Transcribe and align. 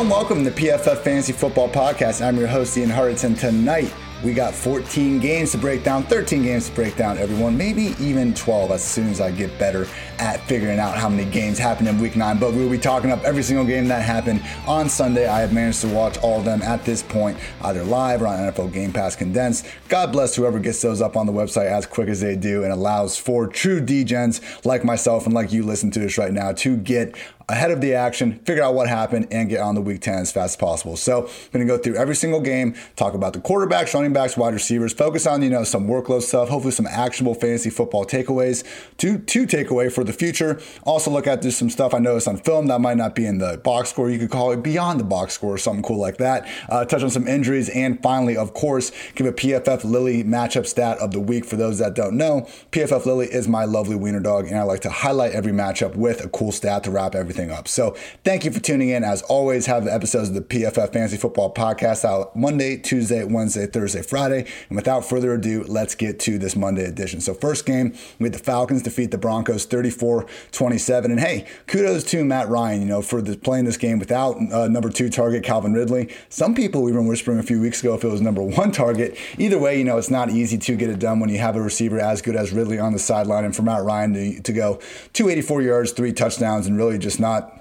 And 0.00 0.08
welcome 0.08 0.44
to 0.44 0.50
the 0.50 0.58
PFF 0.58 1.02
Fantasy 1.02 1.34
Football 1.34 1.68
Podcast. 1.68 2.26
I'm 2.26 2.38
your 2.38 2.46
host, 2.46 2.74
Ian 2.78 2.88
Harrington. 2.88 3.34
Tonight, 3.34 3.92
we 4.24 4.32
got 4.32 4.54
14 4.54 5.18
games 5.18 5.52
to 5.52 5.58
break 5.58 5.84
down, 5.84 6.04
13 6.04 6.42
games 6.42 6.70
to 6.70 6.74
break 6.74 6.96
down, 6.96 7.18
everyone. 7.18 7.54
Maybe 7.54 7.94
even 8.00 8.32
12 8.32 8.70
as 8.70 8.82
soon 8.82 9.08
as 9.08 9.20
I 9.20 9.30
get 9.30 9.58
better 9.58 9.86
at 10.18 10.40
figuring 10.46 10.78
out 10.78 10.96
how 10.96 11.10
many 11.10 11.30
games 11.30 11.58
happened 11.58 11.88
in 11.88 11.98
week 11.98 12.16
nine. 12.16 12.38
But 12.38 12.54
we'll 12.54 12.70
be 12.70 12.78
talking 12.78 13.10
up 13.10 13.22
every 13.24 13.42
single 13.42 13.66
game 13.66 13.88
that 13.88 14.02
happened 14.02 14.42
on 14.66 14.88
Sunday. 14.88 15.26
I 15.26 15.40
have 15.40 15.52
managed 15.52 15.82
to 15.82 15.88
watch 15.88 16.16
all 16.18 16.38
of 16.38 16.46
them 16.46 16.62
at 16.62 16.82
this 16.86 17.02
point, 17.02 17.36
either 17.60 17.84
live 17.84 18.22
or 18.22 18.26
on 18.26 18.38
NFL 18.38 18.72
Game 18.72 18.94
Pass 18.94 19.14
Condensed. 19.14 19.66
God 19.88 20.12
bless 20.12 20.34
whoever 20.34 20.58
gets 20.58 20.80
those 20.80 21.02
up 21.02 21.14
on 21.14 21.26
the 21.26 21.32
website 21.32 21.66
as 21.66 21.84
quick 21.84 22.08
as 22.08 22.22
they 22.22 22.36
do 22.36 22.64
and 22.64 22.72
allows 22.72 23.18
for 23.18 23.46
true 23.46 23.82
degens 23.82 24.64
like 24.64 24.82
myself 24.82 25.26
and 25.26 25.34
like 25.34 25.52
you 25.52 25.62
listen 25.62 25.90
to 25.90 25.98
this 25.98 26.16
right 26.16 26.32
now 26.32 26.52
to 26.52 26.78
get 26.78 27.14
ahead 27.50 27.70
of 27.70 27.80
the 27.80 27.94
action, 27.94 28.38
figure 28.40 28.62
out 28.62 28.74
what 28.74 28.88
happened, 28.88 29.28
and 29.30 29.48
get 29.48 29.60
on 29.60 29.74
the 29.74 29.80
week 29.80 30.00
10 30.00 30.20
as 30.20 30.32
fast 30.32 30.54
as 30.54 30.56
possible. 30.56 30.96
So 30.96 31.28
I'm 31.52 31.60
to 31.60 31.66
go 31.66 31.78
through 31.78 31.96
every 31.96 32.14
single 32.14 32.40
game, 32.40 32.74
talk 32.96 33.14
about 33.14 33.32
the 33.32 33.40
quarterbacks, 33.40 33.92
running 33.94 34.12
backs, 34.12 34.36
wide 34.36 34.54
receivers, 34.54 34.92
focus 34.92 35.26
on, 35.26 35.42
you 35.42 35.50
know, 35.50 35.64
some 35.64 35.86
workload 35.86 36.22
stuff, 36.22 36.48
hopefully 36.48 36.72
some 36.72 36.86
actionable 36.86 37.34
fantasy 37.34 37.70
football 37.70 38.04
takeaways 38.04 38.64
to, 38.98 39.18
to 39.18 39.46
take 39.46 39.70
away 39.70 39.88
for 39.88 40.04
the 40.04 40.12
future. 40.12 40.60
Also 40.84 41.10
look 41.10 41.26
at 41.26 41.42
just 41.42 41.58
some 41.58 41.70
stuff 41.70 41.94
I 41.94 41.98
noticed 41.98 42.28
on 42.28 42.36
film 42.36 42.66
that 42.68 42.80
might 42.80 42.96
not 42.96 43.14
be 43.14 43.26
in 43.26 43.38
the 43.38 43.58
box 43.58 43.90
score. 43.90 44.10
You 44.10 44.18
could 44.18 44.30
call 44.30 44.52
it 44.52 44.62
beyond 44.62 45.00
the 45.00 45.04
box 45.04 45.34
score 45.34 45.54
or 45.54 45.58
something 45.58 45.82
cool 45.82 46.00
like 46.00 46.18
that. 46.18 46.46
Uh, 46.68 46.84
touch 46.84 47.02
on 47.02 47.10
some 47.10 47.26
injuries. 47.26 47.68
And 47.70 48.02
finally, 48.02 48.36
of 48.36 48.54
course, 48.54 48.92
give 49.14 49.26
a 49.26 49.32
PFF 49.32 49.84
Lily 49.84 50.24
matchup 50.24 50.66
stat 50.66 50.98
of 50.98 51.12
the 51.12 51.20
week 51.20 51.44
for 51.44 51.56
those 51.56 51.78
that 51.78 51.94
don't 51.94 52.16
know. 52.16 52.46
PFF 52.72 53.06
Lily 53.06 53.26
is 53.26 53.48
my 53.48 53.64
lovely 53.64 53.96
wiener 53.96 54.20
dog, 54.20 54.46
and 54.46 54.58
I 54.58 54.62
like 54.62 54.80
to 54.80 54.90
highlight 54.90 55.32
every 55.32 55.52
matchup 55.52 55.96
with 55.96 56.24
a 56.24 56.28
cool 56.28 56.52
stat 56.52 56.84
to 56.84 56.90
wrap 56.90 57.14
everything 57.14 57.39
everything 57.40 57.58
up. 57.58 57.68
So 57.68 57.96
thank 58.24 58.44
you 58.44 58.50
for 58.50 58.60
tuning 58.60 58.90
in. 58.90 59.04
As 59.04 59.22
always, 59.22 59.66
have 59.66 59.84
the 59.84 59.92
episodes 59.92 60.28
of 60.28 60.34
the 60.34 60.42
PFF 60.42 60.92
Fantasy 60.92 61.16
Football 61.16 61.52
Podcast 61.54 62.04
out 62.04 62.34
Monday, 62.36 62.76
Tuesday, 62.76 63.24
Wednesday, 63.24 63.66
Thursday, 63.66 64.02
Friday. 64.02 64.46
And 64.68 64.76
without 64.76 65.04
further 65.04 65.34
ado, 65.34 65.64
let's 65.64 65.94
get 65.94 66.20
to 66.20 66.38
this 66.38 66.56
Monday 66.56 66.84
edition. 66.84 67.20
So 67.20 67.34
first 67.34 67.66
game, 67.66 67.94
we 68.18 68.24
had 68.24 68.34
the 68.34 68.38
Falcons 68.38 68.82
defeat 68.82 69.10
the 69.10 69.18
Broncos 69.18 69.66
34-27. 69.66 71.04
And 71.06 71.20
hey, 71.20 71.46
kudos 71.66 72.04
to 72.04 72.24
Matt 72.24 72.48
Ryan, 72.48 72.82
you 72.82 72.86
know, 72.86 73.02
for 73.02 73.22
the, 73.22 73.36
playing 73.36 73.64
this 73.64 73.76
game 73.76 73.98
without 73.98 74.36
uh, 74.52 74.68
number 74.68 74.90
two 74.90 75.08
target 75.08 75.42
Calvin 75.42 75.72
Ridley. 75.72 76.14
Some 76.28 76.54
people 76.54 76.88
even 76.88 77.06
whispering 77.06 77.38
a 77.38 77.42
few 77.42 77.60
weeks 77.60 77.80
ago 77.80 77.94
if 77.94 78.04
it 78.04 78.08
was 78.08 78.20
number 78.20 78.42
one 78.42 78.72
target. 78.72 79.16
Either 79.38 79.58
way, 79.58 79.78
you 79.78 79.84
know, 79.84 79.98
it's 79.98 80.10
not 80.10 80.30
easy 80.30 80.58
to 80.58 80.76
get 80.76 80.90
it 80.90 80.98
done 80.98 81.20
when 81.20 81.30
you 81.30 81.38
have 81.38 81.56
a 81.56 81.62
receiver 81.62 81.98
as 81.98 82.22
good 82.22 82.36
as 82.36 82.52
Ridley 82.52 82.78
on 82.78 82.92
the 82.92 82.98
sideline. 82.98 83.44
And 83.44 83.54
for 83.54 83.62
Matt 83.62 83.84
Ryan 83.84 84.12
to, 84.14 84.42
to 84.42 84.52
go 84.52 84.74
284 85.12 85.62
yards, 85.62 85.92
three 85.92 86.12
touchdowns, 86.12 86.66
and 86.66 86.76
really 86.76 86.98
just 86.98 87.20
not 87.20 87.29
not 87.30 87.59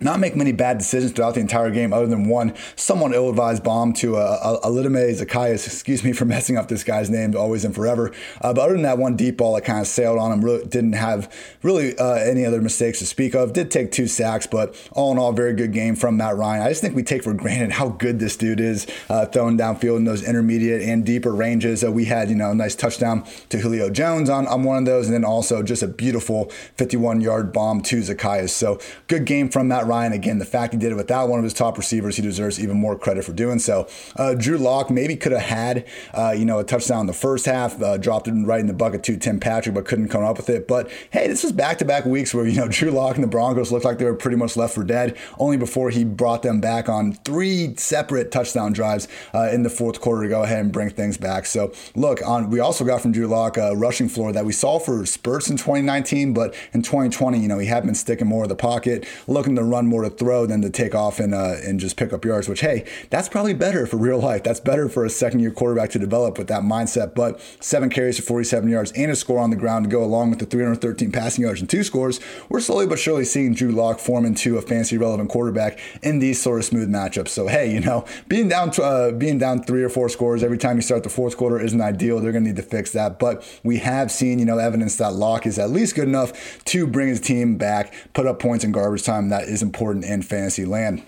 make 0.00 0.36
many 0.36 0.52
bad 0.52 0.78
decisions 0.78 1.12
throughout 1.12 1.34
the 1.34 1.40
entire 1.40 1.70
game, 1.70 1.92
other 1.92 2.06
than 2.06 2.28
one 2.28 2.54
somewhat 2.76 3.14
ill-advised 3.14 3.62
bomb 3.62 3.92
to 3.94 4.16
a, 4.16 4.38
a, 4.42 4.58
a 4.64 4.70
Zaccheaus. 4.70 5.66
Excuse 5.66 6.04
me 6.04 6.12
for 6.12 6.24
messing 6.28 6.56
up 6.56 6.68
this 6.68 6.84
guy's 6.84 7.10
name, 7.10 7.36
always 7.36 7.64
and 7.64 7.74
forever. 7.74 8.12
Uh, 8.40 8.52
but 8.52 8.62
other 8.62 8.72
than 8.74 8.82
that 8.82 8.98
one 8.98 9.16
deep 9.16 9.38
ball 9.38 9.54
that 9.54 9.62
kind 9.62 9.80
of 9.80 9.86
sailed 9.86 10.18
on 10.18 10.32
him, 10.32 10.44
really 10.44 10.64
didn't 10.66 10.94
have 10.94 11.32
really 11.62 11.96
uh, 11.98 12.14
any 12.14 12.44
other 12.44 12.60
mistakes 12.60 12.98
to 12.98 13.06
speak 13.06 13.34
of. 13.34 13.52
Did 13.52 13.70
take 13.70 13.92
two 13.92 14.06
sacks, 14.06 14.46
but 14.46 14.74
all 14.92 15.12
in 15.12 15.18
all, 15.18 15.32
very 15.32 15.54
good 15.54 15.72
game 15.72 15.96
from 15.96 16.16
Matt 16.16 16.36
Ryan. 16.36 16.62
I 16.62 16.68
just 16.68 16.80
think 16.80 16.94
we 16.94 17.02
take 17.02 17.22
for 17.22 17.34
granted 17.34 17.72
how 17.72 17.88
good 17.88 18.18
this 18.18 18.36
dude 18.36 18.60
is 18.60 18.86
uh, 19.08 19.26
throwing 19.26 19.58
downfield 19.58 19.96
in 19.98 20.04
those 20.04 20.22
intermediate 20.22 20.82
and 20.82 21.04
deeper 21.04 21.32
ranges. 21.32 21.84
Uh, 21.84 21.90
we 21.90 22.04
had 22.06 22.28
you 22.28 22.34
know 22.34 22.50
a 22.50 22.54
nice 22.54 22.74
touchdown 22.74 23.24
to 23.48 23.58
Julio 23.58 23.90
Jones 23.90 24.30
on, 24.30 24.46
on 24.46 24.62
one 24.62 24.78
of 24.78 24.84
those, 24.84 25.06
and 25.06 25.14
then 25.14 25.24
also 25.24 25.62
just 25.62 25.82
a 25.82 25.88
beautiful 25.88 26.46
51-yard 26.76 27.52
bomb 27.52 27.80
to 27.82 27.98
Zaccheaus. 27.98 28.50
So 28.50 28.80
good 29.06 29.24
game 29.24 29.48
from 29.48 29.68
Matt 29.68 29.86
Ryan. 29.88 30.12
Again, 30.12 30.38
the 30.38 30.44
fact 30.44 30.72
he 30.72 30.78
did 30.78 30.92
it 30.92 30.96
without 30.96 31.28
one 31.28 31.38
of 31.38 31.44
his 31.44 31.54
top 31.54 31.76
receivers, 31.76 32.16
he 32.16 32.22
deserves 32.22 32.60
even 32.60 32.76
more 32.76 32.96
credit 32.96 33.24
for 33.24 33.32
doing 33.32 33.58
so. 33.58 33.88
Uh, 34.16 34.34
Drew 34.34 34.58
Lock 34.58 34.90
maybe 34.90 35.16
could 35.16 35.32
have 35.32 35.40
had, 35.42 35.86
uh, 36.14 36.34
you 36.36 36.44
know, 36.44 36.58
a 36.58 36.64
touchdown 36.64 37.00
in 37.00 37.06
the 37.06 37.12
first 37.12 37.46
half, 37.46 37.80
uh, 37.82 37.96
dropped 37.96 38.28
it 38.28 38.32
right 38.32 38.60
in 38.60 38.66
the 38.66 38.72
bucket 38.72 39.02
to 39.04 39.16
Tim 39.16 39.40
Patrick, 39.40 39.74
but 39.74 39.86
couldn't 39.86 40.08
come 40.08 40.22
up 40.22 40.36
with 40.36 40.50
it. 40.50 40.68
But 40.68 40.90
hey, 41.10 41.26
this 41.26 41.42
was 41.42 41.52
back-to-back 41.52 42.04
weeks 42.04 42.34
where 42.34 42.46
you 42.46 42.56
know 42.56 42.68
Drew 42.70 42.90
Lock 42.90 43.16
and 43.16 43.24
the 43.24 43.28
Broncos 43.28 43.72
looked 43.72 43.84
like 43.84 43.98
they 43.98 44.04
were 44.04 44.14
pretty 44.14 44.36
much 44.36 44.56
left 44.56 44.74
for 44.74 44.84
dead. 44.84 45.16
Only 45.38 45.56
before 45.56 45.90
he 45.90 46.04
brought 46.04 46.42
them 46.42 46.60
back 46.60 46.88
on 46.88 47.12
three 47.12 47.74
separate 47.76 48.30
touchdown 48.30 48.72
drives 48.72 49.08
uh, 49.34 49.48
in 49.52 49.62
the 49.62 49.70
fourth 49.70 50.00
quarter 50.00 50.22
to 50.22 50.28
go 50.28 50.42
ahead 50.42 50.60
and 50.60 50.72
bring 50.72 50.90
things 50.90 51.16
back. 51.16 51.46
So 51.46 51.72
look, 51.94 52.20
on 52.26 52.50
we 52.50 52.60
also 52.60 52.84
got 52.84 53.00
from 53.00 53.12
Drew 53.12 53.26
Lock 53.26 53.56
a 53.56 53.74
rushing 53.74 54.08
floor 54.08 54.32
that 54.32 54.44
we 54.44 54.52
saw 54.52 54.78
for 54.78 55.06
spurts 55.06 55.48
in 55.48 55.56
2019, 55.56 56.32
but 56.34 56.54
in 56.72 56.82
2020, 56.82 57.38
you 57.38 57.48
know, 57.48 57.58
he 57.58 57.66
had 57.66 57.84
been 57.84 57.94
sticking 57.94 58.26
more 58.26 58.42
of 58.42 58.48
the 58.48 58.56
pocket, 58.56 59.06
looking 59.26 59.56
to 59.56 59.62
run 59.62 59.77
run 59.78 59.86
more 59.86 60.02
to 60.02 60.10
throw 60.10 60.44
than 60.44 60.60
to 60.62 60.70
take 60.70 60.94
off 60.94 61.20
and 61.20 61.32
uh, 61.32 61.54
and 61.62 61.78
just 61.78 61.96
pick 61.96 62.12
up 62.12 62.24
yards. 62.24 62.48
Which 62.48 62.60
hey, 62.60 62.84
that's 63.10 63.28
probably 63.28 63.54
better 63.54 63.86
for 63.86 63.96
real 63.96 64.18
life. 64.18 64.42
That's 64.42 64.60
better 64.60 64.88
for 64.88 65.04
a 65.04 65.10
second 65.10 65.40
year 65.40 65.50
quarterback 65.50 65.90
to 65.90 65.98
develop 65.98 66.36
with 66.36 66.48
that 66.48 66.62
mindset. 66.62 67.14
But 67.14 67.40
seven 67.60 67.90
carries 67.90 68.18
for 68.18 68.24
47 68.24 68.68
yards 68.68 68.92
and 68.92 69.10
a 69.10 69.16
score 69.16 69.38
on 69.38 69.50
the 69.50 69.56
ground 69.56 69.84
to 69.84 69.90
go 69.90 70.02
along 70.02 70.30
with 70.30 70.40
the 70.40 70.46
313 70.46 71.12
passing 71.12 71.44
yards 71.44 71.60
and 71.60 71.70
two 71.70 71.84
scores. 71.84 72.20
We're 72.48 72.60
slowly 72.60 72.86
but 72.86 72.98
surely 72.98 73.24
seeing 73.24 73.54
Drew 73.54 73.70
Lock 73.70 74.00
form 74.00 74.24
into 74.24 74.58
a 74.58 74.62
fancy 74.62 74.98
relevant 74.98 75.30
quarterback 75.30 75.78
in 76.02 76.18
these 76.18 76.42
sort 76.42 76.58
of 76.58 76.64
smooth 76.64 76.90
matchups. 76.90 77.28
So 77.28 77.46
hey, 77.46 77.72
you 77.72 77.80
know, 77.80 78.04
being 78.26 78.48
down 78.48 78.72
uh, 78.82 79.12
being 79.12 79.38
down 79.38 79.62
three 79.62 79.84
or 79.84 79.88
four 79.88 80.08
scores 80.08 80.42
every 80.42 80.58
time 80.58 80.76
you 80.76 80.82
start 80.82 81.04
the 81.04 81.08
fourth 81.08 81.36
quarter 81.36 81.60
isn't 81.60 81.80
ideal. 81.80 82.20
They're 82.20 82.32
going 82.32 82.44
to 82.44 82.50
need 82.50 82.56
to 82.56 82.62
fix 82.62 82.92
that. 82.92 83.18
But 83.18 83.44
we 83.62 83.78
have 83.78 84.10
seen 84.10 84.38
you 84.40 84.44
know 84.44 84.58
evidence 84.58 84.96
that 84.96 85.12
Lock 85.12 85.46
is 85.46 85.58
at 85.58 85.70
least 85.70 85.94
good 85.94 86.08
enough 86.08 86.64
to 86.64 86.86
bring 86.86 87.08
his 87.08 87.20
team 87.20 87.56
back, 87.56 87.94
put 88.12 88.26
up 88.26 88.40
points 88.40 88.64
in 88.64 88.72
garbage 88.72 89.04
time 89.04 89.28
that 89.28 89.44
is 89.44 89.62
important 89.68 90.04
in 90.04 90.22
fantasy 90.22 90.64
land. 90.64 91.02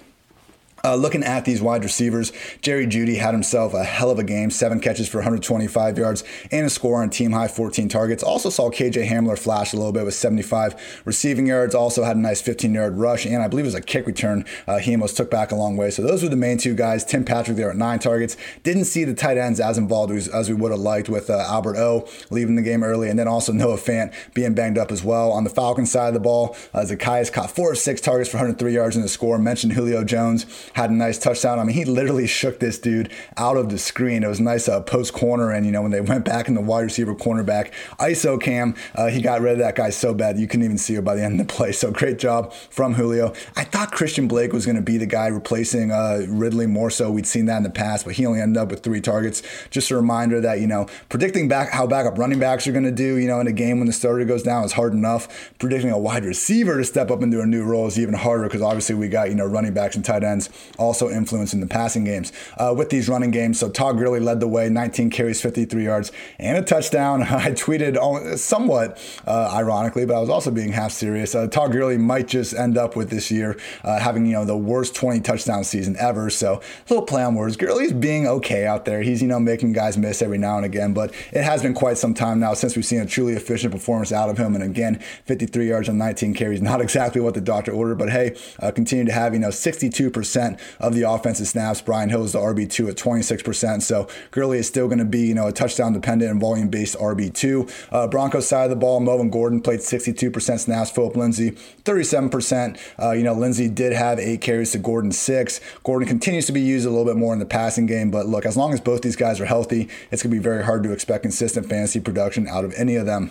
Uh, 0.82 0.94
looking 0.94 1.22
at 1.22 1.44
these 1.44 1.60
wide 1.60 1.84
receivers, 1.84 2.32
Jerry 2.62 2.86
Jeudy 2.86 3.16
had 3.16 3.34
himself 3.34 3.74
a 3.74 3.84
hell 3.84 4.10
of 4.10 4.18
a 4.18 4.24
game, 4.24 4.50
seven 4.50 4.80
catches 4.80 5.08
for 5.08 5.18
125 5.18 5.98
yards 5.98 6.24
and 6.50 6.66
a 6.66 6.70
score 6.70 7.02
on 7.02 7.10
team 7.10 7.32
high 7.32 7.48
14 7.48 7.88
targets. 7.88 8.22
Also 8.22 8.48
saw 8.48 8.70
KJ 8.70 9.06
Hamler 9.06 9.38
flash 9.38 9.72
a 9.72 9.76
little 9.76 9.92
bit 9.92 10.04
with 10.04 10.14
75 10.14 11.02
receiving 11.04 11.46
yards. 11.46 11.74
Also 11.74 12.04
had 12.04 12.16
a 12.16 12.20
nice 12.20 12.40
15 12.40 12.72
yard 12.72 12.96
rush, 12.96 13.26
and 13.26 13.42
I 13.42 13.48
believe 13.48 13.64
it 13.64 13.68
was 13.68 13.74
a 13.74 13.80
kick 13.80 14.06
return 14.06 14.44
uh, 14.66 14.78
he 14.78 14.92
almost 14.92 15.16
took 15.16 15.30
back 15.30 15.52
a 15.52 15.54
long 15.54 15.76
way. 15.76 15.90
So 15.90 16.02
those 16.02 16.22
were 16.22 16.28
the 16.28 16.36
main 16.36 16.58
two 16.58 16.74
guys. 16.74 17.04
Tim 17.04 17.24
Patrick 17.24 17.56
there 17.56 17.70
at 17.70 17.76
nine 17.76 17.98
targets. 17.98 18.36
Didn't 18.62 18.84
see 18.84 19.04
the 19.04 19.14
tight 19.14 19.36
ends 19.36 19.60
as 19.60 19.76
involved 19.76 20.12
as, 20.12 20.28
as 20.28 20.48
we 20.48 20.54
would 20.54 20.70
have 20.70 20.80
liked 20.80 21.08
with 21.08 21.28
uh, 21.28 21.44
Albert 21.48 21.76
O 21.76 22.08
leaving 22.30 22.56
the 22.56 22.62
game 22.62 22.82
early, 22.82 23.10
and 23.10 23.18
then 23.18 23.28
also 23.28 23.52
Noah 23.52 23.76
Fant 23.76 24.12
being 24.34 24.54
banged 24.54 24.78
up 24.78 24.90
as 24.90 25.04
well. 25.04 25.32
On 25.32 25.44
the 25.44 25.50
Falcons 25.50 25.90
side 25.90 26.08
of 26.08 26.14
the 26.14 26.20
ball, 26.20 26.56
uh, 26.72 26.80
Zaccheaus 26.80 27.32
caught 27.32 27.50
four 27.50 27.72
of 27.72 27.78
six 27.78 28.00
targets 28.00 28.30
for 28.30 28.36
103 28.38 28.72
yards 28.72 28.96
in 28.96 29.02
the 29.02 29.08
score. 29.08 29.38
Mentioned 29.38 29.72
Julio 29.72 30.04
Jones 30.04 30.46
had 30.74 30.90
a 30.90 30.94
nice 30.94 31.18
touchdown. 31.18 31.58
I 31.58 31.64
mean, 31.64 31.74
he 31.74 31.84
literally 31.84 32.26
shook 32.26 32.60
this 32.60 32.78
dude 32.78 33.12
out 33.36 33.56
of 33.56 33.70
the 33.70 33.78
screen. 33.78 34.22
It 34.22 34.28
was 34.28 34.40
nice 34.40 34.68
uh, 34.68 34.80
post 34.80 35.12
corner, 35.12 35.50
and 35.50 35.66
you 35.66 35.72
know 35.72 35.82
when 35.82 35.90
they 35.90 36.00
went 36.00 36.24
back 36.24 36.48
in 36.48 36.54
the 36.54 36.60
wide 36.60 36.82
receiver 36.82 37.14
cornerback 37.14 37.72
ISO 37.98 38.40
cam, 38.40 38.74
uh, 38.94 39.08
he 39.08 39.20
got 39.20 39.40
rid 39.40 39.52
of 39.52 39.58
that 39.58 39.76
guy 39.76 39.90
so 39.90 40.14
bad 40.14 40.38
you 40.38 40.46
couldn't 40.46 40.64
even 40.64 40.78
see 40.78 40.94
it 40.94 41.04
by 41.04 41.14
the 41.14 41.22
end 41.22 41.40
of 41.40 41.46
the 41.46 41.52
play. 41.52 41.72
So 41.72 41.90
great 41.90 42.18
job 42.18 42.52
from 42.52 42.94
Julio. 42.94 43.32
I 43.56 43.64
thought 43.64 43.92
Christian 43.92 44.28
Blake 44.28 44.52
was 44.52 44.66
going 44.66 44.76
to 44.76 44.82
be 44.82 44.96
the 44.96 45.06
guy 45.06 45.26
replacing 45.26 45.90
uh, 45.90 46.26
Ridley 46.28 46.66
more 46.66 46.90
so. 46.90 47.10
We'd 47.10 47.26
seen 47.26 47.46
that 47.46 47.58
in 47.58 47.62
the 47.62 47.70
past, 47.70 48.04
but 48.04 48.14
he 48.14 48.26
only 48.26 48.40
ended 48.40 48.60
up 48.60 48.70
with 48.70 48.82
three 48.82 49.00
targets. 49.00 49.42
Just 49.70 49.90
a 49.90 49.96
reminder 49.96 50.40
that 50.40 50.60
you 50.60 50.66
know 50.66 50.86
predicting 51.08 51.48
back 51.48 51.70
how 51.70 51.86
backup 51.86 52.18
running 52.18 52.38
backs 52.38 52.66
are 52.66 52.72
going 52.72 52.84
to 52.84 52.90
do, 52.90 53.16
you 53.16 53.26
know, 53.26 53.40
in 53.40 53.46
a 53.46 53.52
game 53.52 53.78
when 53.78 53.86
the 53.86 53.92
starter 53.92 54.24
goes 54.24 54.42
down 54.42 54.64
is 54.64 54.72
hard 54.72 54.92
enough. 54.92 55.52
Predicting 55.58 55.90
a 55.90 55.98
wide 55.98 56.24
receiver 56.24 56.78
to 56.78 56.84
step 56.84 57.10
up 57.10 57.22
into 57.22 57.40
a 57.40 57.46
new 57.46 57.64
role 57.64 57.86
is 57.86 57.98
even 57.98 58.14
harder 58.14 58.44
because 58.44 58.62
obviously 58.62 58.94
we 58.94 59.08
got 59.08 59.28
you 59.28 59.34
know 59.34 59.46
running 59.46 59.74
backs 59.74 59.96
and 59.96 60.04
tight 60.04 60.24
ends 60.24 60.48
also 60.78 61.10
influencing 61.10 61.60
the 61.60 61.66
passing 61.66 62.04
games. 62.04 62.32
Uh, 62.56 62.74
with 62.76 62.90
these 62.90 63.08
running 63.08 63.30
games, 63.30 63.58
so 63.58 63.68
Todd 63.68 63.98
Gurley 63.98 64.20
led 64.20 64.40
the 64.40 64.48
way, 64.48 64.68
19 64.68 65.10
carries, 65.10 65.40
53 65.40 65.84
yards, 65.84 66.12
and 66.38 66.56
a 66.56 66.62
touchdown. 66.62 67.22
I 67.40 67.52
tweeted 67.52 68.38
somewhat 68.38 68.98
uh, 69.26 69.50
ironically, 69.52 70.06
but 70.06 70.16
I 70.16 70.20
was 70.20 70.30
also 70.30 70.50
being 70.50 70.72
half 70.72 70.92
serious. 70.92 71.34
Uh, 71.34 71.46
Todd 71.46 71.72
Gurley 71.72 71.98
might 71.98 72.28
just 72.28 72.54
end 72.54 72.76
up 72.76 72.96
with 72.96 73.10
this 73.10 73.30
year 73.30 73.58
uh, 73.84 73.98
having 73.98 74.26
you 74.26 74.32
know 74.32 74.44
the 74.44 74.56
worst 74.56 74.94
20 74.94 75.20
touchdown 75.20 75.64
season 75.64 75.96
ever. 75.98 76.30
So 76.30 76.54
a 76.54 76.60
little 76.88 77.04
play 77.04 77.22
on 77.22 77.34
words. 77.34 77.56
Gurley's 77.56 77.92
being 77.92 78.26
okay 78.26 78.66
out 78.66 78.84
there. 78.84 79.02
He's 79.02 79.22
you 79.22 79.28
know 79.28 79.40
making 79.40 79.72
guys 79.72 79.96
miss 79.96 80.22
every 80.22 80.38
now 80.38 80.56
and 80.56 80.66
again, 80.66 80.92
but 80.92 81.12
it 81.32 81.42
has 81.42 81.62
been 81.62 81.74
quite 81.74 81.98
some 81.98 82.14
time 82.14 82.40
now 82.40 82.54
since 82.54 82.76
we've 82.76 82.84
seen 82.84 83.00
a 83.00 83.06
truly 83.06 83.34
efficient 83.34 83.72
performance 83.72 84.12
out 84.12 84.28
of 84.28 84.38
him. 84.38 84.54
And 84.54 84.64
again, 84.64 85.00
53 85.24 85.68
yards 85.68 85.88
on 85.88 85.98
19 85.98 86.34
carries, 86.34 86.62
not 86.62 86.80
exactly 86.90 87.20
what 87.20 87.34
the 87.34 87.40
doctor 87.40 87.72
ordered, 87.72 87.98
but 87.98 88.10
hey, 88.10 88.36
uh, 88.60 88.70
continue 88.70 89.04
to 89.04 89.12
have 89.12 89.34
you 89.34 89.40
know 89.40 89.48
62% 89.48 90.49
of 90.78 90.94
the 90.94 91.02
offensive 91.02 91.46
snaps. 91.46 91.80
Brian 91.80 92.08
Hill 92.08 92.24
is 92.24 92.32
the 92.32 92.38
RB2 92.38 92.90
at 92.90 92.96
26%. 92.96 93.82
So 93.82 94.08
Gurley 94.30 94.58
is 94.58 94.66
still 94.66 94.86
going 94.86 94.98
to 94.98 95.04
be 95.04 95.26
you 95.26 95.34
know 95.34 95.46
a 95.46 95.52
touchdown 95.52 95.92
dependent 95.92 96.30
and 96.30 96.40
volume 96.40 96.68
based 96.68 96.96
RB2. 96.98 97.88
Uh, 97.90 98.06
Broncos 98.08 98.48
side 98.48 98.64
of 98.64 98.70
the 98.70 98.76
ball, 98.76 99.00
Melvin 99.00 99.30
Gordon 99.30 99.60
played 99.60 99.80
62% 99.80 100.58
snaps. 100.58 100.90
Philip 100.90 101.16
Lindsay 101.16 101.52
37%. 101.84 102.78
Uh, 102.98 103.12
you 103.12 103.22
know 103.22 103.34
Lindsay 103.34 103.68
did 103.68 103.92
have 103.92 104.18
eight 104.18 104.40
carries 104.40 104.72
to 104.72 104.78
Gordon 104.78 105.12
six. 105.12 105.60
Gordon 105.84 106.08
continues 106.08 106.46
to 106.46 106.52
be 106.52 106.60
used 106.60 106.86
a 106.86 106.90
little 106.90 107.04
bit 107.04 107.16
more 107.16 107.32
in 107.32 107.38
the 107.38 107.46
passing 107.46 107.86
game, 107.86 108.10
but 108.10 108.26
look, 108.26 108.46
as 108.46 108.56
long 108.56 108.72
as 108.72 108.80
both 108.80 109.02
these 109.02 109.16
guys 109.16 109.40
are 109.40 109.46
healthy, 109.46 109.88
it's 110.10 110.22
going 110.22 110.30
to 110.30 110.36
be 110.36 110.42
very 110.42 110.64
hard 110.64 110.82
to 110.82 110.92
expect 110.92 111.22
consistent 111.22 111.66
fantasy 111.68 112.00
production 112.00 112.48
out 112.48 112.64
of 112.64 112.72
any 112.74 112.96
of 112.96 113.06
them. 113.06 113.30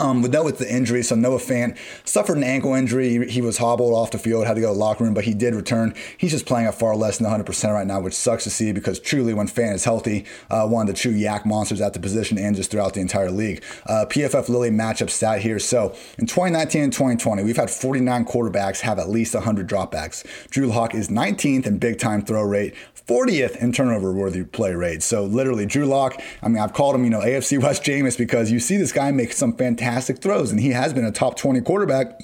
Um, 0.00 0.22
with 0.22 0.32
that, 0.32 0.44
with 0.44 0.58
the 0.58 0.72
injury, 0.72 1.02
so 1.02 1.14
Noah 1.14 1.38
Fant 1.38 1.76
suffered 2.04 2.36
an 2.36 2.44
ankle 2.44 2.74
injury. 2.74 3.28
He, 3.28 3.42
was 3.42 3.58
hobbled 3.58 3.94
off 3.94 4.10
the 4.10 4.18
field, 4.18 4.46
had 4.46 4.54
to 4.54 4.60
go 4.60 4.68
to 4.68 4.72
the 4.72 4.78
locker 4.78 5.04
room, 5.04 5.14
but 5.14 5.24
he 5.24 5.34
did 5.34 5.54
return. 5.54 5.94
He's 6.16 6.30
just 6.30 6.46
playing 6.46 6.66
at 6.66 6.74
far 6.74 6.96
less 6.96 7.18
than 7.18 7.26
100% 7.26 7.74
right 7.74 7.86
now, 7.86 8.00
which 8.00 8.14
sucks 8.14 8.44
to 8.44 8.50
see 8.50 8.72
because 8.72 9.00
truly, 9.00 9.34
when 9.34 9.48
Fant 9.48 9.74
is 9.74 9.84
healthy, 9.84 10.24
uh, 10.50 10.66
one 10.66 10.88
of 10.88 10.94
the 10.94 11.00
true 11.00 11.12
YAC 11.12 11.44
monsters 11.44 11.80
at 11.80 11.92
the 11.92 12.00
position 12.00 12.38
and 12.38 12.56
just 12.56 12.70
throughout 12.70 12.94
the 12.94 13.00
entire 13.00 13.30
league. 13.30 13.62
Uh, 13.86 14.06
PFF 14.08 14.48
Lily 14.48 14.70
matchup 14.70 15.10
stat 15.10 15.40
here. 15.40 15.58
So 15.58 15.94
in 16.18 16.26
2019 16.26 16.82
and 16.82 16.92
2020, 16.92 17.42
we've 17.42 17.56
had 17.56 17.70
49 17.70 18.24
quarterbacks 18.24 18.80
have 18.80 18.98
at 18.98 19.08
least 19.08 19.34
100 19.34 19.68
dropbacks. 19.68 20.24
Drew 20.50 20.66
Lock 20.66 20.94
is 20.94 21.08
19th 21.08 21.66
in 21.66 21.78
big 21.78 21.98
time 21.98 22.22
throw 22.22 22.42
rate, 22.42 22.74
40th 23.06 23.56
in 23.56 23.72
turnover 23.72 24.12
worthy 24.12 24.44
play 24.44 24.74
rate. 24.74 25.02
So 25.02 25.24
literally, 25.24 25.66
Drew 25.66 25.86
Lock, 25.86 26.20
I 26.42 26.48
mean, 26.48 26.62
I've 26.62 26.72
called 26.72 26.94
him, 26.94 27.04
you 27.04 27.10
know, 27.10 27.20
AFC 27.20 27.62
West 27.62 27.82
Jameis 27.82 28.16
because 28.16 28.50
you 28.50 28.60
see 28.60 28.76
this 28.76 28.92
guy 28.92 29.10
make 29.10 29.32
some 29.32 29.56
fantastic 29.56 30.18
throws, 30.18 30.50
and 30.50 30.60
he 30.60 30.70
has 30.70 30.92
been 30.92 31.04
a 31.04 31.12
top 31.12 31.36
20 31.36 31.60
quarterback 31.62 32.20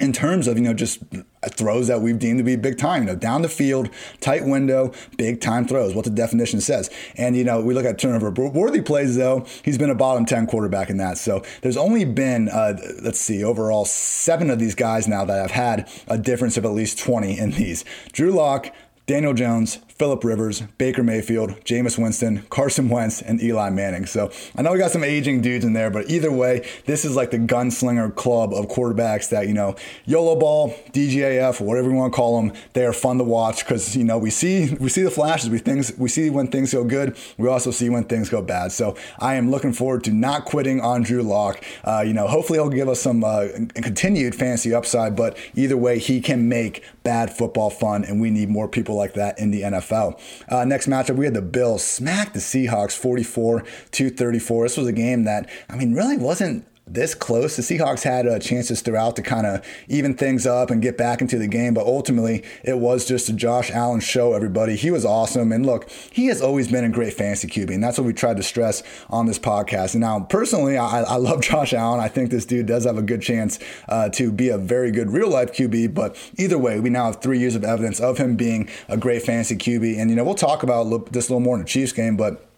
in 0.00 0.12
terms 0.12 0.48
of 0.48 0.56
you 0.56 0.64
know 0.64 0.74
just 0.74 1.00
throws 1.50 1.86
that 1.86 2.00
we've 2.00 2.18
deemed 2.18 2.38
to 2.38 2.44
be 2.44 2.56
big 2.56 2.76
time 2.76 3.02
you 3.02 3.06
know 3.06 3.14
down 3.14 3.42
the 3.42 3.48
field 3.48 3.88
tight 4.20 4.44
window 4.44 4.92
big 5.16 5.40
time 5.40 5.66
throws 5.66 5.94
what 5.94 6.04
the 6.04 6.10
definition 6.10 6.60
says. 6.60 6.90
And 7.16 7.36
you 7.36 7.44
know 7.44 7.60
we 7.60 7.74
look 7.74 7.84
at 7.84 7.98
turnover 7.98 8.30
worthy 8.30 8.80
plays 8.80 9.16
though 9.16 9.46
he's 9.62 9.78
been 9.78 9.90
a 9.90 9.94
bottom 9.94 10.26
10 10.26 10.46
quarterback 10.46 10.90
in 10.90 10.96
that. 10.98 11.18
So 11.18 11.42
there's 11.62 11.76
only 11.76 12.04
been 12.04 12.48
uh, 12.48 12.76
let's 13.02 13.20
see 13.20 13.44
overall 13.44 13.84
seven 13.84 14.50
of 14.50 14.58
these 14.58 14.74
guys 14.74 15.06
now 15.06 15.24
that 15.24 15.40
have 15.40 15.50
had 15.52 15.88
a 16.08 16.18
difference 16.18 16.56
of 16.56 16.64
at 16.64 16.72
least 16.72 16.98
20 16.98 17.38
in 17.38 17.52
these. 17.52 17.84
Drew 18.12 18.32
lock 18.32 18.74
Daniel 19.06 19.34
Jones, 19.34 19.78
Philip 19.96 20.24
Rivers, 20.24 20.60
Baker 20.76 21.04
Mayfield, 21.04 21.50
Jameis 21.64 21.96
Winston, 21.96 22.42
Carson 22.50 22.88
Wentz, 22.88 23.22
and 23.22 23.40
Eli 23.40 23.70
Manning. 23.70 24.06
So 24.06 24.32
I 24.56 24.62
know 24.62 24.72
we 24.72 24.78
got 24.78 24.90
some 24.90 25.04
aging 25.04 25.40
dudes 25.40 25.64
in 25.64 25.72
there, 25.72 25.88
but 25.88 26.10
either 26.10 26.32
way, 26.32 26.66
this 26.86 27.04
is 27.04 27.14
like 27.14 27.30
the 27.30 27.38
gunslinger 27.38 28.12
club 28.16 28.52
of 28.52 28.66
quarterbacks 28.66 29.28
that, 29.30 29.46
you 29.46 29.54
know, 29.54 29.76
YOLO 30.04 30.34
ball, 30.34 30.70
DGAF, 30.92 31.60
whatever 31.60 31.90
you 31.90 31.94
want 31.94 32.12
to 32.12 32.16
call 32.16 32.42
them, 32.42 32.52
they 32.72 32.84
are 32.84 32.92
fun 32.92 33.18
to 33.18 33.24
watch 33.24 33.64
because, 33.64 33.96
you 33.96 34.02
know, 34.02 34.18
we 34.18 34.30
see 34.30 34.74
we 34.80 34.88
see 34.88 35.02
the 35.02 35.12
flashes, 35.12 35.48
we 35.48 35.58
things 35.58 35.96
we 35.96 36.08
see 36.08 36.28
when 36.28 36.48
things 36.48 36.72
go 36.72 36.82
good, 36.82 37.16
we 37.38 37.48
also 37.48 37.70
see 37.70 37.88
when 37.88 38.02
things 38.02 38.28
go 38.28 38.42
bad. 38.42 38.72
So 38.72 38.96
I 39.20 39.36
am 39.36 39.48
looking 39.48 39.72
forward 39.72 40.02
to 40.04 40.10
not 40.10 40.44
quitting 40.44 40.80
on 40.80 41.04
Drew 41.04 41.22
Lock. 41.22 41.62
Uh, 41.84 42.02
you 42.04 42.14
know, 42.14 42.26
hopefully 42.26 42.58
he'll 42.58 42.68
give 42.68 42.88
us 42.88 43.00
some 43.00 43.22
uh, 43.22 43.46
continued 43.76 44.34
fancy 44.34 44.74
upside, 44.74 45.14
but 45.14 45.38
either 45.54 45.76
way, 45.76 46.00
he 46.00 46.20
can 46.20 46.48
make 46.48 46.82
bad 47.04 47.30
football 47.30 47.70
fun, 47.70 48.04
and 48.04 48.20
we 48.20 48.30
need 48.30 48.48
more 48.48 48.66
people 48.66 48.96
like 48.96 49.14
that 49.14 49.38
in 49.38 49.52
the 49.52 49.62
NFL. 49.62 49.84
Uh, 50.48 50.64
next 50.64 50.88
matchup, 50.88 51.16
we 51.16 51.24
had 51.24 51.34
the 51.34 51.42
Bills 51.42 51.84
smack 51.84 52.32
the 52.32 52.40
Seahawks 52.40 52.96
44 52.96 53.64
to 53.92 54.10
34. 54.10 54.64
This 54.64 54.76
was 54.76 54.86
a 54.88 54.92
game 54.92 55.24
that, 55.24 55.48
I 55.68 55.76
mean, 55.76 55.94
really 55.94 56.16
wasn't 56.16 56.66
this 56.86 57.14
close. 57.14 57.56
The 57.56 57.62
Seahawks 57.62 58.02
had 58.02 58.26
uh, 58.26 58.38
chances 58.38 58.82
throughout 58.82 59.16
to 59.16 59.22
kind 59.22 59.46
of 59.46 59.66
even 59.88 60.14
things 60.14 60.46
up 60.46 60.70
and 60.70 60.82
get 60.82 60.98
back 60.98 61.22
into 61.22 61.38
the 61.38 61.46
game, 61.46 61.72
but 61.72 61.86
ultimately 61.86 62.44
it 62.62 62.78
was 62.78 63.06
just 63.06 63.28
a 63.28 63.32
Josh 63.32 63.70
Allen 63.70 64.00
show, 64.00 64.34
everybody. 64.34 64.76
He 64.76 64.90
was 64.90 65.04
awesome. 65.04 65.50
And 65.50 65.64
look, 65.64 65.88
he 65.90 66.26
has 66.26 66.42
always 66.42 66.70
been 66.70 66.84
a 66.84 66.90
great 66.90 67.14
fantasy 67.14 67.48
QB, 67.48 67.74
and 67.74 67.82
that's 67.82 67.98
what 67.98 68.06
we 68.06 68.12
tried 68.12 68.36
to 68.36 68.42
stress 68.42 68.82
on 69.08 69.26
this 69.26 69.38
podcast. 69.38 69.94
And 69.94 70.02
now, 70.02 70.20
personally, 70.20 70.76
I, 70.76 71.02
I 71.02 71.16
love 71.16 71.40
Josh 71.42 71.72
Allen. 71.72 72.00
I 72.00 72.08
think 72.08 72.30
this 72.30 72.44
dude 72.44 72.66
does 72.66 72.84
have 72.84 72.98
a 72.98 73.02
good 73.02 73.22
chance 73.22 73.58
uh, 73.88 74.10
to 74.10 74.30
be 74.30 74.50
a 74.50 74.58
very 74.58 74.90
good 74.90 75.10
real 75.10 75.30
life 75.30 75.52
QB, 75.52 75.94
but 75.94 76.16
either 76.36 76.58
way, 76.58 76.80
we 76.80 76.90
now 76.90 77.06
have 77.06 77.22
three 77.22 77.38
years 77.38 77.54
of 77.54 77.64
evidence 77.64 77.98
of 77.98 78.18
him 78.18 78.36
being 78.36 78.68
a 78.88 78.96
great 78.96 79.22
fantasy 79.22 79.56
QB. 79.56 79.98
And, 79.98 80.10
you 80.10 80.16
know, 80.16 80.24
we'll 80.24 80.34
talk 80.34 80.62
about 80.62 80.84
this 81.12 81.28
a 81.28 81.32
little 81.32 81.40
more 81.40 81.56
in 81.56 81.62
the 81.62 81.68
Chiefs 81.68 81.92
game, 81.92 82.16
but 82.16 82.50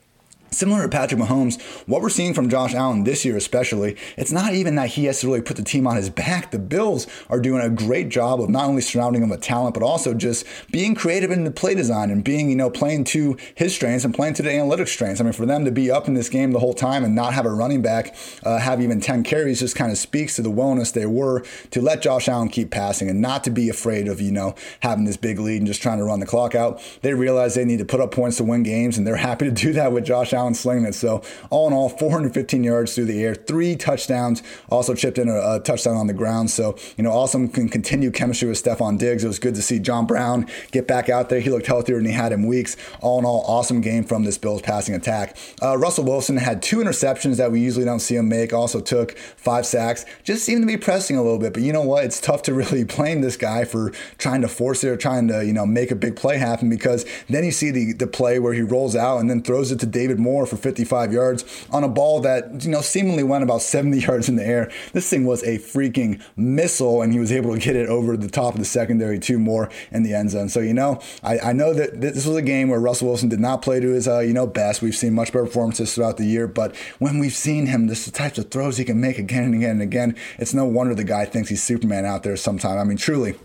Similar 0.57 0.85
to 0.85 0.89
Patrick 0.89 1.21
Mahomes, 1.21 1.61
what 1.87 2.01
we're 2.01 2.09
seeing 2.09 2.33
from 2.33 2.49
Josh 2.49 2.73
Allen 2.73 3.05
this 3.05 3.27
year, 3.27 3.37
especially, 3.37 3.95
it's 4.17 4.33
not 4.33 4.55
even 4.55 4.77
that 4.77 4.89
he 4.89 5.05
has 5.05 5.21
to 5.21 5.27
really 5.27 5.43
put 5.43 5.59
the 5.59 5.63
team 5.63 5.87
on 5.87 5.97
his 5.97 6.09
back. 6.09 6.51
The 6.51 6.59
Bills 6.59 7.07
are 7.29 7.39
doing 7.39 7.61
a 7.61 7.69
great 7.69 8.09
job 8.09 8.41
of 8.41 8.49
not 8.49 8.65
only 8.65 8.81
surrounding 8.81 9.23
him 9.23 9.29
with 9.29 9.43
talent, 9.43 9.75
but 9.75 9.83
also 9.83 10.15
just 10.15 10.47
being 10.73 10.95
creative 10.95 11.31
in 11.31 11.45
the 11.45 11.51
play 11.51 11.75
design 11.75 12.11
and 12.11 12.25
being, 12.25 12.49
you 12.49 12.57
know, 12.57 12.71
playing 12.71 13.05
to 13.05 13.37
his 13.55 13.75
strengths 13.75 14.07
and 14.07 14.15
playing 14.15 14.33
to 14.33 14.43
the 14.43 14.49
analytics 14.49 14.89
strengths. 14.89 15.21
I 15.21 15.25
mean, 15.25 15.35
for 15.35 15.45
them 15.45 15.67
to 15.67 15.71
be 15.71 15.91
up 15.91 16.09
in 16.09 16.15
this 16.15 16.31
game 16.31 16.53
the 16.53 16.59
whole 16.59 16.73
time 16.73 17.05
and 17.05 17.15
not 17.15 17.35
have 17.35 17.45
a 17.45 17.53
running 17.53 17.83
back 17.83 18.17
uh, 18.43 18.59
have 18.59 18.81
even 18.81 18.99
10 18.99 19.25
carries 19.25 19.61
just 19.61 19.77
kind 19.77 19.93
of 19.93 19.99
speaks 19.99 20.37
to 20.37 20.43
the 20.43 20.51
willingness 20.51 20.91
they 20.91 21.05
were 21.05 21.45
to 21.71 21.83
let 21.83 22.01
Josh 22.01 22.29
Allen 22.29 22.49
keep 22.49 22.71
passing 22.71 23.11
and 23.11 23.21
not 23.21 23.45
to 23.45 23.51
be 23.51 23.69
afraid 23.69 24.09
of, 24.09 24.23
you 24.23 24.33
know, 24.33 24.55
having 24.81 25.05
this 25.05 25.19
big 25.19 25.39
lead 25.39 25.59
and 25.59 25.67
just 25.67 25.83
trying 25.83 25.99
to 25.99 26.05
run 26.05 26.21
the 26.21 26.27
clock 26.27 26.55
out. 26.55 26.81
They 27.03 27.13
realize 27.13 27.55
they 27.55 27.67
need 27.67 27.81
to 27.81 27.85
put 27.85 28.01
up 28.01 28.11
points 28.11 28.39
to 28.39 28.45
win 28.45 28.63
games, 28.63 28.97
and 28.97 29.07
they're 29.07 29.17
happy 29.17 29.45
to 29.45 29.51
do 29.51 29.75
that 29.75 29.93
with 29.93 30.07
Josh 30.07 30.33
Allen 30.33 30.46
slinging 30.55 30.87
it. 30.87 30.95
So 30.95 31.23
all 31.51 31.67
in 31.67 31.73
all, 31.73 31.89
415 31.89 32.65
yards 32.65 32.95
through 32.95 33.07
the 33.07 33.23
air, 33.25 33.35
three 33.35 33.77
touchdowns. 33.77 34.43
Also 34.71 34.95
chipped 34.95 35.19
in 35.19 35.29
a, 35.29 35.57
a 35.57 35.61
touchdown 35.61 35.97
on 35.97 36.07
the 36.07 36.15
ground. 36.15 36.51
So 36.51 36.77
you 36.97 37.05
know, 37.05 37.11
awesome 37.11 37.49
can 37.49 37.69
continue 37.69 38.11
chemistry 38.11 38.49
with 38.49 38.63
Stefon 38.63 38.99
Diggs. 38.99 39.25
It 39.25 39.29
was 39.29 39.39
good 39.39 39.55
to 39.55 39.63
see 39.63 39.79
John 39.79 40.07
Brown 40.07 40.47
get 40.73 40.87
back 40.87 41.09
out 41.09 41.29
there. 41.29 41.41
He 41.41 41.51
looked 41.51 41.67
healthier 41.67 41.97
than 41.97 42.07
he 42.07 42.13
had 42.13 42.33
in 42.33 42.47
weeks. 42.47 42.77
All 43.01 43.19
in 43.19 43.25
all, 43.25 43.45
awesome 43.47 43.81
game 43.81 44.05
from 44.05 44.25
this 44.25 44.39
Bills 44.39 44.63
passing 44.63 44.95
attack. 44.95 45.37
Uh, 45.63 45.77
Russell 45.77 46.05
Wilson 46.05 46.37
had 46.37 46.63
two 46.63 46.79
interceptions 46.79 47.37
that 47.37 47.51
we 47.53 47.61
usually 47.61 47.85
don't 47.85 48.01
see 48.01 48.17
him 48.17 48.29
make. 48.29 48.53
Also 48.53 48.81
took 48.81 49.17
five 49.19 49.67
sacks. 49.67 50.05
Just 50.25 50.45
seemed 50.45 50.63
to 50.63 50.67
be 50.67 50.77
pressing 50.77 51.17
a 51.17 51.23
little 51.23 51.39
bit. 51.39 51.53
But 51.53 51.63
you 51.63 51.73
know 51.73 51.83
what? 51.83 52.05
It's 52.05 52.21
tough 52.21 52.43
to 52.43 52.55
really 52.55 52.85
blame 52.85 53.21
this 53.21 53.37
guy 53.37 53.65
for 53.65 53.93
trying 54.19 54.43
to 54.43 54.49
force 54.49 54.85
it 54.85 54.89
or 54.89 54.97
trying 54.97 55.29
to 55.29 55.45
you 55.45 55.53
know 55.53 55.67
make 55.67 55.91
a 55.91 55.95
big 55.95 56.17
play 56.17 56.39
happen 56.39 56.69
because 56.69 57.05
then 57.29 57.45
you 57.45 57.53
see 57.53 57.71
the 57.71 57.93
the 57.93 58.07
play 58.07 58.39
where 58.39 58.53
he 58.53 58.63
rolls 58.63 58.97
out 58.97 59.19
and 59.19 59.31
then 59.31 59.43
throws 59.43 59.71
it 59.71 59.81
to 59.81 59.87
David 59.87 60.19
Moore 60.27 60.47
for 60.47 60.57
55 60.57 61.13
yards 61.13 61.67
on 61.71 61.85
a 61.85 61.89
ball 61.89 62.21
that, 62.21 62.65
you 62.65 62.71
know, 62.71 62.81
seemingly 62.81 63.23
went 63.23 63.45
about 63.45 63.63
70 63.63 63.99
yards 64.07 64.29
in 64.29 64.37
the 64.37 64.45
air. 64.45 64.71
This 64.93 65.09
thing 65.09 65.25
was 65.25 65.43
a 65.45 65.59
freaking 65.59 66.21
missile, 66.37 67.01
and 67.03 67.13
he 67.13 67.19
was 67.19 67.31
able 67.31 67.55
to 67.55 67.61
get 67.61 67.77
it 67.77 67.89
over 67.89 68.17
the 68.17 68.29
top 68.29 68.55
of 68.55 68.59
the 68.59 68.67
secondary, 68.67 69.19
two 69.19 69.39
more 69.39 69.71
in 69.93 70.03
the 70.03 70.15
end 70.15 70.31
zone. 70.31 70.49
So, 70.49 70.61
you 70.61 70.75
know, 70.75 71.01
I, 71.23 71.39
I 71.39 71.53
know 71.53 71.73
that 71.73 72.01
this 72.01 72.27
was 72.27 72.37
a 72.37 72.43
game 72.43 72.69
where 72.69 72.81
Russell 72.81 73.09
Wilson 73.09 73.29
did 73.29 73.41
not 73.41 73.63
play 73.63 73.81
to 73.81 73.89
his, 73.89 74.09
uh, 74.09 74.19
you 74.19 74.35
know, 74.35 74.47
best. 74.47 74.83
We've 74.83 74.97
seen 74.97 75.15
much 75.15 75.33
better 75.33 75.47
performances 75.47 75.95
throughout 75.95 76.17
the 76.17 76.27
year, 76.27 76.49
but 76.49 76.75
when 76.99 77.19
we've 77.19 77.33
seen 77.33 77.67
him, 77.67 77.87
this 77.87 78.01
is 78.01 78.13
the 78.13 78.19
types 78.19 78.39
of 78.39 78.51
throws 78.51 78.77
he 78.77 78.85
can 78.85 79.01
make 79.01 79.19
again 79.19 79.45
and 79.45 79.55
again 79.55 79.71
and 79.71 79.83
again, 79.83 80.17
it's 80.39 80.55
no 80.55 80.65
wonder 80.65 80.95
the 80.95 81.05
guy 81.05 81.25
thinks 81.25 81.49
he's 81.49 81.63
Superman 81.63 82.05
out 82.05 82.23
there 82.23 82.37
sometime. 82.37 82.79
I 82.79 82.85
mean, 82.85 82.97
truly. 82.97 83.37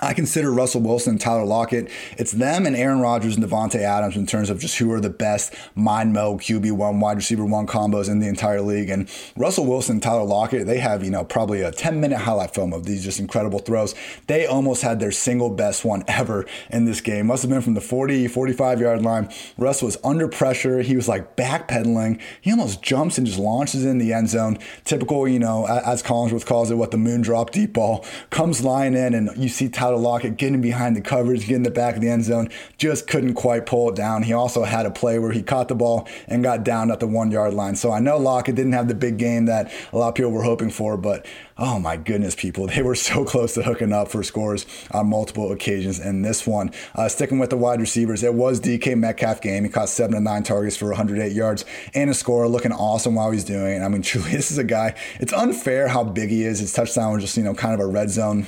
I 0.00 0.12
consider 0.12 0.50
Russell 0.50 0.80
Wilson 0.80 1.12
and 1.12 1.20
Tyler 1.20 1.44
Lockett. 1.44 1.88
It's 2.18 2.32
them 2.32 2.66
and 2.66 2.74
Aaron 2.74 3.00
Rodgers 3.00 3.36
and 3.36 3.44
Davante 3.44 3.80
Adams 3.80 4.16
in 4.16 4.26
terms 4.26 4.50
of 4.50 4.58
just 4.58 4.78
who 4.78 4.90
are 4.92 5.00
the 5.00 5.10
best 5.10 5.54
mind 5.76 6.12
meld 6.12 6.40
QB1 6.40 7.00
wide 7.00 7.16
receiver 7.16 7.44
one 7.44 7.66
combos 7.66 8.08
in 8.08 8.18
the 8.18 8.26
entire 8.26 8.60
league. 8.60 8.90
And 8.90 9.08
Russell 9.36 9.66
Wilson 9.66 9.94
and 9.94 10.02
Tyler 10.02 10.24
Lockett, 10.24 10.66
they 10.66 10.78
have, 10.78 11.04
you 11.04 11.10
know, 11.10 11.24
probably 11.24 11.62
a 11.62 11.70
10 11.70 12.00
minute 12.00 12.18
highlight 12.18 12.54
film 12.54 12.72
of 12.72 12.86
these 12.86 13.04
just 13.04 13.20
incredible 13.20 13.60
throws. 13.60 13.94
They 14.26 14.46
almost 14.46 14.82
had 14.82 14.98
their 14.98 15.12
single 15.12 15.50
best 15.50 15.84
one 15.84 16.02
ever 16.08 16.44
in 16.70 16.86
this 16.86 17.00
game. 17.00 17.28
Must 17.28 17.42
have 17.42 17.50
been 17.50 17.62
from 17.62 17.74
the 17.74 17.80
40, 17.80 18.26
45 18.26 18.80
yard 18.80 19.02
line. 19.02 19.32
Russ 19.56 19.80
was 19.80 19.96
under 20.02 20.26
pressure. 20.26 20.82
He 20.82 20.96
was 20.96 21.08
like 21.08 21.36
backpedaling. 21.36 22.20
He 22.40 22.50
almost 22.50 22.82
jumps 22.82 23.16
and 23.16 23.26
just 23.26 23.38
launches 23.38 23.84
in 23.84 23.98
the 23.98 24.12
end 24.12 24.28
zone. 24.28 24.58
Typical, 24.84 25.28
you 25.28 25.38
know, 25.38 25.66
as 25.66 26.02
Collinsworth 26.02 26.46
calls 26.46 26.70
it, 26.70 26.74
what 26.74 26.90
the 26.90 26.98
moon 26.98 27.22
drop 27.22 27.50
deep 27.52 27.72
ball 27.72 28.04
comes 28.30 28.64
lying 28.64 28.94
in, 28.94 29.14
and 29.14 29.30
you 29.36 29.48
see 29.48 29.68
Tyler 29.68 29.83
Tyler 29.84 30.20
it, 30.24 30.38
getting 30.38 30.62
behind 30.62 30.96
the 30.96 31.00
coverage, 31.02 31.46
getting 31.46 31.62
the 31.62 31.70
back 31.70 31.96
of 31.96 32.00
the 32.00 32.08
end 32.08 32.24
zone, 32.24 32.48
just 32.78 33.06
couldn't 33.06 33.34
quite 33.34 33.66
pull 33.66 33.90
it 33.90 33.94
down. 33.94 34.22
He 34.22 34.32
also 34.32 34.64
had 34.64 34.86
a 34.86 34.90
play 34.90 35.18
where 35.18 35.32
he 35.32 35.42
caught 35.42 35.68
the 35.68 35.74
ball 35.74 36.08
and 36.26 36.42
got 36.42 36.64
down 36.64 36.90
at 36.90 37.00
the 37.00 37.06
one 37.06 37.30
yard 37.30 37.52
line. 37.52 37.76
So 37.76 37.92
I 37.92 38.00
know 38.00 38.16
Lockett 38.16 38.54
didn't 38.54 38.72
have 38.72 38.88
the 38.88 38.94
big 38.94 39.18
game 39.18 39.44
that 39.44 39.70
a 39.92 39.98
lot 39.98 40.08
of 40.08 40.14
people 40.14 40.30
were 40.30 40.42
hoping 40.42 40.70
for, 40.70 40.96
but 40.96 41.26
oh 41.58 41.78
my 41.78 41.98
goodness, 41.98 42.34
people, 42.34 42.66
they 42.74 42.80
were 42.80 42.94
so 42.94 43.26
close 43.26 43.52
to 43.54 43.62
hooking 43.62 43.92
up 43.92 44.08
for 44.08 44.22
scores 44.22 44.64
on 44.90 45.08
multiple 45.08 45.52
occasions 45.52 46.00
in 46.00 46.22
this 46.22 46.46
one. 46.46 46.70
Uh, 46.94 47.06
sticking 47.06 47.38
with 47.38 47.50
the 47.50 47.56
wide 47.58 47.80
receivers, 47.80 48.22
it 48.22 48.32
was 48.32 48.60
DK 48.60 48.96
Metcalf 48.96 49.42
game. 49.42 49.64
He 49.64 49.70
caught 49.70 49.90
seven 49.90 50.14
to 50.14 50.20
nine 50.20 50.44
targets 50.44 50.78
for 50.78 50.88
108 50.88 51.30
yards 51.30 51.66
and 51.92 52.08
a 52.08 52.14
score, 52.14 52.48
looking 52.48 52.72
awesome 52.72 53.16
while 53.16 53.30
he's 53.32 53.44
doing 53.44 53.82
it. 53.82 53.84
I 53.84 53.88
mean, 53.88 54.00
truly, 54.14 54.30
this 54.30 54.50
is 54.50 54.56
a 54.56 54.64
guy. 54.64 54.94
It's 55.20 55.32
unfair 55.34 55.88
how 55.88 56.04
big 56.04 56.30
he 56.30 56.44
is. 56.44 56.60
His 56.60 56.72
touchdown 56.72 57.12
was 57.12 57.22
just 57.22 57.36
you 57.36 57.42
know 57.42 57.52
kind 57.52 57.74
of 57.74 57.80
a 57.80 57.86
red 57.86 58.08
zone 58.08 58.46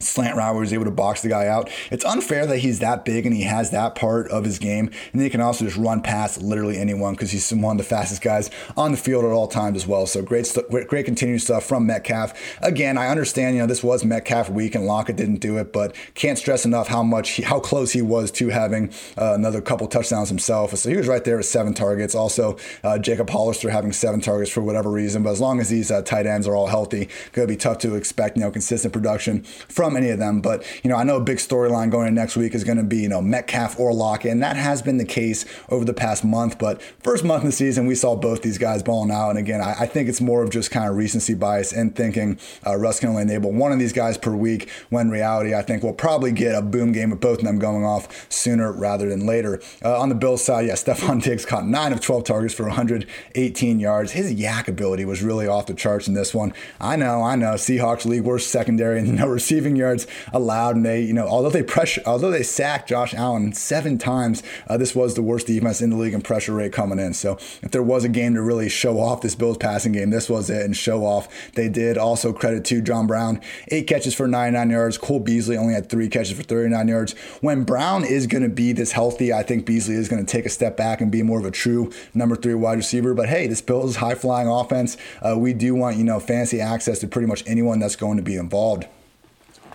slant 0.00 0.36
route 0.36 0.54
where 0.54 0.62
he's 0.62 0.72
able 0.72 0.84
to 0.84 0.90
box 0.90 1.22
the 1.22 1.28
guy 1.28 1.46
out. 1.46 1.70
It's 1.90 2.04
unfair 2.04 2.46
that 2.46 2.58
he's 2.58 2.80
that 2.80 3.04
big 3.04 3.26
and 3.26 3.34
he 3.34 3.42
has 3.42 3.70
that 3.70 3.94
part 3.94 4.28
of 4.28 4.44
his 4.44 4.58
game. 4.58 4.90
And 5.12 5.22
he 5.22 5.30
can 5.30 5.40
also 5.40 5.64
just 5.64 5.76
run 5.76 6.02
past 6.02 6.42
literally 6.42 6.78
anyone 6.78 7.14
because 7.14 7.30
he's 7.30 7.50
one 7.52 7.76
of 7.76 7.78
the 7.78 7.88
fastest 7.88 8.22
guys 8.22 8.50
on 8.76 8.90
the 8.92 8.98
field 8.98 9.24
at 9.24 9.30
all 9.30 9.48
times 9.48 9.76
as 9.76 9.86
well. 9.86 10.06
So 10.06 10.22
great, 10.22 10.52
great, 10.70 10.88
great 10.88 11.06
continued 11.06 11.40
stuff 11.40 11.64
from 11.64 11.86
Metcalf. 11.86 12.34
Again, 12.60 12.98
I 12.98 13.08
understand, 13.08 13.56
you 13.56 13.62
know, 13.62 13.66
this 13.66 13.82
was 13.82 14.04
Metcalf 14.04 14.50
week 14.50 14.74
and 14.74 14.86
Lockett 14.86 15.16
didn't 15.16 15.36
do 15.36 15.56
it, 15.58 15.72
but 15.72 15.94
can't 16.14 16.38
stress 16.38 16.64
enough 16.64 16.88
how 16.88 17.02
much, 17.02 17.30
he, 17.30 17.42
how 17.42 17.60
close 17.60 17.92
he 17.92 18.02
was 18.02 18.30
to 18.32 18.48
having 18.48 18.90
uh, 19.16 19.34
another 19.34 19.60
couple 19.60 19.86
touchdowns 19.86 20.28
himself. 20.28 20.74
So 20.76 20.90
he 20.90 20.96
was 20.96 21.08
right 21.08 21.24
there 21.24 21.36
with 21.36 21.46
seven 21.46 21.72
targets. 21.72 22.14
Also, 22.14 22.58
uh, 22.82 22.98
Jacob 22.98 23.30
Hollister 23.30 23.70
having 23.70 23.92
seven 23.92 24.20
targets 24.20 24.50
for 24.50 24.60
whatever 24.60 24.90
reason. 24.90 25.22
But 25.22 25.30
as 25.30 25.40
long 25.40 25.60
as 25.60 25.68
these 25.68 25.90
uh, 25.90 26.02
tight 26.02 26.26
ends 26.26 26.46
are 26.46 26.54
all 26.54 26.66
healthy, 26.66 27.02
it's 27.02 27.28
going 27.30 27.48
to 27.48 27.52
be 27.52 27.56
tough 27.56 27.78
to 27.78 27.94
expect, 27.94 28.36
you 28.36 28.42
know, 28.42 28.50
consistent 28.50 28.92
production 28.92 29.42
from 29.42 29.83
any 29.96 30.10
of 30.10 30.18
them. 30.18 30.40
But, 30.40 30.64
you 30.82 30.90
know, 30.90 30.96
I 30.96 31.04
know 31.04 31.16
a 31.16 31.20
big 31.20 31.38
storyline 31.38 31.90
going 31.90 32.08
into 32.08 32.20
next 32.20 32.36
week 32.36 32.54
is 32.54 32.64
going 32.64 32.78
to 32.78 32.84
be, 32.84 32.98
you 32.98 33.08
know, 33.08 33.20
Metcalf 33.20 33.78
or 33.78 33.92
Lockett. 33.92 34.32
And 34.32 34.42
that 34.42 34.56
has 34.56 34.82
been 34.82 34.98
the 34.98 35.04
case 35.04 35.44
over 35.68 35.84
the 35.84 35.94
past 35.94 36.24
month. 36.24 36.58
But 36.58 36.82
first 37.02 37.24
month 37.24 37.44
of 37.44 37.50
the 37.50 37.56
season, 37.56 37.86
we 37.86 37.94
saw 37.94 38.16
both 38.16 38.42
these 38.42 38.58
guys 38.58 38.82
balling 38.82 39.10
out. 39.10 39.30
And 39.30 39.38
again, 39.38 39.60
I, 39.60 39.74
I 39.80 39.86
think 39.86 40.08
it's 40.08 40.20
more 40.20 40.42
of 40.42 40.50
just 40.50 40.70
kind 40.70 40.88
of 40.88 40.96
recency 40.96 41.34
bias 41.34 41.72
and 41.72 41.94
thinking 41.94 42.38
uh, 42.66 42.76
Russ 42.76 43.00
can 43.00 43.10
only 43.10 43.22
enable 43.22 43.52
one 43.52 43.72
of 43.72 43.78
these 43.78 43.92
guys 43.92 44.18
per 44.18 44.34
week 44.34 44.68
when 44.90 45.10
reality, 45.10 45.54
I 45.54 45.62
think 45.62 45.82
we'll 45.82 45.92
probably 45.92 46.32
get 46.32 46.54
a 46.54 46.62
boom 46.62 46.92
game 46.92 47.10
with 47.10 47.20
both 47.20 47.38
of 47.38 47.44
them 47.44 47.58
going 47.58 47.84
off 47.84 48.30
sooner 48.30 48.72
rather 48.72 49.08
than 49.08 49.26
later. 49.26 49.60
Uh, 49.84 49.98
on 50.00 50.08
the 50.08 50.14
Bills 50.14 50.44
side, 50.44 50.66
yeah, 50.66 50.72
Stefon 50.74 51.22
Diggs 51.22 51.44
caught 51.44 51.66
9 51.66 51.92
of 51.92 52.00
12 52.00 52.24
targets 52.24 52.54
for 52.54 52.64
118 52.64 53.80
yards. 53.80 54.12
His 54.12 54.34
YAC 54.34 54.68
ability 54.68 55.04
was 55.04 55.22
really 55.22 55.46
off 55.46 55.66
the 55.66 55.74
charts 55.74 56.08
in 56.08 56.14
this 56.14 56.34
one. 56.34 56.52
I 56.80 56.96
know, 56.96 57.22
I 57.22 57.36
know. 57.36 57.54
Seahawks 57.54 58.04
league 58.04 58.22
worst 58.22 58.50
secondary 58.50 58.98
and 58.98 59.14
no 59.18 59.26
receiving 59.26 59.73
yards 59.76 60.06
allowed, 60.32 60.76
and 60.76 60.84
they, 60.84 61.00
you 61.02 61.12
know, 61.12 61.26
although 61.26 61.50
they 61.50 61.62
pressure, 61.62 62.02
although 62.06 62.30
they 62.30 62.42
sacked 62.42 62.88
Josh 62.88 63.14
Allen 63.14 63.52
seven 63.52 63.98
times, 63.98 64.42
uh, 64.68 64.76
this 64.76 64.94
was 64.94 65.14
the 65.14 65.22
worst 65.22 65.46
defense 65.46 65.80
in 65.80 65.90
the 65.90 65.96
league 65.96 66.14
in 66.14 66.22
pressure 66.22 66.54
rate 66.54 66.72
coming 66.72 66.98
in. 66.98 67.14
So 67.14 67.38
if 67.62 67.70
there 67.70 67.82
was 67.82 68.04
a 68.04 68.08
game 68.08 68.34
to 68.34 68.42
really 68.42 68.68
show 68.68 68.98
off 69.00 69.20
this 69.20 69.34
Bills 69.34 69.58
passing 69.58 69.92
game, 69.92 70.10
this 70.10 70.28
was 70.28 70.50
it, 70.50 70.64
and 70.64 70.76
show 70.76 71.04
off 71.04 71.28
they 71.54 71.68
did. 71.68 71.98
Also 71.98 72.32
credit 72.32 72.64
to 72.66 72.80
John 72.80 73.06
Brown, 73.06 73.40
eight 73.68 73.86
catches 73.86 74.14
for 74.14 74.26
99 74.26 74.70
yards. 74.70 74.98
Cole 74.98 75.20
Beasley 75.20 75.56
only 75.56 75.74
had 75.74 75.88
three 75.88 76.08
catches 76.08 76.36
for 76.36 76.42
39 76.42 76.88
yards. 76.88 77.12
When 77.40 77.64
Brown 77.64 78.04
is 78.04 78.26
going 78.26 78.42
to 78.42 78.48
be 78.48 78.72
this 78.72 78.92
healthy, 78.92 79.32
I 79.32 79.42
think 79.42 79.66
Beasley 79.66 79.94
is 79.94 80.08
going 80.08 80.24
to 80.24 80.30
take 80.30 80.46
a 80.46 80.50
step 80.50 80.76
back 80.76 81.00
and 81.00 81.10
be 81.10 81.22
more 81.22 81.38
of 81.38 81.44
a 81.44 81.50
true 81.50 81.92
number 82.12 82.36
three 82.36 82.54
wide 82.54 82.78
receiver. 82.78 83.14
But 83.14 83.28
hey, 83.28 83.46
this 83.46 83.60
Bills 83.60 83.96
high 83.96 84.14
flying 84.14 84.48
offense, 84.48 84.96
uh, 85.22 85.38
we 85.38 85.52
do 85.52 85.74
want 85.74 85.96
you 85.96 86.04
know 86.04 86.20
fancy 86.20 86.60
access 86.60 86.98
to 87.00 87.08
pretty 87.08 87.26
much 87.26 87.42
anyone 87.46 87.78
that's 87.78 87.96
going 87.96 88.16
to 88.16 88.22
be 88.22 88.36
involved 88.36 88.86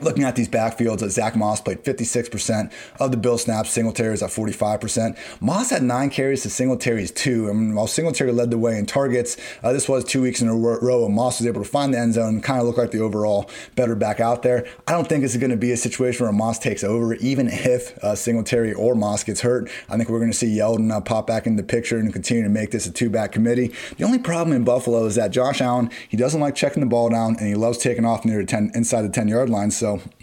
looking 0.02 0.24
at 0.24 0.36
these 0.36 0.50
backfields, 0.50 1.02
uh, 1.02 1.10
Zach 1.10 1.36
Moss 1.36 1.62
played 1.62 1.84
56% 1.84 2.72
of 3.00 3.12
the 3.12 3.18
Bill 3.18 3.38
snaps. 3.38 3.72
Singletary 3.72 4.14
is 4.14 4.24
at 4.24 4.30
45%. 4.30 5.18
Moss 5.42 5.70
had 5.70 5.84
nine 5.84 6.10
carries 6.10 6.44
to 6.44 6.50
Singletary's 6.50 7.12
two. 7.12 7.50
I 7.50 7.54
mean, 7.54 7.76
while 7.76 7.88
Singletary 7.88 8.32
led 8.32 8.52
the 8.52 8.58
way 8.58 8.78
in 8.78 8.86
targets, 8.86 9.38
uh, 9.64 9.74
this 9.74 9.88
was 9.88 10.04
two 10.04 10.22
weeks 10.22 10.42
in 10.42 10.48
a 10.48 10.56
row, 10.56 11.06
and 11.06 11.16
Moss 11.16 11.40
was 11.40 11.48
able 11.48 11.64
to 11.64 11.70
find 11.70 11.94
the 11.94 12.00
end 12.00 12.14
zone 12.14 12.36
and 12.36 12.44
kind 12.44 12.60
of 12.60 12.68
look 12.68 12.78
like 12.78 12.92
the 12.92 13.00
overall 13.00 13.50
better 13.76 13.96
back 13.96 14.20
out 14.20 14.44
there. 14.44 14.66
I 14.88 14.92
don't 14.94 15.08
think 15.08 15.24
it's 15.24 15.38
going 15.38 15.52
to 15.52 15.58
be 15.58 15.72
a 15.72 15.78
situation 15.78 16.26
where 16.26 16.34
Moss 16.34 16.60
takes 16.60 16.84
over, 16.84 17.14
even 17.16 17.48
if 17.48 17.98
uh, 18.04 18.16
Singletary 18.16 18.74
or 18.74 18.96
Moss 18.96 19.24
gets 19.24 19.42
hurt. 19.42 19.70
I 19.90 19.98
think 19.98 20.10
we're 20.10 20.20
going 20.20 20.32
to 20.32 20.38
see 20.38 20.58
Yeldon 20.58 20.92
uh, 20.92 21.02
pop 21.02 21.28
back 21.28 21.48
in 21.48 21.56
the 21.56 21.64
picture 21.64 21.98
and 21.98 22.12
continue 22.12 22.44
to 22.44 22.50
make 22.50 22.72
this 22.72 22.86
a 22.86 22.92
two-back 22.92 23.32
committee. 23.32 23.74
The 23.98 24.04
only 24.04 24.20
problem 24.20 24.56
in 24.56 24.64
Buffalo 24.64 25.06
is 25.06 25.16
that 25.16 25.32
Josh 25.32 25.62
Allen, 25.62 25.90
he 26.08 26.18
doesn't 26.18 26.40
like 26.40 26.56
checking 26.56 26.82
the 26.82 26.88
ball 26.88 27.10
down, 27.10 27.36
and 27.38 27.48
he 27.48 27.56
loves 27.56 27.78
taking 27.78 28.06
off 28.06 28.26
near 28.26 28.42
the 28.42 28.48
10, 28.48 28.72
inside 28.76 29.02
the 29.02 29.10
10-yard 29.10 29.50
line. 29.50 29.72
So 29.72 29.89
so 29.90 30.19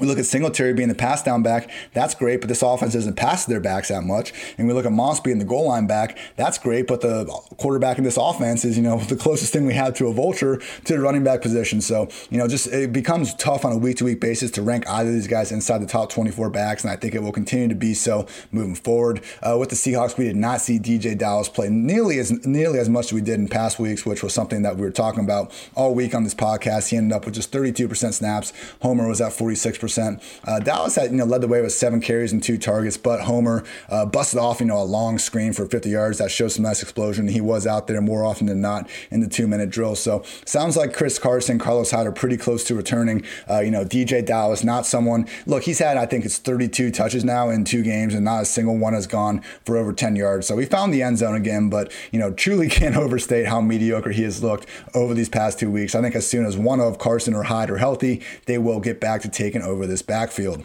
we 0.00 0.06
look 0.06 0.18
at 0.18 0.26
Singletary 0.26 0.72
being 0.72 0.88
the 0.88 0.94
pass 0.94 1.22
down 1.22 1.42
back. 1.42 1.70
That's 1.92 2.14
great, 2.14 2.40
but 2.40 2.48
this 2.48 2.62
offense 2.62 2.94
doesn't 2.94 3.16
pass 3.16 3.44
their 3.44 3.60
backs 3.60 3.88
that 3.88 4.02
much. 4.02 4.32
And 4.56 4.66
we 4.66 4.72
look 4.72 4.86
at 4.86 4.92
Moss 4.92 5.20
being 5.20 5.38
the 5.38 5.44
goal 5.44 5.68
line 5.68 5.86
back. 5.86 6.18
That's 6.36 6.58
great, 6.58 6.86
but 6.86 7.02
the 7.02 7.26
quarterback 7.58 7.98
in 7.98 8.04
this 8.04 8.16
offense 8.16 8.64
is, 8.64 8.76
you 8.76 8.82
know, 8.82 8.98
the 9.10 9.16
closest 9.16 9.52
thing 9.52 9.66
we 9.66 9.74
have 9.74 9.94
to 9.94 10.06
a 10.06 10.12
vulture 10.12 10.56
to 10.84 10.92
the 10.92 11.00
running 11.00 11.22
back 11.22 11.42
position. 11.42 11.80
So, 11.80 12.08
you 12.30 12.38
know, 12.38 12.48
just 12.48 12.66
it 12.68 12.92
becomes 12.92 13.34
tough 13.34 13.64
on 13.64 13.72
a 13.72 13.76
week 13.76 13.98
to 13.98 14.04
week 14.04 14.20
basis 14.20 14.50
to 14.52 14.62
rank 14.62 14.88
either 14.88 15.10
of 15.10 15.14
these 15.14 15.28
guys 15.28 15.52
inside 15.52 15.78
the 15.78 15.86
top 15.86 16.10
24 16.10 16.50
backs. 16.50 16.82
And 16.82 16.90
I 16.90 16.96
think 16.96 17.14
it 17.14 17.22
will 17.22 17.32
continue 17.32 17.68
to 17.68 17.74
be 17.74 17.94
so 17.94 18.26
moving 18.50 18.74
forward. 18.74 19.22
Uh, 19.42 19.56
with 19.58 19.68
the 19.68 19.76
Seahawks, 19.76 20.16
we 20.16 20.24
did 20.24 20.36
not 20.36 20.60
see 20.60 20.78
DeeJay 20.78 21.18
Dallas 21.18 21.48
play 21.48 21.68
nearly 21.68 22.18
as 22.18 22.30
nearly 22.46 22.78
as 22.78 22.88
much 22.88 23.06
as 23.06 23.12
we 23.12 23.20
did 23.20 23.38
in 23.38 23.48
past 23.48 23.78
weeks, 23.78 24.06
which 24.06 24.22
was 24.22 24.32
something 24.32 24.62
that 24.62 24.76
we 24.76 24.82
were 24.82 24.90
talking 24.90 25.24
about 25.24 25.52
all 25.74 25.94
week 25.94 26.14
on 26.14 26.24
this 26.24 26.34
podcast. 26.34 26.88
He 26.88 26.96
ended 26.96 27.12
up 27.14 27.24
with 27.26 27.34
just 27.34 27.52
32% 27.52 28.12
snaps. 28.14 28.52
Homer 28.80 29.06
was 29.06 29.20
at 29.20 29.32
46%. 29.32 29.89
Uh, 29.98 30.60
Dallas 30.60 30.96
had 30.96 31.10
you 31.10 31.16
know 31.16 31.24
led 31.24 31.40
the 31.40 31.48
way 31.48 31.60
with 31.60 31.72
seven 31.72 32.00
carries 32.00 32.32
and 32.32 32.42
two 32.42 32.58
targets, 32.58 32.96
but 32.96 33.22
Homer 33.22 33.64
uh, 33.88 34.06
busted 34.06 34.38
off 34.38 34.60
you 34.60 34.66
know 34.66 34.80
a 34.80 34.84
long 34.84 35.18
screen 35.18 35.52
for 35.52 35.66
50 35.66 35.88
yards 35.88 36.18
that 36.18 36.30
showed 36.30 36.48
some 36.48 36.62
nice 36.62 36.82
explosion. 36.82 37.28
He 37.28 37.40
was 37.40 37.66
out 37.66 37.86
there 37.86 38.00
more 38.00 38.24
often 38.24 38.46
than 38.46 38.60
not 38.60 38.88
in 39.10 39.20
the 39.20 39.28
two 39.28 39.46
minute 39.46 39.70
drill. 39.70 39.94
So 39.94 40.22
sounds 40.44 40.76
like 40.76 40.94
Chris 40.94 41.18
Carson, 41.18 41.58
Carlos 41.58 41.90
Hyde 41.90 42.06
are 42.06 42.12
pretty 42.12 42.36
close 42.36 42.64
to 42.64 42.74
returning. 42.74 43.24
Uh, 43.48 43.60
you 43.60 43.70
know 43.70 43.84
DeeJay 43.84 44.24
Dallas, 44.24 44.64
not 44.64 44.86
someone. 44.86 45.26
Look, 45.46 45.64
he's 45.64 45.78
had 45.78 45.96
I 45.96 46.06
think 46.06 46.24
it's 46.24 46.38
32 46.38 46.90
touches 46.90 47.24
now 47.24 47.50
in 47.50 47.64
two 47.64 47.82
games, 47.82 48.14
and 48.14 48.24
not 48.24 48.42
a 48.42 48.46
single 48.46 48.76
one 48.76 48.94
has 48.94 49.06
gone 49.06 49.42
for 49.64 49.76
over 49.76 49.92
10 49.92 50.16
yards. 50.16 50.46
So 50.46 50.56
we 50.56 50.64
found 50.64 50.92
the 50.92 51.02
end 51.02 51.18
zone 51.18 51.34
again, 51.34 51.70
but 51.70 51.92
you 52.12 52.18
know 52.18 52.32
truly 52.32 52.68
can't 52.70 52.96
overstate 52.96 53.46
how 53.46 53.60
mediocre 53.60 54.10
he 54.10 54.22
has 54.22 54.42
looked 54.42 54.66
over 54.94 55.14
these 55.14 55.28
past 55.28 55.58
two 55.58 55.70
weeks. 55.70 55.94
I 55.94 56.00
think 56.00 56.14
as 56.14 56.26
soon 56.26 56.44
as 56.44 56.56
one 56.56 56.80
of 56.80 56.98
Carson 56.98 57.34
or 57.34 57.44
Hyde 57.44 57.70
are 57.70 57.78
healthy, 57.78 58.22
they 58.46 58.58
will 58.58 58.80
get 58.80 59.00
back 59.00 59.22
to 59.22 59.28
taking 59.28 59.62
over 59.62 59.79
this 59.86 60.02
backfield. 60.02 60.64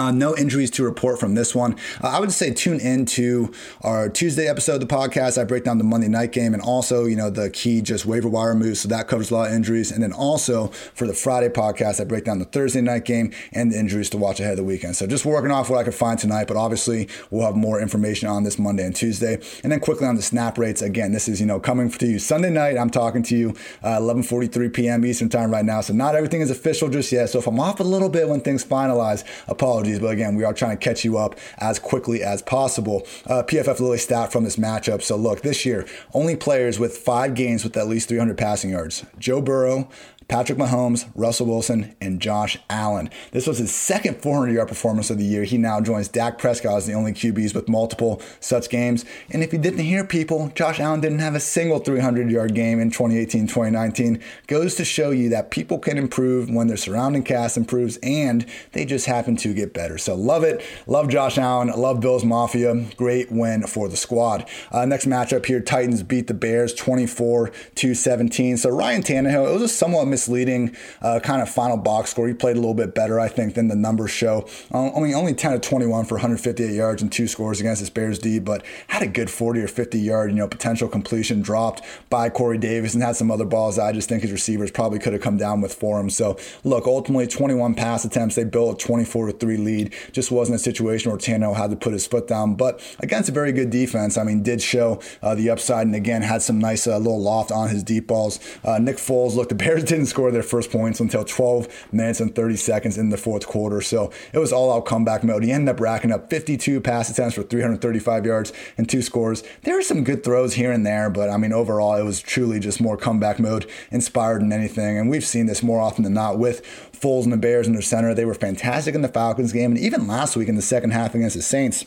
Uh, 0.00 0.10
no 0.10 0.34
injuries 0.34 0.70
to 0.70 0.82
report 0.82 1.20
from 1.20 1.34
this 1.34 1.54
one. 1.54 1.74
Uh, 2.02 2.08
I 2.08 2.20
would 2.20 2.32
say 2.32 2.54
tune 2.54 2.80
in 2.80 3.04
to 3.04 3.52
our 3.82 4.08
Tuesday 4.08 4.48
episode 4.48 4.80
of 4.80 4.80
the 4.80 4.86
podcast. 4.86 5.36
I 5.36 5.44
break 5.44 5.64
down 5.64 5.76
the 5.76 5.84
Monday 5.84 6.08
night 6.08 6.32
game 6.32 6.54
and 6.54 6.62
also, 6.62 7.04
you 7.04 7.16
know, 7.16 7.28
the 7.28 7.50
key 7.50 7.82
just 7.82 8.06
waiver 8.06 8.26
wire 8.26 8.54
moves. 8.54 8.80
So 8.80 8.88
that 8.88 9.08
covers 9.08 9.30
a 9.30 9.34
lot 9.34 9.48
of 9.48 9.54
injuries. 9.54 9.92
And 9.92 10.02
then 10.02 10.14
also 10.14 10.68
for 10.68 11.06
the 11.06 11.12
Friday 11.12 11.50
podcast, 11.50 12.00
I 12.00 12.04
break 12.04 12.24
down 12.24 12.38
the 12.38 12.46
Thursday 12.46 12.80
night 12.80 13.04
game 13.04 13.34
and 13.52 13.70
the 13.70 13.78
injuries 13.78 14.08
to 14.10 14.16
watch 14.16 14.40
ahead 14.40 14.52
of 14.52 14.56
the 14.56 14.64
weekend. 14.64 14.96
So 14.96 15.06
just 15.06 15.26
working 15.26 15.50
off 15.50 15.68
what 15.68 15.78
I 15.78 15.84
could 15.84 15.94
find 15.94 16.18
tonight, 16.18 16.48
but 16.48 16.56
obviously 16.56 17.06
we'll 17.30 17.44
have 17.44 17.56
more 17.56 17.78
information 17.78 18.26
on 18.26 18.42
this 18.42 18.58
Monday 18.58 18.86
and 18.86 18.96
Tuesday. 18.96 19.34
And 19.62 19.70
then 19.70 19.80
quickly 19.80 20.06
on 20.06 20.16
the 20.16 20.22
snap 20.22 20.56
rates. 20.56 20.80
Again, 20.80 21.12
this 21.12 21.28
is, 21.28 21.40
you 21.40 21.46
know, 21.46 21.60
coming 21.60 21.90
to 21.90 22.06
you 22.06 22.18
Sunday 22.18 22.48
night. 22.48 22.78
I'm 22.78 22.88
talking 22.88 23.22
to 23.24 23.36
you 23.36 23.50
uh, 23.82 23.98
11:43 23.98 24.72
p.m. 24.72 25.04
Eastern 25.04 25.28
time 25.28 25.50
right 25.50 25.64
now. 25.66 25.82
So 25.82 25.92
not 25.92 26.14
everything 26.14 26.40
is 26.40 26.50
official 26.50 26.88
just 26.88 27.12
yet. 27.12 27.28
So 27.28 27.38
if 27.38 27.46
I'm 27.46 27.60
off 27.60 27.80
a 27.80 27.84
little 27.84 28.08
bit 28.08 28.30
when 28.30 28.40
things 28.40 28.64
finalize, 28.64 29.24
apologies 29.46 29.89
apologies, 29.90 30.00
but 30.00 30.12
again, 30.12 30.36
we 30.36 30.44
are 30.44 30.52
trying 30.52 30.76
to 30.76 30.82
catch 30.82 31.04
you 31.04 31.18
up 31.18 31.36
as 31.58 31.78
quickly 31.78 32.22
as 32.22 32.42
possible. 32.42 33.06
Uh, 33.26 33.42
PFF 33.42 33.80
Lily 33.80 33.98
stat 33.98 34.32
from 34.32 34.44
this 34.44 34.56
matchup. 34.56 35.02
So 35.02 35.16
look, 35.16 35.42
this 35.42 35.64
year, 35.64 35.86
only 36.14 36.36
players 36.36 36.78
with 36.78 36.96
five 36.96 37.34
games 37.34 37.64
with 37.64 37.76
at 37.76 37.88
least 37.88 38.08
300 38.08 38.36
passing 38.36 38.70
yards. 38.70 39.04
Joe 39.18 39.40
Burrow, 39.40 39.88
Patrick 40.30 40.58
Mahomes, 40.58 41.10
Russell 41.16 41.46
Wilson, 41.46 41.96
and 42.00 42.20
Josh 42.20 42.56
Allen. 42.70 43.10
This 43.32 43.48
was 43.48 43.58
his 43.58 43.74
second 43.74 44.22
400 44.22 44.54
yard 44.54 44.68
performance 44.68 45.10
of 45.10 45.18
the 45.18 45.24
year. 45.24 45.42
He 45.42 45.58
now 45.58 45.80
joins 45.80 46.06
Dak 46.06 46.38
Prescott 46.38 46.76
as 46.76 46.86
the 46.86 46.92
only 46.92 47.12
QBs 47.12 47.52
with 47.52 47.68
multiple 47.68 48.22
such 48.38 48.70
games. 48.70 49.04
And 49.30 49.42
if 49.42 49.52
you 49.52 49.58
didn't 49.58 49.80
hear 49.80 50.04
people, 50.04 50.52
Josh 50.54 50.78
Allen 50.78 51.00
didn't 51.00 51.18
have 51.18 51.34
a 51.34 51.40
single 51.40 51.80
300 51.80 52.30
yard 52.30 52.54
game 52.54 52.78
in 52.78 52.92
2018 52.92 53.48
2019. 53.48 54.22
Goes 54.46 54.76
to 54.76 54.84
show 54.84 55.10
you 55.10 55.30
that 55.30 55.50
people 55.50 55.80
can 55.80 55.98
improve 55.98 56.48
when 56.48 56.68
their 56.68 56.76
surrounding 56.76 57.24
cast 57.24 57.56
improves 57.56 57.98
and 58.00 58.46
they 58.70 58.84
just 58.84 59.06
happen 59.06 59.34
to 59.34 59.52
get 59.52 59.74
better. 59.74 59.98
So 59.98 60.14
love 60.14 60.44
it. 60.44 60.64
Love 60.86 61.08
Josh 61.08 61.38
Allen. 61.38 61.70
Love 61.70 61.98
Bills 62.00 62.24
Mafia. 62.24 62.86
Great 62.96 63.32
win 63.32 63.66
for 63.66 63.88
the 63.88 63.96
squad. 63.96 64.48
Uh, 64.70 64.86
next 64.86 65.06
matchup 65.06 65.46
here 65.46 65.58
Titans 65.58 66.04
beat 66.04 66.28
the 66.28 66.34
Bears 66.34 66.72
24 66.72 67.50
17. 67.74 68.56
So 68.58 68.70
Ryan 68.70 69.02
Tannehill, 69.02 69.50
it 69.50 69.52
was 69.54 69.62
a 69.62 69.68
somewhat 69.68 70.06
mis- 70.06 70.19
misleading 70.20 70.76
uh, 71.00 71.18
kind 71.20 71.40
of 71.40 71.48
final 71.48 71.76
box 71.76 72.10
score. 72.10 72.28
He 72.28 72.34
played 72.34 72.56
a 72.56 72.60
little 72.60 72.74
bit 72.74 72.94
better, 72.94 73.18
I 73.18 73.28
think, 73.28 73.54
than 73.54 73.68
the 73.68 73.76
numbers 73.76 74.10
show. 74.10 74.46
Um, 74.70 74.92
I 74.94 75.00
mean, 75.00 75.14
only 75.14 75.34
10 75.34 75.54
of 75.54 75.60
21 75.62 76.04
for 76.04 76.16
158 76.16 76.74
yards 76.74 77.00
and 77.02 77.10
two 77.10 77.26
scores 77.26 77.60
against 77.60 77.80
this 77.80 77.90
Bears 77.90 78.18
D, 78.18 78.38
but 78.38 78.64
had 78.88 79.02
a 79.02 79.06
good 79.06 79.30
40 79.30 79.60
or 79.60 79.68
50 79.68 79.98
yard, 79.98 80.30
you 80.30 80.36
know, 80.36 80.46
potential 80.46 80.88
completion 80.88 81.40
dropped 81.40 81.82
by 82.10 82.28
Corey 82.28 82.58
Davis 82.58 82.94
and 82.94 83.02
had 83.02 83.16
some 83.16 83.30
other 83.30 83.44
balls 83.44 83.78
I 83.78 83.92
just 83.92 84.08
think 84.08 84.22
his 84.22 84.32
receivers 84.32 84.70
probably 84.70 84.98
could 84.98 85.12
have 85.12 85.22
come 85.22 85.38
down 85.38 85.60
with 85.60 85.72
for 85.72 85.98
him. 85.98 86.10
So, 86.10 86.38
look, 86.64 86.86
ultimately 86.86 87.26
21 87.26 87.74
pass 87.74 88.04
attempts. 88.04 88.34
They 88.34 88.44
built 88.44 88.82
a 88.82 88.86
24 88.86 89.28
to 89.28 89.32
3 89.32 89.56
lead. 89.56 89.94
Just 90.12 90.30
wasn't 90.30 90.56
a 90.56 90.58
situation 90.58 91.10
where 91.10 91.18
Tano 91.18 91.56
had 91.56 91.70
to 91.70 91.76
put 91.76 91.92
his 91.92 92.06
foot 92.06 92.28
down. 92.28 92.54
But 92.54 92.80
against 92.98 93.28
a 93.28 93.32
very 93.32 93.52
good 93.52 93.70
defense, 93.70 94.18
I 94.18 94.24
mean, 94.24 94.42
did 94.42 94.60
show 94.60 95.00
uh, 95.22 95.34
the 95.34 95.50
upside 95.50 95.86
and 95.86 95.94
again 95.94 96.22
had 96.22 96.42
some 96.42 96.58
nice 96.58 96.86
uh, 96.86 96.98
little 96.98 97.20
loft 97.20 97.50
on 97.50 97.68
his 97.68 97.82
deep 97.82 98.06
balls. 98.06 98.38
Uh, 98.64 98.78
Nick 98.78 98.96
Foles, 98.96 99.34
look, 99.34 99.48
the 99.48 99.54
Bears 99.54 99.84
didn't 99.84 100.06
score 100.10 100.30
their 100.30 100.42
first 100.42 100.70
points 100.70 101.00
until 101.00 101.24
12 101.24 101.92
minutes 101.92 102.20
and 102.20 102.34
30 102.34 102.56
seconds 102.56 102.98
in 102.98 103.08
the 103.08 103.16
fourth 103.16 103.46
quarter. 103.46 103.80
So 103.80 104.10
it 104.32 104.38
was 104.38 104.52
all 104.52 104.72
out 104.72 104.86
comeback 104.86 105.24
mode. 105.24 105.42
He 105.42 105.52
ended 105.52 105.74
up 105.74 105.80
racking 105.80 106.12
up 106.12 106.28
52 106.28 106.80
pass 106.80 107.10
attempts 107.10 107.34
for 107.34 107.42
335 107.42 108.26
yards 108.26 108.52
and 108.76 108.88
two 108.88 109.02
scores. 109.02 109.42
There 109.62 109.74
were 109.74 109.82
some 109.82 110.04
good 110.04 110.22
throws 110.22 110.54
here 110.54 110.72
and 110.72 110.84
there, 110.84 111.08
but 111.08 111.30
I 111.30 111.36
mean, 111.36 111.52
overall, 111.52 111.94
it 111.94 112.02
was 112.02 112.20
truly 112.20 112.60
just 112.60 112.80
more 112.80 112.96
comeback 112.96 113.38
mode 113.38 113.68
inspired 113.90 114.42
than 114.42 114.52
anything. 114.52 114.98
And 114.98 115.08
we've 115.08 115.24
seen 115.24 115.46
this 115.46 115.62
more 115.62 115.80
often 115.80 116.04
than 116.04 116.14
not 116.14 116.38
with 116.38 116.62
Foles 116.92 117.24
and 117.24 117.32
the 117.32 117.38
Bears 117.38 117.66
in 117.66 117.72
their 117.72 117.82
center. 117.82 118.14
They 118.14 118.24
were 118.24 118.34
fantastic 118.34 118.94
in 118.94 119.02
the 119.02 119.08
Falcons 119.08 119.52
game, 119.52 119.72
and 119.72 119.80
even 119.80 120.06
last 120.06 120.36
week 120.36 120.48
in 120.48 120.56
the 120.56 120.62
second 120.62 120.90
half 120.90 121.14
against 121.14 121.36
the 121.36 121.42
Saints. 121.42 121.84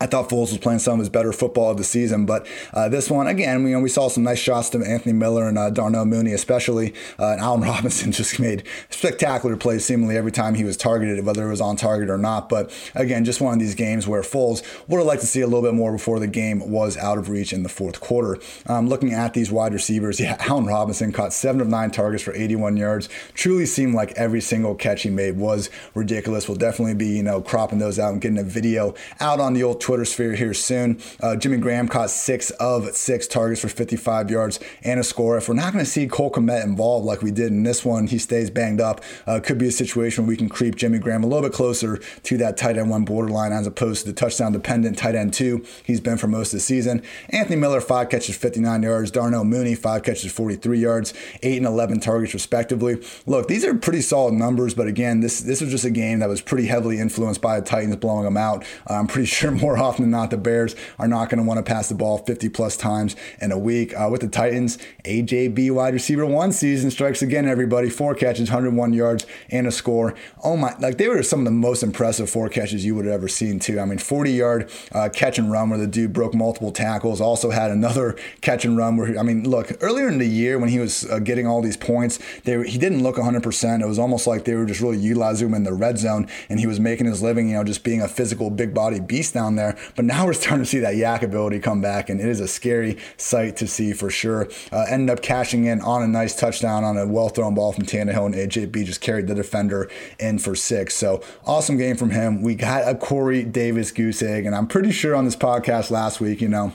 I 0.00 0.06
thought 0.06 0.28
Foles 0.28 0.50
was 0.50 0.58
playing 0.58 0.80
some 0.80 0.94
of 0.94 0.98
his 1.00 1.08
better 1.08 1.32
football 1.32 1.70
of 1.70 1.76
the 1.76 1.84
season, 1.84 2.26
but 2.26 2.46
uh, 2.72 2.88
this 2.88 3.10
one 3.10 3.26
again, 3.26 3.62
you 3.66 3.70
know, 3.70 3.80
we 3.80 3.88
saw 3.88 4.08
some 4.08 4.22
nice 4.24 4.38
shots 4.38 4.70
to 4.70 4.78
Anthony 4.82 5.12
Miller 5.12 5.48
and 5.48 5.58
uh, 5.58 5.70
Darnell 5.70 6.04
Mooney, 6.04 6.32
especially, 6.32 6.94
uh, 7.18 7.32
and 7.32 7.40
Allen 7.40 7.60
Robinson 7.68 8.12
just 8.12 8.38
made 8.38 8.64
spectacular 8.90 9.56
plays 9.56 9.84
seemingly 9.84 10.16
every 10.16 10.32
time 10.32 10.54
he 10.54 10.64
was 10.64 10.76
targeted, 10.76 11.24
whether 11.24 11.46
it 11.46 11.50
was 11.50 11.60
on 11.60 11.76
target 11.76 12.10
or 12.10 12.18
not. 12.18 12.48
But 12.48 12.70
again, 12.94 13.24
just 13.24 13.40
one 13.40 13.54
of 13.54 13.60
these 13.60 13.74
games 13.74 14.06
where 14.06 14.22
Foles 14.22 14.62
would 14.88 14.98
have 14.98 15.06
liked 15.06 15.22
to 15.22 15.26
see 15.26 15.40
a 15.40 15.46
little 15.46 15.62
bit 15.62 15.74
more 15.74 15.92
before 15.92 16.18
the 16.18 16.26
game 16.26 16.70
was 16.70 16.96
out 16.96 17.18
of 17.18 17.28
reach 17.28 17.52
in 17.52 17.62
the 17.62 17.68
fourth 17.68 18.00
quarter. 18.00 18.38
Um, 18.66 18.88
looking 18.88 19.12
at 19.12 19.34
these 19.34 19.50
wide 19.50 19.72
receivers, 19.72 20.20
yeah, 20.20 20.36
Allen 20.40 20.66
Robinson 20.66 21.12
caught 21.12 21.32
seven 21.32 21.60
of 21.60 21.68
nine 21.68 21.90
targets 21.90 22.22
for 22.22 22.34
81 22.34 22.76
yards. 22.76 23.08
Truly 23.34 23.66
seemed 23.66 23.94
like 23.94 24.12
every 24.12 24.40
single 24.40 24.74
catch 24.74 25.02
he 25.02 25.10
made 25.10 25.36
was 25.36 25.70
ridiculous. 25.94 26.48
We'll 26.48 26.56
definitely 26.56 26.94
be, 26.94 27.08
you 27.08 27.22
know, 27.22 27.40
cropping 27.40 27.78
those 27.78 27.98
out 27.98 28.12
and 28.12 28.20
getting 28.20 28.38
a 28.38 28.44
video 28.44 28.94
out 29.20 29.40
on 29.40 29.54
the 29.54 29.62
old 29.62 29.80
Twitter 29.88 30.04
sphere 30.04 30.34
here 30.34 30.52
soon. 30.52 31.00
Uh, 31.18 31.34
Jimmy 31.34 31.56
Graham 31.56 31.88
caught 31.88 32.10
six 32.10 32.50
of 32.50 32.94
six 32.94 33.26
targets 33.26 33.62
for 33.62 33.68
55 33.68 34.30
yards 34.30 34.60
and 34.84 35.00
a 35.00 35.02
score. 35.02 35.38
If 35.38 35.48
we're 35.48 35.54
not 35.54 35.72
going 35.72 35.82
to 35.82 35.90
see 35.90 36.06
Cole 36.06 36.30
Kmet 36.30 36.62
involved 36.62 37.06
like 37.06 37.22
we 37.22 37.30
did 37.30 37.46
in 37.46 37.62
this 37.62 37.86
one, 37.86 38.06
he 38.06 38.18
stays 38.18 38.50
banged 38.50 38.82
up. 38.82 39.00
Uh, 39.26 39.40
could 39.40 39.56
be 39.56 39.66
a 39.66 39.72
situation 39.72 40.24
where 40.24 40.28
we 40.28 40.36
can 40.36 40.50
creep 40.50 40.76
Jimmy 40.76 40.98
Graham 40.98 41.24
a 41.24 41.26
little 41.26 41.40
bit 41.40 41.54
closer 41.54 41.96
to 41.96 42.36
that 42.36 42.58
tight 42.58 42.76
end 42.76 42.90
one 42.90 43.06
borderline 43.06 43.50
as 43.50 43.66
opposed 43.66 44.04
to 44.04 44.12
the 44.12 44.14
touchdown 44.14 44.52
dependent 44.52 44.98
tight 44.98 45.14
end 45.14 45.32
two 45.32 45.64
he's 45.82 46.02
been 46.02 46.18
for 46.18 46.26
most 46.26 46.48
of 46.48 46.58
the 46.58 46.60
season. 46.60 47.02
Anthony 47.30 47.56
Miller, 47.56 47.80
five 47.80 48.10
catches, 48.10 48.36
59 48.36 48.82
yards. 48.82 49.10
Darnell 49.10 49.44
Mooney, 49.44 49.74
five 49.74 50.02
catches, 50.02 50.30
43 50.30 50.78
yards, 50.78 51.14
eight 51.42 51.56
and 51.56 51.64
11 51.64 52.00
targets 52.00 52.34
respectively. 52.34 53.02
Look, 53.24 53.48
these 53.48 53.64
are 53.64 53.74
pretty 53.74 54.02
solid 54.02 54.34
numbers, 54.34 54.74
but 54.74 54.86
again, 54.86 55.20
this 55.20 55.40
this 55.40 55.62
was 55.62 55.70
just 55.70 55.86
a 55.86 55.90
game 55.90 56.18
that 56.18 56.28
was 56.28 56.42
pretty 56.42 56.66
heavily 56.66 57.00
influenced 57.00 57.40
by 57.40 57.58
the 57.58 57.64
Titans 57.64 57.96
blowing 57.96 58.24
them 58.24 58.36
out. 58.36 58.66
I'm 58.86 59.06
pretty 59.06 59.26
sure 59.38 59.50
more 59.50 59.77
often 59.80 60.02
than 60.02 60.10
not 60.10 60.18
not. 60.18 60.30
The 60.30 60.36
Bears 60.36 60.74
are 60.98 61.08
not 61.08 61.28
going 61.28 61.38
to 61.38 61.46
want 61.46 61.58
to 61.58 61.62
pass 61.62 61.88
the 61.88 61.94
ball 61.94 62.18
50 62.18 62.48
plus 62.48 62.76
times 62.76 63.16
in 63.40 63.52
a 63.52 63.58
week. 63.58 63.94
Uh, 63.94 64.08
with 64.10 64.20
the 64.20 64.28
Titans, 64.28 64.78
AJB 65.04 65.70
wide 65.70 65.94
receiver 65.94 66.26
one 66.26 66.52
season 66.52 66.90
strikes 66.90 67.22
again, 67.22 67.46
everybody. 67.46 67.88
Four 67.88 68.14
catches, 68.14 68.50
101 68.50 68.92
yards, 68.92 69.26
and 69.50 69.66
a 69.66 69.70
score. 69.70 70.14
Oh 70.42 70.56
my, 70.56 70.76
like 70.78 70.98
they 70.98 71.08
were 71.08 71.22
some 71.22 71.40
of 71.40 71.44
the 71.44 71.50
most 71.50 71.82
impressive 71.82 72.28
four 72.28 72.48
catches 72.48 72.84
you 72.84 72.94
would 72.94 73.04
have 73.04 73.14
ever 73.14 73.28
seen, 73.28 73.58
too. 73.58 73.80
I 73.80 73.84
mean, 73.84 73.98
40 73.98 74.32
yard 74.32 74.70
uh, 74.92 75.08
catch 75.12 75.38
and 75.38 75.50
run 75.50 75.70
where 75.70 75.78
the 75.78 75.86
dude 75.86 76.12
broke 76.12 76.34
multiple 76.34 76.72
tackles. 76.72 77.20
Also 77.20 77.50
had 77.50 77.70
another 77.70 78.16
catch 78.40 78.64
and 78.64 78.76
run 78.76 78.96
where, 78.96 79.18
I 79.18 79.22
mean, 79.22 79.48
look, 79.48 79.72
earlier 79.80 80.08
in 80.08 80.18
the 80.18 80.26
year 80.26 80.58
when 80.58 80.68
he 80.68 80.78
was 80.78 81.08
uh, 81.10 81.18
getting 81.18 81.46
all 81.46 81.62
these 81.62 81.76
points, 81.76 82.18
they, 82.44 82.68
he 82.68 82.78
didn't 82.78 83.02
look 83.02 83.16
100%. 83.16 83.82
It 83.82 83.86
was 83.86 83.98
almost 83.98 84.26
like 84.26 84.44
they 84.44 84.54
were 84.54 84.66
just 84.66 84.80
really 84.80 84.98
utilizing 84.98 85.48
him 85.48 85.54
in 85.54 85.64
the 85.64 85.72
red 85.72 85.98
zone 85.98 86.28
and 86.48 86.58
he 86.58 86.66
was 86.66 86.80
making 86.80 87.06
his 87.06 87.22
living, 87.22 87.48
you 87.48 87.54
know, 87.54 87.64
just 87.64 87.84
being 87.84 88.02
a 88.02 88.08
physical, 88.08 88.50
big 88.50 88.74
body 88.74 89.00
beast 89.00 89.34
down 89.34 89.56
there. 89.56 89.67
But 89.96 90.04
now 90.04 90.26
we're 90.26 90.32
starting 90.32 90.64
to 90.64 90.70
see 90.70 90.78
that 90.80 90.94
YAC 90.94 91.22
ability 91.22 91.60
come 91.60 91.80
back, 91.80 92.08
and 92.08 92.20
it 92.20 92.26
is 92.26 92.40
a 92.40 92.48
scary 92.48 92.98
sight 93.16 93.56
to 93.56 93.66
see 93.66 93.92
for 93.92 94.10
sure. 94.10 94.48
Uh, 94.72 94.86
ended 94.88 95.10
up 95.10 95.22
cashing 95.22 95.64
in 95.64 95.80
on 95.80 96.02
a 96.02 96.08
nice 96.08 96.36
touchdown 96.36 96.84
on 96.84 96.96
a 96.96 97.06
well 97.06 97.28
thrown 97.28 97.54
ball 97.54 97.72
from 97.72 97.84
Tannehill, 97.84 98.26
and 98.26 98.34
AJB 98.34 98.84
just 98.84 99.00
carried 99.00 99.26
the 99.26 99.34
defender 99.34 99.90
in 100.18 100.38
for 100.38 100.54
six. 100.54 100.94
So 100.94 101.22
awesome 101.46 101.76
game 101.76 101.96
from 101.96 102.10
him. 102.10 102.42
We 102.42 102.54
got 102.54 102.88
a 102.88 102.94
Corey 102.94 103.44
Davis 103.44 103.92
goose 103.92 104.22
egg, 104.22 104.46
and 104.46 104.54
I'm 104.54 104.66
pretty 104.66 104.92
sure 104.92 105.14
on 105.14 105.24
this 105.24 105.36
podcast 105.36 105.90
last 105.90 106.20
week, 106.20 106.40
you 106.40 106.48
know, 106.48 106.72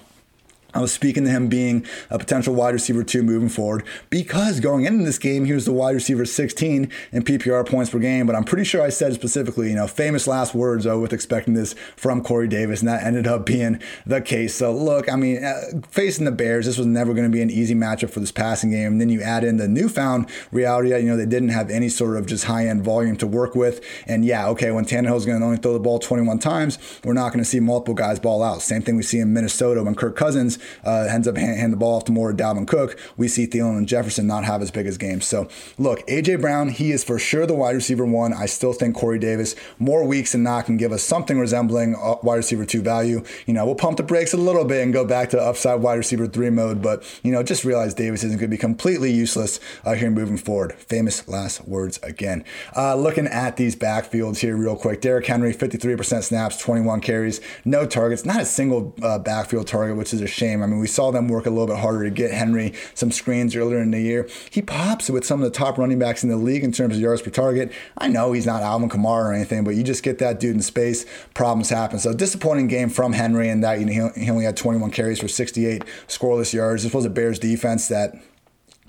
I 0.73 0.81
was 0.81 0.91
speaking 0.91 1.23
to 1.25 1.29
him 1.29 1.47
being 1.47 1.85
a 2.09 2.17
potential 2.17 2.55
wide 2.55 2.73
receiver 2.73 3.03
two 3.03 3.23
moving 3.23 3.49
forward 3.49 3.85
because 4.09 4.59
going 4.59 4.85
into 4.85 5.03
this 5.03 5.19
game, 5.19 5.45
he 5.45 5.53
was 5.53 5.65
the 5.65 5.73
wide 5.73 5.95
receiver 5.95 6.25
16 6.25 6.89
in 7.11 7.23
PPR 7.23 7.67
points 7.67 7.91
per 7.91 7.99
game. 7.99 8.25
But 8.25 8.35
I'm 8.35 8.43
pretty 8.43 8.63
sure 8.63 8.81
I 8.81 8.89
said 8.89 9.13
specifically, 9.13 9.69
you 9.69 9.75
know, 9.75 9.87
famous 9.87 10.27
last 10.27 10.55
words 10.55 10.87
uh, 10.87 10.97
with 10.97 11.13
expecting 11.13 11.53
this 11.53 11.73
from 11.95 12.23
Corey 12.23 12.47
Davis, 12.47 12.79
and 12.79 12.89
that 12.89 13.03
ended 13.03 13.27
up 13.27 13.45
being 13.45 13.81
the 14.05 14.21
case. 14.21 14.55
So 14.55 14.73
look, 14.73 15.11
I 15.11 15.15
mean, 15.15 15.43
uh, 15.43 15.61
facing 15.89 16.25
the 16.25 16.31
Bears, 16.31 16.65
this 16.65 16.77
was 16.77 16.87
never 16.87 17.13
going 17.13 17.29
to 17.29 17.33
be 17.33 17.41
an 17.41 17.51
easy 17.51 17.75
matchup 17.75 18.09
for 18.09 18.19
this 18.19 18.31
passing 18.31 18.71
game. 18.71 18.93
And 18.93 19.01
then 19.01 19.09
you 19.09 19.21
add 19.21 19.43
in 19.43 19.57
the 19.57 19.67
newfound 19.67 20.29
reality 20.51 20.89
that 20.89 21.01
you 21.01 21.07
know 21.07 21.17
they 21.17 21.25
didn't 21.25 21.49
have 21.49 21.69
any 21.69 21.89
sort 21.89 22.17
of 22.17 22.25
just 22.25 22.45
high 22.45 22.67
end 22.67 22.83
volume 22.83 23.15
to 23.17 23.27
work 23.27 23.55
with. 23.55 23.83
And 24.07 24.25
yeah, 24.25 24.47
okay, 24.49 24.71
when 24.71 24.85
Tannehill's 24.85 25.25
going 25.25 25.39
to 25.39 25.45
only 25.45 25.57
throw 25.57 25.73
the 25.73 25.79
ball 25.79 25.99
21 25.99 26.39
times, 26.39 26.79
we're 27.03 27.13
not 27.13 27.31
going 27.31 27.43
to 27.43 27.49
see 27.49 27.59
multiple 27.59 27.93
guys 27.93 28.19
ball 28.19 28.41
out. 28.41 28.61
Same 28.61 28.81
thing 28.81 28.95
we 28.95 29.03
see 29.03 29.19
in 29.19 29.33
Minnesota 29.33 29.83
when 29.83 29.95
Kirk 29.95 30.15
Cousins 30.15 30.57
uh, 30.85 31.07
ends 31.09 31.27
up 31.27 31.37
hand, 31.37 31.59
hand, 31.59 31.73
the 31.73 31.77
ball 31.77 31.97
off 31.97 32.05
to 32.05 32.11
more 32.11 32.33
Dalvin 32.33 32.67
Cook. 32.67 32.99
We 33.17 33.27
see 33.27 33.47
Thielen 33.47 33.77
and 33.77 33.87
Jefferson 33.87 34.27
not 34.27 34.43
have 34.45 34.61
as 34.61 34.71
big 34.71 34.87
as 34.87 34.97
games. 34.97 35.25
So 35.25 35.47
look, 35.77 36.05
AJ 36.07 36.41
Brown, 36.41 36.69
he 36.69 36.91
is 36.91 37.03
for 37.03 37.19
sure 37.19 37.45
the 37.45 37.53
wide 37.53 37.75
receiver 37.75 38.05
one. 38.05 38.33
I 38.33 38.45
still 38.45 38.73
think 38.73 38.95
Corey 38.95 39.19
Davis 39.19 39.55
more 39.79 40.05
weeks 40.05 40.33
than 40.33 40.43
not 40.43 40.65
can 40.65 40.77
give 40.77 40.91
us 40.91 41.03
something 41.03 41.39
resembling 41.39 41.95
wide 42.23 42.37
receiver 42.37 42.65
two 42.65 42.81
value. 42.81 43.23
You 43.45 43.53
know, 43.53 43.65
we'll 43.65 43.75
pump 43.75 43.97
the 43.97 44.03
brakes 44.03 44.33
a 44.33 44.37
little 44.37 44.65
bit 44.65 44.83
and 44.83 44.93
go 44.93 45.05
back 45.05 45.29
to 45.31 45.41
upside 45.41 45.81
wide 45.81 45.95
receiver 45.95 46.27
three 46.27 46.49
mode, 46.49 46.81
but 46.81 47.03
you 47.23 47.31
know, 47.31 47.43
just 47.43 47.63
realize 47.63 47.93
Davis 47.93 48.23
isn't 48.23 48.37
going 48.37 48.49
to 48.49 48.55
be 48.55 48.57
completely 48.57 49.11
useless 49.11 49.59
uh, 49.85 49.93
here 49.93 50.09
moving 50.09 50.37
forward. 50.37 50.73
Famous 50.73 51.27
last 51.27 51.67
words 51.67 51.99
again. 52.03 52.43
Uh, 52.75 52.95
looking 52.95 53.27
at 53.27 53.57
these 53.57 53.75
backfields 53.75 54.37
here 54.39 54.55
real 54.55 54.75
quick. 54.75 55.01
Derrick 55.01 55.25
Henry, 55.25 55.53
53% 55.53 56.23
snaps, 56.23 56.57
21 56.57 57.01
carries, 57.01 57.41
no 57.65 57.85
targets, 57.85 58.25
not 58.25 58.41
a 58.41 58.45
single 58.45 58.93
uh, 59.01 59.19
backfield 59.19 59.67
target, 59.67 59.97
which 59.97 60.13
is 60.13 60.21
a 60.21 60.27
shame. 60.27 60.52
I 60.61 60.67
mean, 60.67 60.79
we 60.79 60.87
saw 60.87 61.11
them 61.11 61.27
work 61.27 61.45
a 61.45 61.49
little 61.49 61.67
bit 61.67 61.77
harder 61.77 62.03
to 62.03 62.09
get 62.09 62.31
Henry 62.31 62.73
some 62.93 63.11
screens 63.11 63.55
earlier 63.55 63.79
in 63.79 63.91
the 63.91 64.01
year. 64.01 64.27
He 64.49 64.61
pops 64.61 65.09
with 65.09 65.25
some 65.25 65.41
of 65.41 65.51
the 65.51 65.57
top 65.57 65.77
running 65.77 65.99
backs 65.99 66.23
in 66.23 66.29
the 66.29 66.37
league 66.37 66.63
in 66.63 66.71
terms 66.71 66.95
of 66.95 67.01
yards 67.01 67.21
per 67.21 67.29
target. 67.29 67.71
I 67.97 68.09
know 68.09 68.33
he's 68.33 68.45
not 68.45 68.61
Alvin 68.61 68.89
Kamara 68.89 69.25
or 69.25 69.33
anything, 69.33 69.63
but 69.63 69.75
you 69.75 69.83
just 69.83 70.03
get 70.03 70.19
that 70.19 70.39
dude 70.39 70.55
in 70.55 70.61
space, 70.61 71.05
problems 71.33 71.69
happen. 71.69 71.99
So 71.99 72.13
disappointing 72.13 72.67
game 72.67 72.89
from 72.89 73.13
Henry 73.13 73.49
in 73.49 73.61
that 73.61 73.79
you 73.79 73.85
know 73.85 74.11
he 74.15 74.29
only 74.29 74.45
had 74.45 74.57
21 74.57 74.91
carries 74.91 75.19
for 75.19 75.27
68 75.27 75.83
scoreless 76.07 76.53
yards. 76.53 76.83
This 76.83 76.93
was 76.93 77.05
a 77.05 77.09
Bears 77.09 77.39
defense 77.39 77.87
that 77.87 78.15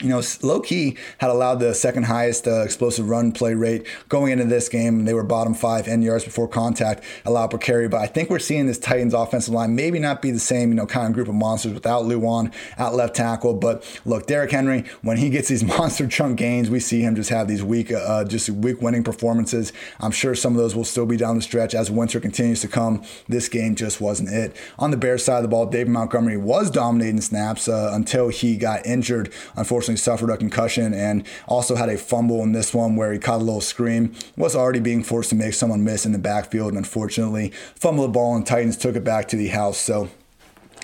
you 0.02 0.08
know, 0.08 0.20
low 0.42 0.60
key 0.60 0.96
had 1.18 1.30
allowed 1.30 1.56
the 1.56 1.72
second 1.72 2.04
highest 2.04 2.48
uh, 2.48 2.62
explosive 2.62 3.08
run 3.08 3.30
play 3.30 3.54
rate 3.54 3.86
going 4.08 4.32
into 4.32 4.44
this 4.44 4.68
game. 4.68 5.04
They 5.04 5.14
were 5.14 5.22
bottom 5.22 5.54
five 5.54 5.86
end 5.86 6.02
yards 6.02 6.24
before 6.24 6.48
contact 6.48 7.04
allowed 7.24 7.48
per 7.48 7.58
carry. 7.58 7.88
But 7.88 8.00
I 8.00 8.06
think 8.08 8.28
we're 8.28 8.40
seeing 8.40 8.66
this 8.66 8.78
Titans 8.78 9.14
offensive 9.14 9.54
line 9.54 9.76
maybe 9.76 10.00
not 10.00 10.20
be 10.20 10.32
the 10.32 10.40
same, 10.40 10.70
you 10.70 10.74
know, 10.74 10.86
kind 10.86 11.08
of 11.08 11.12
group 11.12 11.28
of 11.28 11.34
monsters 11.34 11.72
without 11.72 12.04
Lewan 12.04 12.52
at 12.76 12.94
left 12.94 13.14
tackle. 13.14 13.54
But 13.54 13.84
look, 14.04 14.26
Derrick 14.26 14.50
Henry, 14.50 14.84
when 15.02 15.16
he 15.16 15.30
gets 15.30 15.48
these 15.48 15.62
monster 15.78 16.08
chunk 16.08 16.38
gains, 16.38 16.70
we 16.70 16.80
see 16.80 17.00
him 17.00 17.14
just 17.14 17.30
have 17.30 17.46
these 17.46 17.62
weak, 17.62 17.92
uh, 17.92 18.24
just 18.24 18.50
weak 18.50 18.82
winning 18.82 19.04
performances. 19.04 19.72
I'm 20.00 20.10
sure 20.10 20.34
some 20.34 20.54
of 20.54 20.58
those 20.58 20.74
will 20.74 20.84
still 20.84 21.06
be 21.06 21.16
down 21.16 21.36
the 21.36 21.42
stretch 21.42 21.72
as 21.72 21.88
winter 21.88 22.18
continues 22.18 22.60
to 22.62 22.68
come. 22.68 23.04
This 23.28 23.48
game 23.48 23.76
just 23.76 24.00
wasn't 24.00 24.30
it. 24.30 24.56
On 24.76 24.90
the 24.90 24.96
Bears 24.96 25.24
side 25.24 25.36
of 25.36 25.42
the 25.42 25.48
ball, 25.48 25.66
David 25.66 25.92
Montgomery 25.92 26.36
was 26.36 26.68
dominating 26.68 27.20
snaps 27.20 27.68
uh, 27.68 27.92
until 27.94 28.28
he 28.28 28.56
got 28.56 28.84
injured. 28.84 29.32
Unfortunately 29.54 29.83
unfortunately 29.84 29.96
suffered 29.96 30.30
a 30.30 30.36
concussion 30.36 30.94
and 30.94 31.26
also 31.46 31.76
had 31.76 31.88
a 31.88 31.98
fumble 31.98 32.42
in 32.42 32.52
this 32.52 32.72
one 32.72 32.96
where 32.96 33.12
he 33.12 33.18
caught 33.18 33.40
a 33.40 33.44
little 33.44 33.60
scream. 33.60 34.14
Was 34.36 34.56
already 34.56 34.80
being 34.80 35.02
forced 35.02 35.30
to 35.30 35.36
make 35.36 35.54
someone 35.54 35.84
miss 35.84 36.06
in 36.06 36.12
the 36.12 36.18
backfield 36.18 36.68
and 36.68 36.78
unfortunately 36.78 37.50
fumbled 37.76 38.08
the 38.08 38.12
ball 38.12 38.34
and 38.34 38.46
Titans 38.46 38.76
took 38.76 38.96
it 38.96 39.04
back 39.04 39.28
to 39.28 39.36
the 39.36 39.48
house. 39.48 39.78
So 39.78 40.08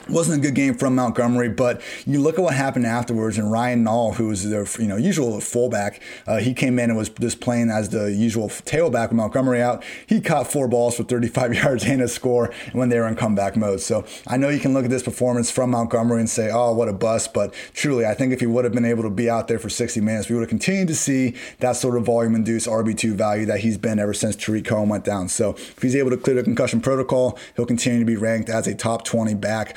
wasn't 0.09 0.39
a 0.39 0.41
good 0.41 0.55
game 0.55 0.75
from 0.75 0.95
Montgomery, 0.95 1.49
but 1.49 1.81
you 2.07 2.21
look 2.21 2.39
at 2.39 2.43
what 2.43 2.55
happened 2.55 2.87
afterwards, 2.87 3.39
and 3.39 3.51
Ryan 3.51 3.85
Nall, 3.85 4.15
who 4.15 4.29
was 4.29 4.49
their 4.49 4.67
you 4.79 4.89
know 4.89 4.97
usual 4.97 5.41
fullback, 5.41 6.03
uh, 6.27 6.39
he 6.39 6.55
came 6.55 6.79
in 6.79 6.91
and 6.91 6.97
was 6.97 7.09
just 7.09 7.41
playing 7.41 7.71
as 7.71 7.91
the 7.91 8.13
usual 8.13 8.49
tailback 8.49 9.09
with 9.09 9.17
Montgomery 9.17 9.63
out. 9.63 9.85
He 10.07 10.21
caught 10.21 10.51
four 10.51 10.69
balls 10.69 10.97
for 10.97 11.05
35 11.05 11.55
yards 11.63 11.85
and 11.85 12.03
a 12.03 12.09
score 12.09 12.53
when 12.73 12.89
they 12.89 12.99
were 12.99 13.09
in 13.09 13.17
comeback 13.17 13.57
mode. 13.57 13.81
So 13.81 14.05
I 14.27 14.37
know 14.37 14.49
you 14.49 14.61
can 14.61 14.75
look 14.75 14.85
at 14.85 14.91
this 14.91 15.03
performance 15.03 15.51
from 15.51 15.71
Montgomery 15.71 16.21
and 16.21 16.31
say, 16.31 16.51
oh, 16.53 16.73
what 16.73 16.89
a 16.89 16.93
bust, 16.93 17.33
but 17.35 17.55
truly, 17.75 18.07
I 18.07 18.15
think 18.15 18.33
if 18.33 18.41
he 18.41 18.47
would 18.47 18.65
have 18.65 18.75
been 18.75 18.85
able 18.85 19.03
to 19.03 19.11
be 19.11 19.29
out 19.29 19.49
there 19.49 19.59
for 19.59 19.69
60 19.69 20.01
minutes, 20.01 20.29
we 20.29 20.35
would 20.35 20.43
have 20.43 20.49
continued 20.49 20.89
to 20.89 20.95
see 20.95 21.35
that 21.59 21.77
sort 21.77 21.97
of 21.97 22.05
volume-induced 22.05 22.67
RB2 22.67 23.13
value 23.15 23.47
that 23.47 23.61
he's 23.61 23.79
been 23.79 23.99
ever 23.99 24.15
since 24.15 24.37
Tarik 24.37 24.65
Cohen 24.65 24.89
went 24.89 25.05
down. 25.05 25.29
So 25.29 25.51
if 25.51 25.83
he's 25.83 25.97
able 25.97 26.11
to 26.11 26.17
clear 26.17 26.37
the 26.37 26.43
concussion 26.43 26.81
protocol, 26.81 27.39
he'll 27.57 27.67
continue 27.67 28.01
to 28.01 28.05
be 28.05 28.17
ranked 28.17 28.49
as 28.49 28.67
a 28.67 28.75
top 28.75 29.05
20 29.05 29.35
back 29.35 29.77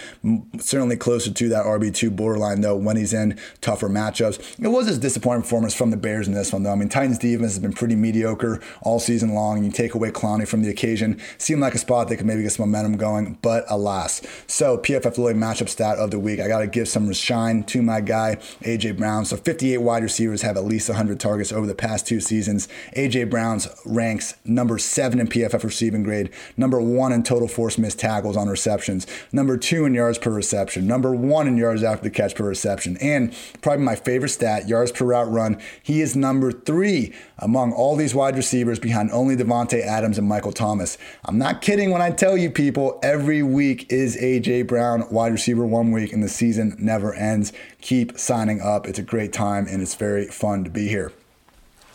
certainly 0.60 0.96
closer 0.96 1.32
to 1.32 1.50
that 1.50 1.66
RB2 1.66 2.16
borderline, 2.16 2.62
though, 2.62 2.76
when 2.76 2.96
he's 2.96 3.14
in 3.14 3.38
tougher 3.62 3.90
matchups. 3.90 4.58
It 4.60 4.70
was 4.70 4.88
his 4.88 5.00
disappointing 5.00 5.42
performance 5.42 5.74
from 5.74 5.92
the 5.92 5.98
Bears 5.98 6.28
in 6.28 6.34
this 6.34 6.54
one, 6.54 6.64
though. 6.64 6.72
I 6.72 6.76
mean, 6.76 6.90
Titans 6.90 7.20
defense 7.20 7.54
has 7.54 7.60
been 7.60 7.74
pretty 7.74 7.96
mediocre 7.96 8.62
all 8.82 9.00
season 9.00 9.34
long, 9.34 9.58
and 9.58 9.66
you 9.66 9.72
take 9.72 9.94
away 9.94 10.12
Clowney 10.12 10.48
from 10.48 10.62
the 10.62 10.70
occasion. 10.70 11.20
Seemed 11.38 11.62
like 11.62 11.76
a 11.76 11.78
spot 11.78 12.08
that 12.08 12.18
could 12.18 12.26
maybe 12.26 12.44
get 12.44 12.54
some 12.54 12.70
momentum 12.70 12.98
going, 12.98 13.38
but 13.42 13.66
alas. 13.68 14.22
So, 14.48 14.78
PFF 14.78 15.18
Lily 15.18 15.34
matchup 15.34 15.68
stat 15.68 15.98
of 15.98 16.12
the 16.12 16.20
week. 16.20 16.40
I 16.40 16.48
got 16.48 16.60
to 16.60 16.68
give 16.68 16.88
some 16.88 17.12
shine 17.12 17.64
to 17.66 17.82
my 17.82 18.00
guy, 18.00 18.38
A.J. 18.64 18.94
Brown. 18.94 19.26
So, 19.26 19.36
58 19.36 19.80
wide 19.80 20.04
receivers 20.04 20.42
have 20.42 20.56
at 20.56 20.64
least 20.64 20.88
100 20.88 21.20
targets 21.20 21.52
over 21.52 21.68
the 21.68 21.76
past 21.76 22.08
two 22.08 22.22
seasons. 22.22 22.70
A.J. 22.94 23.26
Brown's 23.26 23.68
ranks 23.86 24.36
number 24.46 24.78
seven 24.78 25.20
in 25.20 25.28
PFF 25.28 25.64
receiving 25.64 26.04
grade, 26.04 26.30
number 26.56 26.80
one 26.80 27.12
in 27.12 27.24
total 27.24 27.48
force 27.48 27.78
missed 27.78 28.00
tackles 28.00 28.38
on 28.38 28.48
receptions, 28.48 29.06
number 29.32 29.58
two 29.58 29.86
in 29.86 29.94
yards 29.94 30.13
per 30.18 30.32
reception, 30.32 30.88
number 30.88 31.14
one 31.14 31.48
in 31.48 31.58
yards 31.58 31.84
after 31.84 32.04
the 32.04 32.10
catch 32.10 32.36
per 32.36 32.46
reception, 32.46 32.98
and 33.02 33.36
probably 33.62 33.84
my 33.84 33.96
favorite 33.96 34.30
stat, 34.30 34.68
yards 34.68 34.92
per 34.92 35.06
route 35.06 35.32
run. 35.32 35.60
He 35.82 36.02
is 36.02 36.16
number 36.16 36.52
three 36.52 37.14
among 37.38 37.74
all 37.74 37.96
these 37.96 38.16
wide 38.16 38.36
receivers 38.36 38.80
behind 38.80 39.12
only 39.12 39.36
Davante 39.36 39.82
Adams 39.82 40.18
and 40.18 40.28
Michael 40.28 40.52
Thomas. 40.52 40.98
I'm 41.26 41.38
not 41.38 41.62
kidding 41.62 41.92
when 41.92 42.02
I 42.02 42.12
tell 42.12 42.38
you 42.38 42.50
people, 42.50 43.00
every 43.04 43.44
week 43.44 43.92
is 43.92 44.18
AJ 44.18 44.68
Brown 44.68 45.06
wide 45.12 45.32
receiver 45.32 45.66
one 45.66 45.92
week, 45.92 46.14
and 46.14 46.24
the 46.24 46.30
season 46.30 46.76
never 46.80 47.14
ends. 47.14 47.54
Keep 47.82 48.18
signing 48.18 48.62
up. 48.62 48.88
It's 48.88 49.00
a 49.00 49.04
great 49.04 49.34
time, 49.34 49.68
and 49.68 49.82
it's 49.82 49.96
very 49.96 50.28
fun 50.28 50.64
to 50.64 50.70
be 50.70 50.88
here. 50.88 51.12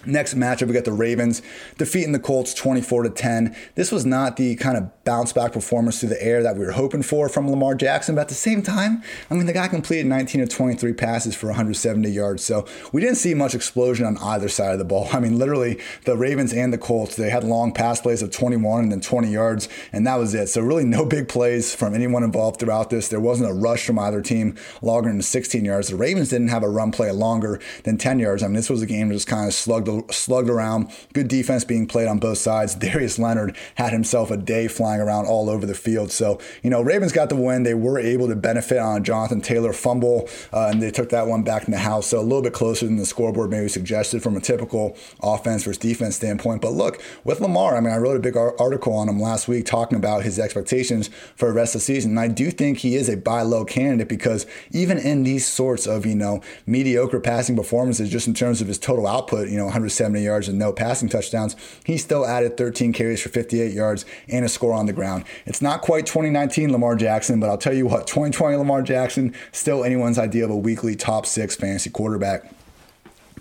Next 0.07 0.35
matchup, 0.35 0.69
we 0.69 0.75
got 0.75 0.85
the 0.85 0.93
Ravens 0.93 1.43
defeating 1.77 2.13
the 2.13 2.21
Colts 2.21 2.55
24 2.55 3.03
to 3.03 3.11
10. 3.11 3.55
This 3.75 3.91
was 3.91 4.07
not 4.07 4.37
the 4.37 4.55
kind 4.57 4.79
of 4.79 4.98
bounce 5.09 5.33
back 5.33 5.53
performance 5.53 6.01
through 6.01 6.11
the 6.11 6.23
air 6.23 6.43
that 6.43 6.55
we 6.55 6.67
were 6.67 6.73
hoping 6.73 7.03
for 7.03 7.31
from 7.31 7.51
Lamar 7.51 7.75
Jackson, 7.75 8.15
but 8.15 8.21
at 8.21 8.29
the 8.29 8.35
same 8.35 8.61
time, 8.61 9.03
I 9.31 9.35
mean, 9.35 9.47
the 9.47 9.55
guy 9.55 9.67
completed 9.67 10.05
19 10.05 10.43
of 10.43 10.51
23 10.51 10.93
passes 10.93 11.35
for 11.35 11.47
170 11.47 12.11
yards. 12.11 12.45
So 12.45 12.67
we 12.93 13.01
didn't 13.01 13.17
see 13.17 13.33
much 13.33 13.55
explosion 13.55 14.05
on 14.05 14.19
either 14.19 14.51
side 14.51 14.75
of 14.75 14.79
the 14.79 14.85
ball. 14.85 15.09
I 15.15 15.21
mean, 15.21 15.39
literally, 15.39 15.81
the 16.05 16.15
Ravens 16.15 16.53
and 16.53 16.75
the 16.75 16.79
Colts, 16.79 17.17
they 17.17 17.31
had 17.31 17.43
long 17.43 17.73
pass 17.73 18.03
plays 18.03 18.21
of 18.21 18.31
21 18.31 18.83
and 18.83 18.93
then 18.93 19.01
20 19.01 19.29
yards, 19.29 19.67
and 19.95 20.07
that 20.07 20.17
was 20.17 20.35
it. 20.35 20.49
So 20.49 20.61
really, 20.61 20.85
no 20.85 21.07
big 21.07 21.27
plays 21.27 21.75
from 21.75 21.95
anyone 21.95 22.23
involved 22.23 22.61
throughout 22.61 22.91
this. 22.91 23.09
There 23.09 23.19
wasn't 23.19 23.51
a 23.51 23.55
rush 23.55 23.87
from 23.87 23.99
either 23.99 24.21
team 24.21 24.57
longer 24.83 25.09
than 25.09 25.23
16 25.23 25.65
yards. 25.65 25.89
The 25.89 25.97
Ravens 25.97 26.29
didn't 26.29 26.49
have 26.49 26.63
a 26.63 26.69
run 26.69 26.93
play 26.93 27.11
longer 27.13 27.63
than 27.85 27.97
10 27.97 28.19
yards. 28.19 28.43
I 28.43 28.49
mean, 28.49 28.57
this 28.57 28.69
was 28.69 28.83
a 28.83 28.87
game 28.87 29.09
that 29.09 29.15
just 29.15 29.27
kind 29.27 29.47
of 29.47 29.55
slugged 29.55 30.13
slugged 30.13 30.51
around. 30.51 30.93
Good 31.15 31.29
defense 31.29 31.65
being 31.65 31.87
played 31.87 32.09
on 32.09 32.19
both 32.19 32.37
sides. 32.37 32.75
Darius 32.75 33.19
Leonard 33.19 33.57
had 33.77 33.95
himself 33.95 34.31
a 34.31 34.37
day 34.37 34.69
flying 34.69 34.98
around 34.99 35.27
all 35.27 35.49
over 35.49 35.67
the 35.67 35.75
field. 35.75 36.11
So, 36.11 36.39
you 36.63 36.71
know, 36.71 36.83
Ravens 36.83 37.13
got 37.13 37.29
the 37.29 37.37
win. 37.37 37.63
They 37.63 37.75
were 37.75 37.99
able 37.99 38.29
to 38.29 38.37
benefit 38.37 38.79
on 38.79 39.01
a 39.01 39.01
Jonathan 39.01 39.41
Taylor 39.41 39.73
fumble, 39.73 40.29
uh, 40.53 40.69
and 40.73 40.83
they 40.83 40.91
took 40.91 41.11
that 41.11 41.27
one 41.27 41.43
back 41.43 41.65
in 41.65 41.71
the 41.71 41.79
house. 41.79 42.09
So 42.09 42.21
a 42.21 42.23
little 42.23 42.43
bit 42.43 42.53
closer 42.53 42.87
than 42.87 42.97
the 42.97 43.07
scoreboard 43.07 43.51
maybe 43.51 43.69
suggested 43.69 44.23
from 44.23 44.37
a 44.37 44.41
typical 44.41 44.97
offense 45.23 45.65
versus 45.65 45.79
defense 45.79 46.17
standpoint. 46.17 46.63
But 46.63 46.73
look, 46.73 47.03
with 47.25 47.41
Lamar, 47.41 47.77
I 47.77 47.81
mean, 47.81 47.93
I 47.93 47.99
wrote 47.99 48.17
a 48.17 48.21
big 48.21 48.37
article 48.37 48.95
on 48.95 49.09
him 49.09 49.21
last 49.21 49.49
week 49.49 49.67
talking 49.67 49.97
about 49.97 50.23
his 50.23 50.39
expectations 50.39 51.09
for 51.37 51.49
the 51.49 51.55
rest 51.55 51.75
of 51.75 51.81
the 51.81 51.85
season. 51.85 52.13
And 52.13 52.21
I 52.21 52.29
do 52.29 52.51
think 52.51 52.79
he 52.79 52.97
is 52.97 53.09
a 53.09 53.17
buy 53.17 53.43
low 53.43 53.65
candidate 53.65 54.09
because 54.09 54.47
even 54.71 54.99
in 54.99 55.23
these 55.23 55.47
sorts 55.47 55.87
of, 55.87 56.07
you 56.07 56.15
know, 56.15 56.41
mediocre 56.67 57.21
passing 57.21 57.57
performances, 57.57 58.11
just 58.11 58.27
in 58.27 58.35
terms 58.35 58.61
of 58.61 58.69
his 58.69 58.79
total 58.79 59.07
output, 59.07 59.49
you 59.49 59.57
know, 59.57 59.65
170 59.65 60.21
yards 60.21 60.49
and 60.49 60.59
no 60.59 60.73
passing 60.73 61.09
touchdowns, 61.09 61.57
he 61.85 61.97
still 61.97 62.27
added 62.27 62.57
13 62.57 62.93
carries 62.93 63.23
for 63.23 63.29
58 63.29 63.73
yards 63.73 64.05
and 64.29 64.45
a 64.45 64.49
score 64.49 64.73
on 64.73 64.87
the 64.89 64.93
ground. 64.93 65.25
It's 65.47 65.63
not 65.63 65.81
quite 65.81 66.07
2019 66.07 66.73
Lamar 66.73 66.97
Jackson, 66.97 67.39
but 67.39 67.49
I'll 67.49 67.59
tell 67.59 67.75
you 67.75 67.87
what, 67.87 68.07
2020 68.07 68.57
Lamar 68.57 68.83
Jackson, 68.83 69.35
still 69.53 69.85
anyone's 69.85 70.19
idea 70.19 70.45
of 70.45 70.51
a 70.51 70.57
weekly 70.57 70.97
top 70.97 71.25
six 71.25 71.55
fantasy 71.55 71.91
quarterback. 71.91 72.51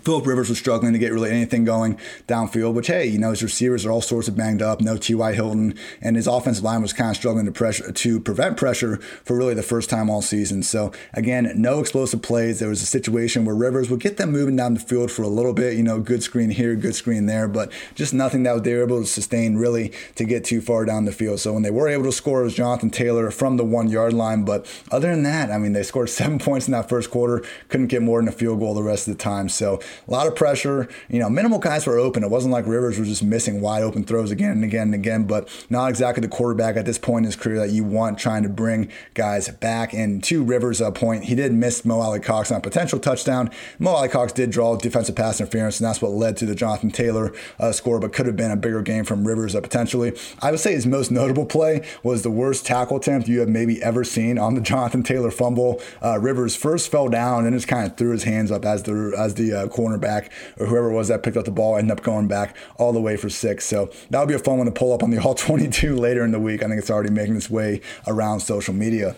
Philip 0.08 0.26
Rivers 0.26 0.48
was 0.48 0.56
struggling 0.56 0.94
to 0.94 0.98
get 0.98 1.12
really 1.12 1.30
anything 1.30 1.66
going 1.66 1.98
downfield, 2.26 2.72
which 2.72 2.86
hey, 2.86 3.04
you 3.04 3.18
know 3.18 3.28
his 3.28 3.42
receivers 3.42 3.84
are 3.84 3.90
all 3.90 4.00
sorts 4.00 4.26
of 4.26 4.34
banged 4.34 4.62
up. 4.62 4.80
No 4.80 4.96
T.Y. 4.96 5.34
Hilton, 5.34 5.78
and 6.00 6.16
his 6.16 6.26
offensive 6.26 6.64
line 6.64 6.80
was 6.80 6.94
kind 6.94 7.10
of 7.10 7.16
struggling 7.16 7.44
to 7.44 7.52
pressure 7.52 7.92
to 7.92 8.18
prevent 8.18 8.56
pressure 8.56 8.96
for 8.96 9.36
really 9.36 9.52
the 9.52 9.62
first 9.62 9.90
time 9.90 10.08
all 10.08 10.22
season. 10.22 10.62
So 10.62 10.92
again, 11.12 11.52
no 11.56 11.78
explosive 11.78 12.22
plays. 12.22 12.58
There 12.58 12.70
was 12.70 12.80
a 12.80 12.86
situation 12.86 13.44
where 13.44 13.54
Rivers 13.54 13.90
would 13.90 14.00
get 14.00 14.16
them 14.16 14.32
moving 14.32 14.56
down 14.56 14.72
the 14.72 14.80
field 14.80 15.12
for 15.12 15.24
a 15.24 15.28
little 15.28 15.52
bit. 15.52 15.76
You 15.76 15.82
know, 15.82 16.00
good 16.00 16.22
screen 16.22 16.48
here, 16.48 16.74
good 16.74 16.94
screen 16.94 17.26
there, 17.26 17.46
but 17.46 17.70
just 17.94 18.14
nothing 18.14 18.44
that 18.44 18.64
they 18.64 18.76
were 18.76 18.84
able 18.84 19.02
to 19.02 19.06
sustain 19.06 19.56
really 19.56 19.92
to 20.14 20.24
get 20.24 20.42
too 20.42 20.62
far 20.62 20.86
down 20.86 21.04
the 21.04 21.12
field. 21.12 21.40
So 21.40 21.52
when 21.52 21.64
they 21.64 21.70
were 21.70 21.86
able 21.86 22.04
to 22.04 22.12
score, 22.12 22.40
it 22.40 22.44
was 22.44 22.54
Jonathan 22.54 22.88
Taylor 22.88 23.30
from 23.30 23.58
the 23.58 23.64
one 23.64 23.90
yard 23.90 24.14
line. 24.14 24.46
But 24.46 24.64
other 24.90 25.10
than 25.10 25.24
that, 25.24 25.50
I 25.50 25.58
mean, 25.58 25.74
they 25.74 25.82
scored 25.82 26.08
seven 26.08 26.38
points 26.38 26.66
in 26.66 26.72
that 26.72 26.88
first 26.88 27.10
quarter, 27.10 27.44
couldn't 27.68 27.88
get 27.88 28.00
more 28.00 28.22
than 28.22 28.28
a 28.28 28.32
field 28.32 28.60
goal 28.60 28.72
the 28.72 28.82
rest 28.82 29.06
of 29.06 29.14
the 29.14 29.22
time. 29.22 29.50
So 29.50 29.80
a 30.06 30.10
lot 30.10 30.26
of 30.26 30.36
pressure. 30.36 30.88
You 31.08 31.18
know, 31.18 31.30
minimal 31.30 31.58
guys 31.58 31.86
were 31.86 31.98
open. 31.98 32.22
It 32.22 32.30
wasn't 32.30 32.52
like 32.52 32.66
Rivers 32.66 32.98
was 32.98 33.08
just 33.08 33.22
missing 33.22 33.60
wide 33.60 33.82
open 33.82 34.04
throws 34.04 34.30
again 34.30 34.52
and 34.52 34.64
again 34.64 34.88
and 34.88 34.94
again, 34.94 35.24
but 35.24 35.48
not 35.70 35.88
exactly 35.88 36.20
the 36.20 36.28
quarterback 36.28 36.76
at 36.76 36.84
this 36.84 36.98
point 36.98 37.24
in 37.24 37.24
his 37.24 37.36
career 37.36 37.58
that 37.58 37.70
you 37.70 37.84
want 37.84 38.18
trying 38.18 38.42
to 38.42 38.48
bring 38.48 38.90
guys 39.14 39.48
back. 39.48 39.92
And 39.92 40.22
to 40.24 40.42
Rivers' 40.42 40.80
uh, 40.80 40.90
point, 40.90 41.24
he 41.24 41.34
did 41.34 41.52
miss 41.52 41.84
Mo 41.84 42.00
Alie-Cox 42.00 42.50
on 42.50 42.58
a 42.58 42.60
potential 42.60 42.98
touchdown. 42.98 43.50
Mo 43.78 43.92
Alie-Cox 43.92 44.32
did 44.32 44.50
draw 44.50 44.76
defensive 44.76 45.16
pass 45.16 45.40
interference, 45.40 45.80
and 45.80 45.86
that's 45.86 46.02
what 46.02 46.12
led 46.12 46.36
to 46.38 46.46
the 46.46 46.54
Jonathan 46.54 46.90
Taylor 46.90 47.32
uh, 47.58 47.72
score, 47.72 47.98
but 48.00 48.12
could 48.12 48.26
have 48.26 48.36
been 48.36 48.50
a 48.50 48.56
bigger 48.56 48.82
game 48.82 49.04
from 49.04 49.26
Rivers 49.26 49.54
uh, 49.54 49.60
potentially. 49.60 50.12
I 50.40 50.50
would 50.50 50.60
say 50.60 50.72
his 50.72 50.86
most 50.86 51.10
notable 51.10 51.46
play 51.46 51.86
was 52.02 52.22
the 52.22 52.30
worst 52.30 52.66
tackle 52.66 52.96
attempt 52.96 53.28
you 53.28 53.40
have 53.40 53.48
maybe 53.48 53.82
ever 53.82 54.04
seen 54.04 54.38
on 54.38 54.54
the 54.54 54.60
Jonathan 54.68 55.02
Taylor 55.02 55.30
fumble. 55.30 55.80
Uh, 56.02 56.18
Rivers 56.18 56.56
first 56.56 56.90
fell 56.90 57.08
down 57.08 57.44
and 57.44 57.54
just 57.54 57.68
kind 57.68 57.86
of 57.86 57.96
threw 57.96 58.10
his 58.10 58.24
hands 58.24 58.50
up 58.50 58.64
as 58.64 58.82
the 58.82 59.14
as 59.16 59.34
the 59.34 59.52
uh, 59.52 59.68
cornerback 59.78 60.30
or 60.58 60.66
whoever 60.66 60.90
it 60.90 60.94
was 60.94 61.08
that 61.08 61.22
picked 61.22 61.36
up 61.36 61.44
the 61.44 61.50
ball 61.50 61.76
ended 61.76 61.92
up 61.96 62.02
going 62.02 62.26
back 62.26 62.56
all 62.76 62.92
the 62.92 63.00
way 63.00 63.16
for 63.16 63.28
six. 63.28 63.64
So 63.64 63.90
that'll 64.10 64.26
be 64.26 64.34
a 64.34 64.38
fun 64.38 64.58
one 64.58 64.66
to 64.66 64.72
pull 64.72 64.92
up 64.92 65.02
on 65.02 65.10
the 65.10 65.18
All 65.28 65.34
22 65.34 65.96
later 65.96 66.24
in 66.24 66.32
the 66.32 66.40
week. 66.40 66.62
I 66.62 66.68
think 66.68 66.78
it's 66.78 66.90
already 66.90 67.10
making 67.10 67.36
its 67.36 67.50
way 67.50 67.80
around 68.06 68.40
social 68.40 68.74
media 68.74 69.16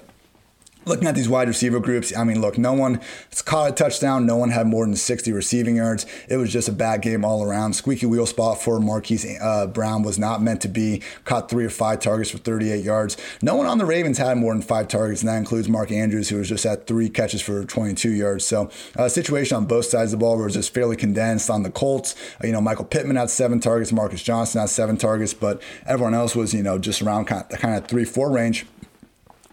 looking 0.86 1.06
at 1.06 1.14
these 1.14 1.28
wide 1.28 1.48
receiver 1.48 1.80
groups, 1.80 2.16
I 2.16 2.24
mean, 2.24 2.40
look, 2.40 2.58
no 2.58 2.72
one 2.72 3.00
caught 3.44 3.70
a 3.70 3.72
touchdown. 3.72 4.26
No 4.26 4.36
one 4.36 4.50
had 4.50 4.66
more 4.66 4.84
than 4.86 4.96
60 4.96 5.32
receiving 5.32 5.76
yards. 5.76 6.06
It 6.28 6.36
was 6.36 6.52
just 6.52 6.68
a 6.68 6.72
bad 6.72 7.02
game 7.02 7.24
all 7.24 7.42
around. 7.42 7.74
Squeaky 7.74 8.06
wheel 8.06 8.26
spot 8.26 8.60
for 8.60 8.80
Marquise 8.80 9.26
uh, 9.40 9.66
Brown 9.66 10.02
was 10.02 10.18
not 10.18 10.42
meant 10.42 10.60
to 10.62 10.68
be. 10.68 11.02
Caught 11.24 11.50
three 11.50 11.64
or 11.64 11.70
five 11.70 12.00
targets 12.00 12.30
for 12.30 12.38
38 12.38 12.84
yards. 12.84 13.16
No 13.42 13.54
one 13.54 13.66
on 13.66 13.78
the 13.78 13.84
Ravens 13.84 14.18
had 14.18 14.38
more 14.38 14.52
than 14.52 14.62
five 14.62 14.88
targets, 14.88 15.22
and 15.22 15.28
that 15.28 15.36
includes 15.36 15.68
Mark 15.68 15.90
Andrews, 15.90 16.28
who 16.28 16.36
was 16.36 16.48
just 16.48 16.64
at 16.64 16.86
three 16.86 17.08
catches 17.08 17.42
for 17.42 17.64
22 17.64 18.10
yards. 18.10 18.44
So, 18.44 18.70
a 18.96 19.02
uh, 19.02 19.08
situation 19.08 19.56
on 19.56 19.66
both 19.66 19.86
sides 19.86 20.12
of 20.12 20.18
the 20.18 20.24
ball 20.24 20.38
was 20.38 20.54
just 20.54 20.72
fairly 20.72 20.96
condensed. 20.96 21.50
On 21.50 21.62
the 21.62 21.70
Colts, 21.70 22.14
uh, 22.42 22.46
you 22.46 22.52
know, 22.52 22.60
Michael 22.60 22.84
Pittman 22.84 23.16
had 23.16 23.30
seven 23.30 23.60
targets, 23.60 23.92
Marcus 23.92 24.22
Johnson 24.22 24.60
had 24.60 24.70
seven 24.70 24.96
targets, 24.96 25.34
but 25.34 25.62
everyone 25.86 26.14
else 26.14 26.34
was, 26.34 26.54
you 26.54 26.62
know, 26.62 26.78
just 26.78 27.02
around 27.02 27.26
kind 27.26 27.44
of, 27.50 27.58
kind 27.58 27.74
of 27.74 27.86
three, 27.86 28.04
four 28.04 28.30
range 28.30 28.66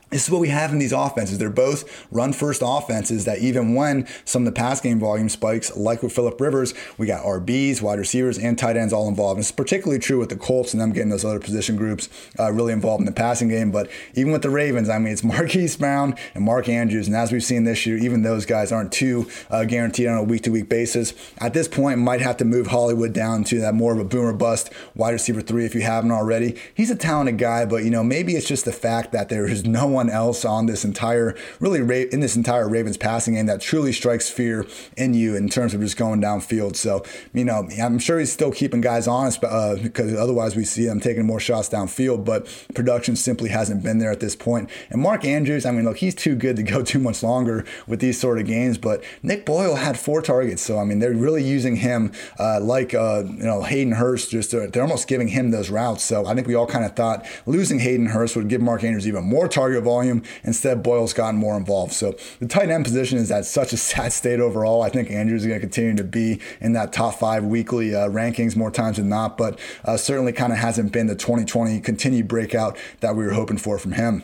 this 0.09 0.23
is 0.23 0.31
what 0.31 0.39
we 0.39 0.49
have 0.49 0.71
in 0.71 0.79
these 0.79 0.93
offenses. 0.93 1.37
They're 1.37 1.49
both 1.49 2.07
run 2.11 2.31
first 2.31 2.61
offenses 2.65 3.25
that 3.25 3.39
even 3.39 3.75
when 3.75 4.07
some 4.23 4.43
of 4.43 4.45
the 4.45 4.57
pass 4.57 4.79
game 4.79 4.99
volume 4.99 5.27
spikes, 5.27 5.75
like 5.75 6.01
with 6.01 6.13
Philip 6.13 6.39
Rivers, 6.39 6.73
we 6.97 7.07
got 7.07 7.23
RBs, 7.25 7.81
wide 7.81 7.99
receivers, 7.99 8.37
and 8.37 8.57
tight 8.57 8.77
ends 8.77 8.93
all 8.93 9.09
involved. 9.09 9.37
And 9.37 9.43
it's 9.43 9.51
particularly 9.51 9.99
true 9.99 10.17
with 10.19 10.29
the 10.29 10.37
Colts 10.37 10.73
and 10.73 10.79
them 10.79 10.93
getting 10.93 11.09
those 11.09 11.25
other 11.25 11.39
position 11.39 11.75
groups 11.75 12.07
uh, 12.39 12.51
really 12.51 12.71
involved 12.71 13.01
in 13.01 13.05
the 13.05 13.11
passing 13.11 13.49
game. 13.49 13.69
But 13.69 13.89
even 14.13 14.31
with 14.31 14.43
the 14.43 14.49
Ravens, 14.49 14.87
I 14.87 14.97
mean, 14.97 15.11
it's 15.11 15.23
Marquise 15.37 15.75
Brown 15.75 16.15
and 16.33 16.45
Mark 16.45 16.69
Andrews. 16.69 17.07
And 17.07 17.15
as 17.15 17.31
we've 17.31 17.43
seen 17.43 17.65
this 17.65 17.85
year, 17.85 17.97
even 17.97 18.23
those 18.23 18.45
guys 18.45 18.71
aren't 18.71 18.93
too 18.93 19.27
uh, 19.49 19.65
guaranteed 19.65 20.07
on 20.07 20.17
a 20.17 20.23
week 20.23 20.43
to 20.43 20.51
week 20.51 20.69
basis. 20.69 21.13
At 21.39 21.53
this 21.53 21.67
point, 21.67 21.99
might 21.99 22.21
have 22.21 22.37
to 22.37 22.45
move 22.45 22.67
Hollywood 22.67 23.11
down 23.11 23.43
to 23.45 23.59
that 23.59 23.73
more 23.73 23.91
of 23.91 23.99
a 23.99 24.05
boomer 24.05 24.33
bust 24.33 24.71
wide 24.95 25.11
receiver 25.11 25.41
three 25.41 25.65
if 25.65 25.75
you 25.75 25.81
haven't 25.81 26.11
already. 26.11 26.55
He's 26.73 26.89
a 26.89 26.95
talented 26.95 27.37
guy, 27.37 27.65
but, 27.65 27.83
you 27.83 27.89
know, 27.89 28.03
maybe 28.03 28.35
it's 28.35 28.47
just 28.47 28.63
the 28.63 28.71
fact 28.71 29.11
that 29.11 29.27
there 29.27 29.45
is 29.45 29.65
no 29.65 29.85
one 29.85 29.96
else 30.09 30.45
on 30.45 30.65
this 30.67 30.85
entire, 30.85 31.35
really 31.59 32.07
in 32.11 32.19
this 32.19 32.35
entire 32.35 32.67
Ravens 32.69 32.97
passing 32.97 33.33
game 33.33 33.47
that 33.47 33.61
truly 33.61 33.91
strikes 33.91 34.29
fear 34.29 34.65
in 34.95 35.13
you 35.13 35.35
in 35.35 35.49
terms 35.49 35.73
of 35.73 35.81
just 35.81 35.97
going 35.97 36.21
downfield. 36.21 36.75
So, 36.75 37.03
you 37.33 37.43
know, 37.43 37.67
I'm 37.81 37.99
sure 37.99 38.19
he's 38.19 38.31
still 38.31 38.51
keeping 38.51 38.81
guys 38.81 39.07
honest 39.07 39.43
uh, 39.43 39.75
because 39.81 40.13
otherwise 40.13 40.55
we 40.55 40.63
see 40.63 40.85
them 40.85 40.99
taking 40.99 41.25
more 41.25 41.39
shots 41.39 41.69
downfield, 41.69 42.25
but 42.25 42.47
production 42.75 43.15
simply 43.15 43.49
hasn't 43.49 43.83
been 43.83 43.99
there 43.99 44.11
at 44.11 44.19
this 44.19 44.35
point. 44.35 44.69
And 44.89 45.01
Mark 45.01 45.25
Andrews, 45.25 45.65
I 45.65 45.71
mean, 45.71 45.85
look, 45.85 45.97
he's 45.97 46.15
too 46.15 46.35
good 46.35 46.55
to 46.57 46.63
go 46.63 46.83
too 46.87 46.99
much 46.99 47.23
longer 47.23 47.65
with 47.87 47.99
these 47.99 48.19
sort 48.19 48.39
of 48.39 48.45
games, 48.45 48.77
but 48.77 49.03
Nick 49.23 49.45
Boyle 49.45 49.75
had 49.75 49.97
four 49.97 50.21
targets. 50.21 50.61
So, 50.61 50.79
I 50.79 50.83
mean, 50.83 50.99
they're 50.99 51.13
really 51.13 51.43
using 51.43 51.77
him 51.77 52.11
uh, 52.39 52.59
like, 52.61 52.93
uh, 52.93 53.23
you 53.25 53.43
know, 53.43 53.63
Hayden 53.63 53.93
Hurst, 53.93 54.31
just 54.31 54.53
uh, 54.53 54.67
they're 54.67 54.83
almost 54.83 55.07
giving 55.07 55.29
him 55.29 55.51
those 55.51 55.69
routes. 55.69 56.03
So 56.03 56.25
I 56.25 56.35
think 56.35 56.47
we 56.47 56.55
all 56.55 56.67
kind 56.67 56.85
of 56.85 56.95
thought 56.95 57.25
losing 57.45 57.79
Hayden 57.79 58.07
Hurst 58.07 58.35
would 58.35 58.47
give 58.47 58.61
Mark 58.61 58.83
Andrews 58.83 59.07
even 59.07 59.23
more 59.23 59.47
target 59.47 59.83
volume. 59.87 60.21
Instead, 60.43 60.83
Boyle's 60.83 61.13
gotten 61.13 61.39
more 61.39 61.55
involved. 61.55 61.93
So 61.93 62.15
the 62.39 62.47
tight 62.47 62.69
end 62.69 62.83
position 62.83 63.17
is 63.17 63.31
at 63.31 63.45
such 63.45 63.71
a 63.71 63.77
sad 63.89 64.11
state 64.11 64.41
overall. 64.41 64.81
I 64.81 64.89
think 64.89 65.09
Andrews 65.09 65.43
is 65.43 65.47
going 65.47 65.59
to 65.59 65.65
continue 65.65 65.95
to 65.95 66.03
be 66.03 66.41
in 66.59 66.73
that 66.73 66.91
top 66.91 67.15
five 67.15 67.45
weekly 67.45 67.95
uh, 67.95 68.09
rankings 68.09 68.55
more 68.55 68.71
times 68.71 68.97
than 68.97 69.09
not, 69.09 69.37
but 69.37 69.59
uh, 69.85 69.95
certainly 69.95 70.33
kind 70.33 70.51
of 70.51 70.59
hasn't 70.59 70.91
been 70.91 71.07
the 71.07 71.15
2020 71.15 71.79
continued 71.79 72.27
breakout 72.27 72.77
that 72.99 73.15
we 73.15 73.23
were 73.25 73.33
hoping 73.33 73.57
for 73.57 73.79
from 73.79 73.93
him 73.93 74.23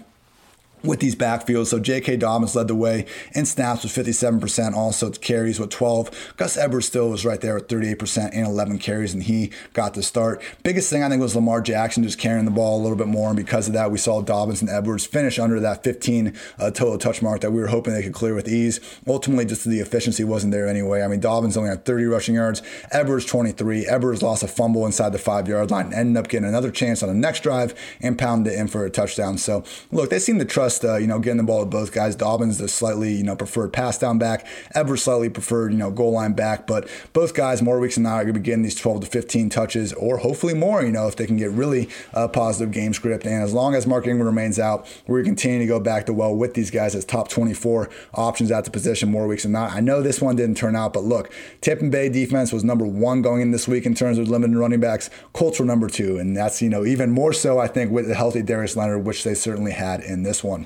with 0.84 1.00
these 1.00 1.16
backfields. 1.16 1.68
So 1.68 1.80
J.K. 1.80 2.18
Dobbins 2.18 2.56
led 2.56 2.68
the 2.68 2.76
way 2.76 3.06
in 3.34 3.46
snaps 3.46 3.84
with 3.84 3.94
57%, 3.94 4.74
also 4.74 5.10
carries 5.12 5.60
with 5.60 5.70
12. 5.70 6.34
Gus 6.38 6.58
Edwards 6.58 6.88
still 6.88 7.10
was 7.10 7.26
right 7.26 7.40
there 7.40 7.56
with 7.56 7.68
38% 7.68 8.30
and 8.34 8.46
11 8.46 8.80
carries, 8.80 9.14
and 9.14 9.24
he 9.24 9.52
got 9.74 9.94
the 9.94 10.04
start. 10.04 10.42
Biggest 10.64 10.90
thing 10.90 11.04
I 11.04 11.10
think 11.10 11.22
was 11.22 11.36
Lamar 11.36 11.62
Jackson 11.62 12.04
just 12.04 12.20
carrying 12.20 12.46
the 12.46 12.52
ball 12.52 12.80
a 12.80 12.84
little 12.84 12.98
bit 12.98 13.08
more, 13.08 13.30
and 13.30 13.38
because 13.38 13.68
of 13.68 13.74
that, 13.74 13.92
we 13.92 13.98
saw 13.98 14.22
Dobbins 14.22 14.62
and 14.62 14.70
Edwards 14.70 15.06
finish 15.06 15.40
under 15.40 15.60
that 15.60 15.84
15 15.84 16.34
uh, 16.60 16.72
total 16.72 16.98
touch 16.98 17.22
mark 17.22 17.42
that 17.42 17.52
we 17.52 17.62
were 17.62 17.68
hoping 17.68 17.94
they 17.94 18.04
could 18.04 18.14
clear 18.14 18.36
with 18.36 18.48
ease. 18.48 18.80
Ultimately, 19.08 19.46
just 19.46 19.64
the 19.66 19.80
efficiency 19.80 20.24
wasn't 20.24 20.52
there 20.52 20.68
anyway. 20.68 21.02
I 21.02 21.08
mean, 21.08 21.20
Dobbins 21.20 21.56
only 21.56 21.70
had 21.70 21.86
30 21.86 22.06
rushing 22.06 22.36
yards, 22.36 22.62
Edwards 22.92 23.26
23. 23.26 23.86
Edwards 23.88 24.22
lost 24.22 24.44
a 24.44 24.48
fumble 24.48 24.86
inside 24.86 25.12
the 25.12 25.20
five 25.20 25.48
yard 25.48 25.72
line, 25.72 25.94
ended 25.94 26.18
up 26.18 26.28
getting 26.28 26.48
another 26.48 26.72
chance 26.72 27.02
on 27.02 27.10
the 27.10 27.16
next 27.16 27.42
drive 27.44 27.74
and 28.02 28.18
pounded 28.18 28.54
it 28.54 28.60
in 28.60 28.68
for 28.68 28.86
a 28.86 28.90
touchdown. 28.90 29.38
So, 29.38 29.64
look, 29.92 30.10
they 30.10 30.20
seem 30.20 30.40
to 30.40 30.46
trust 30.46 30.73
just 30.74 30.86
uh, 30.86 30.98
you 30.98 31.08
know 31.08 31.20
getting 31.20 31.38
the 31.38 31.44
ball 31.44 31.60
to 31.60 31.66
both 31.66 31.92
guys. 31.92 32.16
Dobbins 32.16 32.58
the 32.58 32.68
slightly 32.68 33.14
you 33.14 33.24
know 33.24 33.36
preferred 33.36 33.74
pass 33.74 33.98
down 33.98 34.18
back. 34.18 34.46
Ever 34.74 34.98
slightly 34.98 35.30
preferred 35.30 35.72
you 35.72 35.78
know 35.78 35.92
goal 35.92 36.12
line 36.12 36.34
back. 36.34 36.68
But 36.68 36.88
both 37.14 37.34
guys 37.34 37.62
more 37.62 37.80
weeks 37.80 37.96
than 37.96 38.04
not 38.04 38.16
are 38.16 38.24
going 38.24 38.34
to 38.34 38.40
be 38.40 38.46
getting 38.46 38.64
these 38.64 38.76
12 38.76 39.02
to 39.02 39.08
15 39.08 39.50
touches 39.50 39.94
or 39.94 40.18
hopefully 40.18 40.54
more. 40.54 40.84
You 40.84 40.92
know 40.92 41.08
if 41.08 41.16
they 41.16 41.26
can 41.26 41.38
get 41.38 41.52
really 41.52 41.90
uh, 42.14 42.28
positive 42.28 42.74
game 42.74 42.94
script. 42.94 43.26
And 43.26 43.44
as 43.44 43.54
long 43.54 43.76
as 43.76 43.86
Mark 43.86 44.08
Ingram 44.08 44.26
remains 44.26 44.60
out, 44.60 44.88
we're 45.08 45.24
continuing 45.24 45.62
to 45.62 45.68
go 45.68 45.80
back 45.80 46.06
to 46.08 46.14
well 46.14 46.36
with 46.36 46.54
these 46.54 46.72
guys 46.72 46.96
as 46.96 47.06
top 47.06 47.30
24 47.30 47.90
options 48.14 48.52
at 48.52 48.66
the 48.66 48.72
position 48.72 49.10
more 49.12 49.28
weeks 49.28 49.44
than 49.44 49.52
not. 49.52 49.72
I 49.72 49.80
know 49.80 50.02
this 50.02 50.22
one 50.22 50.36
didn't 50.36 50.58
turn 50.58 50.76
out, 50.76 50.94
but 50.94 51.04
look, 51.04 51.32
Tampa 51.62 51.90
Bay 51.90 52.10
defense 52.10 52.52
was 52.52 52.64
number 52.64 52.86
one 52.86 53.22
going 53.22 53.42
in 53.42 53.52
this 53.52 53.68
week 53.68 53.86
in 53.86 53.94
terms 53.94 54.18
of 54.18 54.28
limited 54.28 54.58
running 54.58 54.80
backs. 54.80 55.10
Colts 55.34 55.60
were 55.60 55.66
number 55.66 55.90
two, 55.90 56.18
and 56.18 56.36
that's 56.36 56.62
you 56.62 56.70
know 56.70 56.86
even 56.86 57.12
more 57.12 57.34
so 57.34 57.60
I 57.60 57.68
think 57.68 57.92
with 57.92 58.08
the 58.08 58.16
healthy 58.16 58.42
Darius 58.42 58.76
Leonard, 58.76 59.06
which 59.06 59.24
they 59.24 59.34
certainly 59.34 59.72
had 59.72 60.02
in 60.02 60.24
this 60.24 60.44
one. 60.44 60.63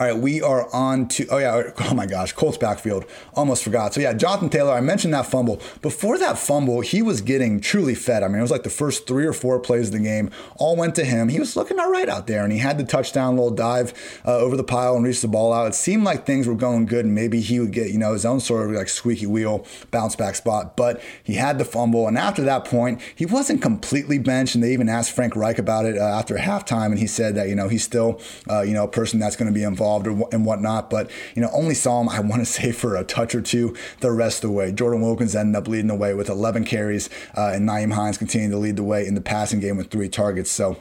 All 0.00 0.06
right, 0.06 0.16
we 0.16 0.40
are 0.40 0.72
on 0.72 1.08
to, 1.08 1.26
oh 1.28 1.38
yeah, 1.38 1.72
oh 1.80 1.92
my 1.92 2.06
gosh, 2.06 2.32
Colts 2.32 2.56
backfield. 2.56 3.04
Almost 3.34 3.64
forgot. 3.64 3.94
So 3.94 4.00
yeah, 4.00 4.12
Jonathan 4.12 4.48
Taylor, 4.48 4.72
I 4.72 4.80
mentioned 4.80 5.12
that 5.12 5.26
fumble. 5.26 5.60
Before 5.82 6.16
that 6.18 6.38
fumble, 6.38 6.82
he 6.82 7.02
was 7.02 7.20
getting 7.20 7.60
truly 7.60 7.96
fed. 7.96 8.22
I 8.22 8.28
mean, 8.28 8.38
it 8.38 8.42
was 8.42 8.52
like 8.52 8.62
the 8.62 8.70
first 8.70 9.08
three 9.08 9.26
or 9.26 9.32
four 9.32 9.58
plays 9.58 9.88
of 9.88 9.94
the 9.94 9.98
game 9.98 10.30
all 10.54 10.76
went 10.76 10.94
to 10.94 11.04
him. 11.04 11.30
He 11.30 11.40
was 11.40 11.56
looking 11.56 11.80
all 11.80 11.90
right 11.90 12.08
out 12.08 12.28
there, 12.28 12.44
and 12.44 12.52
he 12.52 12.60
had 12.60 12.78
the 12.78 12.84
touchdown 12.84 13.34
little 13.34 13.50
dive 13.50 13.92
uh, 14.24 14.36
over 14.36 14.56
the 14.56 14.62
pile 14.62 14.94
and 14.94 15.04
reached 15.04 15.22
the 15.22 15.26
ball 15.26 15.52
out. 15.52 15.66
It 15.66 15.74
seemed 15.74 16.04
like 16.04 16.24
things 16.24 16.46
were 16.46 16.54
going 16.54 16.86
good, 16.86 17.04
and 17.04 17.12
maybe 17.12 17.40
he 17.40 17.58
would 17.58 17.72
get, 17.72 17.90
you 17.90 17.98
know, 17.98 18.12
his 18.12 18.24
own 18.24 18.38
sort 18.38 18.70
of 18.70 18.76
like 18.76 18.88
squeaky 18.88 19.26
wheel 19.26 19.66
bounce 19.90 20.14
back 20.14 20.36
spot. 20.36 20.76
But 20.76 21.02
he 21.24 21.34
had 21.34 21.58
the 21.58 21.64
fumble, 21.64 22.06
and 22.06 22.16
after 22.16 22.42
that 22.42 22.64
point, 22.64 23.00
he 23.16 23.26
wasn't 23.26 23.62
completely 23.62 24.18
benched, 24.18 24.54
and 24.54 24.62
they 24.62 24.72
even 24.72 24.88
asked 24.88 25.10
Frank 25.10 25.34
Reich 25.34 25.58
about 25.58 25.86
it 25.86 25.98
uh, 25.98 26.02
after 26.02 26.36
halftime, 26.36 26.92
and 26.92 27.00
he 27.00 27.08
said 27.08 27.34
that, 27.34 27.48
you 27.48 27.56
know, 27.56 27.68
he's 27.68 27.82
still, 27.82 28.20
uh, 28.48 28.60
you 28.60 28.74
know, 28.74 28.84
a 28.84 28.88
person 28.88 29.18
that's 29.18 29.34
going 29.34 29.52
to 29.52 29.52
be 29.52 29.64
involved 29.64 29.87
involved 29.88 30.06
or, 30.06 30.28
and 30.32 30.44
whatnot. 30.44 30.90
But, 30.90 31.10
you 31.34 31.42
know, 31.42 31.50
only 31.52 31.74
saw 31.74 32.00
him, 32.00 32.08
I 32.08 32.20
want 32.20 32.42
to 32.42 32.46
say, 32.46 32.72
for 32.72 32.96
a 32.96 33.04
touch 33.04 33.34
or 33.34 33.40
two 33.40 33.76
the 34.00 34.10
rest 34.12 34.44
of 34.44 34.50
the 34.50 34.56
way. 34.56 34.72
Jordan 34.72 35.00
Wilkins 35.00 35.34
ended 35.34 35.56
up 35.56 35.68
leading 35.68 35.88
the 35.88 35.94
way 35.94 36.14
with 36.14 36.28
11 36.28 36.64
carries, 36.64 37.08
uh, 37.36 37.52
and 37.54 37.68
Nyheim 37.68 37.92
Hines 37.92 38.18
continuing 38.18 38.50
to 38.50 38.58
lead 38.58 38.76
the 38.76 38.84
way 38.84 39.06
in 39.06 39.14
the 39.14 39.20
passing 39.20 39.60
game 39.60 39.76
with 39.76 39.90
three 39.90 40.08
targets. 40.08 40.50
So, 40.50 40.76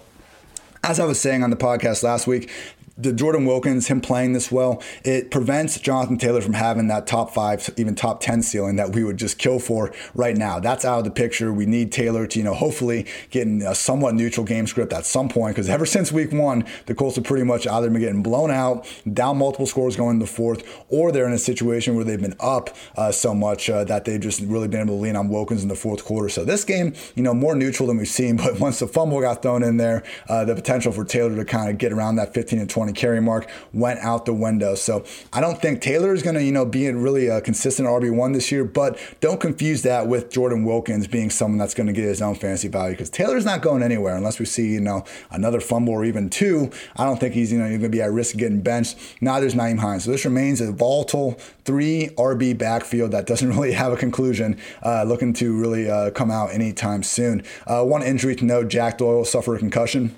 as 0.84 1.00
I 1.00 1.06
was 1.06 1.20
saying 1.20 1.44
on 1.44 1.50
the 1.50 1.58
podcast 1.58 2.04
last 2.04 2.28
week, 2.28 2.50
the 2.98 3.14
Jordan 3.14 3.46
Wilkins, 3.46 3.88
him 3.88 4.02
playing 4.02 4.34
this 4.34 4.52
well, 4.52 4.82
it 5.04 5.30
prevents 5.30 5.80
Jonathan 5.80 6.18
Taylor 6.18 6.42
from 6.42 6.54
having 6.54 6.88
that 6.88 7.06
top 7.06 7.32
five, 7.32 7.70
even 7.78 7.96
top 7.96 8.22
10 8.22 8.42
ceiling 8.42 8.76
that 8.78 8.94
we 8.94 9.04
would 9.04 9.18
just 9.18 9.38
kill 9.38 9.60
for 9.60 9.94
right 10.16 10.36
now. 10.36 10.60
That's 10.60 10.84
out 10.84 11.00
of 11.00 11.04
the 11.04 11.12
picture. 11.12 11.54
We 11.54 11.66
need 11.66 11.92
Taylor 11.92 12.26
to, 12.26 12.40
you 12.40 12.44
know, 12.44 12.56
hopefully 12.56 13.06
get 13.30 13.44
in 13.48 13.62
a 13.62 13.76
somewhat 13.76 14.16
neutral 14.16 14.46
game 14.46 14.66
script 14.66 14.94
at 14.94 15.06
some 15.06 15.30
point 15.30 15.56
because 15.56 15.70
ever 15.70 15.86
since 15.86 16.12
week 16.12 16.32
one, 16.32 16.66
the 16.88 16.96
Colts 16.96 17.18
have 17.18 17.26
pretty 17.26 17.44
much 17.44 17.68
either 17.68 17.90
been 17.90 18.02
getting 18.02 18.24
blown 18.24 18.50
out, 18.50 18.88
down 19.14 19.38
multiple 19.38 19.68
scores 19.68 19.96
going 19.96 20.16
in 20.16 20.20
the 20.20 20.26
fourth, 20.26 20.64
or 20.90 21.12
they're 21.12 21.28
in 21.28 21.34
a 21.34 21.40
situation 21.40 21.96
where 21.96 22.04
they've 22.04 22.22
been 22.22 22.36
up 22.40 22.76
uh, 22.96 23.12
so 23.12 23.36
much 23.36 23.70
uh, 23.70 23.84
that 23.84 24.06
they've 24.06 24.20
just 24.20 24.42
really 24.42 24.68
been 24.68 24.82
able 24.82 24.96
to 24.96 25.02
lean 25.02 25.16
on 25.16 25.30
Wilkins 25.30 25.62
in 25.62 25.70
the 25.70 25.76
fourth 25.76 26.04
quarter. 26.04 26.30
So 26.30 26.44
this 26.44 26.64
game, 26.64 26.94
you 27.16 27.22
know, 27.22 27.34
more 27.34 27.56
neutral 27.56 27.88
than 27.88 27.98
we've 27.98 28.08
seen, 28.08 28.38
but 28.48 28.60
once 28.60 28.80
the 28.80 28.88
fumble 28.88 29.22
got 29.22 29.44
thrown 29.44 29.62
in 29.62 29.78
there, 29.78 30.04
uh, 30.28 30.46
the 30.46 30.56
potential 30.56 30.92
for 30.92 31.06
Taylor 31.06 31.36
to 31.36 31.46
kind 31.46 31.70
of 31.70 31.78
get 31.78 31.92
around 31.92 32.16
that 32.16 32.34
15 32.34 32.60
and 32.60 32.70
20 32.70 32.87
20 32.88 33.00
carry 33.00 33.22
mark 33.22 33.50
went 33.74 34.00
out 34.00 34.26
the 34.26 34.34
window. 34.34 34.76
So 34.76 35.04
I 35.34 35.42
don't 35.42 35.62
think 35.62 35.82
Taylor 35.82 36.14
is 36.14 36.24
going 36.24 36.36
to, 36.36 36.44
you 36.44 36.52
know, 36.52 36.66
be 36.66 36.90
really 36.92 37.28
a 37.28 37.42
consistent 37.42 37.88
RB1 37.88 38.34
this 38.34 38.52
year, 38.52 38.64
but 38.64 38.98
don't 39.20 39.40
confuse 39.40 39.82
that 39.84 40.08
with 40.08 40.30
Jordan 40.30 40.64
Wilkins 40.64 41.08
being 41.08 41.30
someone 41.30 41.58
that's 41.58 41.74
going 41.74 41.88
to 41.88 41.94
get 41.94 42.06
his 42.06 42.22
own 42.22 42.36
fantasy 42.36 42.68
value 42.68 42.94
because 42.94 43.10
Taylor's 43.10 43.46
not 43.46 43.62
going 43.62 43.84
anywhere 43.84 44.16
unless 44.16 44.40
we 44.40 44.46
see, 44.46 44.68
you 44.70 44.82
know, 44.82 45.04
another 45.32 45.60
fumble 45.60 45.94
or 45.94 46.06
even 46.06 46.30
two. 46.30 46.72
I 46.96 47.04
don't 47.04 47.20
think 47.20 47.34
he's, 47.34 47.52
you 47.52 47.60
know, 47.60 47.68
going 47.68 47.82
to 47.82 47.90
be 47.90 48.02
at 48.02 48.12
risk 48.12 48.34
of 48.36 48.40
getting 48.40 48.62
benched. 48.62 48.98
Neither 49.22 49.48
is 49.48 49.56
Nyheim 49.56 49.80
Hines. 49.80 50.06
So 50.06 50.12
this 50.12 50.26
remains 50.26 50.62
a 50.62 50.72
volatile 50.72 51.34
three 51.66 52.10
RB 52.18 52.58
backfield 52.58 53.12
that 53.12 53.26
doesn't 53.26 53.50
really 53.58 53.74
have 53.74 53.92
a 53.92 53.98
conclusion, 53.98 54.58
uh, 54.84 55.04
looking 55.04 55.34
to 55.34 55.58
really 55.58 55.90
uh, 55.90 56.12
come 56.12 56.32
out 56.32 56.52
anytime 56.52 57.04
soon. 57.04 57.44
Uh, 57.66 57.84
one 57.84 58.02
injury 58.02 58.36
to 58.36 58.46
note 58.46 58.70
Jack 58.70 59.00
Doyle 59.00 59.26
suffered 59.26 59.56
a 59.56 59.60
concussion 59.60 60.16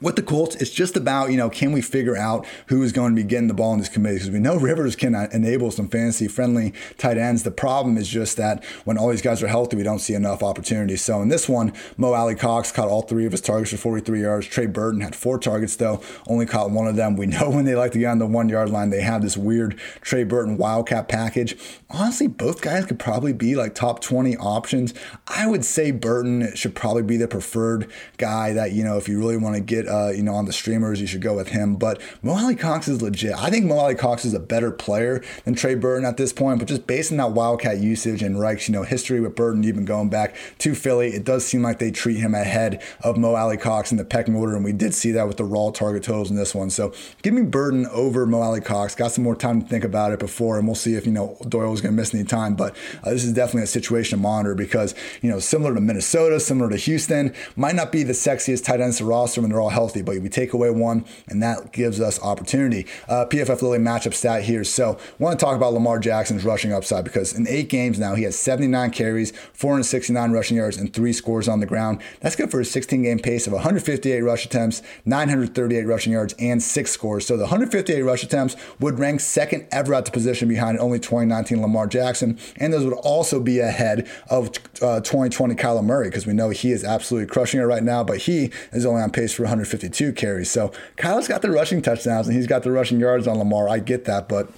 with 0.00 0.16
the 0.16 0.22
Colts, 0.22 0.56
it's 0.56 0.70
just 0.70 0.96
about, 0.96 1.30
you 1.30 1.36
know, 1.36 1.50
can 1.50 1.72
we 1.72 1.82
figure 1.82 2.16
out 2.16 2.46
who 2.68 2.82
is 2.82 2.92
going 2.92 3.14
to 3.14 3.22
be 3.22 3.26
getting 3.26 3.48
the 3.48 3.54
ball 3.54 3.72
in 3.74 3.78
this 3.78 3.88
committee? 3.88 4.16
Because 4.16 4.30
we 4.30 4.38
know 4.38 4.56
Rivers 4.56 4.96
can 4.96 5.14
uh, 5.14 5.28
enable 5.32 5.70
some 5.70 5.88
fantasy 5.88 6.26
friendly 6.26 6.72
tight 6.96 7.18
ends. 7.18 7.42
The 7.42 7.50
problem 7.50 7.98
is 7.98 8.08
just 8.08 8.36
that 8.38 8.64
when 8.84 8.96
all 8.96 9.10
these 9.10 9.20
guys 9.20 9.42
are 9.42 9.48
healthy, 9.48 9.76
we 9.76 9.82
don't 9.82 9.98
see 9.98 10.14
enough 10.14 10.42
opportunities. 10.42 11.02
So 11.02 11.20
in 11.20 11.28
this 11.28 11.48
one, 11.48 11.74
Mo 11.98 12.14
Alie-Cox 12.14 12.72
caught 12.72 12.88
all 12.88 13.02
three 13.02 13.26
of 13.26 13.32
his 13.32 13.42
targets 13.42 13.72
for 13.72 13.76
43 13.76 14.22
yards. 14.22 14.46
Trey 14.46 14.66
Burton 14.66 15.02
had 15.02 15.14
four 15.14 15.38
targets, 15.38 15.76
though, 15.76 16.02
only 16.26 16.46
caught 16.46 16.70
one 16.70 16.86
of 16.86 16.96
them. 16.96 17.16
We 17.16 17.26
know 17.26 17.50
when 17.50 17.66
they 17.66 17.74
like 17.74 17.92
to 17.92 17.98
get 17.98 18.06
on 18.06 18.18
the 18.18 18.26
one 18.26 18.48
yard 18.48 18.70
line, 18.70 18.90
they 18.90 19.02
have 19.02 19.20
this 19.22 19.36
weird 19.36 19.78
Trey 20.00 20.24
Burton 20.24 20.56
Wildcat 20.56 21.08
package. 21.08 21.56
Honestly, 21.90 22.26
both 22.26 22.62
guys 22.62 22.86
could 22.86 22.98
probably 22.98 23.34
be 23.34 23.54
like 23.54 23.74
top 23.74 24.00
20 24.00 24.36
options. 24.38 24.94
I 25.26 25.46
would 25.46 25.64
say 25.64 25.90
Burton 25.90 26.54
should 26.54 26.74
probably 26.74 27.02
be 27.02 27.18
the 27.18 27.28
preferred 27.28 27.90
guy 28.16 28.54
that, 28.54 28.72
you 28.72 28.82
know, 28.82 28.96
if 28.96 29.08
you 29.08 29.18
really 29.18 29.36
want 29.36 29.56
to 29.56 29.60
get 29.60 29.89
uh, 29.90 30.10
you 30.10 30.22
know, 30.22 30.34
on 30.34 30.44
the 30.44 30.52
streamers, 30.52 31.00
you 31.00 31.06
should 31.06 31.20
go 31.20 31.34
with 31.34 31.48
him. 31.48 31.76
But 31.76 32.00
Mo 32.22 32.32
Alie-Cox 32.32 32.88
is 32.88 33.02
legit. 33.02 33.34
I 33.34 33.50
think 33.50 33.66
Mo 33.66 33.76
Alie-Cox 33.76 34.24
is 34.24 34.34
a 34.34 34.40
better 34.40 34.70
player 34.70 35.22
than 35.44 35.54
Trey 35.54 35.74
Burton 35.74 36.04
at 36.04 36.16
this 36.16 36.32
point, 36.32 36.58
but 36.58 36.68
just 36.68 36.86
based 36.86 37.10
on 37.10 37.18
that 37.18 37.32
Wildcat 37.32 37.78
usage 37.78 38.22
and 38.22 38.38
Reich's, 38.38 38.68
you 38.68 38.72
know, 38.72 38.82
history 38.82 39.20
with 39.20 39.34
Burton, 39.34 39.64
even 39.64 39.84
going 39.84 40.08
back 40.08 40.36
to 40.58 40.74
Philly, 40.74 41.08
it 41.08 41.24
does 41.24 41.44
seem 41.44 41.62
like 41.62 41.78
they 41.78 41.90
treat 41.90 42.18
him 42.18 42.34
ahead 42.34 42.82
of 43.02 43.16
Mo 43.16 43.34
Alie-Cox 43.34 43.90
in 43.90 43.98
the 43.98 44.04
pecking 44.04 44.36
order, 44.36 44.54
and 44.54 44.64
we 44.64 44.72
did 44.72 44.94
see 44.94 45.10
that 45.12 45.26
with 45.26 45.36
the 45.36 45.44
raw 45.44 45.70
target 45.70 46.02
totals 46.04 46.30
in 46.30 46.36
this 46.36 46.54
one. 46.54 46.70
So 46.70 46.92
give 47.22 47.34
me 47.34 47.42
Burton 47.42 47.86
over 47.86 48.26
Mo 48.26 48.40
Alie-Cox. 48.42 48.94
Got 48.94 49.12
some 49.12 49.24
more 49.24 49.36
time 49.36 49.62
to 49.62 49.68
think 49.68 49.84
about 49.84 50.12
it 50.12 50.18
before, 50.18 50.58
and 50.58 50.66
we'll 50.66 50.74
see 50.74 50.94
if, 50.94 51.06
you 51.06 51.12
know, 51.12 51.36
Doyle 51.48 51.72
is 51.72 51.80
going 51.80 51.94
to 51.94 51.96
miss 51.96 52.14
any 52.14 52.24
time. 52.24 52.54
But 52.54 52.76
uh, 53.02 53.10
this 53.10 53.24
is 53.24 53.32
definitely 53.32 53.62
a 53.62 53.66
situation 53.66 54.18
to 54.18 54.22
monitor 54.22 54.54
because, 54.54 54.94
you 55.22 55.30
know, 55.30 55.38
similar 55.38 55.74
to 55.74 55.80
Minnesota, 55.80 56.38
similar 56.38 56.70
to 56.70 56.76
Houston, 56.76 57.34
might 57.56 57.74
not 57.74 57.90
be 57.90 58.02
the 58.02 58.12
sexiest 58.12 58.64
tight 58.64 58.80
ends 58.80 58.98
to 58.98 59.04
roster 59.04 59.40
when 59.40 59.50
they're 59.50 59.60
all 59.60 59.70
healthy, 59.70 59.79
but 59.88 60.20
we 60.20 60.28
take 60.28 60.52
away 60.52 60.70
one, 60.70 61.04
and 61.26 61.42
that 61.42 61.72
gives 61.72 62.00
us 62.00 62.20
opportunity. 62.22 62.86
Uh, 63.08 63.24
PFF 63.26 63.62
Lily 63.62 63.78
matchup 63.78 64.14
stat 64.14 64.42
here. 64.42 64.64
So, 64.64 64.98
want 65.18 65.38
to 65.38 65.44
talk 65.44 65.56
about 65.56 65.72
Lamar 65.72 65.98
Jackson's 65.98 66.44
rushing 66.44 66.72
upside 66.72 67.04
because 67.04 67.32
in 67.32 67.48
eight 67.48 67.68
games 67.68 67.98
now, 67.98 68.14
he 68.14 68.24
has 68.24 68.38
79 68.38 68.90
carries, 68.90 69.32
469 69.52 70.32
rushing 70.32 70.56
yards, 70.56 70.76
and 70.76 70.92
three 70.92 71.12
scores 71.12 71.48
on 71.48 71.60
the 71.60 71.66
ground. 71.66 72.00
That's 72.20 72.36
good 72.36 72.50
for 72.50 72.60
a 72.60 72.64
16 72.64 73.02
game 73.02 73.18
pace 73.18 73.46
of 73.46 73.52
158 73.52 74.20
rush 74.20 74.44
attempts, 74.44 74.82
938 75.04 75.86
rushing 75.86 76.12
yards, 76.12 76.34
and 76.38 76.62
six 76.62 76.90
scores. 76.90 77.26
So, 77.26 77.36
the 77.36 77.44
158 77.44 78.02
rush 78.02 78.22
attempts 78.22 78.56
would 78.78 78.98
rank 78.98 79.20
second 79.20 79.66
ever 79.72 79.94
at 79.94 80.04
the 80.04 80.10
position 80.10 80.48
behind 80.48 80.78
only 80.78 80.98
2019 80.98 81.62
Lamar 81.62 81.86
Jackson, 81.86 82.38
and 82.56 82.72
those 82.72 82.84
would 82.84 82.94
also 82.94 83.40
be 83.40 83.60
ahead 83.60 84.08
of 84.28 84.48
uh, 84.82 85.00
2020 85.00 85.54
Kyler 85.54 85.84
Murray 85.84 86.08
because 86.08 86.26
we 86.26 86.32
know 86.32 86.50
he 86.50 86.72
is 86.72 86.84
absolutely 86.84 87.26
crushing 87.26 87.60
it 87.60 87.64
right 87.64 87.82
now, 87.82 88.04
but 88.04 88.18
he 88.18 88.50
is 88.72 88.84
only 88.84 89.02
on 89.02 89.10
pace 89.10 89.32
for 89.32 89.44
150 89.44 89.69
152 89.72 90.12
carries. 90.12 90.50
So 90.50 90.72
Kyle's 90.96 91.28
got 91.28 91.42
the 91.42 91.50
rushing 91.50 91.82
touchdowns 91.82 92.26
and 92.26 92.36
he's 92.36 92.46
got 92.46 92.62
the 92.62 92.70
rushing 92.70 93.00
yards 93.00 93.26
on 93.26 93.38
Lamar. 93.38 93.68
I 93.68 93.78
get 93.78 94.04
that, 94.04 94.28
but 94.28 94.50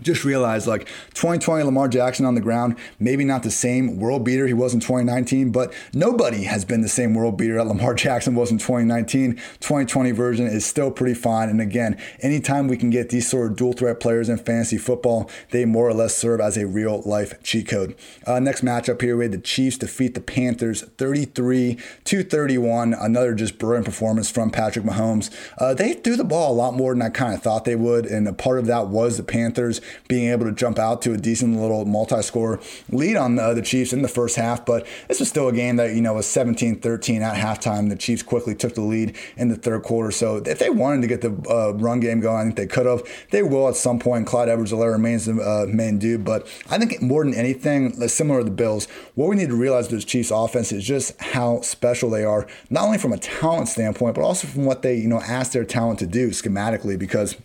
just 0.00 0.24
realized 0.24 0.66
like 0.66 0.86
2020 1.14 1.64
Lamar 1.64 1.88
Jackson 1.88 2.24
on 2.24 2.34
the 2.34 2.40
ground, 2.40 2.76
maybe 2.98 3.24
not 3.24 3.42
the 3.42 3.50
same 3.50 3.98
world 3.98 4.24
beater 4.24 4.46
he 4.46 4.54
was 4.54 4.74
in 4.74 4.80
2019, 4.80 5.50
but 5.50 5.72
nobody 5.92 6.44
has 6.44 6.64
been 6.64 6.82
the 6.82 6.88
same 6.88 7.14
world 7.14 7.36
beater 7.36 7.54
that 7.54 7.66
Lamar 7.66 7.94
Jackson 7.98 8.34
was 8.34 8.50
in 8.50 8.58
2019. 8.58 9.34
2020 9.34 10.10
version 10.12 10.46
is 10.46 10.64
still 10.64 10.90
pretty 10.90 11.14
fine. 11.14 11.48
And 11.48 11.60
again, 11.60 12.00
anytime 12.20 12.68
we 12.68 12.76
can 12.76 12.90
get 12.90 13.10
these 13.10 13.28
sort 13.28 13.50
of 13.50 13.56
dual 13.56 13.72
threat 13.72 14.00
players 14.00 14.28
in 14.28 14.38
fantasy 14.38 14.78
football, 14.78 15.30
they 15.50 15.64
more 15.64 15.88
or 15.88 15.94
less 15.94 16.16
serve 16.16 16.40
as 16.40 16.56
a 16.56 16.66
real 16.66 17.02
life 17.02 17.42
cheat 17.42 17.68
code. 17.68 17.96
Uh, 18.26 18.38
next 18.40 18.64
matchup 18.64 19.00
here, 19.00 19.16
we 19.16 19.24
had 19.24 19.32
the 19.32 19.38
Chiefs 19.38 19.78
defeat 19.78 20.14
the 20.14 20.20
Panthers 20.20 20.82
33 20.82 21.78
to 22.04 22.22
31. 22.22 22.94
Another 22.94 23.34
just 23.34 23.58
brilliant 23.58 23.86
performance 23.86 24.30
from 24.30 24.50
Patrick 24.50 24.84
Mahomes. 24.84 25.30
Uh, 25.58 25.74
they 25.74 25.94
threw 25.94 26.16
the 26.16 26.24
ball 26.24 26.52
a 26.52 26.54
lot 26.54 26.74
more 26.74 26.94
than 26.94 27.02
I 27.02 27.10
kind 27.10 27.34
of 27.34 27.42
thought 27.42 27.64
they 27.64 27.76
would, 27.76 28.06
and 28.06 28.28
a 28.28 28.32
part 28.32 28.58
of 28.58 28.66
that 28.66 28.88
was 28.88 29.16
the 29.16 29.22
Panthers 29.22 29.80
being 30.08 30.30
able 30.30 30.46
to 30.46 30.52
jump 30.52 30.78
out 30.78 31.02
to 31.02 31.12
a 31.12 31.16
decent 31.16 31.60
little 31.60 31.84
multi-score 31.84 32.60
lead 32.90 33.16
on 33.16 33.36
the, 33.36 33.54
the 33.54 33.62
Chiefs 33.62 33.92
in 33.92 34.02
the 34.02 34.08
first 34.08 34.36
half. 34.36 34.64
But 34.64 34.86
this 35.08 35.20
was 35.20 35.28
still 35.28 35.48
a 35.48 35.52
game 35.52 35.76
that 35.76 35.94
you 35.94 36.00
know 36.00 36.14
was 36.14 36.26
17-13 36.26 37.20
at 37.20 37.36
halftime. 37.36 37.88
The 37.88 37.96
Chiefs 37.96 38.22
quickly 38.22 38.54
took 38.54 38.74
the 38.74 38.82
lead 38.82 39.16
in 39.36 39.48
the 39.48 39.56
third 39.56 39.82
quarter. 39.82 40.10
So 40.10 40.36
if 40.36 40.58
they 40.58 40.70
wanted 40.70 41.02
to 41.02 41.08
get 41.08 41.20
the 41.20 41.50
uh, 41.50 41.72
run 41.74 42.00
game 42.00 42.20
going, 42.20 42.38
I 42.38 42.44
think 42.44 42.56
they 42.56 42.66
could 42.66 42.86
have. 42.86 43.02
They 43.30 43.42
will 43.42 43.68
at 43.68 43.76
some 43.76 43.98
point. 43.98 44.26
Clyde 44.26 44.48
Edwards-Helaire 44.48 44.92
remains 44.92 45.26
the 45.26 45.40
uh, 45.40 45.66
main 45.68 45.98
dude, 45.98 46.24
but 46.24 46.46
I 46.70 46.78
think 46.78 47.00
more 47.00 47.24
than 47.24 47.34
anything, 47.34 47.92
similar 48.08 48.40
to 48.40 48.44
the 48.44 48.50
Bills, 48.50 48.86
what 49.14 49.28
we 49.28 49.36
need 49.36 49.48
to 49.48 49.56
realize 49.56 49.86
with 49.86 49.98
this 49.98 50.04
Chiefs 50.04 50.30
offense 50.30 50.72
is 50.72 50.84
just 50.84 51.18
how 51.20 51.60
special 51.60 52.10
they 52.10 52.24
are, 52.24 52.46
not 52.70 52.84
only 52.84 52.98
from 52.98 53.12
a 53.12 53.18
talent 53.18 53.68
standpoint, 53.68 54.14
but 54.14 54.22
also 54.22 54.46
from 54.46 54.64
what 54.64 54.82
they 54.82 54.96
you 54.96 55.08
know 55.08 55.20
ask 55.20 55.52
their 55.52 55.64
talent 55.64 55.98
to 56.00 56.06
do 56.06 56.30
schematically 56.30 56.98
because 56.98 57.36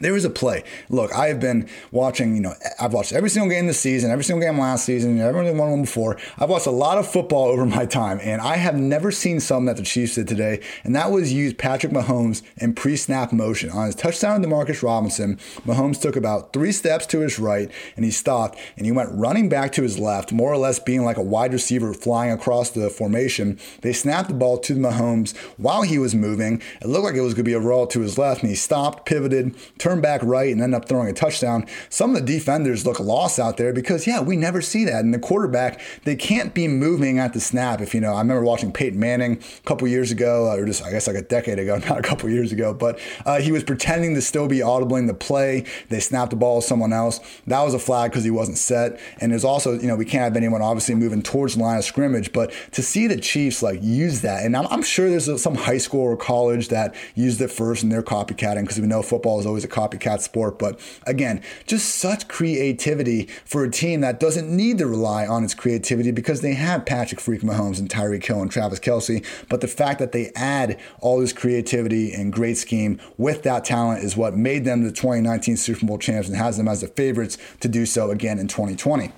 there 0.00 0.12
was 0.12 0.24
a 0.24 0.30
play. 0.30 0.64
Look, 0.88 1.12
I 1.14 1.28
have 1.28 1.40
been 1.40 1.68
watching, 1.92 2.34
you 2.34 2.42
know, 2.42 2.54
I've 2.80 2.92
watched 2.92 3.12
every 3.12 3.30
single 3.30 3.50
game 3.50 3.66
this 3.66 3.80
season, 3.80 4.10
every 4.10 4.24
single 4.24 4.46
game 4.46 4.58
last 4.58 4.84
season, 4.84 5.18
every 5.20 5.46
single 5.46 5.70
one 5.70 5.82
before. 5.82 6.18
I've 6.38 6.50
watched 6.50 6.66
a 6.66 6.70
lot 6.72 6.98
of 6.98 7.10
football 7.10 7.44
over 7.48 7.66
my 7.66 7.86
time, 7.86 8.18
and 8.22 8.40
I 8.40 8.56
have 8.56 8.76
never 8.76 9.10
seen 9.10 9.40
something 9.40 9.66
that 9.66 9.76
the 9.76 9.82
Chiefs 9.82 10.14
did 10.14 10.28
today, 10.28 10.60
and 10.84 10.94
that 10.96 11.10
was 11.10 11.32
use 11.32 11.52
Patrick 11.52 11.92
Mahomes 11.92 12.42
in 12.56 12.74
pre 12.74 12.96
snap 12.96 13.32
motion. 13.32 13.70
On 13.70 13.86
his 13.86 13.94
touchdown 13.94 14.42
to 14.42 14.48
Marcus 14.48 14.82
Robinson, 14.82 15.36
Mahomes 15.66 16.00
took 16.00 16.16
about 16.16 16.52
three 16.52 16.72
steps 16.72 17.06
to 17.06 17.20
his 17.20 17.38
right, 17.38 17.70
and 17.96 18.04
he 18.04 18.10
stopped, 18.10 18.58
and 18.76 18.86
he 18.86 18.92
went 18.92 19.10
running 19.12 19.48
back 19.48 19.72
to 19.72 19.82
his 19.82 19.98
left, 19.98 20.32
more 20.32 20.52
or 20.52 20.56
less 20.56 20.78
being 20.78 21.04
like 21.04 21.16
a 21.16 21.22
wide 21.22 21.52
receiver 21.52 21.92
flying 21.92 22.32
across 22.32 22.70
the 22.70 22.88
formation. 22.90 23.58
They 23.82 23.92
snapped 23.92 24.28
the 24.28 24.34
ball 24.34 24.58
to 24.58 24.74
Mahomes 24.74 25.36
while 25.56 25.82
he 25.82 25.98
was 25.98 26.14
moving. 26.14 26.62
It 26.80 26.88
looked 26.88 27.04
like 27.04 27.14
it 27.14 27.20
was 27.20 27.34
going 27.34 27.44
to 27.44 27.50
be 27.50 27.52
a 27.52 27.60
roll 27.60 27.86
to 27.88 28.00
his 28.00 28.18
left, 28.18 28.40
and 28.40 28.50
he 28.50 28.56
stopped, 28.56 29.06
pivoted, 29.06 29.54
turned 29.78 29.89
turn 29.90 30.00
back 30.00 30.22
right 30.22 30.52
and 30.52 30.62
end 30.62 30.74
up 30.74 30.88
throwing 30.88 31.08
a 31.08 31.12
touchdown. 31.12 31.66
Some 31.88 32.14
of 32.14 32.24
the 32.24 32.32
defenders 32.32 32.86
look 32.86 33.00
lost 33.00 33.38
out 33.38 33.56
there 33.56 33.72
because, 33.72 34.06
yeah, 34.06 34.20
we 34.20 34.36
never 34.36 34.60
see 34.60 34.84
that. 34.84 35.04
And 35.04 35.12
the 35.12 35.18
quarterback, 35.18 35.80
they 36.04 36.14
can't 36.14 36.54
be 36.54 36.68
moving 36.68 37.18
at 37.18 37.32
the 37.32 37.40
snap. 37.40 37.80
If 37.80 37.94
you 37.94 38.00
know, 38.00 38.14
I 38.14 38.20
remember 38.20 38.44
watching 38.44 38.72
Peyton 38.72 38.98
Manning 38.98 39.38
a 39.38 39.62
couple 39.62 39.88
years 39.88 40.12
ago, 40.12 40.48
or 40.50 40.64
just 40.64 40.84
I 40.84 40.90
guess 40.90 41.06
like 41.06 41.16
a 41.16 41.22
decade 41.22 41.58
ago, 41.58 41.78
not 41.88 41.98
a 41.98 42.02
couple 42.02 42.28
years 42.30 42.52
ago, 42.52 42.72
but 42.72 43.00
uh, 43.26 43.40
he 43.40 43.50
was 43.50 43.64
pretending 43.64 44.14
to 44.14 44.22
still 44.22 44.46
be 44.46 44.58
audibling 44.58 45.08
the 45.08 45.14
play. 45.14 45.64
They 45.88 46.00
snapped 46.00 46.30
the 46.30 46.36
ball 46.36 46.60
to 46.60 46.66
someone 46.66 46.92
else. 46.92 47.20
That 47.46 47.62
was 47.62 47.74
a 47.74 47.78
flag 47.78 48.12
because 48.12 48.24
he 48.24 48.30
wasn't 48.30 48.58
set. 48.58 49.00
And 49.20 49.32
there's 49.32 49.44
also, 49.44 49.78
you 49.78 49.88
know, 49.88 49.96
we 49.96 50.04
can't 50.04 50.22
have 50.22 50.36
anyone 50.36 50.62
obviously 50.62 50.94
moving 50.94 51.22
towards 51.22 51.56
the 51.56 51.62
line 51.62 51.78
of 51.78 51.84
scrimmage, 51.84 52.32
but 52.32 52.52
to 52.72 52.82
see 52.82 53.06
the 53.06 53.16
Chiefs 53.16 53.62
like 53.62 53.82
use 53.82 54.20
that, 54.20 54.44
and 54.44 54.56
I'm, 54.56 54.66
I'm 54.68 54.82
sure 54.82 55.10
there's 55.10 55.42
some 55.42 55.56
high 55.56 55.78
school 55.78 56.02
or 56.02 56.16
college 56.16 56.68
that 56.68 56.94
used 57.14 57.40
it 57.40 57.50
first 57.50 57.82
and 57.82 57.90
they're 57.90 58.02
copycatting 58.02 58.62
because 58.62 58.80
we 58.80 58.86
know 58.86 59.02
football 59.02 59.40
is 59.40 59.46
always 59.46 59.64
a 59.64 59.68
copycat 59.80 60.20
sport. 60.20 60.58
But 60.58 60.78
again, 61.06 61.42
just 61.66 61.94
such 61.96 62.28
creativity 62.28 63.26
for 63.44 63.64
a 63.64 63.70
team 63.70 64.00
that 64.00 64.20
doesn't 64.20 64.54
need 64.54 64.78
to 64.78 64.86
rely 64.86 65.26
on 65.26 65.44
its 65.44 65.54
creativity 65.54 66.10
because 66.10 66.40
they 66.40 66.54
have 66.54 66.86
Patrick 66.86 67.20
Freak 67.20 67.42
Mahomes 67.42 67.78
and 67.78 67.88
Tyreek 67.88 68.24
Hill 68.24 68.42
and 68.42 68.50
Travis 68.50 68.80
Kelce. 68.80 69.24
But 69.48 69.60
the 69.60 69.68
fact 69.68 69.98
that 69.98 70.12
they 70.12 70.30
add 70.34 70.78
all 71.00 71.20
this 71.20 71.32
creativity 71.32 72.12
and 72.12 72.32
great 72.32 72.58
scheme 72.58 73.00
with 73.16 73.42
that 73.42 73.64
talent 73.64 74.04
is 74.04 74.16
what 74.16 74.36
made 74.36 74.64
them 74.64 74.82
the 74.82 74.92
2019 74.92 75.56
Super 75.56 75.86
Bowl 75.86 75.98
champs 75.98 76.28
and 76.28 76.36
has 76.36 76.56
them 76.56 76.68
as 76.68 76.80
the 76.80 76.88
favorites 76.88 77.38
to 77.60 77.68
do 77.68 77.86
so 77.86 78.10
again 78.10 78.38
in 78.38 78.48
2020 78.48 79.12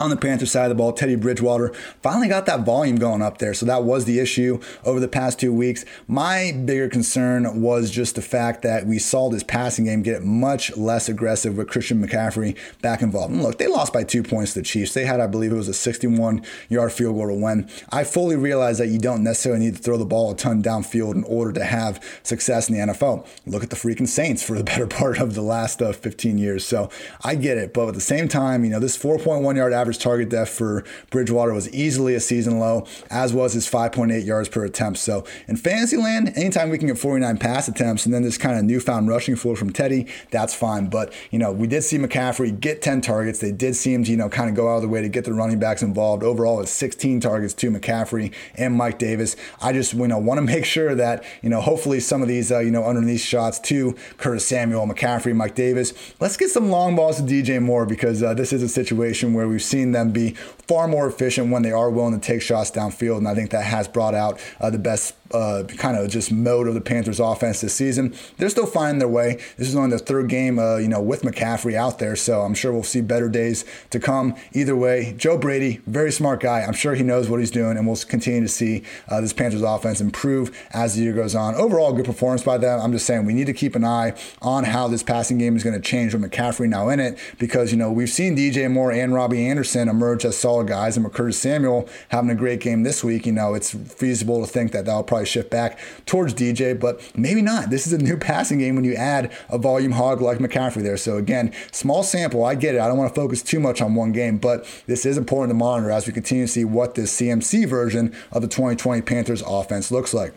on 0.00 0.10
the 0.10 0.16
Panther 0.16 0.46
side 0.46 0.64
of 0.64 0.68
the 0.70 0.74
ball, 0.74 0.92
Teddy 0.92 1.16
Bridgewater 1.16 1.72
finally 2.02 2.28
got 2.28 2.46
that 2.46 2.64
volume 2.64 2.96
going 2.96 3.22
up 3.22 3.38
there. 3.38 3.54
So 3.54 3.66
that 3.66 3.84
was 3.84 4.04
the 4.04 4.18
issue 4.18 4.60
over 4.84 5.00
the 5.00 5.08
past 5.08 5.40
two 5.40 5.52
weeks. 5.52 5.84
My 6.06 6.52
bigger 6.64 6.88
concern 6.88 7.60
was 7.60 7.90
just 7.90 8.14
the 8.14 8.22
fact 8.22 8.62
that 8.62 8.86
we 8.86 8.98
saw 8.98 9.28
this 9.28 9.42
passing 9.42 9.86
game 9.86 10.02
get 10.02 10.22
much 10.22 10.76
less 10.76 11.08
aggressive 11.08 11.56
with 11.56 11.68
Christian 11.68 12.04
McCaffrey 12.04 12.56
back 12.82 13.02
involved. 13.02 13.32
And 13.32 13.42
look, 13.42 13.58
they 13.58 13.66
lost 13.66 13.92
by 13.92 14.04
two 14.04 14.22
points 14.22 14.52
to 14.52 14.60
the 14.60 14.64
Chiefs. 14.64 14.94
They 14.94 15.04
had, 15.04 15.20
I 15.20 15.26
believe, 15.26 15.52
it 15.52 15.56
was 15.56 15.68
a 15.68 15.74
61 15.74 16.44
yard 16.68 16.92
field 16.92 17.16
goal 17.16 17.28
to 17.28 17.34
win. 17.34 17.68
I 17.90 18.04
fully 18.04 18.36
realize 18.36 18.78
that 18.78 18.88
you 18.88 18.98
don't 18.98 19.22
necessarily 19.22 19.64
need 19.64 19.76
to 19.76 19.82
throw 19.82 19.96
the 19.96 20.04
ball 20.04 20.30
a 20.30 20.36
ton 20.36 20.62
downfield 20.62 21.14
in 21.14 21.24
order 21.24 21.52
to 21.52 21.64
have 21.64 22.02
success 22.22 22.68
in 22.68 22.74
the 22.74 22.92
NFL. 22.92 23.26
Look 23.46 23.62
at 23.62 23.70
the 23.70 23.76
freaking 23.76 24.08
Saints 24.08 24.42
for 24.42 24.56
the 24.56 24.64
better 24.68 24.86
part 24.86 25.18
of 25.18 25.34
the 25.34 25.42
last 25.42 25.82
uh, 25.82 25.92
15 25.92 26.38
years. 26.38 26.64
So 26.64 26.90
I 27.22 27.34
get 27.34 27.58
it. 27.58 27.72
But 27.74 27.88
at 27.88 27.94
the 27.94 28.00
same 28.00 28.28
time, 28.28 28.64
you 28.64 28.70
know, 28.70 28.80
this 28.80 28.96
4.1 28.96 29.56
yard 29.56 29.72
average 29.72 29.87
average 29.88 29.98
target 29.98 30.28
depth 30.28 30.50
for 30.50 30.84
Bridgewater 31.10 31.54
was 31.54 31.72
easily 31.72 32.14
a 32.14 32.20
season 32.20 32.58
low, 32.58 32.86
as 33.10 33.32
was 33.32 33.54
his 33.54 33.66
5.8 33.66 34.26
yards 34.26 34.50
per 34.50 34.62
attempt. 34.62 34.98
So 34.98 35.24
in 35.46 35.56
fantasy 35.56 35.96
land, 35.96 36.34
anytime 36.36 36.68
we 36.68 36.76
can 36.76 36.88
get 36.88 36.98
49 36.98 37.38
pass 37.38 37.68
attempts 37.68 38.04
and 38.04 38.14
then 38.14 38.22
this 38.22 38.36
kind 38.36 38.58
of 38.58 38.64
newfound 38.66 39.08
rushing 39.08 39.34
floor 39.34 39.56
from 39.56 39.72
Teddy, 39.72 40.06
that's 40.30 40.54
fine. 40.54 40.90
But, 40.90 41.10
you 41.30 41.38
know, 41.38 41.52
we 41.52 41.66
did 41.66 41.84
see 41.84 41.96
McCaffrey 41.96 42.60
get 42.60 42.82
10 42.82 43.00
targets. 43.00 43.38
They 43.38 43.50
did 43.50 43.76
seem 43.76 44.04
to, 44.04 44.10
you 44.10 44.18
know, 44.18 44.28
kind 44.28 44.50
of 44.50 44.56
go 44.56 44.70
out 44.70 44.76
of 44.76 44.82
the 44.82 44.88
way 44.88 45.00
to 45.00 45.08
get 45.08 45.24
the 45.24 45.32
running 45.32 45.58
backs 45.58 45.82
involved. 45.82 46.22
Overall, 46.22 46.60
it's 46.60 46.70
16 46.72 47.20
targets 47.20 47.54
to 47.54 47.70
McCaffrey 47.70 48.34
and 48.56 48.74
Mike 48.74 48.98
Davis. 48.98 49.36
I 49.62 49.72
just, 49.72 49.94
you 49.94 50.06
know, 50.06 50.18
want 50.18 50.36
to 50.36 50.42
make 50.54 50.66
sure 50.66 50.94
that, 50.94 51.24
you 51.40 51.48
know, 51.48 51.62
hopefully 51.62 52.00
some 52.00 52.20
of 52.20 52.28
these, 52.28 52.52
uh, 52.52 52.58
you 52.58 52.70
know, 52.70 52.84
underneath 52.84 53.22
shots 53.22 53.58
to 53.60 53.96
Curtis 54.18 54.46
Samuel, 54.46 54.86
McCaffrey, 54.86 55.34
Mike 55.34 55.54
Davis. 55.54 55.94
Let's 56.20 56.36
get 56.36 56.50
some 56.50 56.68
long 56.68 56.94
balls 56.94 57.16
to 57.16 57.22
DJ 57.22 57.62
Moore 57.62 57.86
because 57.86 58.22
uh, 58.22 58.34
this 58.34 58.52
is 58.52 58.62
a 58.62 58.68
situation 58.68 59.32
where 59.32 59.48
we've 59.48 59.62
seen 59.62 59.77
seen 59.78 59.92
them 59.92 60.10
be 60.10 60.30
far 60.66 60.88
more 60.88 61.06
efficient 61.06 61.50
when 61.50 61.62
they 61.62 61.72
are 61.72 61.90
willing 61.90 62.18
to 62.18 62.26
take 62.26 62.42
shots 62.42 62.70
downfield. 62.70 63.18
And 63.18 63.28
I 63.28 63.34
think 63.34 63.50
that 63.50 63.64
has 63.64 63.86
brought 63.86 64.14
out 64.14 64.40
uh, 64.60 64.70
the 64.70 64.78
best 64.78 65.14
uh, 65.32 65.64
kind 65.76 65.96
of 65.96 66.08
just 66.08 66.32
mode 66.32 66.68
of 66.68 66.74
the 66.74 66.80
Panthers 66.80 67.20
offense 67.20 67.60
this 67.60 67.74
season. 67.74 68.14
They're 68.36 68.48
still 68.48 68.66
finding 68.66 68.98
their 68.98 69.08
way. 69.08 69.40
This 69.56 69.68
is 69.68 69.76
only 69.76 69.90
the 69.90 69.98
third 69.98 70.28
game, 70.28 70.58
uh, 70.58 70.76
you 70.76 70.88
know, 70.88 71.00
with 71.00 71.22
McCaffrey 71.22 71.74
out 71.74 71.98
there, 71.98 72.16
so 72.16 72.42
I'm 72.42 72.54
sure 72.54 72.72
we'll 72.72 72.82
see 72.82 73.00
better 73.00 73.28
days 73.28 73.64
to 73.90 74.00
come. 74.00 74.34
Either 74.52 74.76
way, 74.76 75.14
Joe 75.16 75.38
Brady, 75.38 75.80
very 75.86 76.12
smart 76.12 76.40
guy. 76.40 76.62
I'm 76.62 76.72
sure 76.72 76.94
he 76.94 77.02
knows 77.02 77.28
what 77.28 77.40
he's 77.40 77.50
doing, 77.50 77.76
and 77.76 77.86
we'll 77.86 77.96
continue 77.96 78.40
to 78.40 78.48
see 78.48 78.82
uh, 79.08 79.20
this 79.20 79.32
Panthers 79.32 79.62
offense 79.62 80.00
improve 80.00 80.56
as 80.72 80.94
the 80.94 81.02
year 81.02 81.12
goes 81.12 81.34
on. 81.34 81.54
Overall, 81.54 81.92
good 81.92 82.06
performance 82.06 82.42
by 82.42 82.58
them. 82.58 82.80
I'm 82.80 82.92
just 82.92 83.06
saying 83.06 83.26
we 83.26 83.34
need 83.34 83.46
to 83.46 83.52
keep 83.52 83.74
an 83.74 83.84
eye 83.84 84.14
on 84.40 84.64
how 84.64 84.88
this 84.88 85.02
passing 85.02 85.38
game 85.38 85.56
is 85.56 85.64
going 85.64 85.76
to 85.76 85.82
change 85.82 86.14
with 86.14 86.22
McCaffrey 86.22 86.68
now 86.68 86.88
in 86.88 87.00
it, 87.00 87.18
because 87.38 87.72
you 87.72 87.78
know 87.78 87.92
we've 87.92 88.10
seen 88.10 88.36
DJ 88.36 88.70
Moore 88.70 88.92
and 88.92 89.14
Robbie 89.14 89.46
Anderson 89.46 89.88
emerge 89.88 90.24
as 90.24 90.36
solid 90.36 90.68
guys, 90.68 90.96
and 90.96 91.12
Curtis 91.12 91.38
Samuel 91.38 91.88
having 92.10 92.30
a 92.30 92.34
great 92.34 92.60
game 92.60 92.82
this 92.82 93.02
week. 93.02 93.26
You 93.26 93.32
know, 93.32 93.54
it's 93.54 93.74
feasible 93.74 94.44
to 94.44 94.50
think 94.50 94.72
that 94.72 94.84
that'll 94.84 95.02
probably 95.02 95.17
probably 95.18 95.26
shift 95.26 95.50
back 95.50 95.78
towards 96.06 96.32
DJ, 96.32 96.78
but 96.78 97.00
maybe 97.16 97.42
not. 97.42 97.70
This 97.70 97.86
is 97.86 97.92
a 97.92 97.98
new 97.98 98.16
passing 98.16 98.58
game 98.58 98.76
when 98.76 98.84
you 98.84 98.94
add 98.94 99.32
a 99.48 99.58
volume 99.58 99.92
hog 99.92 100.20
like 100.20 100.38
McCaffrey 100.38 100.82
there. 100.82 100.96
So 100.96 101.16
again, 101.16 101.52
small 101.72 102.02
sample. 102.02 102.44
I 102.44 102.54
get 102.54 102.74
it. 102.74 102.80
I 102.80 102.86
don't 102.86 102.98
want 102.98 103.12
to 103.12 103.20
focus 103.20 103.42
too 103.42 103.58
much 103.58 103.82
on 103.82 103.94
one 103.94 104.12
game, 104.12 104.38
but 104.38 104.66
this 104.86 105.04
is 105.04 105.18
important 105.18 105.50
to 105.50 105.54
monitor 105.54 105.90
as 105.90 106.06
we 106.06 106.12
continue 106.12 106.46
to 106.46 106.52
see 106.52 106.64
what 106.64 106.94
this 106.94 107.18
CMC 107.18 107.68
version 107.68 108.14
of 108.30 108.42
the 108.42 108.48
2020 108.48 109.02
Panthers 109.02 109.42
offense 109.44 109.90
looks 109.90 110.14
like. 110.14 110.34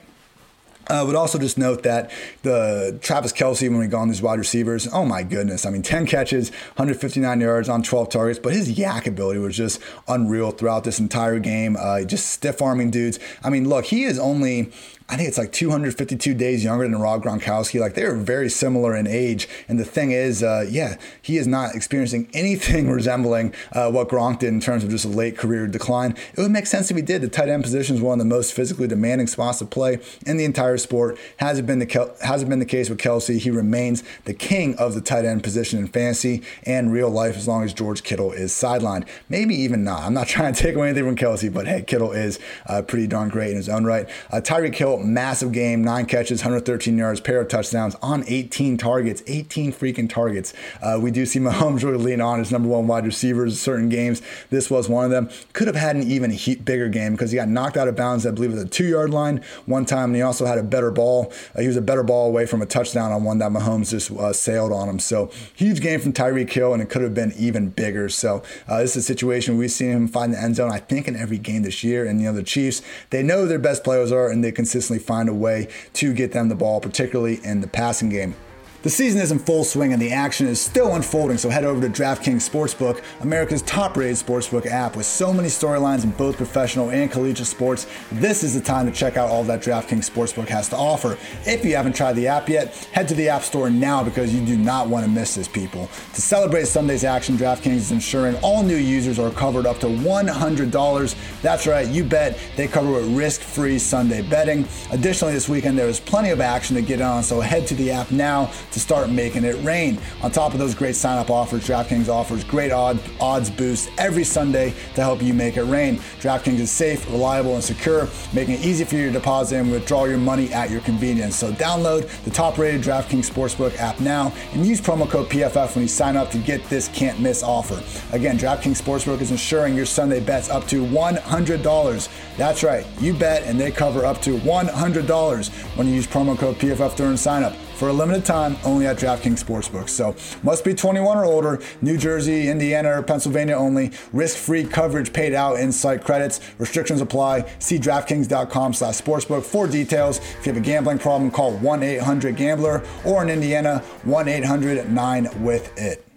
I 0.88 1.00
uh, 1.00 1.06
would 1.06 1.16
also 1.16 1.38
just 1.38 1.58
note 1.58 1.84
that 1.84 2.12
the 2.44 2.98
Travis 3.02 3.32
Kelce, 3.32 3.70
when 3.70 3.80
we 3.80 3.88
go 3.88 3.98
on 3.98 4.10
these 4.10 4.22
wide 4.22 4.40
receivers, 4.40 4.88
oh 4.92 5.06
my 5.06 5.24
goodness. 5.24 5.66
I 5.66 5.70
mean, 5.70 5.84
10 5.84 6.06
catches, 6.06 6.50
159 6.76 7.40
yards 7.40 7.70
on 7.70 7.84
12 7.84 8.10
targets, 8.10 8.40
but 8.40 8.54
his 8.54 8.78
YAC 8.78 9.08
ability 9.08 9.40
was 9.40 9.56
just 9.56 9.80
unreal 10.08 10.52
throughout 10.52 10.84
this 10.84 11.00
entire 11.00 11.40
game. 11.40 11.78
Uh, 11.80 12.04
just 12.04 12.28
stiff 12.32 12.62
arming 12.62 12.92
dudes. 12.92 13.20
I 13.44 13.50
mean, 13.50 13.70
look, 13.70 13.86
he 13.86 14.04
is 14.04 14.20
only 14.20 14.72
I 15.12 15.18
think 15.18 15.28
it's 15.28 15.38
like 15.38 15.52
252 15.52 16.34
days 16.34 16.64
younger 16.64 16.88
than 16.88 16.98
Rob 16.98 17.22
Gronkowski. 17.22 17.82
Like 17.82 17.96
they're 17.96 18.16
very 18.16 18.50
similar 18.50 18.96
in 18.96 19.08
age. 19.08 19.50
And 19.68 19.78
the 19.78 19.84
thing 19.84 20.12
is, 20.12 20.42
uh, 20.42 20.66
yeah, 20.70 20.96
he 21.22 21.38
is 21.38 21.48
not 21.48 21.76
experiencing 21.76 22.30
anything 22.34 22.90
resembling 22.90 23.54
uh, 23.74 23.92
what 23.92 24.08
Gronk 24.08 24.40
did 24.40 24.54
in 24.54 24.62
terms 24.62 24.86
of 24.86 24.90
just 24.90 25.04
a 25.04 25.10
late 25.10 25.38
career 25.38 25.68
decline. 25.68 26.16
It 26.34 26.40
would 26.40 26.52
make 26.52 26.66
sense 26.66 26.90
if 26.90 26.96
he 26.96 27.04
did. 27.04 27.22
The 27.22 27.28
tight 27.28 27.50
end 27.50 27.62
position 27.62 27.98
is 27.98 28.02
one 28.02 28.22
of 28.22 28.26
the 28.26 28.30
most 28.34 28.54
physically 28.54 28.88
demanding 28.88 29.28
spots 29.28 29.60
to 29.60 29.66
play 29.66 30.00
in 30.26 30.38
the 30.38 30.46
entire 30.46 30.78
sport. 30.78 31.18
Hasn't 31.38 31.68
been 31.68 31.80
the 31.80 31.86
Kel- 31.86 32.16
hasn't 32.22 32.50
been 32.50 32.60
the 32.60 32.66
case 32.66 32.90
with 32.90 32.98
Kelce. 33.00 33.38
He 33.38 33.52
remains 33.52 34.06
the 34.24 34.34
king 34.34 34.76
of 34.78 34.94
the 34.94 35.02
tight 35.02 35.26
end 35.26 35.44
position 35.44 35.78
in 35.78 35.90
fantasy 35.90 36.42
and 36.64 36.94
real 36.94 37.10
life 37.10 37.36
as 37.36 37.50
long 37.50 37.64
as 37.66 37.74
George 37.74 38.04
Kittle 38.04 38.32
is 38.32 38.54
sidelined. 38.54 39.06
Maybe 39.28 39.56
even 39.56 39.84
not. 39.84 40.04
I'm 40.04 40.14
not 40.14 40.28
trying 40.30 40.54
to 40.54 40.62
take 40.62 40.76
away 40.76 40.88
anything 40.88 41.04
from 41.04 41.18
Kelce, 41.18 41.54
but 41.54 41.68
hey, 41.68 41.82
Kittle 41.82 42.14
is 42.14 42.40
uh, 42.68 42.82
pretty 42.82 43.08
darn 43.08 43.28
great 43.28 43.50
in 43.50 43.58
his 43.58 43.68
own 43.68 43.84
right. 43.84 44.08
Uh, 44.32 44.40
Tyreek 44.40 44.76
Hill, 44.76 45.01
massive 45.04 45.52
game, 45.52 45.84
nine 45.84 46.06
catches, 46.06 46.42
113 46.42 46.98
yards, 46.98 47.20
pair 47.20 47.42
of 47.42 47.48
touchdowns 47.48 47.96
on 48.02 48.24
18 48.28 48.78
targets, 48.78 49.24
18 49.28 49.72
freaking 49.72 50.10
targets. 50.10 50.54
Uh, 50.82 51.00
we 51.02 51.12
do 51.12 51.26
see 51.26 51.40
Mahomes 51.42 51.84
really 51.84 52.04
lean 52.04 52.22
on 52.22 52.40
his 52.40 52.52
number 52.52 52.68
one 52.68 52.88
wide 52.88 53.06
receivers 53.06 53.60
certain 53.60 53.90
games. 53.90 54.22
This 54.50 54.70
was 54.70 54.90
one 54.90 55.06
of 55.06 55.12
them. 55.12 55.30
Could 55.54 55.68
have 55.68 55.76
had 55.76 55.96
an 55.96 56.04
even 56.04 56.32
bigger 56.64 56.90
game 56.90 57.14
because 57.14 57.32
he 57.32 57.38
got 57.38 57.48
knocked 57.48 57.78
out 57.78 57.88
of 57.88 57.96
bounds, 57.96 58.26
I 58.26 58.32
believe, 58.32 58.52
at 58.52 58.58
the 58.58 58.66
two 58.66 58.86
yard 58.86 59.12
line 59.12 59.44
one 59.66 59.86
time, 59.86 60.10
and 60.10 60.16
he 60.16 60.22
also 60.22 60.46
had 60.46 60.58
a 60.58 60.64
better 60.64 60.92
ball. 60.92 61.32
Uh, 61.56 61.62
he 61.62 61.68
was 61.68 61.78
a 61.78 61.82
better 61.82 62.04
ball 62.04 62.28
away 62.28 62.46
from 62.46 62.62
a 62.62 62.66
touchdown 62.66 63.12
on 63.12 63.24
one 63.24 63.38
that 63.40 63.52
Mahomes 63.52 63.90
just 63.90 64.12
uh, 64.12 64.34
sailed 64.34 64.72
on 64.72 64.90
him. 64.90 65.00
So 65.00 65.32
huge 65.56 65.82
game 65.82 66.00
from 66.00 66.14
Tyreek 66.14 66.52
Hill, 66.52 66.74
and 66.74 66.82
it 66.82 66.90
could 66.90 67.02
have 67.02 67.14
been 67.14 67.34
even 67.38 67.70
bigger. 67.70 68.10
So 68.10 68.44
uh, 68.68 68.80
this 68.80 68.96
is 68.96 69.04
a 69.04 69.08
situation 69.08 69.58
we've 69.58 69.72
seen 69.72 69.92
him 69.92 70.08
find 70.08 70.34
the 70.34 70.42
end 70.42 70.56
zone, 70.56 70.72
I 70.72 70.80
think, 70.80 71.08
in 71.08 71.16
every 71.16 71.38
game 71.38 71.64
this 71.64 71.84
year. 71.84 72.06
And 72.06 72.20
you 72.20 72.28
know 72.28 72.34
the 72.34 72.44
Chiefs, 72.44 72.82
they 73.10 73.24
know 73.24 73.46
their 73.46 73.60
best 73.60 73.84
players 73.84 74.12
are, 74.12 74.30
and 74.30 74.44
they 74.44 74.52
consistently 74.52 74.81
find 75.00 75.30
a 75.30 75.34
way 75.34 75.68
to 75.94 76.14
get 76.14 76.32
them 76.32 76.50
the 76.50 76.56
ball, 76.56 76.82
particularly 76.82 77.40
in 77.44 77.62
the 77.62 77.68
passing 77.68 78.10
game. 78.10 78.36
The 78.84 78.90
season 78.90 79.22
is 79.22 79.32
in 79.32 79.38
full 79.38 79.64
swing 79.64 79.94
and 79.94 80.02
the 80.02 80.12
action 80.12 80.48
is 80.48 80.60
still 80.60 80.96
unfolding, 80.96 81.38
so 81.38 81.52
head 81.52 81.66
over 81.66 81.88
to 81.88 82.02
DraftKings 82.02 82.50
Sportsbook, 82.50 83.04
America's 83.20 83.62
top 83.62 83.96
rated 83.96 84.16
sportsbook 84.16 84.66
app. 84.66 84.96
With 84.96 85.06
so 85.06 85.32
many 85.32 85.50
storylines 85.50 86.04
in 86.04 86.10
both 86.10 86.36
professional 86.36 86.90
and 86.90 87.12
collegiate 87.12 87.46
sports, 87.46 87.86
this 88.12 88.42
is 88.42 88.56
the 88.56 88.60
time 88.60 88.88
to 88.88 88.92
check 88.92 89.18
out 89.18 89.30
all 89.30 89.44
that 89.44 89.62
DraftKings 89.62 90.10
Sportsbook 90.10 90.48
has 90.48 90.68
to 90.70 90.78
offer. 90.78 91.16
If 91.46 91.64
you 91.64 91.76
haven't 91.76 91.96
tried 91.96 92.14
the 92.14 92.28
app 92.28 92.50
yet, 92.50 92.74
head 92.92 93.08
to 93.10 93.14
the 93.14 93.30
App 93.30 93.44
Store 93.44 93.70
now 93.70 94.04
because 94.04 94.34
you 94.34 94.44
do 94.44 94.58
not 94.58 94.88
want 94.88 95.06
to 95.06 95.12
miss 95.12 95.36
this, 95.36 95.48
people. 95.48 95.88
To 96.16 96.22
celebrate 96.22 96.66
Sunday's 96.66 97.04
action, 97.04 97.38
DraftKings 97.38 97.76
is 97.76 97.92
ensuring 97.92 98.36
all 98.38 98.64
new 98.64 98.78
users 98.78 99.20
are 99.20 99.30
covered 99.30 99.68
up 99.68 99.78
to 99.82 99.88
$100. 99.88 101.42
That's 101.44 101.68
right, 101.68 101.88
you 101.88 102.04
bet 102.04 102.40
they 102.56 102.68
cover 102.68 102.92
with 102.92 103.16
risk 103.16 103.42
free 103.42 103.78
Sunday 103.78 104.24
betting. 104.24 104.68
Additionally, 104.92 105.36
this 105.36 105.48
weekend 105.48 105.78
there 105.78 105.88
is 105.88 106.00
plenty 106.00 106.32
of 106.32 106.42
action 106.42 106.76
to 106.78 106.82
get 106.82 107.00
on, 107.00 107.22
so 107.22 107.42
head 107.42 107.68
to 107.68 107.76
the 107.76 107.92
app 107.92 108.10
now 108.10 108.52
to 108.72 108.80
start 108.80 109.10
making 109.10 109.44
it 109.44 109.62
rain. 109.64 110.00
On 110.22 110.32
top 110.32 110.54
of 110.54 110.60
those 110.60 110.76
great 110.76 110.96
sign 110.96 111.18
up 111.18 111.30
offers, 111.30 111.68
DraftKings 111.68 112.08
offers 112.10 112.44
great 112.44 112.72
odd, 112.72 113.00
odds 113.20 113.50
boosts 113.50 113.90
every 113.98 114.24
Sunday 114.24 114.74
to 114.96 115.02
help 115.02 115.22
you 115.22 115.34
make 115.34 115.58
it 115.58 115.64
rain. 115.64 115.98
DraftKings 116.20 116.60
is 116.60 116.72
safe, 116.72 117.08
reliable, 117.10 117.56
and 117.56 117.64
secure, 117.64 118.08
making 118.34 118.56
it 118.56 118.66
easy 118.66 118.84
for 118.84 118.96
you 118.96 119.08
to 119.08 119.12
deposit 119.12 119.58
and 119.58 119.72
withdraw 119.72 120.06
your 120.06 120.18
money 120.18 120.52
at 120.54 120.70
your 120.70 120.82
convenience. 120.82 121.36
So 121.36 121.52
download 121.54 122.08
the 122.24 122.32
top 122.32 122.58
rated 122.58 122.82
DraftKings 122.82 123.30
Sportsbook 123.30 123.78
app 123.78 124.00
now 124.00 124.34
and 124.54 124.66
use 124.66 124.82
promo 124.82 125.10
code 125.10 125.30
PFF 125.30 125.76
when 125.76 125.84
you 125.84 125.88
sign 125.88 126.16
up 126.16 126.32
to 126.32 126.38
get 126.38 126.64
this 126.70 126.88
can't 126.90 127.20
miss 127.20 127.44
offer. 127.44 127.82
Again, 128.16 128.38
DraftKings 128.38 128.82
Sportsbook 128.82 129.22
is 129.22 129.32
ensuring 129.32 129.76
your 129.76 129.86
Sunday 129.86 130.20
bets 130.20 130.50
up 130.50 130.68
to 130.68 130.86
$100. 130.86 132.10
That's 132.38 132.64
right, 132.64 132.86
you 133.00 133.14
bet 133.14 133.44
and 133.44 133.60
they 133.60 133.72
cover 133.72 134.06
up 134.06 134.22
to 134.22 134.38
$100 134.40 135.50
when 135.78 135.88
you 135.88 135.94
use 135.94 136.08
promo 136.08 136.38
code 136.38 136.58
PFF 136.58 136.96
during 136.96 137.18
sign 137.18 137.44
up 137.44 137.56
for 137.82 137.90
a 137.90 137.94
limited 137.94 138.24
time 138.24 138.56
only 138.64 138.86
at 138.86 138.98
DraftKings 138.98 139.44
Sportsbook. 139.44 139.90
So 139.90 140.16
must 140.44 140.64
be 140.64 140.76
21 140.76 141.18
or 141.18 141.26
older, 141.26 141.60
New 141.82 141.98
Jersey, 141.98 142.48
Indiana, 142.48 143.00
or 143.00 143.02
Pennsylvania 143.02 143.56
only. 143.56 143.92
Risk-free 144.14 144.66
coverage 144.66 145.12
paid 145.12 145.34
out 145.34 145.60
in 145.60 145.72
site 145.72 146.04
credits. 146.04 146.42
Restrictions 146.60 147.02
apply. 147.02 147.52
See 147.58 147.80
DraftKings.com 147.80 148.76
slash 148.76 149.02
sportsbook 149.02 149.42
for 149.42 149.66
details. 149.66 150.20
If 150.20 150.46
you 150.46 150.54
have 150.54 150.62
a 150.62 150.64
gambling 150.64 151.00
problem, 151.00 151.32
call 151.32 151.58
1-800-GAMBLER 151.58 152.84
or 153.04 153.24
in 153.24 153.30
Indiana, 153.30 153.84
1-800-9-WITH-IT 154.06 156.11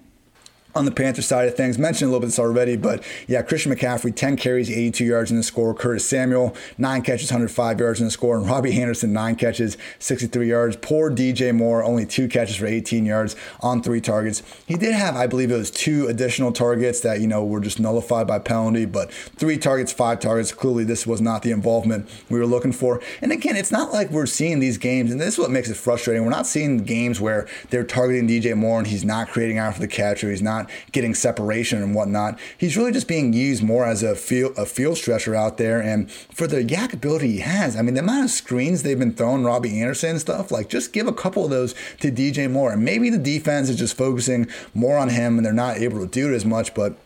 on 0.75 0.85
the 0.85 0.91
Panther 0.91 1.23
side 1.23 1.49
of 1.49 1.57
things. 1.57 1.79
Mentioned 1.79 2.09
a 2.09 2.13
little 2.13 2.21
bit 2.21 2.35
this 2.35 2.45
already, 2.45 2.77
but 2.77 3.03
yeah, 3.27 3.43
Christian 3.43 3.73
McCaffrey, 3.73 4.15
10 4.15 4.37
carries, 4.37 4.71
82 4.71 5.05
yards 5.05 5.31
in 5.31 5.37
the 5.37 5.43
score. 5.43 5.75
Curtis 5.75 6.09
Samuel, 6.09 6.55
9 6.79 7.03
catches, 7.03 7.31
105 7.31 7.81
yards 7.81 8.01
in 8.01 8.07
the 8.07 8.11
score. 8.11 8.37
And 8.37 8.47
Robbie 8.47 8.81
Anderson, 8.81 9.13
9 9.13 9.37
catches, 9.37 9.77
63 9.99 10.49
yards. 10.49 10.77
Poor 10.77 11.11
DJ 11.11 11.55
Moore, 11.55 11.83
only 11.83 12.07
2 12.07 12.29
catches 12.29 12.57
for 12.57 12.67
18 12.67 13.07
yards 13.07 13.37
on 13.61 13.83
3 13.83 14.01
targets. 14.01 14.43
He 14.67 14.75
did 14.75 14.95
have, 14.95 15.17
I 15.17 15.27
believe 15.27 15.51
it 15.51 15.57
was 15.57 15.71
2 15.71 16.07
additional 16.09 16.53
targets 16.53 17.01
that, 17.01 17.21
you 17.21 17.27
know, 17.27 17.45
were 17.45 17.61
just 17.61 17.81
nullified 17.81 18.27
by 18.27 18.39
penalty, 18.39 18.85
but 18.85 19.13
3 19.13 19.57
targets, 19.59 19.93
5 19.93 20.21
targets. 20.21 20.53
Clearly, 20.53 20.85
this 20.85 21.07
was 21.07 21.21
not 21.21 21.43
the 21.43 21.51
involvement 21.51 22.09
we 22.29 22.39
were 22.39 22.47
looking 22.47 22.73
for. 22.73 23.01
And 23.21 23.33
again, 23.33 23.57
it's 23.57 23.73
not 23.73 23.93
like 23.93 24.11
we're 24.11 24.27
seeing 24.27 24.59
these 24.59 24.79
games, 24.79 25.11
and 25.11 25.21
this 25.21 25.35
is 25.35 25.39
what 25.39 25.51
makes 25.51 25.71
it 25.71 25.77
frustrating. 25.77 26.25
We're 26.25 26.31
not 26.31 26.47
seeing 26.47 26.79
games 26.79 27.21
where 27.21 27.47
they're 27.71 27.85
targeting 27.85 28.29
DJ 28.29 28.57
Moore 28.57 28.79
and 28.79 28.87
he's 28.87 29.05
not 29.05 29.29
creating 29.29 29.59
after 29.59 29.81
the 29.81 29.89
catch 29.89 30.25
or 30.25 30.31
he's 30.31 30.43
not 30.43 30.64
getting 30.93 31.15
separation 31.15 31.83
and 31.83 31.95
whatnot. 31.95 32.39
He's 32.57 32.77
really 32.77 32.93
just 32.93 33.09
being 33.09 33.33
used 33.33 33.63
more 33.63 33.85
as 33.85 34.03
a 34.03 34.15
field 34.15 34.55
a 34.57 34.67
field 34.67 34.97
stretcher 34.97 35.35
out 35.35 35.59
there. 35.59 35.81
And 35.81 36.11
for 36.11 36.47
the 36.47 36.65
YAC 36.65 36.93
ability 36.93 37.33
he 37.33 37.39
has, 37.41 37.77
I 37.77 37.83
mean, 37.83 37.95
the 37.95 38.01
amount 38.01 38.25
of 38.25 38.31
screens 38.31 38.83
they've 38.83 38.99
been 38.99 39.15
throwing 39.15 39.45
Robbie 39.45 39.81
Anderson 39.81 40.11
and 40.11 40.21
stuff, 40.21 40.51
like 40.51 40.69
just 40.69 40.93
give 40.93 41.07
a 41.07 41.13
couple 41.13 41.45
of 41.45 41.51
those 41.51 41.75
to 42.01 42.11
DJ 42.11 42.51
Moore. 42.51 42.73
And 42.73 42.85
maybe 42.85 43.11
the 43.11 43.19
defense 43.19 43.69
is 43.69 43.77
just 43.77 43.97
focusing 43.97 44.49
more 44.75 44.99
on 44.99 45.09
him 45.09 45.37
and 45.37 45.47
they're 45.47 45.53
not 45.53 45.79
able 45.79 46.01
to 46.01 46.07
do 46.07 46.33
it 46.33 46.37
as 46.37 46.45
much, 46.45 46.75
but 46.75 46.97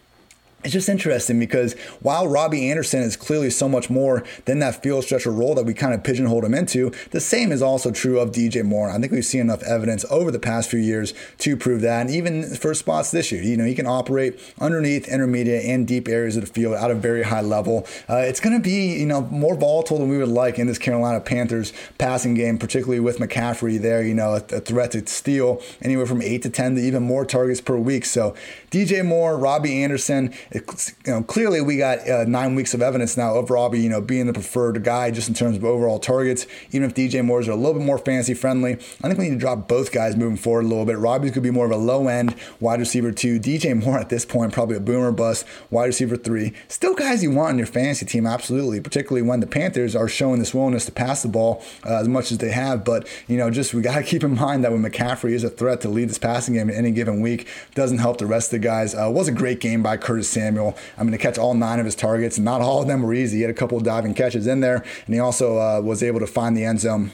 it's 0.64 0.72
just 0.72 0.88
interesting 0.88 1.38
because 1.38 1.74
while 2.00 2.26
Robbie 2.26 2.68
Anderson 2.68 3.00
is 3.02 3.16
clearly 3.16 3.48
so 3.48 3.68
much 3.68 3.88
more 3.88 4.24
than 4.46 4.58
that 4.58 4.82
field 4.82 5.04
stretcher 5.04 5.30
role 5.30 5.54
that 5.54 5.64
we 5.64 5.72
kind 5.72 5.94
of 5.94 6.02
pigeonholed 6.02 6.44
him 6.44 6.52
into, 6.52 6.90
the 7.12 7.20
same 7.20 7.52
is 7.52 7.62
also 7.62 7.92
true 7.92 8.18
of 8.18 8.32
DJ 8.32 8.64
Moore. 8.64 8.90
I 8.90 8.98
think 8.98 9.12
we've 9.12 9.24
seen 9.24 9.42
enough 9.42 9.62
evidence 9.62 10.04
over 10.10 10.32
the 10.32 10.40
past 10.40 10.68
few 10.68 10.80
years 10.80 11.14
to 11.38 11.56
prove 11.56 11.80
that. 11.82 12.00
And 12.00 12.10
even 12.10 12.56
for 12.56 12.74
spots 12.74 13.12
this 13.12 13.30
year, 13.30 13.40
you 13.40 13.56
know, 13.56 13.64
he 13.64 13.74
can 13.76 13.86
operate 13.86 14.40
underneath, 14.60 15.06
intermediate, 15.06 15.64
and 15.64 15.86
deep 15.86 16.08
areas 16.08 16.36
of 16.36 16.44
the 16.44 16.52
field 16.52 16.74
at 16.74 16.90
a 16.90 16.94
very 16.94 17.22
high 17.22 17.40
level. 17.40 17.86
Uh, 18.10 18.16
it's 18.16 18.40
going 18.40 18.56
to 18.56 18.62
be, 18.62 18.98
you 18.98 19.06
know, 19.06 19.20
more 19.20 19.54
volatile 19.54 19.98
than 19.98 20.08
we 20.08 20.18
would 20.18 20.28
like 20.28 20.58
in 20.58 20.66
this 20.66 20.78
Carolina 20.78 21.20
Panthers 21.20 21.72
passing 21.98 22.34
game, 22.34 22.58
particularly 22.58 22.98
with 22.98 23.18
McCaffrey 23.18 23.80
there, 23.80 24.02
you 24.02 24.14
know, 24.14 24.32
a, 24.32 24.56
a 24.56 24.60
threat 24.60 24.90
to 24.90 25.06
steal 25.06 25.62
anywhere 25.82 26.06
from 26.06 26.20
eight 26.20 26.42
to 26.42 26.50
10 26.50 26.74
to 26.74 26.80
even 26.80 27.04
more 27.04 27.24
targets 27.24 27.60
per 27.60 27.76
week. 27.76 28.04
So 28.04 28.34
DJ 28.72 29.06
Moore, 29.06 29.38
Robbie 29.38 29.84
Anderson, 29.84 30.34
it, 30.58 30.94
you 31.06 31.12
know, 31.12 31.22
clearly 31.22 31.60
we 31.60 31.76
got 31.76 32.08
uh, 32.08 32.24
nine 32.24 32.54
weeks 32.54 32.74
of 32.74 32.82
evidence 32.82 33.16
now 33.16 33.34
of 33.34 33.50
Robbie, 33.50 33.80
you 33.80 33.88
know, 33.88 34.00
being 34.00 34.26
the 34.26 34.32
preferred 34.32 34.82
guy 34.84 35.10
just 35.10 35.28
in 35.28 35.34
terms 35.34 35.56
of 35.56 35.64
overall 35.64 35.98
targets. 35.98 36.46
Even 36.70 36.88
if 36.88 36.94
DJ 36.94 37.24
Moore's 37.24 37.48
are 37.48 37.52
a 37.52 37.56
little 37.56 37.74
bit 37.74 37.82
more 37.82 37.98
fancy 37.98 38.34
friendly, 38.34 38.74
I 38.74 39.08
think 39.08 39.18
we 39.18 39.24
need 39.24 39.34
to 39.34 39.38
drop 39.38 39.68
both 39.68 39.92
guys 39.92 40.16
moving 40.16 40.36
forward 40.36 40.64
a 40.64 40.68
little 40.68 40.84
bit. 40.84 40.98
Robbie's 40.98 41.32
could 41.32 41.42
be 41.42 41.50
more 41.50 41.66
of 41.66 41.72
a 41.72 41.76
low 41.76 42.08
end 42.08 42.34
wide 42.60 42.80
receiver 42.80 43.12
two. 43.12 43.38
DJ 43.38 43.82
Moore 43.82 43.98
at 43.98 44.08
this 44.08 44.24
point 44.24 44.52
probably 44.52 44.76
a 44.76 44.80
boomer 44.80 45.12
bust 45.12 45.46
wide 45.70 45.86
receiver 45.86 46.16
three. 46.16 46.52
Still 46.68 46.94
guys 46.94 47.22
you 47.22 47.30
want 47.30 47.52
in 47.52 47.58
your 47.58 47.66
fantasy 47.66 48.06
team, 48.06 48.26
absolutely. 48.26 48.80
Particularly 48.80 49.22
when 49.22 49.40
the 49.40 49.46
Panthers 49.46 49.94
are 49.94 50.08
showing 50.08 50.38
this 50.38 50.54
willingness 50.54 50.86
to 50.86 50.92
pass 50.92 51.22
the 51.22 51.28
ball 51.28 51.62
uh, 51.86 51.96
as 51.96 52.08
much 52.08 52.32
as 52.32 52.38
they 52.38 52.50
have. 52.50 52.84
But 52.84 53.08
you 53.26 53.36
know, 53.36 53.50
just 53.50 53.74
we 53.74 53.82
got 53.82 53.96
to 53.96 54.02
keep 54.08 54.24
in 54.24 54.34
mind 54.34 54.64
that 54.64 54.72
when 54.72 54.82
McCaffrey 54.82 55.32
is 55.32 55.44
a 55.44 55.50
threat 55.50 55.80
to 55.82 55.88
lead 55.88 56.08
this 56.08 56.18
passing 56.18 56.54
game 56.54 56.70
in 56.70 56.76
any 56.76 56.90
given 56.90 57.20
week, 57.20 57.48
doesn't 57.74 57.98
help 57.98 58.18
the 58.18 58.26
rest 58.26 58.52
of 58.52 58.60
the 58.60 58.66
guys. 58.66 58.94
Uh, 58.94 59.10
was 59.10 59.28
a 59.28 59.32
great 59.32 59.60
game 59.60 59.82
by 59.82 59.96
Curtis 59.96 60.28
Samuel. 60.38 60.76
I'm 60.96 61.06
going 61.06 61.18
to 61.18 61.22
catch 61.22 61.38
all 61.38 61.54
nine 61.54 61.78
of 61.78 61.84
his 61.84 61.94
targets, 61.96 62.38
and 62.38 62.44
not 62.44 62.60
all 62.60 62.80
of 62.80 62.88
them 62.88 63.02
were 63.02 63.12
easy. 63.12 63.38
He 63.38 63.42
had 63.42 63.50
a 63.50 63.54
couple 63.54 63.76
of 63.76 63.84
diving 63.84 64.14
catches 64.14 64.46
in 64.46 64.60
there, 64.60 64.84
and 65.06 65.14
he 65.14 65.20
also 65.20 65.58
uh, 65.58 65.80
was 65.80 66.02
able 66.02 66.20
to 66.20 66.26
find 66.26 66.56
the 66.56 66.64
end 66.64 66.80
zone 66.80 67.10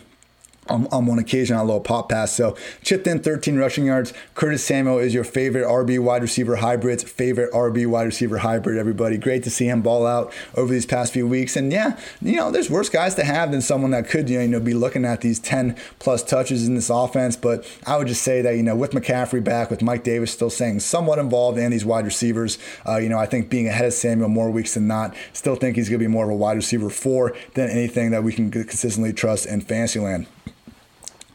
on, 0.68 0.86
on, 0.86 1.06
one 1.06 1.18
occasion 1.18 1.56
on 1.56 1.62
a 1.62 1.64
little 1.64 1.80
pop 1.80 2.08
pass. 2.08 2.32
So 2.32 2.56
chipped 2.82 3.06
in 3.06 3.20
13 3.20 3.56
rushing 3.56 3.86
yards. 3.86 4.12
Curtis 4.34 4.64
Samuel 4.64 4.98
is 4.98 5.12
your 5.12 5.24
favorite 5.24 5.66
RB 5.66 5.98
wide 5.98 6.22
receiver 6.22 6.56
hybrids, 6.56 7.02
favorite 7.02 7.52
RB 7.52 7.86
wide 7.86 8.04
receiver 8.04 8.38
hybrid, 8.38 8.78
everybody. 8.78 9.18
Great 9.18 9.42
to 9.44 9.50
see 9.50 9.66
him 9.66 9.82
ball 9.82 10.06
out 10.06 10.32
over 10.54 10.72
these 10.72 10.86
past 10.86 11.12
few 11.12 11.26
weeks. 11.26 11.56
And 11.56 11.72
yeah, 11.72 11.98
you 12.22 12.36
know, 12.36 12.50
there's 12.50 12.70
worse 12.70 12.88
guys 12.88 13.14
to 13.16 13.24
have 13.24 13.50
than 13.50 13.60
someone 13.60 13.90
that 13.90 14.08
could, 14.08 14.28
you 14.30 14.46
know, 14.46 14.60
be 14.60 14.74
looking 14.74 15.04
at 15.04 15.20
these 15.20 15.38
10 15.38 15.76
plus 15.98 16.22
touches 16.22 16.66
in 16.66 16.74
this 16.74 16.90
offense. 16.90 17.36
But 17.36 17.66
I 17.86 17.96
would 17.96 18.08
just 18.08 18.22
say 18.22 18.40
that, 18.42 18.56
you 18.56 18.62
know, 18.62 18.76
with 18.76 18.92
McCaffrey 18.92 19.44
back, 19.44 19.70
with 19.70 19.82
Mike 19.82 20.04
Davis 20.04 20.32
still 20.32 20.50
saying 20.50 20.80
somewhat 20.80 21.18
involved 21.18 21.58
and 21.58 21.72
these 21.72 21.84
wide 21.84 22.04
receivers, 22.04 22.58
uh, 22.88 22.96
you 22.96 23.08
know, 23.08 23.18
I 23.18 23.26
think 23.26 23.50
being 23.50 23.68
ahead 23.68 23.86
of 23.86 23.92
Samuel 23.92 24.28
more 24.28 24.50
weeks 24.50 24.74
than 24.74 24.86
not, 24.86 25.14
still 25.32 25.56
think 25.56 25.76
he's 25.76 25.88
going 25.88 26.00
to 26.00 26.04
be 26.04 26.10
more 26.10 26.24
of 26.24 26.30
a 26.30 26.36
wide 26.36 26.56
receiver 26.56 26.90
four 26.90 27.36
than 27.54 27.68
anything 27.68 28.10
that 28.10 28.24
we 28.24 28.32
can 28.32 28.50
consistently 28.50 29.12
trust 29.12 29.46
in 29.46 29.60
Fantasyland. 29.60 30.26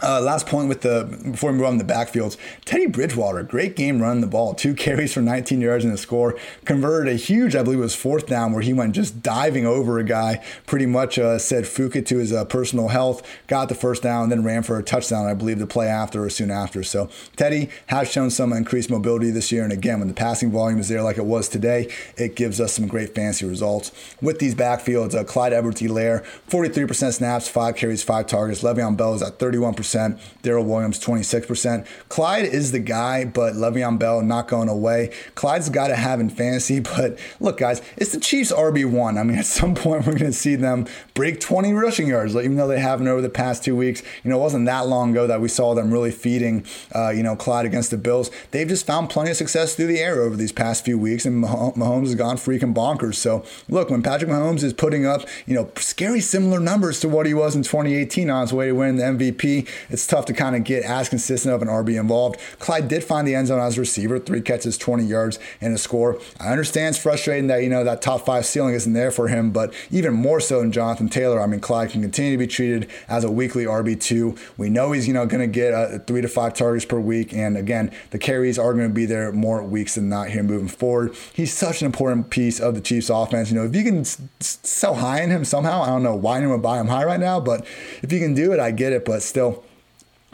Uh, 0.01 0.21
last 0.21 0.47
point 0.47 0.69
with 0.69 0.79
the 0.79 1.03
before 1.29 1.51
we 1.51 1.57
move 1.57 1.67
on 1.67 1.77
to 1.77 1.83
the 1.83 1.93
backfields, 1.93 2.37
Teddy 2.63 2.85
Bridgewater, 2.85 3.43
great 3.43 3.75
game 3.75 4.01
running 4.01 4.21
the 4.21 4.27
ball, 4.27 4.53
two 4.53 4.73
carries 4.75 5.13
for 5.13 5.21
19 5.21 5.59
yards 5.59 5.83
in 5.83 5.91
the 5.91 5.97
score, 5.97 6.37
converted 6.63 7.13
a 7.13 7.17
huge, 7.17 7.53
I 7.53 7.63
believe 7.63 7.79
it 7.79 7.83
was 7.83 7.95
fourth 7.95 8.25
down 8.25 8.53
where 8.53 8.61
he 8.61 8.71
went 8.71 8.95
just 8.95 9.21
diving 9.21 9.65
over 9.65 9.99
a 9.99 10.05
guy, 10.05 10.41
pretty 10.65 10.85
much 10.85 11.19
uh, 11.19 11.37
said 11.37 11.65
fuka 11.65 12.05
to 12.05 12.17
his 12.17 12.31
uh, 12.31 12.45
personal 12.45 12.87
health, 12.87 13.27
got 13.47 13.67
the 13.67 13.75
first 13.75 14.01
down, 14.01 14.29
then 14.29 14.41
ran 14.41 14.63
for 14.63 14.79
a 14.79 14.83
touchdown, 14.83 15.25
I 15.25 15.33
believe 15.33 15.59
the 15.59 15.67
play 15.67 15.87
after 15.87 16.23
or 16.23 16.29
soon 16.29 16.49
after. 16.49 16.81
So 16.81 17.09
Teddy 17.35 17.69
has 17.87 18.09
shown 18.09 18.29
some 18.29 18.53
increased 18.53 18.89
mobility 18.89 19.31
this 19.31 19.51
year, 19.51 19.63
and 19.63 19.73
again, 19.73 19.99
when 19.99 20.07
the 20.07 20.13
passing 20.13 20.49
volume 20.49 20.79
is 20.79 20.87
there 20.87 21.03
like 21.03 21.17
it 21.17 21.25
was 21.25 21.49
today, 21.49 21.93
it 22.15 22.37
gives 22.37 22.61
us 22.61 22.71
some 22.71 22.87
great 22.87 23.13
fancy 23.13 23.45
results. 23.45 23.91
With 24.21 24.39
these 24.39 24.55
backfields, 24.55 25.13
uh, 25.13 25.25
Clyde 25.25 25.51
Edwards-Helaire, 25.51 26.25
43% 26.49 27.13
snaps, 27.13 27.49
five 27.49 27.75
carries, 27.75 28.01
five 28.01 28.27
targets. 28.27 28.63
Le'Veon 28.63 28.95
Bell 28.95 29.13
is 29.13 29.21
at 29.21 29.39
31%. 29.39 29.88
Darrel 29.93 30.65
Williams, 30.65 30.99
26%. 30.99 31.85
Clyde 32.09 32.45
is 32.45 32.71
the 32.71 32.79
guy, 32.79 33.25
but 33.25 33.53
Le'Veon 33.53 33.99
Bell 33.99 34.21
not 34.21 34.47
going 34.47 34.69
away. 34.69 35.11
Clyde's 35.35 35.67
the 35.67 35.73
guy 35.73 35.87
to 35.87 35.95
have 35.95 36.19
in 36.19 36.29
fantasy, 36.29 36.79
but 36.97 37.17
look, 37.39 37.57
guys, 37.57 37.81
it's 37.97 38.11
the 38.11 38.19
Chiefs 38.19 38.51
RB1. 38.51 39.17
I 39.19 39.23
mean, 39.23 39.37
at 39.37 39.45
some 39.45 39.75
point, 39.75 40.05
we're 40.05 40.13
going 40.13 40.31
to 40.31 40.33
see 40.33 40.55
them 40.55 40.87
break 41.13 41.39
20 41.39 41.73
rushing 41.73 42.07
yards, 42.07 42.35
even 42.35 42.55
though 42.55 42.67
they 42.67 42.79
haven't 42.79 43.07
over 43.07 43.21
the 43.21 43.29
past 43.29 43.63
two 43.63 43.75
weeks. 43.75 44.01
You 44.23 44.29
know, 44.29 44.37
it 44.37 44.41
wasn't 44.41 44.65
that 44.65 44.87
long 44.87 45.11
ago 45.11 45.27
that 45.27 45.41
we 45.41 45.47
saw 45.47 45.73
them 45.73 45.91
really 45.91 46.11
feeding, 46.11 46.65
uh, 46.95 47.09
you 47.09 47.23
know, 47.23 47.35
Clyde 47.35 47.65
against 47.65 47.91
the 47.91 47.97
Bills. 47.97 48.31
They've 48.51 48.67
just 48.67 48.85
found 48.85 49.09
plenty 49.09 49.31
of 49.31 49.37
success 49.37 49.75
through 49.75 49.87
the 49.87 49.99
air 49.99 50.21
over 50.21 50.35
these 50.35 50.51
past 50.51 50.85
few 50.85 50.97
weeks, 50.97 51.25
and 51.25 51.43
Mahomes 51.43 52.05
has 52.05 52.15
gone 52.15 52.37
freaking 52.37 52.73
bonkers. 52.73 53.15
So, 53.15 53.43
look, 53.67 53.89
when 53.89 54.01
Patrick 54.01 54.29
Mahomes 54.29 54.63
is 54.63 54.73
putting 54.73 55.05
up, 55.05 55.27
you 55.45 55.55
know, 55.55 55.69
scary 55.77 56.21
similar 56.21 56.59
numbers 56.59 56.99
to 57.01 57.09
what 57.09 57.25
he 57.25 57.33
was 57.33 57.55
in 57.55 57.63
2018 57.63 58.29
on 58.29 58.41
his 58.41 58.53
way 58.53 58.67
to 58.67 58.73
win 58.73 58.95
the 58.95 59.03
MVP, 59.03 59.67
it's 59.89 60.05
tough 60.05 60.25
to 60.25 60.33
kind 60.33 60.55
of 60.55 60.63
get 60.63 60.83
as 60.83 61.09
consistent 61.09 61.53
of 61.53 61.61
an 61.61 61.67
RB 61.67 61.99
involved. 61.99 62.39
Clyde 62.59 62.87
did 62.87 63.03
find 63.03 63.27
the 63.27 63.35
end 63.35 63.47
zone 63.47 63.59
as 63.59 63.77
a 63.77 63.81
receiver, 63.81 64.19
three 64.19 64.41
catches, 64.41 64.77
20 64.77 65.03
yards, 65.03 65.39
and 65.61 65.73
a 65.73 65.77
score. 65.77 66.19
I 66.39 66.51
understand 66.51 66.95
it's 66.95 67.03
frustrating 67.03 67.47
that, 67.47 67.63
you 67.63 67.69
know, 67.69 67.83
that 67.83 68.01
top 68.01 68.25
five 68.25 68.45
ceiling 68.45 68.73
isn't 68.73 68.93
there 68.93 69.11
for 69.11 69.27
him, 69.27 69.51
but 69.51 69.73
even 69.91 70.13
more 70.13 70.39
so 70.39 70.59
than 70.59 70.71
Jonathan 70.71 71.09
Taylor, 71.09 71.41
I 71.41 71.47
mean, 71.47 71.59
Clyde 71.59 71.91
can 71.91 72.01
continue 72.01 72.31
to 72.31 72.37
be 72.37 72.47
treated 72.47 72.89
as 73.07 73.23
a 73.23 73.31
weekly 73.31 73.65
RB2. 73.65 74.37
We 74.57 74.69
know 74.69 74.91
he's, 74.91 75.07
you 75.07 75.13
know, 75.13 75.25
going 75.25 75.41
to 75.41 75.47
get 75.47 75.73
uh, 75.73 75.99
three 75.99 76.21
to 76.21 76.27
five 76.27 76.53
targets 76.53 76.85
per 76.85 76.99
week. 76.99 77.33
And 77.33 77.57
again, 77.57 77.91
the 78.11 78.19
carries 78.19 78.57
are 78.59 78.73
going 78.73 78.87
to 78.87 78.93
be 78.93 79.05
there 79.05 79.31
more 79.31 79.63
weeks 79.63 79.95
than 79.95 80.09
not 80.09 80.29
here 80.29 80.43
moving 80.43 80.67
forward. 80.67 81.15
He's 81.33 81.53
such 81.53 81.81
an 81.81 81.85
important 81.85 82.29
piece 82.29 82.59
of 82.59 82.75
the 82.75 82.81
Chiefs 82.81 83.09
offense. 83.09 83.49
You 83.49 83.55
know, 83.55 83.65
if 83.65 83.75
you 83.75 83.83
can 83.83 84.03
sell 84.39 84.95
high 84.95 85.21
in 85.21 85.29
him 85.29 85.45
somehow, 85.45 85.81
I 85.81 85.87
don't 85.87 86.03
know 86.03 86.15
why 86.15 86.37
anyone 86.37 86.57
would 86.57 86.63
buy 86.63 86.79
him 86.79 86.87
high 86.87 87.05
right 87.05 87.19
now, 87.19 87.39
but 87.39 87.65
if 88.01 88.11
you 88.11 88.19
can 88.19 88.33
do 88.33 88.51
it, 88.53 88.59
I 88.59 88.71
get 88.71 88.93
it. 88.93 89.05
But 89.05 89.21
still, 89.21 89.63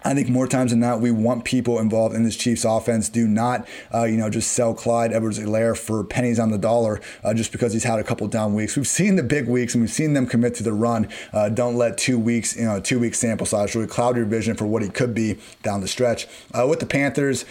I 0.05 0.13
think 0.13 0.29
more 0.29 0.47
times 0.47 0.69
than 0.69 0.79
not, 0.79 1.01
we 1.01 1.09
want 1.09 1.45
people 1.45 1.79
involved 1.79 2.15
in 2.15 2.23
this 2.23 2.37
Chiefs 2.37 2.63
offense. 2.63 3.09
Do 3.09 3.27
not, 3.27 3.67
uh, 3.91 4.03
you 4.03 4.17
know, 4.17 4.29
just 4.29 4.51
sell 4.51 4.75
Clyde 4.75 5.11
Edwards-Helaire 5.11 5.75
for 5.75 6.03
pennies 6.03 6.39
on 6.39 6.51
the 6.51 6.59
dollar 6.59 7.01
uh, 7.23 7.33
just 7.33 7.51
because 7.51 7.73
he's 7.73 7.83
had 7.83 7.97
a 7.97 8.03
couple 8.03 8.27
down 8.27 8.53
weeks. 8.53 8.77
We've 8.77 8.87
seen 8.87 9.15
the 9.15 9.23
big 9.23 9.47
weeks 9.47 9.73
and 9.73 9.81
we've 9.81 9.89
seen 9.91 10.13
them 10.13 10.27
commit 10.27 10.53
to 10.55 10.63
the 10.63 10.73
run. 10.73 11.09
Uh, 11.33 11.49
don't 11.49 11.75
let 11.75 11.97
two 11.97 12.19
weeks, 12.19 12.55
you 12.55 12.65
know, 12.65 12.79
two 12.79 12.99
week 12.99 13.15
sample 13.15 13.47
size 13.47 13.73
really 13.75 13.87
cloud 13.87 14.15
your 14.15 14.25
vision 14.25 14.55
for 14.55 14.67
what 14.67 14.83
he 14.83 14.89
could 14.89 15.15
be 15.15 15.39
down 15.63 15.81
the 15.81 15.87
stretch. 15.87 16.27
Uh, 16.53 16.67
with 16.69 16.79
the 16.79 16.85
Panthers, 16.85 17.43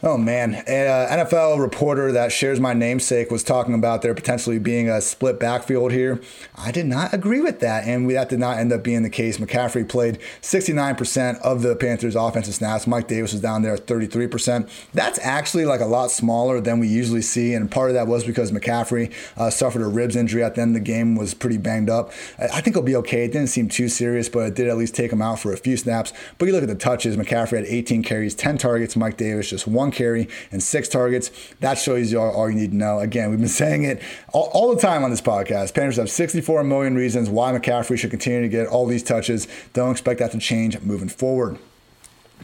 Oh 0.00 0.16
man, 0.16 0.54
an 0.54 0.86
uh, 0.86 1.26
NFL 1.26 1.58
reporter 1.58 2.12
that 2.12 2.30
shares 2.30 2.60
my 2.60 2.72
namesake 2.72 3.32
was 3.32 3.42
talking 3.42 3.74
about 3.74 4.00
there 4.00 4.14
potentially 4.14 4.60
being 4.60 4.88
a 4.88 5.00
split 5.00 5.40
backfield 5.40 5.90
here. 5.90 6.20
I 6.54 6.70
did 6.70 6.86
not 6.86 7.12
agree 7.12 7.40
with 7.40 7.58
that, 7.60 7.84
and 7.84 8.06
we, 8.06 8.12
that 8.12 8.28
did 8.28 8.38
not 8.38 8.58
end 8.58 8.72
up 8.72 8.84
being 8.84 9.02
the 9.02 9.10
case. 9.10 9.38
McCaffrey 9.38 9.88
played 9.88 10.20
69% 10.40 11.40
of 11.40 11.62
the 11.62 11.74
Panthers' 11.74 12.14
offensive 12.14 12.54
snaps. 12.54 12.86
Mike 12.86 13.08
Davis 13.08 13.32
was 13.32 13.42
down 13.42 13.62
there 13.62 13.74
at 13.74 13.86
33%. 13.88 14.70
That's 14.92 15.18
actually 15.18 15.64
like 15.64 15.80
a 15.80 15.86
lot 15.86 16.12
smaller 16.12 16.60
than 16.60 16.78
we 16.78 16.86
usually 16.86 17.22
see, 17.22 17.52
and 17.52 17.68
part 17.68 17.90
of 17.90 17.94
that 17.94 18.06
was 18.06 18.22
because 18.22 18.52
McCaffrey 18.52 19.12
uh, 19.36 19.50
suffered 19.50 19.82
a 19.82 19.88
ribs 19.88 20.14
injury 20.14 20.44
at 20.44 20.54
the 20.54 20.60
end 20.60 20.76
of 20.76 20.80
the 20.80 20.88
game, 20.88 21.16
was 21.16 21.34
pretty 21.34 21.58
banged 21.58 21.90
up. 21.90 22.12
I 22.38 22.60
think 22.60 22.76
he'll 22.76 22.84
be 22.84 22.94
okay. 22.94 23.24
It 23.24 23.32
didn't 23.32 23.48
seem 23.48 23.68
too 23.68 23.88
serious, 23.88 24.28
but 24.28 24.46
it 24.46 24.54
did 24.54 24.68
at 24.68 24.76
least 24.76 24.94
take 24.94 25.12
him 25.12 25.22
out 25.22 25.40
for 25.40 25.52
a 25.52 25.56
few 25.56 25.76
snaps. 25.76 26.12
But 26.38 26.46
you 26.46 26.52
look 26.52 26.62
at 26.62 26.68
the 26.68 26.76
touches. 26.76 27.16
McCaffrey 27.16 27.56
had 27.56 27.66
18 27.66 28.04
carries, 28.04 28.36
10 28.36 28.58
targets. 28.58 28.94
Mike 28.94 29.16
Davis 29.16 29.50
just 29.50 29.66
one 29.66 29.87
carry 29.90 30.28
and 30.50 30.62
six 30.62 30.88
targets. 30.88 31.30
That 31.60 31.78
shows 31.78 32.12
you 32.12 32.20
all, 32.20 32.30
all 32.30 32.50
you 32.50 32.56
need 32.56 32.70
to 32.70 32.76
know. 32.76 33.00
Again, 33.00 33.30
we've 33.30 33.38
been 33.38 33.48
saying 33.48 33.84
it 33.84 34.02
all, 34.32 34.50
all, 34.52 34.74
the 34.74 34.80
time 34.80 35.04
on 35.04 35.10
this 35.10 35.20
podcast. 35.20 35.74
Panthers 35.74 35.96
have 35.96 36.10
64 36.10 36.64
million 36.64 36.94
reasons 36.94 37.30
why 37.30 37.52
McCaffrey 37.52 37.98
should 37.98 38.10
continue 38.10 38.42
to 38.42 38.48
get 38.48 38.66
all 38.66 38.86
these 38.86 39.02
touches. 39.02 39.48
Don't 39.72 39.90
expect 39.90 40.20
that 40.20 40.32
to 40.32 40.38
change 40.38 40.80
moving 40.80 41.08
forward. 41.08 41.58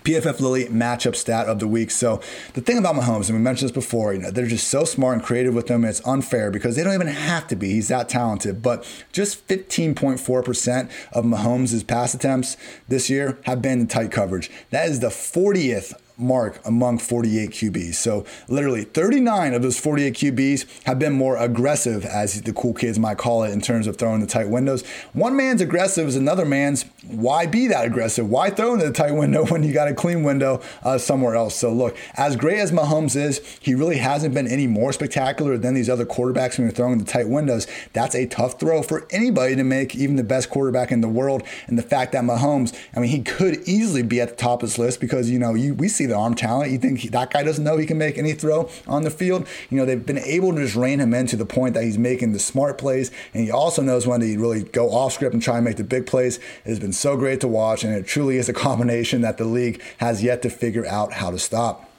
PFF 0.03 0.40
Lily 0.40 0.66
matchup 0.66 1.16
stat 1.16 1.47
of 1.47 1.61
the 1.61 1.68
week. 1.68 1.90
So 1.90 2.20
the 2.53 2.61
thing 2.61 2.76
about 2.76 2.95
Mahomes, 2.95 3.28
and 3.30 3.38
we 3.38 3.42
mentioned 3.42 3.70
this 3.70 3.74
before, 3.74 4.12
you 4.12 4.20
know, 4.20 4.30
they're 4.30 4.47
just 4.47 4.68
so 4.68 4.84
smart 4.84 5.14
and 5.14 5.22
creative 5.22 5.55
with 5.55 5.70
him. 5.70 5.84
It's 5.84 6.07
unfair 6.07 6.51
because 6.51 6.76
they 6.76 6.84
don't 6.84 6.92
even 6.92 7.07
have 7.07 7.47
to 7.49 7.57
be. 7.57 7.70
He's 7.70 7.88
that 7.88 8.09
talented. 8.09 8.61
But 8.61 8.84
just 9.12 9.47
15.4% 9.49 10.90
of 11.12 11.24
Mahomes' 11.24 11.86
pass 11.86 12.12
attempts 12.12 12.59
this 12.88 13.09
year 13.09 13.38
have 13.45 13.62
been 13.62 13.80
in 13.80 13.86
tight 13.86 14.12
coverage. 14.12 14.51
That 14.70 14.88
is 14.88 15.01
the 15.01 15.09
40th 15.09 15.95
mark 16.16 16.60
among 16.64 16.98
48 16.98 17.50
QBs. 17.50 17.94
So 17.94 18.24
literally 18.48 18.84
39 18.84 19.54
of 19.54 19.62
those 19.62 19.78
48 19.78 20.14
QBs 20.14 20.84
have 20.84 20.98
been 20.98 21.12
more 21.12 21.36
aggressive, 21.36 22.04
as 22.04 22.40
the 22.42 22.52
cool 22.52 22.74
kids 22.74 22.98
might 22.98 23.18
call 23.18 23.42
it, 23.42 23.52
in 23.52 23.60
terms 23.60 23.86
of 23.86 23.96
throwing 23.96 24.20
the 24.20 24.26
tight 24.26 24.48
windows. 24.48 24.86
One 25.12 25.36
man's 25.36 25.60
aggressive 25.60 26.06
is 26.06 26.16
another 26.16 26.44
man's. 26.44 26.84
Why 27.06 27.46
be 27.46 27.66
that 27.68 27.84
aggressive? 27.84 28.28
Why 28.28 28.50
throw 28.50 28.74
into 28.74 28.86
the 28.86 28.92
tight 28.92 29.12
window 29.12 29.44
when 29.48 29.62
you 29.62 29.72
got 29.72 29.88
a 29.88 29.94
clean 29.94 30.22
window 30.22 30.60
uh, 30.82 30.98
somewhere 30.98 31.34
else? 31.34 31.54
So 31.56 31.72
look, 31.72 31.96
as 32.14 32.36
great 32.36 32.58
as 32.58 32.72
Mahomes 32.72 33.16
is, 33.16 33.38
he 33.60 33.74
really 33.74 33.98
hasn't 33.98 34.34
been 34.34 34.46
any 34.46 34.66
more 34.66 34.92
spectacular 34.92 35.58
than 35.58 35.74
these 35.74 35.90
other 35.90 36.06
quarterbacks 36.06 36.58
when 36.58 36.66
you're 36.66 36.74
throwing 36.74 36.98
the 36.98 37.04
tight 37.04 37.28
windows. 37.28 37.66
That's 37.92 38.14
a 38.14 38.26
tough 38.26 38.60
throw 38.60 38.82
for 38.82 39.06
anybody 39.10 39.56
to 39.56 39.64
make, 39.64 39.94
even 39.96 40.16
the 40.16 40.24
best 40.24 40.50
quarterback 40.50 40.92
in 40.92 41.00
the 41.00 41.08
world. 41.08 41.42
And 41.66 41.78
the 41.78 41.82
fact 41.82 42.12
that 42.12 42.22
Mahomes, 42.24 42.76
I 42.94 43.00
mean, 43.00 43.10
he 43.10 43.22
could 43.22 43.56
easily 43.66 44.02
be 44.02 44.20
at 44.20 44.30
the 44.30 44.36
top 44.36 44.62
of 44.62 44.68
this 44.68 44.78
list 44.78 45.00
because 45.00 45.30
you 45.30 45.38
know 45.38 45.54
you 45.54 45.74
we 45.74 45.88
see 45.88 46.03
see 46.05 46.12
the 46.12 46.16
arm 46.16 46.34
talent. 46.34 46.70
You 46.70 46.78
think 46.78 47.00
he, 47.00 47.09
that 47.09 47.32
guy 47.32 47.42
doesn't 47.42 47.64
know 47.64 47.76
he 47.76 47.86
can 47.86 47.98
make 47.98 48.18
any 48.18 48.32
throw 48.32 48.68
on 48.86 49.02
the 49.02 49.11
field? 49.11 49.46
You 49.70 49.78
know, 49.78 49.84
they've 49.84 50.05
been 50.05 50.18
able 50.18 50.55
to 50.55 50.61
just 50.61 50.76
rein 50.76 51.00
him 51.00 51.14
in 51.14 51.26
to 51.28 51.36
the 51.36 51.46
point 51.46 51.74
that 51.74 51.84
he's 51.84 51.98
making 51.98 52.32
the 52.32 52.38
smart 52.38 52.78
plays, 52.78 53.11
and 53.32 53.44
he 53.44 53.50
also 53.50 53.82
knows 53.82 54.07
when 54.07 54.20
to 54.20 54.38
really 54.38 54.62
go 54.62 54.90
off 54.90 55.12
script 55.12 55.34
and 55.34 55.42
try 55.42 55.57
and 55.57 55.64
make 55.64 55.76
the 55.76 55.84
big 55.84 56.07
plays. 56.07 56.36
It 56.36 56.70
has 56.70 56.80
been 56.80 56.92
so 56.92 57.16
great 57.16 57.40
to 57.40 57.48
watch, 57.48 57.84
and 57.84 57.94
it 57.94 58.07
truly 58.07 58.36
is 58.36 58.48
a 58.48 58.52
combination 58.64 59.22
that 59.22 59.38
the 59.38 59.44
league 59.44 59.82
has 59.98 60.22
yet 60.22 60.42
to 60.42 60.50
figure 60.50 60.86
out 60.86 61.14
how 61.14 61.30
to 61.30 61.38
stop. 61.38 61.90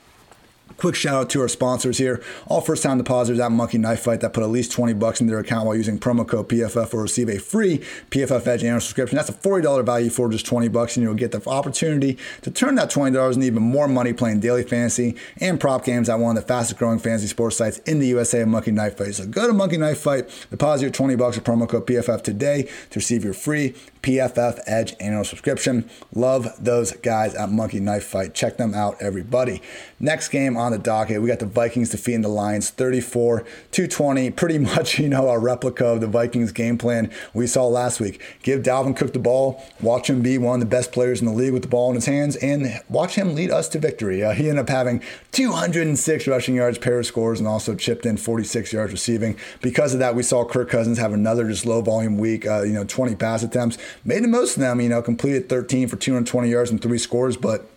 Quick 0.78 0.95
shout 0.95 1.15
out 1.15 1.30
to 1.30 1.41
our 1.41 1.47
sponsors 1.47 1.97
here. 1.97 2.21
All 2.47 2.59
first 2.59 2.84
time 2.84 2.97
depositors 2.97 3.39
at 3.39 3.51
Monkey 3.51 3.78
Knife 3.78 4.01
Fight 4.01 4.19
that 4.21 4.34
put 4.34 4.43
at 4.43 4.49
least 4.49 4.71
20 4.71 4.93
bucks 4.93 5.21
in 5.21 5.28
their 5.28 5.39
account 5.39 5.65
while 5.65 5.76
using 5.76 5.97
promo 5.97 6.28
code 6.28 6.49
PFF 6.49 6.93
will 6.93 7.01
receive 7.01 7.30
a 7.30 7.39
free 7.39 7.80
PFF 8.11 8.45
Edge 8.45 8.63
annual 8.63 8.82
subscription. 8.82 9.15
That's 9.15 9.30
a 9.30 9.34
$40 9.34 9.86
value 9.86 10.09
for 10.09 10.30
just 10.30 10.45
20 10.45 10.67
bucks, 10.67 10.97
and 10.97 11.03
you'll 11.03 11.13
get 11.13 11.32
the 11.32 11.41
opportunity 11.49 12.17
to 12.41 12.51
turn 12.51 12.76
that 12.76 12.89
$20 12.89 13.34
into 13.34 13.45
even 13.45 13.63
more 13.63 13.88
money 13.88 14.11
playing 14.11 14.41
daily 14.41 14.63
fantasy 14.63 15.15
and 15.39 15.59
prop 15.59 15.86
games 15.86 16.09
at 16.09 16.19
one 16.19 16.36
of 16.36 16.43
the 16.43 16.47
fastest 16.47 16.78
growing 16.78 16.99
fantasy 16.99 17.28
sports 17.28 17.55
sites 17.55 17.78
in 17.80 17.99
the 17.99 18.07
USA, 18.07 18.43
Monkey 18.43 18.71
Knife 18.71 18.97
Fight. 18.97 19.15
So 19.15 19.26
go 19.26 19.47
to 19.47 19.53
Monkey 19.53 19.78
Knife 19.78 19.99
Fight, 19.99 20.47
deposit 20.49 20.84
your 20.84 20.91
20 20.91 21.15
bucks 21.15 21.38
with 21.38 21.45
promo 21.45 21.69
code 21.69 21.88
PFF 21.88 22.21
today 22.21 22.63
to 22.63 22.99
receive 22.99 23.23
your 23.23 23.34
free 23.34 23.76
PFF 24.01 24.59
Edge 24.67 24.95
annual 24.99 25.23
subscription. 25.23 25.89
Love 26.13 26.47
those 26.59 26.91
guys 26.91 27.34
at 27.34 27.49
Monkey 27.49 27.80
Knife 27.80 28.03
Fight. 28.03 28.34
Check 28.34 28.57
them 28.57 28.73
out, 28.73 28.97
everybody. 29.01 29.61
Next 29.99 30.30
game 30.30 30.55
on 30.57 30.64
the 30.72 30.78
docket, 30.78 31.22
we 31.22 31.28
got 31.28 31.39
the 31.39 31.45
Vikings 31.45 31.89
defeating 31.89 32.22
the 32.22 32.28
Lions 32.28 32.70
34 32.70 33.41
220. 33.72 34.32
Pretty 34.32 34.57
much, 34.76 34.99
you 34.99 35.09
know, 35.09 35.30
a 35.30 35.39
replica 35.39 35.86
of 35.86 36.01
the 36.01 36.07
Vikings 36.07 36.51
game 36.51 36.78
plan 36.78 37.11
we 37.34 37.47
saw 37.47 37.68
last 37.68 37.99
week. 37.99 38.22
Give 38.43 38.61
Dalvin 38.61 38.95
Cook 38.95 39.13
the 39.13 39.20
ball, 39.20 39.63
watch 39.82 40.09
him 40.09 40.22
be 40.22 40.38
one 40.38 40.55
of 40.55 40.59
the 40.59 40.76
best 40.76 40.91
players 40.91 41.22
in 41.22 41.28
the 41.28 41.34
league 41.34 41.53
with 41.53 41.61
the 41.61 41.68
ball 41.68 41.89
in 41.89 41.95
his 41.95 42.05
hands, 42.05 42.36
and 42.38 42.82
watch 42.89 43.16
him 43.16 43.36
lead 43.36 43.51
us 43.51 43.68
to 43.70 43.80
victory. 43.80 44.24
Uh, 44.24 44.32
he 44.32 44.49
ended 44.49 44.63
up 44.63 44.70
having 44.70 45.01
206 45.32 46.28
rushing 46.28 46.55
yards, 46.55 46.78
pair 46.78 46.99
of 46.99 47.05
scores, 47.05 47.39
and 47.39 47.47
also 47.47 47.76
chipped 47.76 48.05
in 48.05 48.18
46 48.18 48.74
yards 48.74 48.91
receiving. 48.91 49.38
Because 49.61 49.93
of 49.93 49.99
that, 49.99 50.16
we 50.16 50.24
saw 50.24 50.45
Kirk 50.45 50.70
Cousins 50.70 50.97
have 50.97 51.13
another 51.13 51.47
just 51.47 51.66
low 51.66 51.82
volume 51.82 52.18
week, 52.18 52.45
uh, 52.47 52.63
you 52.63 52.74
know, 52.74 52.84
20 52.84 53.16
pass 53.16 53.43
attempts. 53.43 53.78
Made 54.03 54.24
the 54.24 54.28
most 54.28 54.55
of 54.55 54.61
them, 54.61 54.82
you 54.82 54.89
know, 54.89 55.01
completed 55.01 55.49
13 55.49 55.88
for 55.88 55.95
220 55.95 56.49
yards 56.49 56.72
and 56.72 56.82
three 56.82 56.97
scores, 56.97 57.38
but 57.38 57.70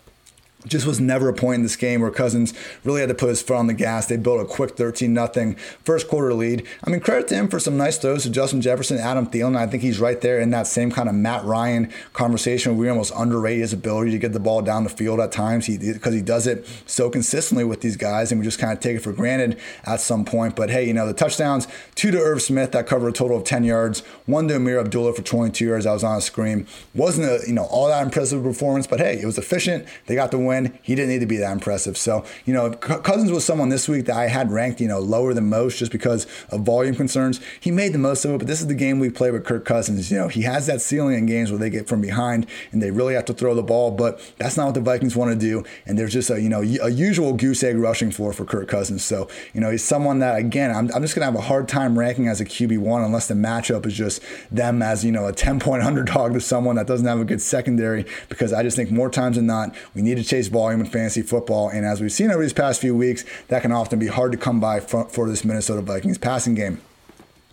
just 0.67 0.87
was 0.87 1.01
never 1.01 1.29
a 1.29 1.35
point 1.35 1.57
in 1.57 1.63
this 1.63 1.77
game 1.77 2.01
where 2.01 2.11
Cousins 2.11 2.53
really 2.83 3.01
had 3.01 3.09
to 3.09 3.15
put 3.15 3.29
his 3.29 3.41
foot 3.41 3.57
on 3.57 3.69
the 3.69 3.75
gas. 3.75 4.07
They 4.07 4.17
built 4.17 4.41
a 4.41 4.45
quick 4.45 4.77
13 4.77 5.15
0 5.15 5.55
first 5.85 6.09
quarter 6.09 6.35
lead. 6.35 6.67
I 6.85 6.91
mean, 6.91 7.01
credit 7.01 7.29
to 7.29 7.37
him 7.37 7.49
for 7.49 7.61
some 7.61 7.77
nice 7.77 7.97
throws 7.97 8.25
to 8.25 8.31
Justin 8.31 8.61
Jefferson, 8.61 8.99
Adam 8.99 9.27
Thielen. 9.27 9.57
I 9.57 9.67
think 9.67 9.83
he's 9.83 10.01
right 10.01 10.21
there 10.21 10.41
in 10.41 10.51
that 10.51 10.67
same 10.67 10.91
kind 10.91 11.09
of 11.09 11.15
Matt 11.15 11.45
Ryan 11.45 11.93
conversation 12.13 12.77
we 12.77 12.89
almost 12.89 13.13
underrate 13.15 13.59
his 13.59 13.73
ability 13.73 14.11
to 14.11 14.19
get 14.19 14.33
the 14.33 14.41
ball 14.41 14.61
down 14.63 14.85
the 14.85 14.91
field 14.91 15.21
at 15.21 15.31
times 15.31 15.69
because 15.69 16.13
he, 16.13 16.19
he 16.19 16.25
does 16.25 16.47
it 16.47 16.67
so 16.87 17.09
consistently 17.09 17.65
with 17.65 17.81
these 17.81 17.97
guys, 17.97 18.33
and 18.33 18.41
we 18.41 18.45
just 18.45 18.59
kind 18.59 18.73
of 18.73 18.81
take 18.81 18.97
it 18.97 19.01
for 19.01 19.13
granted 19.13 19.59
at 19.85 20.01
some 20.01 20.25
point. 20.25 20.57
But 20.57 20.71
hey, 20.71 20.87
you 20.87 20.93
know, 20.93 21.07
the 21.07 21.15
touchdowns 21.15 21.69
two 21.95 22.11
to 22.11 22.19
Irv 22.19 22.43
Smith 22.43 22.73
that 22.73 22.87
covered 22.87 23.09
a 23.09 23.13
total 23.13 23.37
of 23.37 23.45
10 23.45 23.63
yards, 23.63 24.01
one 24.27 24.49
to 24.49 24.55
Ameer 24.55 24.81
Abdullah 24.81 25.15
for 25.15 25.23
22 25.23 25.65
yards. 25.65 25.87
I 25.87 25.93
was 25.93 26.03
on 26.03 26.19
a 26.19 26.21
screen. 26.21 26.67
Wasn't 26.95 27.27
a 27.27 27.47
you 27.47 27.55
know 27.55 27.65
all 27.65 27.87
that 27.89 28.05
impressive 28.05 28.43
performance, 28.43 28.89
but 28.89 28.99
hey, 28.99 29.21
it 29.21 29.27
was 29.27 29.39
efficient. 29.39 29.87
They 30.07 30.15
got 30.17 30.31
the 30.31 30.48
win. 30.49 30.79
He 30.83 30.95
didn't 30.95 31.11
need 31.11 31.21
to 31.21 31.27
be 31.27 31.37
that 31.37 31.53
impressive. 31.53 31.97
So, 31.97 32.25
you 32.45 32.53
know, 32.53 32.71
Cousins 32.71 33.31
was 33.31 33.45
someone 33.45 33.69
this 33.69 33.89
week 33.89 34.07
that 34.07 34.17
I 34.17 34.29
had 34.29 34.51
ranked, 34.51 34.81
you 34.81 34.89
know, 34.89 34.99
lower 34.99 35.33
than 35.35 35.49
most 35.49 35.79
just 35.79 35.93
because 35.93 36.27
of 36.51 36.63
volume 36.63 36.95
concerns. 36.95 37.41
He 37.61 37.71
made 37.71 37.93
the 37.93 37.99
most 37.99 38.25
of 38.25 38.33
it, 38.33 38.39
but 38.39 38.47
this 38.47 38.61
is 38.61 38.67
the 38.67 38.75
game 38.75 38.99
we 38.99 39.11
play 39.11 39.31
with 39.31 39.45
Kirk 39.45 39.65
Cousins. 39.65 40.11
You 40.11 40.19
know, 40.19 40.29
he 40.29 40.43
has 40.43 40.67
that 40.67 40.81
ceiling 40.81 41.17
in 41.17 41.27
games 41.27 41.51
where 41.51 41.59
they 41.59 41.71
get 41.71 41.89
from 41.89 42.01
behind 42.01 42.47
and 42.73 42.83
they 42.83 42.91
really 42.91 43.15
have 43.15 43.27
to 43.27 43.35
throw 43.35 43.55
the 43.55 43.63
ball, 43.63 43.91
but 43.91 44.21
that's 44.39 44.57
not 44.57 44.67
what 44.67 44.75
the 44.75 44.81
Vikings 44.81 45.15
want 45.15 45.31
to 45.31 45.39
do. 45.39 45.65
And 45.87 45.99
there's 45.99 46.13
just 46.13 46.31
a, 46.31 46.41
you 46.41 46.49
know, 46.49 46.61
a 46.61 46.91
usual 46.91 47.35
goose 47.35 47.63
egg 47.63 47.77
rushing 47.77 48.11
floor 48.11 48.33
for 48.33 48.45
Kirk 48.45 48.69
Cousins. 48.69 49.05
So, 49.05 49.29
you 49.53 49.61
know, 49.61 49.71
he's 49.71 49.85
someone 49.85 50.19
that, 50.21 50.39
again, 50.39 50.71
I'm, 50.71 50.91
I'm 50.95 51.03
just 51.03 51.15
going 51.15 51.21
to 51.21 51.27
have 51.27 51.35
a 51.35 51.47
hard 51.47 51.69
time 51.69 51.99
ranking 51.99 52.29
as 52.29 52.41
a 52.41 52.45
QB1 52.45 53.05
unless 53.05 53.29
the 53.29 53.35
matchup 53.35 53.87
is 53.87 53.95
just 53.95 54.23
them 54.51 54.83
as, 54.83 55.05
you 55.05 55.13
know, 55.13 55.27
a 55.27 55.33
10 55.33 55.61
point 55.61 55.83
underdog 55.89 56.33
to 56.33 56.41
someone 56.41 56.77
that 56.77 56.87
doesn't 56.87 57.07
have 57.07 57.21
a 57.21 57.25
good 57.25 57.43
secondary 57.43 58.07
because 58.29 58.53
I 58.53 58.63
just 58.63 58.77
think 58.77 58.91
more 58.91 59.11
times 59.11 59.37
than 59.37 59.47
not, 59.47 59.75
we 59.95 60.03
need 60.03 60.17
to 60.17 60.25
chase 60.39 60.49
volume 60.49 60.81
in 60.81 60.87
fantasy 60.87 61.23
football. 61.23 61.69
And 61.69 61.85
as 61.85 62.01
we've 62.01 62.13
seen 62.13 62.31
over 62.31 62.43
these 62.43 62.53
past 62.53 62.81
few 62.81 62.95
weeks, 62.97 63.25
that 63.49 63.63
can 63.63 63.73
often 63.73 63.99
be 63.99 64.07
hard 64.07 64.33
to 64.33 64.39
come 64.39 64.61
by 64.61 64.81
for, 64.81 65.05
for 65.07 65.29
this 65.29 65.45
Minnesota 65.45 65.83
Vikings 65.83 66.19
passing 66.19 66.55
game. 66.55 66.81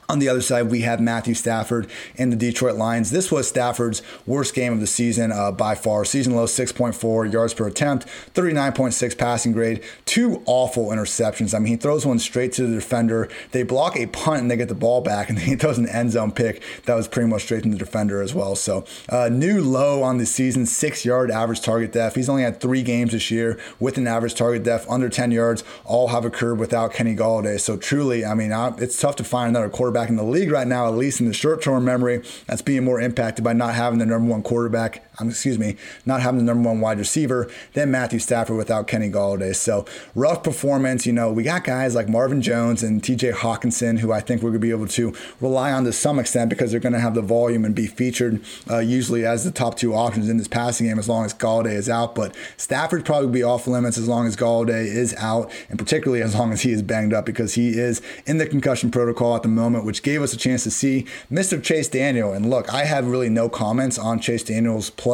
On 0.07 0.19
the 0.19 0.29
other 0.29 0.41
side, 0.41 0.69
we 0.69 0.81
have 0.81 0.99
Matthew 0.99 1.33
Stafford 1.33 1.87
and 2.15 2.31
the 2.31 2.35
Detroit 2.35 2.75
Lions. 2.75 3.09
This 3.09 3.31
was 3.31 3.47
Stafford's 3.47 4.03
worst 4.27 4.53
game 4.53 4.71
of 4.71 4.79
the 4.79 4.87
season 4.87 5.31
uh, 5.31 5.51
by 5.51 5.73
far. 5.73 6.05
Season 6.05 6.35
low 6.35 6.45
6.4 6.45 7.31
yards 7.31 7.55
per 7.55 7.67
attempt, 7.67 8.05
39.6 8.35 9.17
passing 9.17 9.51
grade, 9.51 9.83
two 10.05 10.43
awful 10.45 10.89
interceptions. 10.89 11.55
I 11.55 11.59
mean, 11.59 11.73
he 11.73 11.75
throws 11.75 12.05
one 12.05 12.19
straight 12.19 12.53
to 12.53 12.67
the 12.67 12.75
defender. 12.75 13.29
They 13.51 13.63
block 13.63 13.95
a 13.97 14.05
punt 14.05 14.41
and 14.41 14.51
they 14.51 14.57
get 14.57 14.67
the 14.67 14.75
ball 14.75 15.01
back, 15.01 15.29
and 15.29 15.39
he 15.45 15.55
throws 15.55 15.79
an 15.79 15.89
end 15.89 16.11
zone 16.11 16.31
pick 16.31 16.61
that 16.85 16.93
was 16.93 17.07
pretty 17.07 17.27
much 17.27 17.43
straight 17.43 17.63
to 17.63 17.69
the 17.69 17.77
defender 17.77 18.21
as 18.21 18.33
well. 18.35 18.55
So, 18.55 18.85
uh, 19.09 19.29
new 19.29 19.63
low 19.63 20.03
on 20.03 20.19
the 20.19 20.25
season, 20.27 20.67
six 20.67 21.03
yard 21.03 21.31
average 21.31 21.61
target 21.61 21.93
depth. 21.93 22.15
He's 22.15 22.29
only 22.29 22.43
had 22.43 22.61
three 22.61 22.83
games 22.83 23.13
this 23.13 23.31
year 23.31 23.59
with 23.79 23.97
an 23.97 24.07
average 24.07 24.35
target 24.35 24.61
depth 24.63 24.85
under 24.87 25.09
10 25.09 25.31
yards. 25.31 25.63
All 25.83 26.09
have 26.09 26.25
occurred 26.25 26.59
without 26.59 26.93
Kenny 26.93 27.15
Golladay. 27.15 27.59
So, 27.59 27.75
truly, 27.75 28.23
I 28.23 28.35
mean, 28.35 28.51
it's 28.77 28.99
tough 28.99 29.15
to 29.15 29.23
find 29.23 29.49
another 29.49 29.69
quarterback 29.69 29.94
quarterback 29.95 30.09
in 30.09 30.17
the 30.17 30.23
league 30.23 30.51
right 30.51 30.67
now, 30.67 30.87
at 30.87 30.95
least 30.95 31.21
in 31.21 31.27
the 31.27 31.33
short 31.33 31.61
term 31.61 31.85
memory, 31.85 32.21
that's 32.47 32.61
being 32.61 32.83
more 32.83 32.99
impacted 32.99 33.45
by 33.45 33.53
not 33.53 33.73
having 33.75 33.99
the 33.99 34.05
number 34.05 34.29
one 34.29 34.43
quarterback 34.43 35.04
um, 35.19 35.29
excuse 35.29 35.57
me, 35.57 35.77
not 36.05 36.21
having 36.21 36.39
the 36.39 36.45
number 36.45 36.69
one 36.69 36.81
wide 36.81 36.99
receiver 36.99 37.49
than 37.73 37.91
Matthew 37.91 38.19
Stafford 38.19 38.57
without 38.57 38.87
Kenny 38.87 39.09
Golladay. 39.09 39.55
So 39.55 39.85
rough 40.13 40.43
performance. 40.43 41.05
You 41.05 41.13
know, 41.13 41.31
we 41.31 41.43
got 41.43 41.63
guys 41.63 41.95
like 41.95 42.09
Marvin 42.09 42.41
Jones 42.41 42.83
and 42.83 43.01
TJ 43.01 43.33
Hockenson, 43.33 43.99
who 43.99 44.11
I 44.11 44.19
think 44.19 44.41
we're 44.41 44.49
going 44.49 44.61
to 44.61 44.67
be 44.67 44.71
able 44.71 44.87
to 44.87 45.13
rely 45.39 45.71
on 45.71 45.83
to 45.85 45.93
some 45.93 46.19
extent 46.19 46.49
because 46.49 46.71
they're 46.71 46.79
going 46.79 46.93
to 46.93 46.99
have 46.99 47.15
the 47.15 47.21
volume 47.21 47.65
and 47.65 47.73
be 47.75 47.87
featured 47.87 48.41
uh, 48.69 48.79
usually 48.79 49.25
as 49.25 49.43
the 49.43 49.51
top 49.51 49.75
two 49.75 49.93
options 49.93 50.29
in 50.29 50.37
this 50.37 50.47
passing 50.47 50.87
game 50.87 50.99
as 50.99 51.07
long 51.07 51.25
as 51.25 51.33
Golladay 51.33 51.73
is 51.73 51.89
out. 51.89 52.15
But 52.15 52.35
Stafford 52.57 53.05
probably 53.05 53.31
be 53.31 53.43
off 53.43 53.67
limits 53.67 53.97
as 53.97 54.07
long 54.07 54.27
as 54.27 54.35
Golladay 54.35 54.85
is 54.85 55.15
out, 55.17 55.51
and 55.69 55.79
particularly 55.79 56.21
as 56.21 56.35
long 56.35 56.51
as 56.51 56.61
he 56.61 56.71
is 56.71 56.81
banged 56.81 57.13
up 57.13 57.25
because 57.25 57.53
he 57.53 57.69
is 57.69 58.01
in 58.25 58.37
the 58.37 58.45
concussion 58.45 58.91
protocol 58.91 59.35
at 59.35 59.43
the 59.43 59.49
moment, 59.49 59.85
which 59.85 60.03
gave 60.03 60.21
us 60.21 60.33
a 60.33 60.37
chance 60.37 60.63
to 60.63 60.71
see 60.71 61.05
Mr. 61.31 61.61
Chase 61.61 61.87
Daniel. 61.87 62.33
And 62.33 62.49
look, 62.49 62.73
I 62.73 62.85
have 62.85 63.07
really 63.07 63.29
no 63.29 63.49
comments 63.49 63.97
on 63.97 64.19
Chase 64.19 64.43
Daniel's 64.43 64.89
play. 64.89 65.04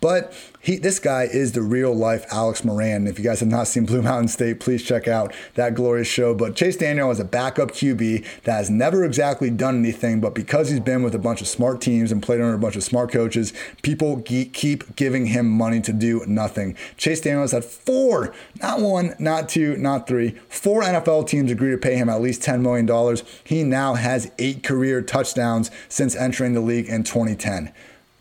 But 0.00 0.32
he, 0.64 0.76
this 0.76 0.98
guy 0.98 1.24
is 1.24 1.52
the 1.52 1.60
real 1.60 1.94
life 1.94 2.24
Alex 2.30 2.64
Moran. 2.64 3.06
If 3.06 3.18
you 3.18 3.24
guys 3.24 3.40
have 3.40 3.50
not 3.50 3.66
seen 3.66 3.84
Blue 3.84 4.00
Mountain 4.00 4.28
State, 4.28 4.60
please 4.60 4.82
check 4.82 5.06
out 5.06 5.34
that 5.54 5.74
glorious 5.74 6.08
show. 6.08 6.34
But 6.34 6.56
Chase 6.56 6.76
Daniel 6.76 7.10
is 7.10 7.20
a 7.20 7.24
backup 7.24 7.72
QB 7.72 8.24
that 8.44 8.52
has 8.52 8.70
never 8.70 9.04
exactly 9.04 9.50
done 9.50 9.78
anything, 9.78 10.20
but 10.20 10.34
because 10.34 10.70
he's 10.70 10.80
been 10.80 11.02
with 11.02 11.14
a 11.14 11.18
bunch 11.18 11.42
of 11.42 11.48
smart 11.48 11.82
teams 11.82 12.10
and 12.10 12.22
played 12.22 12.40
under 12.40 12.54
a 12.54 12.58
bunch 12.58 12.76
of 12.76 12.82
smart 12.82 13.12
coaches, 13.12 13.52
people 13.82 14.22
keep 14.22 14.96
giving 14.96 15.26
him 15.26 15.50
money 15.50 15.80
to 15.82 15.92
do 15.92 16.24
nothing. 16.26 16.76
Chase 16.96 17.20
Daniel 17.20 17.42
has 17.42 17.52
had 17.52 17.64
four, 17.64 18.34
not 18.62 18.80
one, 18.80 19.14
not 19.18 19.50
two, 19.50 19.76
not 19.76 20.06
three, 20.06 20.30
four 20.48 20.82
NFL 20.82 21.28
teams 21.28 21.52
agree 21.52 21.72
to 21.72 21.78
pay 21.78 21.96
him 21.96 22.08
at 22.08 22.22
least 22.22 22.40
$10 22.40 22.62
million. 22.62 23.18
He 23.44 23.64
now 23.64 23.94
has 23.94 24.30
eight 24.38 24.62
career 24.62 25.02
touchdowns 25.02 25.70
since 25.90 26.16
entering 26.16 26.54
the 26.54 26.60
league 26.60 26.88
in 26.88 27.02
2010 27.02 27.72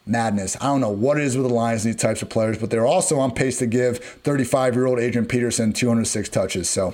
madness. 0.06 0.58
I 0.60 0.66
don't 0.66 0.82
know 0.82 0.90
what 0.90 1.18
it 1.18 1.24
is 1.24 1.38
with 1.38 1.48
the 1.48 1.54
Lions 1.54 1.86
and 1.86 1.94
these 1.94 2.02
types 2.02 2.22
of 2.22 2.30
players, 2.30 2.58
but 2.58 2.70
they're 2.70 2.86
also 2.86 3.20
on 3.20 3.32
pace 3.32 3.60
to 3.60 3.68
give 3.68 4.00
35 4.00 4.76
year 4.76 4.86
old 4.86 5.00
Adrian 5.00 5.26
Peterson 5.26 5.74
206 5.74 6.30
touches. 6.30 6.70
So 6.70 6.94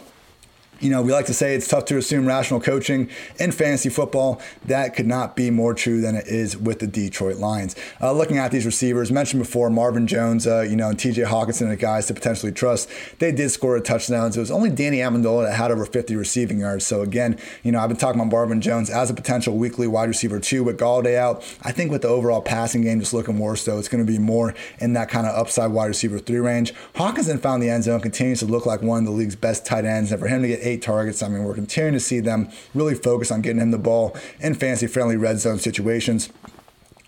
you 0.80 0.90
know, 0.90 1.02
we 1.02 1.12
like 1.12 1.26
to 1.28 1.34
say 1.34 1.56
it's 1.56 1.68
tough 1.68 1.86
to 1.86 1.98
assume 1.98 2.26
rational 2.26 2.60
coaching 2.60 3.10
in 3.40 3.52
fantasy 3.52 3.90
football. 3.90 4.42
That 4.66 4.96
could 4.96 5.08
not 5.08 5.36
be 5.36 5.50
more 5.50 5.74
true 5.74 6.02
than 6.02 6.16
it 6.16 6.28
is 6.28 6.58
with 6.58 6.80
the 6.80 6.88
Detroit 6.88 7.38
Lions. 7.38 7.76
Uh, 8.02 8.12
looking 8.14 8.38
at 8.38 8.52
these 8.52 8.66
receivers, 8.66 9.12
mentioned 9.12 9.42
before, 9.42 9.70
Marvin 9.70 10.08
Jones, 10.08 10.48
uh, 10.48 10.62
you 10.62 10.76
know, 10.76 10.90
and 10.90 10.98
TJ 10.98 11.26
Hockenson, 11.28 11.70
the 11.70 11.76
guys 11.76 12.08
to 12.08 12.14
potentially 12.14 12.52
trust, 12.52 12.90
they 13.20 13.32
did 13.32 13.50
score 13.50 13.76
a 13.76 13.82
touchdown. 13.82 14.32
So 14.32 14.40
it 14.40 14.42
was 14.42 14.52
only 14.52 14.70
Danny 14.70 14.98
Amendola 14.98 15.46
that 15.46 15.56
had 15.56 15.72
over 15.72 15.86
50 15.86 16.16
receiving 16.16 16.60
yards. 16.60 16.86
So 16.86 17.02
again, 17.02 17.38
you 17.64 17.72
know, 17.72 17.80
I've 17.80 17.90
been 17.90 17.98
talking 17.98 18.20
about 18.22 18.32
Marvin 18.32 18.62
Jones 18.62 18.90
as 18.90 19.10
a 19.10 19.14
potential 19.14 19.58
weekly 19.58 19.88
wide 19.88 20.10
receiver 20.10 20.40
too, 20.40 20.64
with 20.64 20.80
Golladay 20.80 21.18
out. 21.18 21.44
I 21.62 21.72
think 21.72 21.92
with 21.92 22.02
the 22.02 22.08
overall 22.08 22.42
passing 22.42 22.82
game 22.82 23.00
just 23.00 23.14
looking 23.14 23.38
worse, 23.40 23.66
though, 23.66 23.80
it's 23.80 23.88
going 23.88 24.06
to 24.06 24.12
be 24.12 24.20
more 24.20 24.56
in 24.80 24.94
that 24.94 25.10
kind 25.10 25.28
of 25.28 25.36
upside 25.36 25.72
wide 25.72 25.88
receiver 25.88 26.20
three 26.20 26.40
range. 26.40 26.74
Hockenson 26.96 27.40
found 27.40 27.62
the 27.62 27.70
end 27.70 27.84
zone, 27.84 28.00
continues 28.00 28.40
to 28.40 28.46
look 28.46 28.66
like 28.66 28.82
one 28.82 29.00
of 29.00 29.06
the 29.06 29.12
league's 29.12 29.36
best 29.36 29.66
tight 29.66 29.86
ends, 29.86 30.12
and 30.12 30.20
for 30.20 30.28
him 30.28 30.42
to 30.42 30.48
get 30.48 30.60
eight 30.70 30.82
targets. 30.82 31.22
I 31.22 31.28
mean, 31.28 31.44
we're 31.44 31.56
continuing 31.56 31.94
to 31.94 32.00
see 32.00 32.20
them 32.20 32.50
really 32.74 32.96
focus 32.96 33.32
on 33.32 33.42
getting 33.42 33.62
him 33.62 33.72
the 33.72 33.78
ball 33.78 34.16
in 34.40 34.56
fancy 34.56 34.88
friendly 34.88 35.18
red 35.18 35.40
zone 35.40 35.60
situations. 35.60 36.30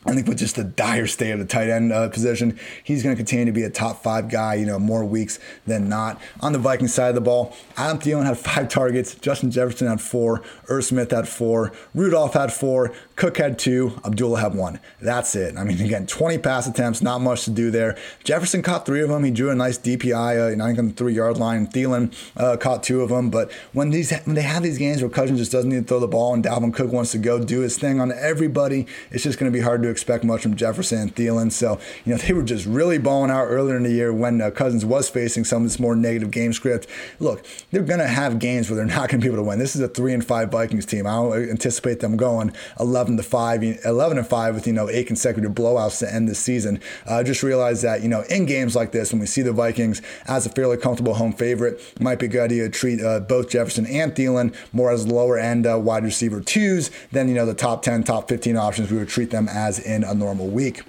I 0.04 0.16
think 0.16 0.28
with 0.28 0.40
just 0.40 0.56
the 0.56 0.64
dire 0.64 1.06
state 1.06 1.30
of 1.30 1.38
the 1.38 1.46
tight 1.46 1.70
end 1.70 1.94
uh, 1.94 2.10
position, 2.10 2.60
he's 2.84 3.04
going 3.04 3.16
to 3.16 3.18
continue 3.18 3.46
to 3.46 3.52
be 3.52 3.62
a 3.62 3.70
top 3.70 4.02
five 4.02 4.30
guy, 4.30 4.56
you 4.56 4.66
know, 4.66 4.80
more 4.80 5.06
weeks 5.06 5.38
than 5.68 5.90
not. 5.90 6.20
On 6.40 6.54
the 6.54 6.60
Vikings 6.60 6.92
side 6.92 7.10
of 7.10 7.16
the 7.16 7.22
ball, 7.22 7.56
Adam 7.78 8.00
Thielen 8.00 8.26
had 8.26 8.40
five 8.40 8.68
targets, 8.70 9.14
Justin 9.14 9.52
Jefferson 9.52 9.88
had 9.88 10.02
four, 10.02 10.42
Irv 10.70 10.86
Smith 10.86 11.12
had 11.12 11.28
four, 11.28 11.72
Rudolph 11.94 12.34
had 12.34 12.52
four, 12.52 12.94
Cook 13.22 13.38
had 13.38 13.60
two, 13.60 14.02
Abdullah 14.04 14.40
had 14.40 14.56
one. 14.56 14.80
That's 15.00 15.36
it. 15.36 15.56
I 15.56 15.64
mean, 15.64 15.80
again, 15.80 16.08
20 16.08 16.40
pass 16.40 16.66
attempts, 16.66 17.04
not 17.04 17.22
much 17.22 17.44
to 17.44 17.52
do 17.52 17.70
there. 17.70 17.96
Jefferson 18.24 18.64
caught 18.64 18.84
three 18.84 19.04
of 19.04 19.10
them. 19.10 19.24
He 19.24 19.30
drew 19.30 19.52
a 19.52 19.54
nice 19.54 19.78
DPI, 19.78 20.58
uh, 20.60 20.64
I 20.64 20.68
think 20.68 20.80
on 20.80 20.88
the 20.88 20.94
three 20.94 21.14
yard 21.14 21.38
line. 21.38 21.68
Thielen 21.68 22.16
uh, 22.36 22.58
caught 22.58 22.82
two 22.82 23.02
of 23.02 23.10
them. 23.10 23.30
But 23.30 23.52
when 23.74 23.92
these 23.92 24.12
when 24.22 24.34
they 24.34 24.42
have 24.42 24.64
these 24.64 24.80
games 24.80 25.04
where 25.04 25.12
Cousins 25.12 25.38
just 25.38 25.52
doesn't 25.52 25.70
need 25.70 25.82
to 25.82 25.84
throw 25.84 26.00
the 26.00 26.08
ball 26.08 26.34
and 26.34 26.44
Dalvin 26.44 26.74
Cook 26.74 26.92
wants 26.92 27.12
to 27.12 27.20
go 27.20 27.38
do 27.38 27.60
his 27.60 27.78
thing 27.78 28.00
on 28.00 28.12
everybody, 28.12 28.88
it's 29.12 29.22
just 29.24 29.38
going 29.38 29.52
to 29.52 29.56
be 29.56 29.64
hard 29.64 29.84
to 29.84 29.90
expect 29.90 30.24
much 30.24 30.42
from 30.42 30.56
Jefferson 30.56 30.98
and 30.98 31.16
Thielen. 31.16 31.52
So, 31.52 31.80
you 32.06 32.14
know, 32.14 32.18
they 32.18 32.34
were 32.34 32.42
just 32.42 32.66
really 32.66 32.98
balling 32.98 33.30
out 33.30 33.46
earlier 33.46 33.78
in 33.78 33.84
the 33.84 33.92
year 33.92 34.12
when 34.12 34.42
uh, 34.42 34.50
Cousins 34.50 34.84
was 34.84 35.12
facing 35.12 35.44
some 35.44 35.62
of 35.62 35.70
this 35.70 35.80
more 35.80 35.96
negative 35.96 36.32
game 36.32 36.54
script. 36.54 36.88
Look, 37.20 37.46
they're 37.70 37.84
going 37.84 38.00
to 38.00 38.08
have 38.08 38.40
games 38.40 38.68
where 38.68 38.78
they're 38.78 38.86
not 38.88 39.10
going 39.10 39.22
to 39.22 39.28
be 39.28 39.28
able 39.28 39.44
to 39.44 39.48
win. 39.48 39.60
This 39.60 39.76
is 39.76 39.82
a 39.84 39.88
three 39.88 40.12
and 40.12 40.26
five 40.26 40.50
Vikings 40.50 40.88
team. 40.88 41.06
I 41.06 41.12
don't 41.12 41.50
anticipate 41.52 42.00
them 42.00 42.18
going 42.18 42.52
11 42.80 43.11
to 43.18 43.24
five, 43.24 43.64
11 43.64 44.18
and 44.18 44.28
five 44.28 44.56
with, 44.56 44.68
you 44.68 44.74
know, 44.74 44.90
eight 44.90 45.08
consecutive 45.08 45.52
blowouts 45.52 46.00
to 46.00 46.14
end 46.14 46.28
this 46.28 46.40
season. 46.40 46.80
Uh, 47.06 47.24
just 47.24 47.44
realize 47.44 47.82
that, 47.82 48.02
you 48.02 48.10
know, 48.10 48.22
in 48.30 48.46
games 48.46 48.76
like 48.76 48.92
this, 48.92 49.12
when 49.12 49.20
we 49.20 49.26
see 49.26 49.42
the 49.42 49.54
Vikings 49.54 50.02
as 50.28 50.46
a 50.46 50.50
fairly 50.50 50.78
comfortable 50.78 51.14
home 51.14 51.34
favorite, 51.34 51.80
it 51.96 52.02
might 52.02 52.20
be 52.20 52.26
a 52.26 52.30
good 52.30 52.42
idea 52.42 52.64
to 52.64 52.70
treat 52.70 53.02
uh, 53.02 53.20
both 53.20 53.50
Jefferson 53.50 53.86
and 53.86 54.14
Thielen 54.14 54.56
more 54.74 54.92
as 54.92 55.08
lower 55.08 55.38
end 55.38 55.66
uh, 55.66 55.78
wide 55.80 56.04
receiver 56.04 56.42
twos 56.42 56.92
than, 57.12 57.28
you 57.28 57.36
know, 57.36 57.46
the 57.46 57.54
top 57.54 57.82
10, 57.82 58.04
top 58.04 58.28
15 58.28 58.58
options 58.58 58.92
we 58.92 58.98
would 58.98 59.10
treat 59.10 59.32
them 59.32 59.48
as 59.48 59.80
in 59.80 60.04
a 60.04 60.14
normal 60.14 60.48
week 60.48 60.84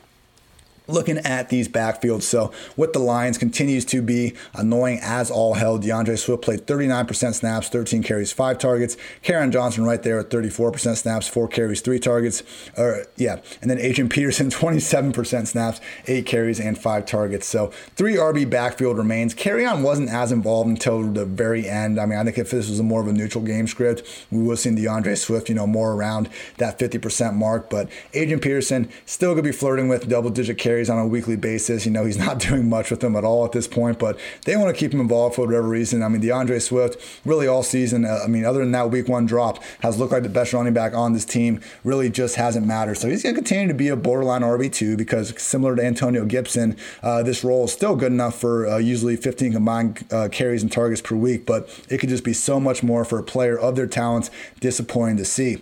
looking 0.89 1.19
at 1.19 1.49
these 1.49 1.69
backfields. 1.69 2.23
So 2.23 2.53
with 2.77 2.93
the 2.93 2.99
Lions 2.99 3.39
continues 3.39 3.85
to 3.87 4.03
be 4.03 4.35
annoying 4.55 4.99
as 5.03 5.31
all 5.31 5.55
hell. 5.55 5.79
D'Andre 5.79 6.17
Swift 6.17 6.43
played 6.43 6.67
39% 6.67 7.35
snaps, 7.35 7.69
13 7.69 8.03
carries, 8.03 8.33
five 8.33 8.59
targets. 8.59 8.97
Kerryon 9.23 9.53
Johnson 9.53 9.85
right 9.85 10.03
there 10.03 10.19
at 10.19 10.31
34% 10.31 10.97
snaps, 10.97 11.29
four 11.29 11.49
carries, 11.49 11.81
three 11.81 11.99
targets. 11.99 12.43
Or 12.77 13.05
yeah, 13.17 13.41
and 13.61 13.71
then 13.71 13.79
Adrian 13.79 14.09
Peterson 14.09 14.51
27% 14.51 15.47
snaps, 15.47 15.81
eight 16.07 16.27
carries 16.27 16.61
and 16.61 16.79
five 16.79 17.07
targets. 17.07 17.47
So 17.47 17.69
three 17.97 18.15
RB 18.17 18.49
backfield 18.49 18.99
remains. 18.99 19.35
Kerryon 19.35 19.83
wasn't 19.83 20.11
as 20.11 20.33
involved 20.33 20.69
until 20.69 21.03
the 21.03 21.25
very 21.25 21.69
end. 21.69 21.99
I 21.99 22.07
mean, 22.07 22.19
I 22.19 22.25
think 22.25 22.39
if 22.39 22.51
this 22.51 22.69
was 22.69 22.81
a 22.81 22.83
more 22.83 23.01
of 23.01 23.07
a 23.07 23.13
neutral 23.13 23.45
game 23.45 23.67
script, 23.67 24.27
we 24.31 24.39
would 24.43 24.53
have 24.53 24.59
seen 24.59 24.75
D'Andre 24.75 25.15
Swift, 25.15 25.49
you 25.49 25.55
know, 25.55 25.67
more 25.67 25.93
around 25.93 26.29
that 26.59 26.79
50% 26.79 27.35
mark. 27.35 27.71
But 27.71 27.89
Adrian 28.15 28.41
Peterson 28.41 28.91
still 29.07 29.33
gonna 29.33 29.43
be 29.43 29.53
flirting 29.53 29.89
with 29.89 30.09
double-digit 30.09 30.59
carries 30.59 30.72
carries 30.73 30.89
on 30.89 30.99
a 30.99 31.07
weekly 31.07 31.37
basis. 31.37 31.85
You 31.85 31.93
know, 31.93 32.07
he's 32.07 32.17
not 32.27 32.39
doing 32.39 32.67
much 32.67 32.91
with 32.91 33.01
them 33.01 33.15
at 33.15 33.25
all 33.25 33.45
at 33.45 33.53
this 33.53 33.69
point, 33.69 33.99
but 33.99 34.19
they 34.47 34.57
want 34.57 34.75
to 34.75 34.79
keep 34.79 34.95
him 34.95 35.01
involved 35.01 35.35
for 35.37 35.45
whatever 35.45 35.69
reason. 35.69 36.03
I 36.03 36.09
mean, 36.09 36.23
D'Andre 36.23 36.59
Swift, 36.61 36.97
really 37.27 37.47
all 37.47 37.63
season, 37.63 38.07
uh, 38.07 38.21
I 38.25 38.27
mean, 38.27 38.47
other 38.47 38.61
than 38.61 38.73
that 38.73 38.91
week 38.91 39.07
one 39.07 39.27
drop, 39.27 39.63
has 39.81 39.99
looked 39.99 40.13
like 40.13 40.23
the 40.23 40.31
best 40.31 40.55
running 40.55 40.73
back 40.73 40.95
on 40.95 41.13
this 41.13 41.27
team, 41.27 41.61
really 41.85 42.09
just 42.09 42.37
hasn't 42.37 42.67
mattered. 42.67 42.95
So 42.95 43.11
he's 43.11 43.23
going 43.23 43.35
to 43.35 43.41
continue 43.41 43.69
to 43.69 43.75
be 43.75 43.89
a 43.89 43.97
borderline 43.97 44.41
RB2 44.41 44.97
because 44.97 45.39
similar 45.43 45.77
to 45.77 45.85
Antonio 45.85 46.25
Gibson, 46.25 46.75
uh, 47.03 47.23
this 47.23 47.45
role 47.45 47.67
is 47.67 47.73
still 47.73 47.95
good 47.95 48.13
enough 48.13 48.41
for 48.41 48.67
uh, 48.67 48.79
usually 48.79 49.17
15 49.17 49.53
combined 49.53 50.07
uh, 50.11 50.31
carries 50.33 50.63
and 50.63 50.73
targets 50.73 51.03
per 51.03 51.17
week, 51.17 51.45
but 51.45 51.69
it 51.91 51.99
could 51.99 52.09
just 52.09 52.25
be 52.25 52.33
so 52.33 52.59
much 52.59 52.83
more 52.83 53.05
for 53.05 53.19
a 53.19 53.23
player 53.23 53.59
of 53.59 53.77
their 53.77 53.87
talents. 53.87 54.31
Disappointing 54.61 55.19
to 55.19 55.27
see. 55.27 55.61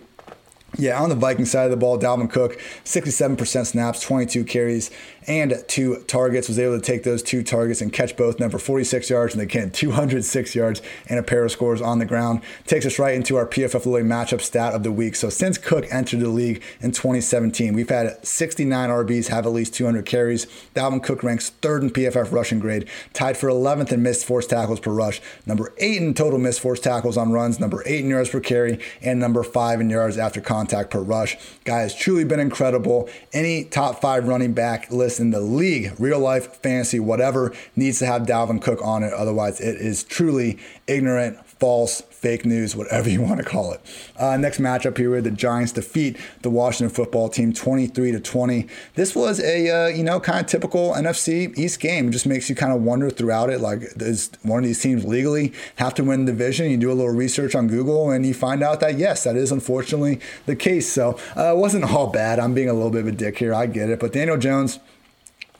Yeah, 0.77 1.01
on 1.01 1.09
the 1.09 1.15
Viking 1.15 1.45
side 1.45 1.65
of 1.65 1.71
the 1.71 1.77
ball, 1.77 1.99
Dalvin 1.99 2.29
Cook, 2.29 2.59
67% 2.85 3.65
snaps, 3.65 3.99
22 3.99 4.45
carries, 4.45 4.89
and 5.27 5.63
two 5.67 6.03
targets. 6.07 6.47
Was 6.47 6.59
able 6.59 6.79
to 6.79 6.81
take 6.81 7.03
those 7.03 7.23
two 7.23 7.43
targets 7.43 7.81
and 7.81 7.93
catch 7.93 8.17
both 8.17 8.37
for 8.51 8.59
46 8.59 9.09
yards, 9.09 9.33
and 9.33 9.41
again, 9.41 9.71
206 9.71 10.55
yards 10.55 10.81
and 11.07 11.19
a 11.19 11.23
pair 11.23 11.45
of 11.45 11.51
scores 11.51 11.81
on 11.81 11.99
the 11.99 12.05
ground. 12.05 12.41
Takes 12.65 12.85
us 12.85 12.97
right 12.97 13.13
into 13.13 13.35
our 13.37 13.45
PFF 13.45 13.85
Lily 13.85 14.01
matchup 14.01 14.41
stat 14.41 14.73
of 14.73 14.83
the 14.83 14.91
week. 14.91 15.15
So 15.15 15.29
since 15.29 15.57
Cook 15.57 15.85
entered 15.91 16.19
the 16.19 16.29
league 16.29 16.61
in 16.79 16.91
2017, 16.91 17.73
we've 17.73 17.89
had 17.89 18.25
69 18.25 18.89
RBs 18.89 19.27
have 19.27 19.45
at 19.45 19.51
least 19.51 19.73
200 19.75 20.05
carries. 20.05 20.45
Dalvin 20.75 21.03
Cook 21.03 21.23
ranks 21.23 21.49
third 21.49 21.83
in 21.83 21.89
PFF 21.91 22.31
rushing 22.31 22.59
grade, 22.59 22.87
tied 23.13 23.37
for 23.37 23.49
11th 23.49 23.91
in 23.91 24.01
missed 24.01 24.25
forced 24.25 24.49
tackles 24.49 24.79
per 24.79 24.91
rush, 24.91 25.21
number 25.45 25.73
eight 25.77 26.01
in 26.01 26.13
total 26.13 26.39
missed 26.39 26.59
forced 26.59 26.83
tackles 26.83 27.17
on 27.17 27.31
runs, 27.31 27.59
number 27.59 27.83
eight 27.85 28.03
in 28.03 28.09
yards 28.09 28.29
per 28.29 28.39
carry, 28.39 28.79
and 29.01 29.19
number 29.19 29.43
five 29.43 29.79
in 29.79 29.89
yards 29.89 30.17
after 30.17 30.41
contact 30.41 30.89
per 30.89 31.01
rush. 31.01 31.37
Guy 31.65 31.81
has 31.81 31.95
truly 31.95 32.23
been 32.23 32.39
incredible. 32.39 33.09
Any 33.33 33.65
top 33.65 34.01
five 34.01 34.27
running 34.27 34.53
back 34.53 34.91
list 34.91 35.10
in 35.19 35.31
the 35.31 35.41
league, 35.41 35.93
real 35.99 36.19
life, 36.19 36.55
fantasy, 36.61 36.99
whatever, 36.99 37.53
needs 37.75 37.99
to 37.99 38.05
have 38.05 38.23
Dalvin 38.23 38.61
Cook 38.61 38.79
on 38.83 39.03
it. 39.03 39.13
Otherwise, 39.13 39.59
it 39.59 39.75
is 39.75 40.03
truly 40.03 40.57
ignorant, 40.87 41.45
false, 41.45 42.01
fake 42.21 42.45
news, 42.45 42.75
whatever 42.75 43.09
you 43.09 43.21
want 43.21 43.39
to 43.39 43.43
call 43.43 43.73
it. 43.73 43.81
Uh, 44.15 44.37
next 44.37 44.59
matchup 44.59 44.97
here, 44.97 45.19
the 45.21 45.31
Giants 45.31 45.71
defeat 45.71 46.17
the 46.43 46.49
Washington 46.49 46.93
football 46.93 47.29
team 47.29 47.51
23 47.51 48.11
to 48.11 48.19
20. 48.19 48.67
This 48.93 49.15
was 49.15 49.39
a 49.39 49.69
uh, 49.69 49.87
you 49.87 50.03
know 50.03 50.19
kind 50.19 50.39
of 50.39 50.45
typical 50.45 50.93
NFC 50.93 51.57
East 51.57 51.79
game. 51.79 52.09
It 52.09 52.11
just 52.11 52.27
makes 52.27 52.49
you 52.49 52.55
kind 52.55 52.71
of 52.73 52.83
wonder 52.83 53.09
throughout 53.09 53.49
it, 53.49 53.59
like 53.59 53.95
does 53.95 54.31
one 54.43 54.59
of 54.59 54.65
these 54.65 54.81
teams 54.81 55.03
legally 55.03 55.51
have 55.77 55.95
to 55.95 56.03
win 56.03 56.25
the 56.25 56.31
division? 56.31 56.69
You 56.69 56.77
do 56.77 56.91
a 56.91 56.93
little 56.93 57.13
research 57.13 57.55
on 57.55 57.67
Google 57.67 58.11
and 58.11 58.25
you 58.25 58.33
find 58.33 58.61
out 58.61 58.79
that 58.81 58.97
yes, 58.97 59.23
that 59.23 59.35
is 59.35 59.51
unfortunately 59.51 60.19
the 60.45 60.55
case. 60.55 60.91
So 60.91 61.17
uh, 61.35 61.53
it 61.55 61.57
wasn't 61.57 61.85
all 61.85 62.07
bad. 62.07 62.39
I'm 62.39 62.53
being 62.53 62.69
a 62.69 62.73
little 62.73 62.91
bit 62.91 63.01
of 63.01 63.07
a 63.07 63.11
dick 63.11 63.39
here. 63.39 63.53
I 63.53 63.65
get 63.65 63.89
it, 63.89 63.99
but 63.99 64.13
Daniel 64.13 64.37
Jones 64.37 64.79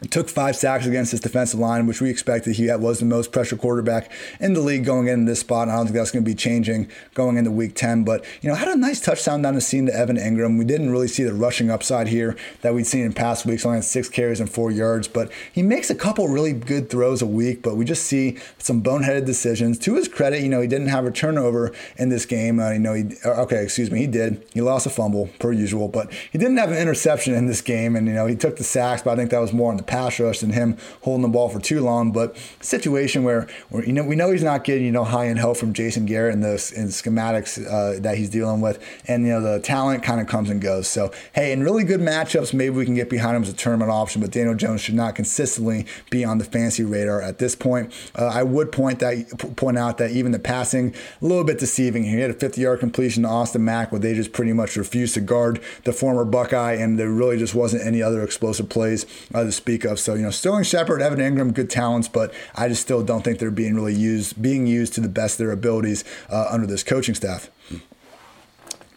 took 0.10 0.30
five 0.30 0.56
sacks 0.56 0.88
against 0.88 1.12
his 1.12 1.20
defensive 1.20 1.60
line, 1.60 1.86
which 1.86 2.02
we 2.02 2.10
expected. 2.10 2.56
He 2.56 2.72
was 2.72 3.00
the 3.00 3.06
most 3.06 3.32
pressure 3.32 3.56
quarterback 3.56 4.12
in 4.40 4.54
the 4.54 4.60
league 4.60 4.84
going 4.84 5.08
into 5.08 5.30
this 5.30 5.42
spot. 5.42 5.64
And 5.64 5.72
I 5.72 5.76
don't 5.76 5.86
think 5.86 5.96
that's 5.96 6.10
going 6.10 6.26
to 6.26 6.30
be 6.30 6.34
changing 6.34 6.90
going 7.14 7.38
into 7.38 7.52
week 7.52 7.76
10. 7.76 8.04
But, 8.04 8.26
you 8.42 8.50
know, 8.50 8.56
had 8.56 8.68
a 8.68 8.76
nice 8.76 9.00
touchdown 9.00 9.44
down 9.44 9.54
the 9.54 9.62
seam 9.62 9.86
to 9.86 9.94
Evan 9.94 10.18
Engram. 10.18 10.58
We 10.58 10.66
didn't 10.66 10.90
really 10.90 11.08
see 11.08 11.24
the 11.24 11.36
rushing 11.36 11.70
upside 11.70 12.08
here 12.08 12.36
that 12.62 12.74
we'd 12.74 12.88
seen 12.88 13.06
in 13.06 13.14
past 13.14 13.46
weeks, 13.46 13.64
only 13.64 13.78
had 13.78 13.86
six 13.86 14.10
carries 14.10 14.40
and 14.40 14.50
four 14.50 14.72
yards. 14.72 15.08
But 15.08 15.32
he 15.52 15.62
makes 15.62 15.92
a 15.92 15.96
couple 15.96 16.28
really 16.28 16.54
good 16.54 16.90
throws 16.90 17.22
a 17.22 17.28
week, 17.28 17.62
but 17.62 17.76
we 17.78 17.86
just 17.86 18.04
see 18.04 18.40
some 18.58 18.82
boneheaded 18.82 19.28
decisions. 19.28 19.78
To 19.80 19.96
his 19.96 20.08
credit, 20.08 20.42
you 20.42 20.50
know, 20.50 20.62
he 20.62 20.68
didn't 20.68 20.88
have 20.88 21.06
a 21.06 21.12
turnover 21.12 21.74
in 21.98 22.10
this 22.10 22.26
game. 22.26 22.60
Uh, 22.60 22.72
you 22.72 22.80
know, 22.80 22.94
he, 22.94 23.06
okay, 23.24 23.64
excuse 23.64 23.92
me, 23.92 24.00
he 24.00 24.08
did. 24.08 24.44
He 24.54 24.62
lost 24.62 24.88
a 24.88 24.90
fumble 24.90 25.30
per 25.38 25.52
usual, 25.52 25.88
but 25.88 26.12
he 26.32 26.40
didn't 26.40 26.58
have 26.58 26.72
an 26.72 26.78
interception 26.78 27.36
in 27.36 27.46
this 27.46 27.62
game. 27.62 27.96
And, 27.96 28.08
you 28.08 28.14
know, 28.14 28.26
he 28.26 28.36
took 28.36 28.58
the 28.58 28.64
sacks, 28.64 29.04
but 29.04 29.12
I 29.12 29.16
think 29.16 29.30
that 29.30 29.40
was 29.40 29.54
more 29.54 29.70
on 29.70 29.78
the 29.78 29.91
pass 29.92 30.20
rush 30.20 30.40
than 30.40 30.52
him 30.52 30.78
holding 31.04 31.24
the 31.24 31.28
ball 31.28 31.50
for 31.50 31.60
too 31.60 31.82
long. 31.82 32.12
But 32.12 32.38
situation 32.62 33.24
where, 33.24 33.48
where 33.70 33.84
you 33.84 33.92
know 33.92 34.04
we 34.04 34.16
know 34.16 34.32
he's 34.32 34.44
not 34.44 34.64
getting 34.64 34.86
you 34.86 34.92
know 34.92 35.04
high 35.04 35.28
end 35.28 35.40
help 35.40 35.58
from 35.58 35.74
Jason 35.74 36.06
Garrett 36.06 36.34
and 36.34 36.44
the 36.44 36.52
in 36.76 36.88
schematics 36.88 37.60
uh, 37.60 38.00
that 38.00 38.18
he's 38.18 38.30
dealing 38.30 38.62
with, 38.62 38.84
and 39.08 39.26
you 39.26 39.34
know 39.34 39.42
the 39.42 39.60
talent 39.60 40.04
kind 40.04 40.22
of 40.22 40.28
comes 40.28 40.50
and 40.50 40.62
goes. 40.62 40.88
So 40.88 41.12
hey, 41.34 41.52
in 41.52 41.64
really 41.64 41.84
good 41.84 42.00
matchups, 42.00 42.54
maybe 42.54 42.76
we 42.76 42.86
can 42.86 42.96
get 42.96 43.10
behind 43.10 43.36
him 43.36 43.44
as 43.44 43.50
a 43.50 43.54
tournament 43.54 43.92
option. 43.92 44.22
But 44.22 44.32
Daniel 44.32 44.56
Jones 44.56 44.82
should 44.82 44.96
not 44.96 45.16
consistently 45.16 45.86
be 46.10 46.24
on 46.24 46.38
the 46.38 46.46
fancy 46.46 46.84
radar 46.84 47.22
at 47.22 47.40
this 47.40 47.56
point. 47.56 47.94
Uh, 48.18 48.28
I 48.28 48.44
would 48.44 48.72
point 48.72 49.00
that 49.00 49.56
point 49.58 49.78
out 49.78 49.98
that 49.98 50.12
even 50.12 50.32
the 50.32 50.40
passing 50.40 50.96
a 51.22 51.26
little 51.26 51.44
bit 51.44 51.60
deceiving. 51.60 52.04
He 52.04 52.20
had 52.20 52.32
a 52.32 52.34
50 52.34 52.62
yard 52.62 52.80
completion 52.80 53.24
to 53.24 53.30
Austin 53.30 53.66
Mack, 53.66 53.92
where 53.92 54.00
they 54.00 54.14
just 54.14 54.32
pretty 54.32 54.54
much 54.54 54.76
refused 54.76 55.14
to 55.16 55.22
guard 55.22 55.62
the 55.84 55.94
former 55.94 56.26
Buckeye, 56.26 56.74
and 56.74 56.98
there 56.98 57.10
really 57.10 57.38
just 57.38 57.56
wasn't 57.56 57.86
any 57.86 58.02
other 58.02 58.24
explosive 58.24 58.70
plays 58.70 59.06
uh, 59.34 59.44
to 59.44 59.52
speak 59.52 59.81
of. 59.86 60.00
So 60.00 60.16
you 60.16 60.24
know, 60.24 60.32
Sterling 60.32 60.64
Shepard, 60.64 61.02
Evan 61.02 61.20
Engram, 61.20 61.54
good 61.54 61.70
talents, 61.70 62.08
but 62.08 62.34
I 62.56 62.68
just 62.68 62.82
still 62.82 63.04
don't 63.04 63.24
think 63.24 63.40
they're 63.40 63.52
being 63.52 63.76
really 63.76 63.96
used, 63.96 64.42
being 64.42 64.68
used 64.68 64.94
to 64.94 65.02
the 65.02 65.10
best 65.10 65.36
of 65.36 65.46
their 65.46 65.52
abilities 65.52 66.04
uh, 66.30 66.48
under 66.50 66.68
this 66.68 66.84
coaching 66.84 67.16
staff. 67.16 67.50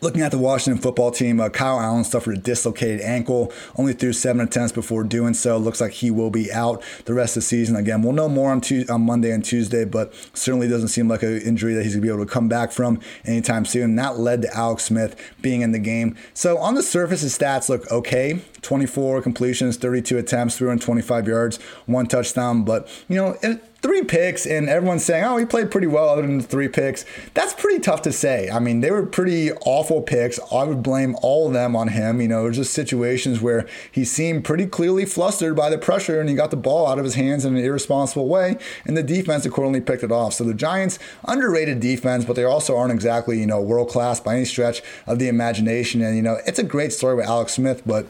Looking 0.01 0.21
at 0.21 0.33
the 0.33 0.39
Washington 0.39 0.83
football 0.83 1.11
team, 1.11 1.41
uh, 1.41 1.49
Kyle 1.49 1.81
Allen 1.81 2.05
suffered 2.05 2.37
a 2.37 2.41
dislocated 2.41 3.01
ankle, 3.01 3.53
only 3.77 3.95
threw 3.95 4.13
seven 4.13 4.43
attempts 4.43 4.73
before 4.73 5.03
doing 5.03 5.33
so. 5.33 5.57
Looks 5.57 5.81
like 5.81 5.93
he 5.93 6.11
will 6.11 6.31
be 6.31 6.53
out 6.53 6.83
the 7.07 7.15
rest 7.15 7.37
of 7.37 7.43
the 7.43 7.47
season. 7.47 7.77
Again, 7.77 8.03
we'll 8.03 8.13
know 8.13 8.29
more 8.29 8.51
on, 8.51 8.61
on 8.91 9.01
Monday 9.03 9.31
and 9.31 9.45
Tuesday, 9.45 9.85
but 9.85 10.13
certainly 10.35 10.69
doesn't 10.69 10.89
seem 10.89 11.09
like 11.09 11.23
an 11.23 11.41
injury 11.41 11.75
that 11.75 11.85
he's 11.85 11.95
going 11.95 12.03
to 12.03 12.07
be 12.07 12.13
able 12.13 12.27
to 12.27 12.31
come 12.31 12.49
back 12.49 12.71
from 12.71 13.01
anytime 13.25 13.65
soon. 13.65 13.85
And 13.85 13.99
that 13.99 14.19
led 14.19 14.43
to 14.43 14.55
Alex 14.55 14.85
Smith 14.85 15.17
being 15.41 15.63
in 15.63 15.73
the 15.73 15.79
game. 15.79 16.17
So 16.35 16.59
on 16.59 16.75
the 16.75 16.83
surface, 16.83 17.23
his 17.23 17.37
stats 17.37 17.69
look 17.69 17.91
okay. 17.91 18.43
24 18.61 19.23
completions, 19.23 19.77
32 19.77 20.19
attempts, 20.19 20.57
325 20.57 21.29
yards, 21.29 21.63
one 21.87 22.07
touchdown. 22.07 22.65
But, 22.65 22.89
you 23.09 23.17
know, 23.17 23.37
it, 23.43 23.63
three 23.85 24.03
picks 24.03 24.47
and 24.47 24.67
everyone's 24.67 25.05
saying, 25.05 25.23
oh, 25.25 25.37
he 25.37 25.45
played 25.45 25.71
pretty 25.71 25.87
well 25.87 26.09
other 26.09 26.23
than 26.23 26.39
the 26.39 26.43
three 26.43 26.69
picks. 26.69 27.05
That's 27.35 27.53
pretty 27.53 27.81
tough 27.81 28.01
to 28.03 28.13
say. 28.13 28.49
I 28.49 28.59
mean, 28.59 28.81
they 28.81 28.91
were 28.91 29.05
pretty 29.05 29.53
awful 29.53 30.01
picks. 30.01 30.41
I 30.51 30.65
would 30.65 30.83
blame 30.83 31.15
all 31.21 31.49
of 31.49 31.53
them 31.53 31.77
on 31.77 31.89
him. 31.89 32.19
You 32.19 32.29
know, 32.29 32.51
just 32.51 32.73
situations 32.73 33.43
where 33.43 33.69
he 33.93 34.07
seemed 34.07 34.43
pretty 34.43 34.65
clearly 34.65 35.05
flustered 35.05 35.55
by 35.55 35.69
the 35.69 35.77
pressure 35.77 36.19
and 36.19 36.31
he 36.31 36.35
got 36.35 36.51
the 36.51 36.57
ball 36.57 36.87
out 36.87 36.99
of 36.99 37.05
his 37.05 37.15
hands 37.15 37.45
in 37.45 37.55
an 37.55 37.63
irresponsible 37.63 38.27
way. 38.27 38.57
And 38.87 38.97
the 38.97 39.03
defense 39.03 39.45
accordingly 39.45 39.83
picked 39.83 40.03
it 40.03 40.11
off. 40.11 40.33
So 40.33 40.45
the 40.45 40.55
Giants, 40.55 40.99
underrated 41.25 41.81
defense, 41.81 42.25
but 42.25 42.37
they 42.37 42.45
also 42.45 42.79
aren't 42.79 42.93
exactly, 42.95 43.39
you 43.39 43.47
know, 43.47 43.61
world 43.61 43.91
class 43.91 44.19
by 44.19 44.37
any 44.37 44.47
stretch 44.47 44.81
of 45.07 45.19
the 45.19 45.29
imagination. 45.29 46.01
And, 46.01 46.17
you 46.17 46.23
know, 46.23 46.39
it's 46.47 46.59
a 46.59 46.65
great 46.65 46.95
story 46.95 47.17
with 47.17 47.27
Alex 47.27 47.53
Smith, 47.53 47.83
but 47.85 48.07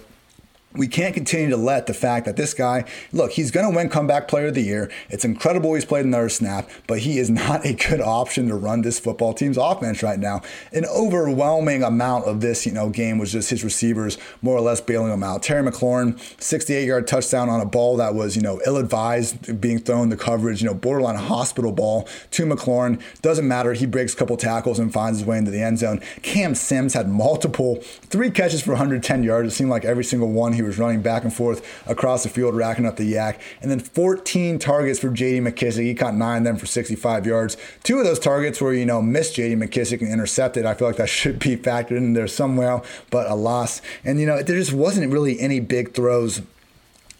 we 0.75 0.89
can't 0.89 1.14
continue 1.14 1.49
to 1.51 1.57
let 1.57 1.87
the 1.87 1.95
fact 1.95 2.27
that 2.27 2.37
this 2.37 2.53
guy, 2.53 2.85
look, 3.12 3.33
he's 3.33 3.51
going 3.53 3.70
to 3.70 3.75
win 3.75 3.89
comeback 3.89 4.27
player 4.27 4.49
of 4.49 4.55
the 4.55 4.62
year. 4.62 4.91
It's 5.09 5.25
incredible 5.25 5.75
he's 5.75 5.85
played 5.85 6.05
another 6.05 6.29
snap, 6.29 6.68
but 6.87 7.01
he 7.01 7.18
is 7.18 7.31
not 7.45 7.64
a 7.64 7.75
good 7.75 8.01
option 8.01 8.49
to 8.49 8.57
run 8.57 8.83
this 8.83 8.99
football 8.99 9.35
team's 9.35 9.57
offense 9.57 10.03
right 10.03 10.18
now. 10.18 10.43
An 10.72 10.85
overwhelming 10.87 11.83
amount 11.83 12.25
of 12.25 12.41
this, 12.41 12.66
you 12.66 12.72
know, 12.72 12.91
game 12.91 13.18
was 13.18 13.31
just 13.31 13.51
his 13.51 13.62
receivers 13.62 14.18
more 14.43 14.57
or 14.57 14.61
less 14.61 14.81
bailing 14.81 15.12
him 15.12 15.22
out. 15.22 15.43
Terry 15.43 15.62
McLaurin, 15.62 16.14
68-yard 16.39 17.07
touchdown 17.07 17.49
on 17.49 17.61
a 17.61 17.66
ball 17.66 17.97
that 17.99 18.14
was, 18.14 18.35
you 18.35 18.43
know, 18.43 18.61
ill-advised 18.66 19.61
being 19.61 19.79
thrown 19.79 20.09
the 20.09 20.16
coverage, 20.16 20.61
you 20.61 20.68
know, 20.68 20.75
borderline 20.75 21.16
hospital 21.16 21.70
ball 21.70 22.09
to 22.33 22.45
McLaurin. 22.47 23.01
Doesn't 23.22 23.47
matter. 23.47 23.75
He 23.75 23.87
breaks 23.87 24.12
a 24.14 24.16
couple 24.16 24.37
tackles 24.37 24.79
and 24.81 24.93
finds 24.93 25.20
his 25.20 25.27
way 25.27 25.39
into 25.39 25.53
the 25.53 25.62
end 25.62 25.79
zone. 25.79 26.01
Cam 26.22 26.55
Sims 26.55 26.95
had 26.95 27.09
multiple, 27.09 27.77
three 27.83 28.31
catches 28.31 28.62
for 28.62 28.70
110 28.72 29.22
yards. 29.22 29.53
It 29.53 29.57
seemed 29.57 29.70
like 29.70 29.85
every 29.85 30.05
single 30.05 30.33
one 30.33 30.53
he 30.53 30.64
was 30.65 30.79
running 30.79 31.03
back 31.03 31.23
and 31.25 31.33
forth 31.33 31.67
across 31.87 32.23
the 32.23 32.29
field, 32.29 32.55
racking 32.55 32.87
up 32.87 32.97
the 32.97 33.12
YAC. 33.12 33.39
And 33.61 33.71
then 33.71 33.81
14 33.81 34.59
targets 34.59 34.99
for 34.99 35.11
J.D. 35.11 35.41
McKissic. 35.41 35.85
He 35.85 35.95
caught 35.95 36.15
nine 36.15 36.39
of 36.39 36.45
them 36.45 36.57
for 36.57 36.67
65 36.67 37.27
yards. 37.27 37.57
Two 37.83 37.99
of 37.99 38.05
those 38.05 38.19
targets 38.19 38.61
were, 38.61 38.73
you 38.73 38.87
know, 38.87 39.01
missed 39.03 39.35
J.D. 39.35 39.55
McKissic 39.57 40.01
and 40.01 40.12
intercepted. 40.12 40.67
I 40.67 40.75
feel 40.75 40.89
like 40.89 40.97
that 40.97 41.09
should 41.09 41.39
be 41.39 41.57
factored 41.57 41.99
in 41.99 42.12
there 42.15 42.29
somewhere, 42.29 42.83
but 43.11 43.31
a 43.31 43.35
loss. 43.35 43.81
And, 44.05 44.21
you 44.21 44.27
know, 44.27 44.43
there 44.43 44.57
just 44.57 44.73
wasn't 44.73 45.12
really 45.12 45.39
any 45.41 45.61
big 45.61 45.95
throws 45.95 46.43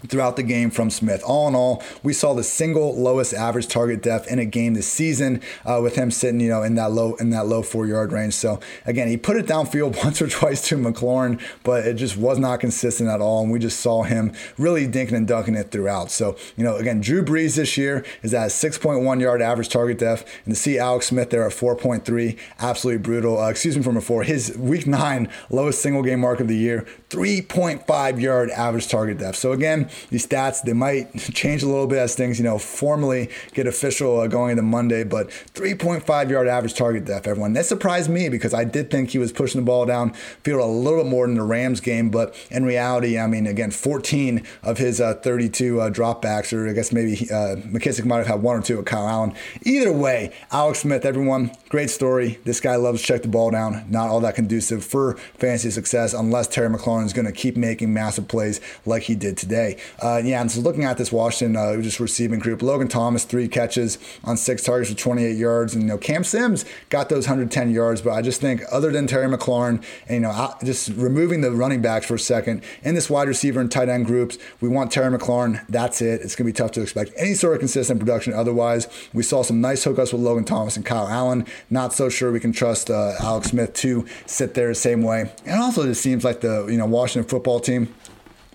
throughout 0.09 0.37
the 0.37 0.43
game 0.43 0.71
from 0.71 0.91
Smith. 0.91 1.23
All 1.25 1.49
in 1.49 1.55
all, 1.55 1.83
we 2.03 2.13
saw 2.13 2.35
the 2.35 2.43
single 2.43 2.95
lowest 2.95 3.33
average 3.35 3.69
target 3.69 4.03
depth 4.03 4.29
in 4.29 4.39
a 4.39 4.45
game 4.45 4.75
this 4.75 4.91
season, 4.91 5.41
uh, 5.65 5.81
with 5.83 5.97
him 5.97 6.11
sitting, 6.11 6.41
you 6.41 6.49
know, 6.49 6.63
in 6.63 6.75
that 6.75 6.93
low 6.93 7.15
in 7.15 7.31
that 7.31 7.47
low 7.47 7.63
four 7.63 7.87
yard 7.87 8.13
range. 8.13 8.35
So 8.35 8.61
again, 8.87 9.09
he 9.09 9.17
put 9.17 9.37
it 9.37 9.47
downfield 9.47 9.97
once 10.05 10.21
or 10.21 10.29
twice 10.29 10.67
to 10.69 10.77
McLaurin, 10.77 11.41
but 11.63 11.87
it 11.87 11.95
just 11.95 12.17
was 12.17 12.39
not 12.39 12.61
consistent 12.61 13.09
at 13.09 13.21
all, 13.21 13.43
and 13.43 13.53
we 13.53 13.59
just 13.59 13.81
saw 13.81 14.03
him 14.03 14.33
really 14.59 14.87
dinking 14.87 15.13
and 15.13 15.27
dunking 15.27 15.55
it 15.55 15.71
throughout. 15.71 16.11
So 16.11 16.37
you 16.57 16.65
know, 16.65 16.77
again, 16.77 17.01
Drew 17.01 17.25
Brees 17.25 17.57
this 17.57 17.77
year 17.77 18.05
is 18.23 18.35
at 18.35 18.51
6.1 18.51 19.21
yard 19.21 19.43
average 19.43 19.69
target 19.69 19.99
depth, 19.99 20.31
and 20.45 20.55
to 20.55 20.61
see 20.61 20.79
Alex 20.79 21.07
Smith 21.07 21.31
there 21.31 21.47
at 21.47 21.53
4.3, 21.53 22.39
absolutely 22.59 23.03
brutal. 23.03 23.41
Uh, 23.41 23.51
excuse 23.51 23.77
me 23.77 23.83
from 23.83 23.95
before. 23.95 24.23
His 24.23 24.57
week 24.57 24.87
nine 24.87 25.29
lowest 25.51 25.81
single 25.81 26.03
game 26.03 26.21
mark 26.21 26.41
of 26.41 26.49
the 26.49 26.57
year, 26.57 26.87
3.5 27.11 28.21
yard 28.21 28.51
average 28.51 28.89
target 28.89 29.19
depth. 29.19 29.37
So 29.37 29.53
again 29.53 29.89
these 30.11 30.27
stats 30.27 30.63
they 30.63 30.73
might 30.73 31.15
change 31.35 31.63
a 31.63 31.67
little 31.67 31.87
bit 31.87 31.99
as 31.99 32.15
things 32.15 32.39
you 32.39 32.45
know 32.45 32.59
formally 32.59 33.31
get 33.53 33.67
official 33.67 34.21
uh, 34.21 34.27
going 34.27 34.53
into 34.53 34.63
Monday. 34.63 35.05
But 35.05 35.29
3.5 35.29 36.31
yard 36.31 36.49
average 36.49 36.75
target 36.75 37.05
depth, 37.05 37.27
everyone. 37.27 37.53
That 37.53 37.67
surprised 37.67 38.11
me 38.11 38.29
because 38.29 38.55
I 38.55 38.65
did 38.65 38.91
think 38.91 39.11
he 39.11 39.19
was 39.19 39.33
pushing 39.33 39.61
the 39.61 39.65
ball 39.65 39.87
down 39.87 40.13
field 40.43 40.61
a 40.61 40.67
little 40.67 41.03
bit 41.03 41.11
more 41.11 41.27
than 41.27 41.37
the 41.37 41.43
Rams 41.43 41.81
game. 41.81 42.11
But 42.11 42.35
in 42.51 42.65
reality, 42.65 43.19
I 43.19 43.27
mean, 43.27 43.47
again, 43.47 43.71
14 43.71 44.43
of 44.63 44.79
his 44.79 45.01
uh, 45.01 45.15
32 45.15 45.81
uh, 45.81 45.91
dropbacks, 45.91 46.53
or 46.53 46.69
I 46.69 46.73
guess 46.73 46.93
maybe 46.93 47.15
uh, 47.31 47.57
McKissic 47.57 48.05
might 48.05 48.19
have 48.19 48.27
had 48.27 48.43
one 48.43 48.59
or 48.59 48.63
two 48.63 48.77
with 48.77 48.87
Kyle 48.87 49.09
Allen. 49.09 49.35
Either 49.63 49.93
way, 49.93 50.33
Alex 50.51 50.81
Smith, 50.81 51.05
everyone, 51.05 51.51
great 51.69 51.91
story. 51.91 52.39
This 52.45 52.61
guy 52.61 52.77
loves 52.77 53.01
to 53.01 53.07
check 53.07 53.23
the 53.23 53.29
ball 53.29 53.51
down. 53.51 53.85
Not 53.89 54.09
all 54.09 54.21
that 54.21 54.35
conducive 54.35 54.85
for 54.85 55.17
fantasy 55.39 55.71
success 55.71 56.15
unless 56.15 56.49
Terry 56.49 56.69
McLaurin 56.69 57.05
is 57.07 57.13
going 57.13 57.27
to 57.27 57.33
keep 57.33 57.57
making 57.57 57.93
massive 57.93 58.29
plays 58.29 58.61
like 58.87 59.05
he 59.05 59.15
did 59.15 59.37
today. 59.37 59.79
Uh, 60.01 60.21
yeah, 60.25 60.41
and 60.41 60.51
so 60.51 60.61
looking 60.61 60.85
at 60.85 60.99
this 60.99 61.13
Washington 61.13 61.57
uh, 61.57 61.81
just 61.81 62.01
receiving 62.01 62.39
group, 62.39 62.63
Logan 62.63 62.89
Thomas 62.89 63.25
three 63.25 63.49
catches 63.49 63.99
on 64.25 64.37
six 64.37 64.63
targets 64.63 64.91
for 64.91 64.97
28 64.97 65.37
yards, 65.37 65.75
and 65.75 65.83
you 65.83 65.89
know 65.89 65.99
Cam 65.99 66.25
Sims 66.25 66.65
got 66.89 67.09
those 67.09 67.27
110 67.27 67.71
yards, 67.71 68.03
but 68.03 68.13
I 68.13 68.23
just 68.23 68.41
think 68.41 68.63
other 68.71 68.91
than 68.91 69.07
Terry 69.07 69.27
McLaurin, 69.29 69.83
and 70.09 70.15
you 70.15 70.21
know 70.21 70.55
just 70.65 70.89
removing 70.91 71.41
the 71.41 71.51
running 71.51 71.83
backs 71.83 72.07
for 72.07 72.15
a 72.15 72.19
second 72.19 72.63
in 72.83 72.95
this 72.95 73.09
wide 73.09 73.29
receiver 73.29 73.61
and 73.61 73.71
tight 73.71 73.89
end 73.89 74.07
groups, 74.07 74.39
we 74.61 74.69
want 74.69 74.91
Terry 74.93 75.17
McLaurin. 75.17 75.65
That's 75.69 76.01
it. 76.03 76.21
It's 76.21 76.35
going 76.35 76.47
to 76.47 76.53
be 76.53 76.57
tough 76.57 76.73
to 76.73 76.83
expect 76.83 77.13
any 77.17 77.35
sort 77.35 77.55
of 77.55 77.61
consistent 77.61 78.01
production. 78.01 78.33
Otherwise, 78.33 78.89
we 79.13 79.23
saw 79.23 79.43
some 79.43 79.61
nice 79.61 79.85
hookups 79.85 80.13
with 80.13 80.23
Logan 80.23 80.45
Thomas 80.45 80.77
and 80.77 80.85
Kyle 80.85 81.09
Allen. 81.09 81.47
Not 81.71 81.93
so 81.93 82.09
sure 82.09 82.33
we 82.33 82.41
can 82.41 82.53
trust 82.53 82.91
uh, 82.91 83.15
Alex 83.21 83.49
Smith 83.49 83.73
to 83.75 84.07
sit 84.27 84.55
there 84.55 84.69
the 84.69 84.75
same 84.75 85.03
way. 85.03 85.31
And 85.45 85.61
also, 85.61 85.83
it 85.83 85.87
just 85.87 86.03
seems 86.03 86.25
like 86.25 86.41
the 86.41 86.67
you 86.67 86.79
know 86.79 86.87
Washington 86.87 87.29
football 87.29 87.61
team 87.61 87.95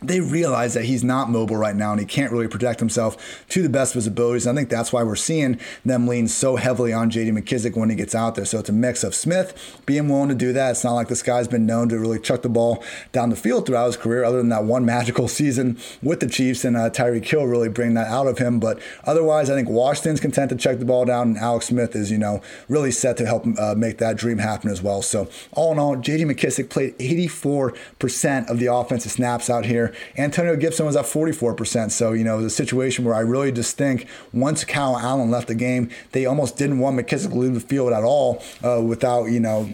they 0.01 0.19
realize 0.19 0.73
that 0.73 0.85
he's 0.85 1.03
not 1.03 1.29
mobile 1.29 1.57
right 1.57 1.75
now 1.75 1.91
and 1.91 1.99
he 1.99 2.05
can't 2.05 2.31
really 2.31 2.47
protect 2.47 2.79
himself 2.79 3.45
to 3.49 3.61
the 3.61 3.69
best 3.69 3.91
of 3.91 3.95
his 3.95 4.07
abilities. 4.07 4.45
And 4.45 4.57
I 4.57 4.61
think 4.61 4.69
that's 4.69 4.93
why 4.93 5.03
we're 5.03 5.15
seeing 5.15 5.59
them 5.83 6.07
lean 6.07 6.27
so 6.27 6.55
heavily 6.55 6.93
on 6.93 7.11
JD 7.11 7.37
McKissic 7.37 7.75
when 7.75 7.89
he 7.89 7.95
gets 7.95 8.15
out 8.15 8.35
there. 8.35 8.45
So 8.45 8.59
it's 8.59 8.69
a 8.69 8.73
mix 8.73 9.03
of 9.03 9.13
Smith 9.13 9.81
being 9.85 10.07
willing 10.07 10.29
to 10.29 10.35
do 10.35 10.53
that. 10.53 10.71
It's 10.71 10.83
not 10.83 10.93
like 10.93 11.07
this 11.07 11.23
guy's 11.23 11.47
been 11.47 11.65
known 11.65 11.89
to 11.89 11.99
really 11.99 12.19
chuck 12.19 12.41
the 12.41 12.49
ball 12.49 12.83
down 13.11 13.29
the 13.29 13.35
field 13.35 13.65
throughout 13.65 13.87
his 13.87 13.97
career, 13.97 14.23
other 14.23 14.37
than 14.37 14.49
that 14.49 14.63
one 14.63 14.85
magical 14.89 15.27
season 15.27 15.77
with 16.01 16.19
the 16.19 16.27
Chiefs 16.27 16.63
and 16.63 16.77
uh, 16.77 16.89
Tyreek 16.89 17.25
Hill 17.25 17.45
really 17.45 17.69
bring 17.69 17.93
that 17.95 18.07
out 18.07 18.27
of 18.27 18.37
him. 18.37 18.59
But 18.59 18.79
otherwise, 19.03 19.49
I 19.49 19.55
think 19.55 19.69
Washington's 19.69 20.19
content 20.19 20.49
to 20.49 20.55
check 20.55 20.79
the 20.79 20.85
ball 20.85 21.05
down, 21.05 21.29
and 21.29 21.37
Alex 21.37 21.67
Smith 21.67 21.95
is, 21.95 22.11
you 22.11 22.17
know, 22.17 22.41
really 22.67 22.91
set 22.91 23.17
to 23.17 23.25
help 23.25 23.45
uh, 23.57 23.75
make 23.75 23.97
that 23.97 24.17
dream 24.17 24.37
happen 24.37 24.69
as 24.69 24.81
well. 24.81 25.01
So 25.01 25.29
all 25.51 25.71
in 25.71 25.79
all, 25.79 25.95
JD 25.95 26.31
McKissic 26.31 26.69
played 26.69 26.97
84% 26.97 28.49
of 28.49 28.59
the 28.59 28.67
offensive 28.67 29.11
snaps 29.11 29.49
out 29.49 29.65
here. 29.65 29.88
Antonio 30.17 30.55
Gibson 30.55 30.85
was 30.85 30.95
at 30.95 31.05
44%. 31.05 31.91
So, 31.91 32.13
you 32.13 32.23
know, 32.23 32.41
the 32.41 32.49
situation 32.49 33.05
where 33.05 33.15
I 33.15 33.19
really 33.19 33.51
just 33.51 33.77
think 33.77 34.07
once 34.33 34.63
Kyle 34.63 34.97
Allen 34.97 35.31
left 35.31 35.47
the 35.47 35.55
game, 35.55 35.89
they 36.11 36.25
almost 36.25 36.57
didn't 36.57 36.79
want 36.79 36.97
McKissic 36.97 37.29
to 37.29 37.35
leave 37.35 37.53
the 37.53 37.59
field 37.59 37.93
at 37.93 38.03
all 38.03 38.43
uh, 38.63 38.81
without, 38.81 39.25
you 39.25 39.39
know, 39.39 39.69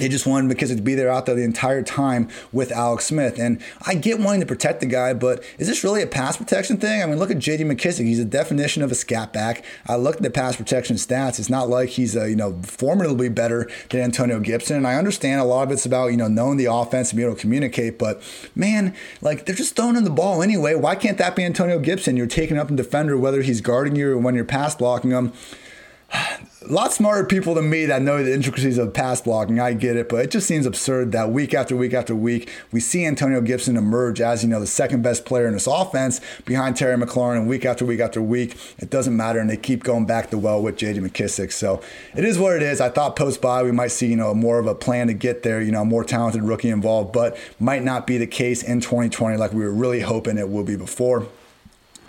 they 0.00 0.08
just 0.08 0.26
wanted 0.26 0.50
McKissic 0.50 0.76
to 0.76 0.82
be 0.82 0.94
there 0.94 1.10
out 1.10 1.26
there 1.26 1.34
the 1.34 1.44
entire 1.44 1.82
time 1.82 2.28
with 2.52 2.72
Alex 2.72 3.06
Smith. 3.06 3.38
And 3.38 3.62
I 3.82 3.94
get 3.94 4.18
wanting 4.18 4.40
to 4.40 4.46
protect 4.46 4.80
the 4.80 4.86
guy, 4.86 5.12
but 5.12 5.44
is 5.58 5.68
this 5.68 5.84
really 5.84 6.02
a 6.02 6.06
pass 6.06 6.36
protection 6.36 6.78
thing? 6.78 7.02
I 7.02 7.06
mean, 7.06 7.18
look 7.18 7.30
at 7.30 7.36
JD 7.36 7.60
McKissic. 7.60 8.06
He's 8.06 8.18
a 8.18 8.24
definition 8.24 8.82
of 8.82 8.90
a 8.90 8.94
scat 8.94 9.32
back. 9.32 9.64
I 9.86 9.96
look 9.96 10.16
at 10.16 10.22
the 10.22 10.30
pass 10.30 10.56
protection 10.56 10.96
stats. 10.96 11.38
It's 11.38 11.50
not 11.50 11.68
like 11.68 11.90
he's, 11.90 12.16
a, 12.16 12.30
you 12.30 12.36
know, 12.36 12.60
formidably 12.62 13.28
better 13.28 13.70
than 13.90 14.00
Antonio 14.00 14.40
Gibson. 14.40 14.76
And 14.76 14.86
I 14.86 14.94
understand 14.94 15.40
a 15.40 15.44
lot 15.44 15.64
of 15.64 15.72
it's 15.72 15.86
about, 15.86 16.08
you 16.08 16.16
know, 16.16 16.28
knowing 16.28 16.56
the 16.56 16.72
offense 16.72 17.10
and 17.10 17.18
being 17.18 17.28
able 17.28 17.36
to 17.36 17.40
communicate. 17.40 17.98
But 17.98 18.22
man, 18.54 18.94
like 19.20 19.44
they're 19.44 19.54
just 19.54 19.76
throwing 19.76 19.96
in 19.96 20.04
the 20.04 20.10
ball 20.10 20.42
anyway. 20.42 20.74
Why 20.74 20.94
can't 20.94 21.18
that 21.18 21.36
be 21.36 21.44
Antonio 21.44 21.78
Gibson? 21.78 22.16
You're 22.16 22.26
taking 22.26 22.58
up 22.58 22.70
a 22.70 22.74
defender, 22.74 23.18
whether 23.18 23.42
he's 23.42 23.60
guarding 23.60 23.96
you 23.96 24.12
or 24.12 24.18
when 24.18 24.34
you're 24.34 24.44
pass 24.44 24.74
blocking 24.74 25.10
him 25.10 25.32
a 26.12 26.72
lot 26.72 26.92
smarter 26.92 27.24
people 27.24 27.54
than 27.54 27.70
me 27.70 27.86
that 27.86 28.02
know 28.02 28.22
the 28.22 28.32
intricacies 28.32 28.76
of 28.76 28.92
pass 28.92 29.20
blocking. 29.20 29.58
I 29.58 29.72
get 29.72 29.96
it, 29.96 30.08
but 30.08 30.24
it 30.24 30.30
just 30.30 30.46
seems 30.46 30.66
absurd 30.66 31.10
that 31.12 31.30
week 31.30 31.54
after 31.54 31.74
week 31.74 31.94
after 31.94 32.14
week, 32.14 32.50
we 32.70 32.80
see 32.80 33.04
Antonio 33.06 33.40
Gibson 33.40 33.76
emerge 33.76 34.20
as, 34.20 34.42
you 34.42 34.48
know, 34.48 34.60
the 34.60 34.66
second 34.66 35.02
best 35.02 35.24
player 35.24 35.46
in 35.46 35.54
this 35.54 35.66
offense 35.66 36.20
behind 36.44 36.76
Terry 36.76 36.96
McLaurin. 36.96 37.38
And 37.38 37.48
week 37.48 37.64
after 37.64 37.84
week 37.84 38.00
after 38.00 38.20
week, 38.20 38.56
it 38.78 38.90
doesn't 38.90 39.16
matter. 39.16 39.38
And 39.38 39.48
they 39.48 39.56
keep 39.56 39.82
going 39.82 40.06
back 40.06 40.30
to 40.30 40.38
well 40.38 40.62
with 40.62 40.76
JD 40.76 40.98
McKissic. 40.98 41.50
So 41.52 41.82
it 42.14 42.24
is 42.24 42.38
what 42.38 42.54
it 42.54 42.62
is. 42.62 42.80
I 42.80 42.90
thought 42.90 43.16
post 43.16 43.40
bye 43.40 43.62
we 43.62 43.72
might 43.72 43.90
see, 43.90 44.08
you 44.08 44.16
know, 44.16 44.34
more 44.34 44.58
of 44.58 44.66
a 44.66 44.74
plan 44.74 45.06
to 45.06 45.14
get 45.14 45.42
there, 45.42 45.62
you 45.62 45.72
know, 45.72 45.84
more 45.84 46.04
talented 46.04 46.42
rookie 46.42 46.70
involved, 46.70 47.12
but 47.12 47.38
might 47.58 47.82
not 47.82 48.06
be 48.06 48.18
the 48.18 48.26
case 48.26 48.62
in 48.62 48.80
2020 48.80 49.36
like 49.38 49.52
we 49.52 49.64
were 49.64 49.72
really 49.72 50.00
hoping 50.00 50.36
it 50.36 50.50
will 50.50 50.64
be 50.64 50.76
before. 50.76 51.26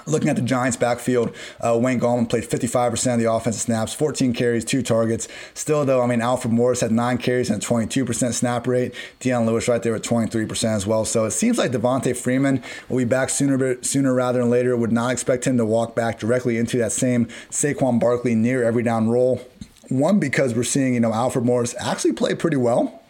Looking 0.06 0.30
at 0.30 0.36
the 0.36 0.41
Giants' 0.41 0.78
backfield, 0.78 1.36
uh, 1.60 1.78
Wayne 1.82 1.99
Gallman 1.99 2.30
played 2.30 2.43
55% 2.43 3.14
of 3.14 3.20
the 3.20 3.32
offensive 3.32 3.62
snaps, 3.62 3.93
14 3.93 4.34
carries, 4.34 4.66
two 4.66 4.82
targets. 4.82 5.28
Still, 5.54 5.86
though, 5.86 6.02
I 6.02 6.08
mean, 6.08 6.22
Alfred 6.22 6.54
Morris 6.54 6.82
had 6.82 6.91
nine 6.91 7.18
carries 7.18 7.49
and 7.49 7.62
a 7.62 7.66
22% 7.66 8.34
snap 8.34 8.68
rate. 8.68 8.93
Dion 9.20 9.45
Lewis 9.45 9.68
right 9.68 9.82
there 9.82 9.95
at 9.95 10.04
23% 10.04 10.76
as 10.76 10.88
well. 10.88 11.06
So 11.06 11.26
it 11.26 11.32
seems 11.32 11.58
like 11.58 11.72
Devonta 11.72 12.16
Freeman 12.16 12.64
will 12.89 12.97
be 12.97 13.06
back 13.06 13.30
sooner, 13.30 13.82
sooner 13.84 14.14
rather 14.14 14.39
than 14.39 14.49
later. 14.49 14.76
Would 14.76 14.91
not 14.91 15.12
expect 15.12 15.45
him 15.45 15.58
to 15.58 15.66
walk 15.66 15.95
back 15.95 16.20
directly 16.20 16.58
into 16.58 16.78
that 16.78 16.91
same 16.91 17.26
Saquon 17.49 17.99
Barkley 17.99 18.36
near 18.36 18.64
every 18.64 18.84
down 18.84 19.10
role. 19.10 19.41
One, 19.89 20.20
because 20.20 20.56
we're 20.56 20.64
seeing, 20.64 20.93
you 20.93 20.99
know, 21.02 21.14
Alfred 21.14 21.45
Morris 21.45 21.76
actually 21.80 22.14
play 22.14 22.34
pretty 22.34 22.58
well 22.58 23.01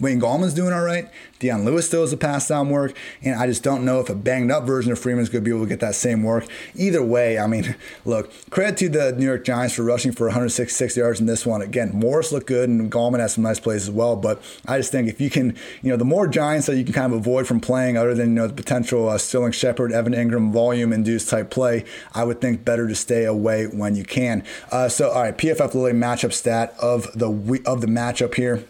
Wayne 0.00 0.20
Gallman's 0.20 0.54
doing 0.54 0.72
all 0.72 0.82
right. 0.82 1.08
Dion 1.38 1.64
Lewis 1.64 1.86
still 1.86 2.00
has 2.00 2.12
a 2.12 2.16
pass 2.16 2.48
down 2.48 2.68
work. 2.68 2.96
And 3.22 3.34
I 3.40 3.46
just 3.46 3.62
don't 3.62 3.84
know 3.84 4.00
if 4.00 4.08
a 4.08 4.14
banged 4.14 4.50
up 4.50 4.64
version 4.64 4.92
of 4.92 4.98
Freeman's 4.98 5.28
going 5.28 5.44
to 5.44 5.48
be 5.48 5.54
able 5.54 5.64
to 5.64 5.68
get 5.68 5.80
that 5.80 5.94
same 5.94 6.22
work. 6.22 6.46
Either 6.74 7.02
way, 7.02 7.38
I 7.38 7.46
mean, 7.46 7.76
look, 8.04 8.32
credit 8.50 8.76
to 8.78 8.88
the 8.88 9.12
New 9.12 9.26
York 9.26 9.44
Giants 9.44 9.74
for 9.74 9.82
rushing 9.82 10.12
for 10.12 10.26
166 10.26 10.96
yards 10.96 11.20
in 11.20 11.26
this 11.26 11.46
one. 11.46 11.62
Again, 11.62 11.90
Morris 11.92 12.32
looked 12.32 12.46
good 12.46 12.68
and 12.68 12.90
Gallman 12.90 13.20
has 13.20 13.34
some 13.34 13.44
nice 13.44 13.60
plays 13.60 13.82
as 13.82 13.90
well. 13.90 14.16
But 14.16 14.42
I 14.66 14.78
just 14.78 14.92
think 14.92 15.08
if 15.08 15.20
you 15.20 15.30
can, 15.30 15.56
you 15.82 15.90
know, 15.90 15.96
the 15.96 16.04
more 16.04 16.26
Giants 16.26 16.66
that 16.66 16.76
you 16.76 16.84
can 16.84 16.92
kind 16.92 17.12
of 17.12 17.18
avoid 17.18 17.46
from 17.46 17.60
playing, 17.60 17.96
other 17.96 18.14
than, 18.14 18.30
you 18.30 18.34
know, 18.34 18.46
the 18.46 18.54
potential 18.54 19.08
uh, 19.08 19.18
Sterling 19.18 19.52
Shepard, 19.52 19.92
Evan 19.92 20.12
Engram 20.12 20.52
volume 20.52 20.92
induced 20.92 21.28
type 21.28 21.50
play, 21.50 21.84
I 22.14 22.24
would 22.24 22.40
think 22.40 22.64
better 22.64 22.88
to 22.88 22.94
stay 22.94 23.24
away 23.24 23.66
when 23.66 23.94
you 23.94 24.04
can. 24.04 24.44
Uh, 24.70 24.88
so, 24.88 25.10
all 25.10 25.22
right, 25.22 25.36
PFF 25.36 25.74
Lily 25.74 25.92
matchup 25.92 26.32
stat 26.32 26.74
of 26.80 27.06
the 27.14 27.28
of 27.66 27.80
the 27.80 27.86
matchup 27.86 28.34
here. 28.34 28.64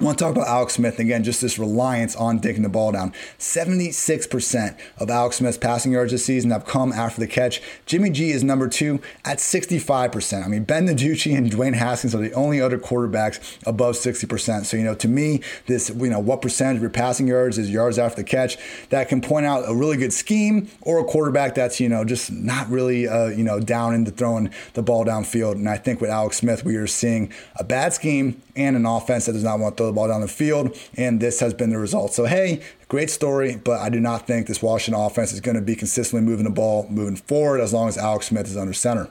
I 0.00 0.04
want 0.04 0.18
to 0.18 0.24
talk 0.24 0.34
about 0.34 0.48
Alex 0.48 0.74
Smith 0.74 0.98
again, 0.98 1.22
just 1.22 1.40
this 1.40 1.56
reliance 1.56 2.16
on 2.16 2.38
digging 2.38 2.62
the 2.62 2.68
ball 2.68 2.90
down. 2.90 3.12
76% 3.38 4.76
of 4.98 5.08
Alex 5.08 5.36
Smith's 5.36 5.56
passing 5.56 5.92
yards 5.92 6.10
this 6.10 6.24
season 6.24 6.50
have 6.50 6.64
come 6.64 6.92
after 6.92 7.20
the 7.20 7.28
catch. 7.28 7.62
Jimmy 7.86 8.10
G 8.10 8.30
is 8.30 8.42
number 8.42 8.68
two 8.68 9.00
at 9.24 9.38
65%. 9.38 10.44
I 10.44 10.48
mean, 10.48 10.64
Ben 10.64 10.88
DiNucci 10.88 11.36
and 11.36 11.50
Dwayne 11.50 11.74
Haskins 11.74 12.12
are 12.12 12.18
the 12.18 12.32
only 12.32 12.60
other 12.60 12.76
quarterbacks 12.76 13.58
above 13.66 13.94
60%. 13.94 14.64
So, 14.64 14.76
you 14.76 14.82
know, 14.82 14.96
to 14.96 15.06
me, 15.06 15.42
this, 15.66 15.90
you 15.90 16.10
know, 16.10 16.18
what 16.18 16.42
percentage 16.42 16.76
of 16.76 16.82
your 16.82 16.90
passing 16.90 17.28
yards 17.28 17.56
is 17.56 17.70
yards 17.70 17.96
after 17.96 18.22
the 18.22 18.28
catch, 18.28 18.58
that 18.88 19.08
can 19.08 19.20
point 19.20 19.46
out 19.46 19.62
a 19.68 19.74
really 19.74 19.96
good 19.96 20.12
scheme 20.12 20.68
or 20.80 20.98
a 20.98 21.04
quarterback 21.04 21.54
that's, 21.54 21.78
you 21.78 21.88
know, 21.88 22.04
just 22.04 22.32
not 22.32 22.68
really, 22.68 23.06
uh, 23.06 23.28
you 23.28 23.44
know, 23.44 23.60
down 23.60 23.94
into 23.94 24.10
throwing 24.10 24.50
the 24.72 24.82
ball 24.82 25.04
downfield. 25.04 25.52
And 25.52 25.68
I 25.68 25.76
think 25.76 26.00
with 26.00 26.10
Alex 26.10 26.38
Smith, 26.38 26.64
we 26.64 26.74
are 26.76 26.88
seeing 26.88 27.32
a 27.56 27.62
bad 27.62 27.92
scheme 27.92 28.42
and 28.56 28.76
an 28.76 28.86
offense 28.86 29.26
that 29.26 29.32
does 29.32 29.44
not 29.44 29.60
want 29.60 29.76
to 29.76 29.83
throw 29.84 29.90
the 29.90 29.94
ball 29.94 30.08
down 30.08 30.20
the 30.20 30.28
field. 30.28 30.76
And 30.96 31.20
this 31.20 31.40
has 31.40 31.54
been 31.54 31.70
the 31.70 31.78
result. 31.78 32.12
So, 32.12 32.24
hey, 32.24 32.60
great 32.88 33.10
story, 33.10 33.56
but 33.56 33.80
I 33.80 33.88
do 33.88 34.00
not 34.00 34.26
think 34.26 34.46
this 34.46 34.62
Washington 34.62 35.00
offense 35.00 35.32
is 35.32 35.40
going 35.40 35.56
to 35.56 35.62
be 35.62 35.76
consistently 35.76 36.24
moving 36.26 36.44
the 36.44 36.50
ball 36.50 36.86
moving 36.88 37.16
forward 37.16 37.60
as 37.60 37.72
long 37.72 37.88
as 37.88 37.98
Alex 37.98 38.26
Smith 38.26 38.46
is 38.46 38.56
under 38.56 38.72
center. 38.72 39.10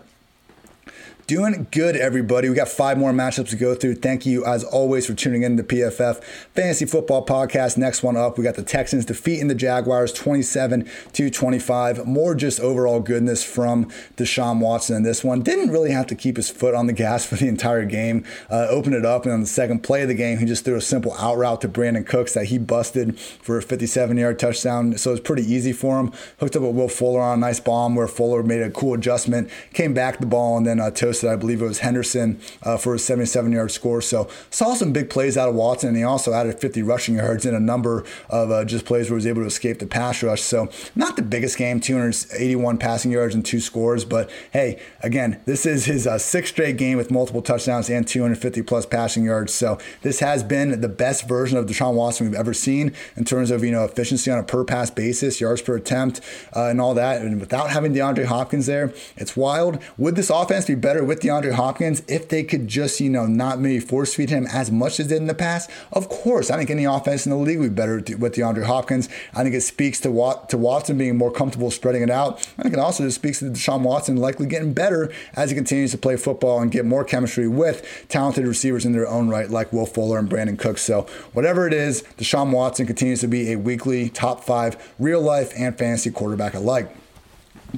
Doing 1.26 1.68
good, 1.72 1.96
everybody. 1.96 2.50
We 2.50 2.56
got 2.56 2.68
five 2.68 2.98
more 2.98 3.14
matchups 3.14 3.52
to 3.52 3.56
go 3.56 3.76
through. 3.76 3.96
Thank 3.96 4.26
you, 4.26 4.46
as 4.46 4.66
always, 4.66 5.06
for 5.06 5.14
tuning 5.14 5.44
in 5.44 5.56
to 5.56 5.64
PFF 5.64 6.22
Fantasy 6.22 6.84
Football 6.86 7.26
Podcast. 7.26 7.78
Next 7.78 8.04
one 8.04 8.18
up, 8.18 8.38
we 8.38 8.44
got 8.44 8.56
the 8.56 8.62
Texans 8.62 9.06
defeating 9.06 9.48
the 9.48 9.56
Jaguars 9.56 10.12
27 10.12 10.86
to 11.14 11.30
25. 11.30 12.06
More 12.06 12.36
just 12.36 12.60
overall 12.60 13.00
goodness 13.00 13.42
from 13.42 13.86
Deshaun 14.18 14.60
Watson 14.60 14.98
in 14.98 15.04
this 15.04 15.24
one. 15.24 15.42
Didn't 15.42 15.72
really 15.72 15.92
have 15.92 16.08
to 16.08 16.16
keep 16.16 16.36
his 16.36 16.50
foot 16.50 16.76
on 16.76 16.88
the 16.88 16.94
gas 17.04 17.26
for 17.26 17.36
the 17.36 17.48
entire 17.48 17.86
game. 17.86 18.26
Uh, 18.52 18.68
opened 18.70 18.96
it 18.96 19.06
up, 19.06 19.24
and 19.24 19.34
on 19.34 19.40
the 19.40 19.48
second 19.48 19.82
play 19.82 20.02
of 20.02 20.10
the 20.10 20.16
game, 20.16 20.40
he 20.40 20.46
just 20.46 20.66
threw 20.66 20.76
a 20.76 20.82
simple 20.82 21.14
out 21.14 21.38
route 21.38 21.62
to 21.62 21.70
Brandin 21.70 22.06
Cooks 22.06 22.34
that 22.34 22.48
he 22.48 22.58
busted 22.58 23.18
for 23.18 23.58
a 23.58 23.62
57 23.62 24.18
yard 24.18 24.40
touchdown. 24.40 24.98
So 24.98 25.12
it 25.12 25.14
was 25.14 25.20
pretty 25.22 25.44
easy 25.44 25.72
for 25.72 26.02
him. 26.02 26.12
Hooked 26.42 26.58
up 26.58 26.64
with 26.64 26.76
Will 26.76 26.90
Fuller 26.90 27.22
on 27.22 27.38
a 27.38 27.42
nice 27.42 27.62
bomb 27.62 27.96
where 27.96 28.10
Fuller 28.10 28.44
made 28.44 28.62
a 28.62 28.70
cool 28.70 28.94
adjustment, 28.94 29.50
came 29.72 29.94
back 29.94 30.20
the 30.20 30.26
ball, 30.26 30.58
and 30.58 30.68
then 30.68 30.82
uh, 30.82 30.92
toasted 30.92 31.13
ghosted, 31.14 31.30
I 31.30 31.36
believe 31.36 31.62
it 31.62 31.66
was 31.66 31.80
Henderson 31.80 32.40
uh, 32.64 32.78
for 32.78 32.96
a 32.96 33.00
77 33.00 33.52
yard 33.52 33.72
score. 33.72 34.02
So 34.02 34.28
saw 34.50 34.74
some 34.74 34.92
big 34.92 35.10
plays 35.10 35.38
out 35.38 35.50
of 35.50 35.56
Watson, 35.56 35.90
and 35.90 35.98
he 35.98 36.04
also 36.04 36.34
added 36.34 36.60
50 36.60 36.82
rushing 36.82 37.16
yards 37.16 37.46
in 37.46 37.54
a 37.54 37.60
number 37.60 38.04
of 38.30 38.52
uh, 38.52 38.66
just 38.66 38.86
plays 38.86 39.10
where 39.10 39.16
he 39.16 39.26
was 39.26 39.28
able 39.28 39.42
to 39.42 39.48
escape 39.48 39.80
the 39.80 39.86
pass 39.86 40.24
rush. 40.24 40.42
So 40.42 40.70
not 40.96 41.16
the 41.16 41.22
biggest 41.22 41.58
game, 41.58 41.80
281 41.80 42.78
passing 42.78 43.12
yards 43.12 43.36
and 43.36 43.46
two 43.46 43.60
scores, 43.60 44.06
but 44.06 44.30
hey, 44.52 44.80
again, 45.02 45.40
this 45.46 45.66
is 45.66 45.86
his 45.86 46.08
uh, 46.08 46.18
sixth 46.18 46.54
straight 46.54 46.78
game 46.78 46.98
with 46.98 47.12
multiple 47.12 47.42
touchdowns 47.42 47.90
and 47.90 48.08
250 48.08 48.62
plus 48.64 48.86
passing 48.86 49.24
yards. 49.24 49.54
So 49.54 49.78
this 50.02 50.20
has 50.20 50.44
been 50.44 50.82
the 50.82 50.90
best 50.90 51.28
version 51.28 51.58
of 51.58 51.68
Deshaun 51.68 51.94
Watson 51.94 52.28
we've 52.28 52.40
ever 52.40 52.54
seen 52.54 52.94
in 53.16 53.26
terms 53.26 53.52
of 53.52 53.64
you 53.64 53.72
know 53.72 53.84
efficiency 53.84 54.32
on 54.32 54.40
a 54.40 54.44
per 54.44 54.64
pass 54.64 54.90
basis, 54.90 55.40
yards 55.40 55.62
per 55.62 55.76
attempt, 55.76 56.22
uh, 56.56 56.68
and 56.68 56.82
all 56.82 56.94
that. 56.96 57.22
And 57.22 57.40
without 57.40 57.70
having 57.70 57.94
DeAndre 57.94 58.26
Hopkins 58.26 58.66
there, 58.66 58.94
it's 59.16 59.38
wild. 59.38 59.80
Would 59.98 60.16
this 60.16 60.30
offense 60.30 60.66
be 60.66 60.76
better 60.76 61.03
with 61.04 61.22
DeAndre 61.22 61.54
Hopkins 61.54 62.04
if 62.08 62.30
they 62.30 62.44
could 62.44 62.68
just 62.68 63.00
you 63.00 63.10
know 63.10 63.26
not 63.26 63.60
maybe 63.60 63.80
force 63.80 64.14
feed 64.14 64.30
him 64.30 64.48
as 64.48 64.72
much 64.72 65.00
as 65.00 65.08
did 65.08 65.18
in 65.18 65.28
the 65.28 65.34
past? 65.34 65.70
Of 65.92 66.10
course, 66.10 66.50
I 66.50 66.58
think 66.58 66.70
any 66.70 66.86
offense 66.86 67.26
in 67.26 67.32
the 67.32 67.38
league 67.38 67.60
would 67.60 67.76
be 67.76 67.76
better 67.76 67.96
with 68.18 68.36
DeAndre 68.36 68.64
Hopkins. 68.64 69.10
I 69.34 69.44
think 69.44 69.56
it 69.56 69.62
speaks 69.62 70.00
to 70.02 70.12
Wat- 70.12 70.50
to 70.50 70.58
Watson 70.58 70.98
being 70.98 71.18
more 71.18 71.32
comfortable 71.32 71.72
spreading 71.72 72.02
it 72.02 72.10
out. 72.10 72.40
I 72.58 72.64
think 72.64 72.74
it 72.74 72.80
also 72.80 73.04
just 73.04 73.16
speaks 73.16 73.40
to 73.40 73.46
Deshaun 73.46 73.82
Watson 73.82 74.18
likely 74.18 74.46
getting 74.46 74.74
better 74.74 75.12
as 75.34 75.50
he 75.50 75.56
continues 75.56 75.92
to 75.92 75.98
play 75.98 76.16
football 76.16 76.62
and 76.62 76.72
get 76.72 76.86
more 76.86 77.04
chemistry 77.04 77.48
with 77.48 78.06
talented 78.10 78.48
receivers 78.48 78.86
in 78.86 78.92
their 78.92 79.08
own 79.08 79.30
right, 79.30 79.50
like 79.50 79.74
Will 79.74 79.86
Fuller 79.86 80.20
and 80.20 80.30
Brandin 80.30 80.58
Cooks. 80.58 80.82
So 80.82 81.08
whatever 81.34 81.68
it 81.68 81.74
is, 81.74 82.04
Deshaun 82.18 82.52
Watson 82.52 82.86
continues 82.86 83.22
to 83.22 83.28
be 83.28 83.52
a 83.52 83.58
weekly 83.58 84.10
top 84.10 84.44
five 84.44 84.94
real 85.00 85.22
life 85.22 85.54
and 85.58 85.78
fantasy 85.78 86.12
quarterback 86.12 86.54
alike. 86.54 86.96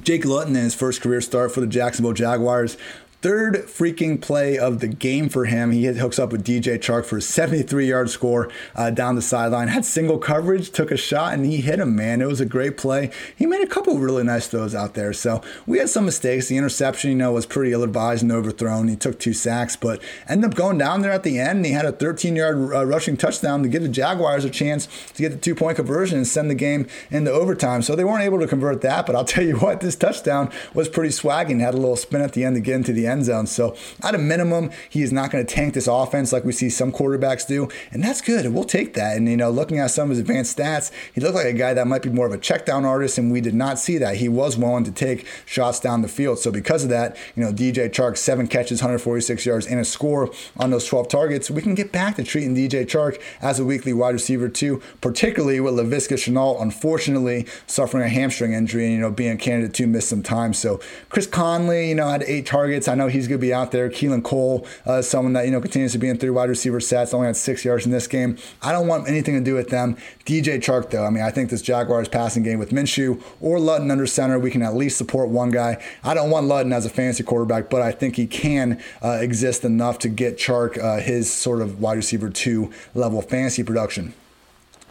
Jake 0.02 0.26
Luton 0.26 0.54
in 0.54 0.62
his 0.62 0.74
first 0.74 1.00
career 1.00 1.20
start 1.22 1.52
for 1.52 1.60
the 1.60 1.66
Jacksonville 1.66 2.12
Jaguars 2.12 2.76
third 3.22 3.54
freaking 3.66 4.20
play 4.20 4.58
of 4.58 4.80
the 4.80 4.88
game 4.88 5.28
for 5.28 5.46
him. 5.46 5.72
He 5.72 5.84
hooks 5.86 6.18
up 6.18 6.32
with 6.32 6.44
DJ 6.44 6.78
Chark 6.78 7.04
for 7.04 7.18
a 7.18 7.22
73 7.22 7.88
yard 7.88 8.10
score 8.10 8.50
uh, 8.74 8.90
down 8.90 9.14
the 9.14 9.22
sideline. 9.22 9.68
Had 9.68 9.84
single 9.84 10.18
coverage, 10.18 10.70
took 10.70 10.90
a 10.90 10.96
shot, 10.96 11.34
and 11.34 11.44
he 11.44 11.58
hit 11.58 11.80
him, 11.80 11.96
man. 11.96 12.20
It 12.20 12.26
was 12.26 12.40
a 12.40 12.46
great 12.46 12.76
play. 12.76 13.10
He 13.34 13.46
made 13.46 13.62
a 13.62 13.66
couple 13.66 13.98
really 13.98 14.22
nice 14.24 14.46
throws 14.46 14.74
out 14.74 14.94
there. 14.94 15.12
So 15.12 15.42
we 15.66 15.78
had 15.78 15.88
some 15.88 16.04
mistakes. 16.04 16.48
The 16.48 16.56
interception, 16.56 17.10
you 17.10 17.16
know, 17.16 17.32
was 17.32 17.46
pretty 17.46 17.72
ill 17.72 17.82
advised 17.82 18.22
and 18.22 18.32
overthrown. 18.32 18.88
He 18.88 18.96
took 18.96 19.18
two 19.18 19.32
sacks, 19.32 19.76
but 19.76 20.02
ended 20.28 20.50
up 20.50 20.56
going 20.56 20.78
down 20.78 21.02
there 21.02 21.12
at 21.12 21.22
the 21.22 21.38
end. 21.38 21.58
And 21.58 21.66
he 21.66 21.72
had 21.72 21.86
a 21.86 21.92
13 21.92 22.36
yard 22.36 22.56
uh, 22.74 22.84
rushing 22.84 23.16
touchdown 23.16 23.62
to 23.62 23.68
give 23.68 23.82
the 23.82 23.88
Jaguars 23.88 24.44
a 24.44 24.50
chance 24.50 24.88
to 25.14 25.22
get 25.22 25.32
the 25.32 25.38
two 25.38 25.54
point 25.54 25.76
conversion 25.76 26.18
and 26.18 26.26
send 26.26 26.50
the 26.50 26.54
game 26.54 26.86
into 27.10 27.30
overtime. 27.30 27.82
So 27.82 27.96
they 27.96 28.04
weren't 28.04 28.24
able 28.24 28.40
to 28.40 28.46
convert 28.46 28.82
that. 28.82 29.06
But 29.06 29.16
I'll 29.16 29.24
tell 29.36 29.44
you 29.44 29.56
what, 29.56 29.80
this 29.80 29.96
touchdown 29.96 30.50
was 30.74 30.88
pretty 30.88 31.10
swagging. 31.10 31.60
Had 31.60 31.74
a 31.74 31.78
little 31.78 31.96
spin 31.96 32.20
at 32.20 32.32
the 32.32 32.44
end 32.44 32.56
to 32.56 32.60
get 32.60 32.76
into 32.76 32.92
the 32.92 33.05
end 33.06 33.24
zone. 33.24 33.46
So 33.46 33.76
at 34.02 34.14
a 34.14 34.18
minimum, 34.18 34.70
he 34.88 35.02
is 35.02 35.12
not 35.12 35.30
going 35.30 35.44
to 35.44 35.54
tank 35.54 35.74
this 35.74 35.86
offense 35.86 36.32
like 36.32 36.44
we 36.44 36.52
see 36.52 36.70
some 36.70 36.92
quarterbacks 36.92 37.46
do, 37.46 37.68
and 37.90 38.02
that's 38.02 38.20
good. 38.20 38.52
We'll 38.52 38.64
take 38.64 38.94
that. 38.94 39.16
And 39.16 39.28
you 39.28 39.36
know, 39.36 39.50
looking 39.50 39.78
at 39.78 39.90
some 39.90 40.04
of 40.04 40.10
his 40.10 40.18
advanced 40.18 40.56
stats, 40.56 40.90
he 41.12 41.20
looked 41.20 41.34
like 41.34 41.46
a 41.46 41.52
guy 41.52 41.74
that 41.74 41.86
might 41.86 42.02
be 42.02 42.10
more 42.10 42.26
of 42.26 42.32
a 42.32 42.38
check 42.38 42.66
down 42.66 42.84
artist, 42.84 43.18
and 43.18 43.30
we 43.30 43.40
did 43.40 43.54
not 43.54 43.78
see 43.78 43.98
that. 43.98 44.16
He 44.16 44.28
was 44.28 44.56
willing 44.56 44.84
to 44.84 44.92
take 44.92 45.26
shots 45.44 45.80
down 45.80 46.02
the 46.02 46.08
field. 46.08 46.38
So 46.38 46.50
because 46.50 46.84
of 46.84 46.90
that, 46.90 47.16
you 47.34 47.42
know, 47.42 47.52
DJ 47.52 47.88
Chark 47.88 48.16
seven 48.16 48.46
catches, 48.46 48.80
146 48.80 49.46
yards, 49.46 49.66
and 49.66 49.80
a 49.80 49.84
score 49.84 50.30
on 50.56 50.70
those 50.70 50.86
12 50.86 51.08
targets. 51.08 51.50
We 51.50 51.62
can 51.62 51.74
get 51.74 51.92
back 51.92 52.16
to 52.16 52.24
treating 52.24 52.54
DJ 52.54 52.84
Chark 52.84 53.20
as 53.40 53.58
a 53.58 53.64
weekly 53.64 53.92
wide 53.92 54.14
receiver 54.14 54.48
too, 54.48 54.82
particularly 55.00 55.60
with 55.60 55.74
Laviska 55.74 56.16
Shenault, 56.16 56.60
unfortunately 56.60 57.46
suffering 57.66 58.04
a 58.04 58.08
hamstring 58.08 58.52
injury 58.52 58.84
and 58.84 58.94
you 58.94 59.00
know 59.00 59.10
being 59.10 59.32
a 59.32 59.36
candidate 59.36 59.74
to 59.74 59.86
miss 59.86 60.08
some 60.08 60.22
time. 60.22 60.52
So 60.52 60.80
Chris 61.08 61.26
Conley, 61.26 61.88
you 61.88 61.94
know, 61.94 62.08
had 62.08 62.22
eight 62.24 62.46
targets. 62.46 62.88
I 62.88 62.94
know 62.96 63.08
he's 63.08 63.28
going 63.28 63.40
to 63.40 63.46
be 63.46 63.54
out 63.54 63.70
there. 63.70 63.88
Keelan 63.88 64.24
Cole, 64.24 64.66
uh, 64.84 65.02
someone 65.02 65.32
that 65.34 65.44
you 65.44 65.52
know 65.52 65.60
continues 65.60 65.92
to 65.92 65.98
be 65.98 66.08
in 66.08 66.18
three 66.18 66.30
wide 66.30 66.48
receiver 66.48 66.80
sets, 66.80 67.14
only 67.14 67.26
had 67.26 67.36
six 67.36 67.64
yards 67.64 67.86
in 67.86 67.92
this 67.92 68.06
game. 68.06 68.36
I 68.62 68.72
don't 68.72 68.86
want 68.86 69.08
anything 69.08 69.34
to 69.34 69.40
do 69.40 69.54
with 69.54 69.68
them. 69.68 69.96
DJ 70.24 70.58
Chark, 70.58 70.90
though, 70.90 71.04
I 71.04 71.10
mean, 71.10 71.22
I 71.22 71.30
think 71.30 71.50
this 71.50 71.62
Jaguars 71.62 72.08
passing 72.08 72.42
game 72.42 72.58
with 72.58 72.70
Minshew 72.70 73.22
or 73.40 73.60
Luton 73.60 73.90
under 73.90 74.06
center, 74.06 74.38
we 74.38 74.50
can 74.50 74.62
at 74.62 74.74
least 74.74 74.98
support 74.98 75.28
one 75.28 75.50
guy. 75.50 75.82
I 76.02 76.14
don't 76.14 76.30
want 76.30 76.48
Luton 76.48 76.72
as 76.72 76.84
a 76.84 76.90
fantasy 76.90 77.22
quarterback, 77.22 77.70
but 77.70 77.82
I 77.82 77.92
think 77.92 78.16
he 78.16 78.26
can 78.26 78.82
uh, 79.02 79.18
exist 79.20 79.64
enough 79.64 79.98
to 80.00 80.08
get 80.08 80.36
Chark 80.36 80.82
uh, 80.82 81.00
his 81.00 81.32
sort 81.32 81.62
of 81.62 81.80
wide 81.80 81.96
receiver 81.96 82.30
two 82.30 82.72
level 82.94 83.22
fantasy 83.22 83.62
production. 83.62 84.14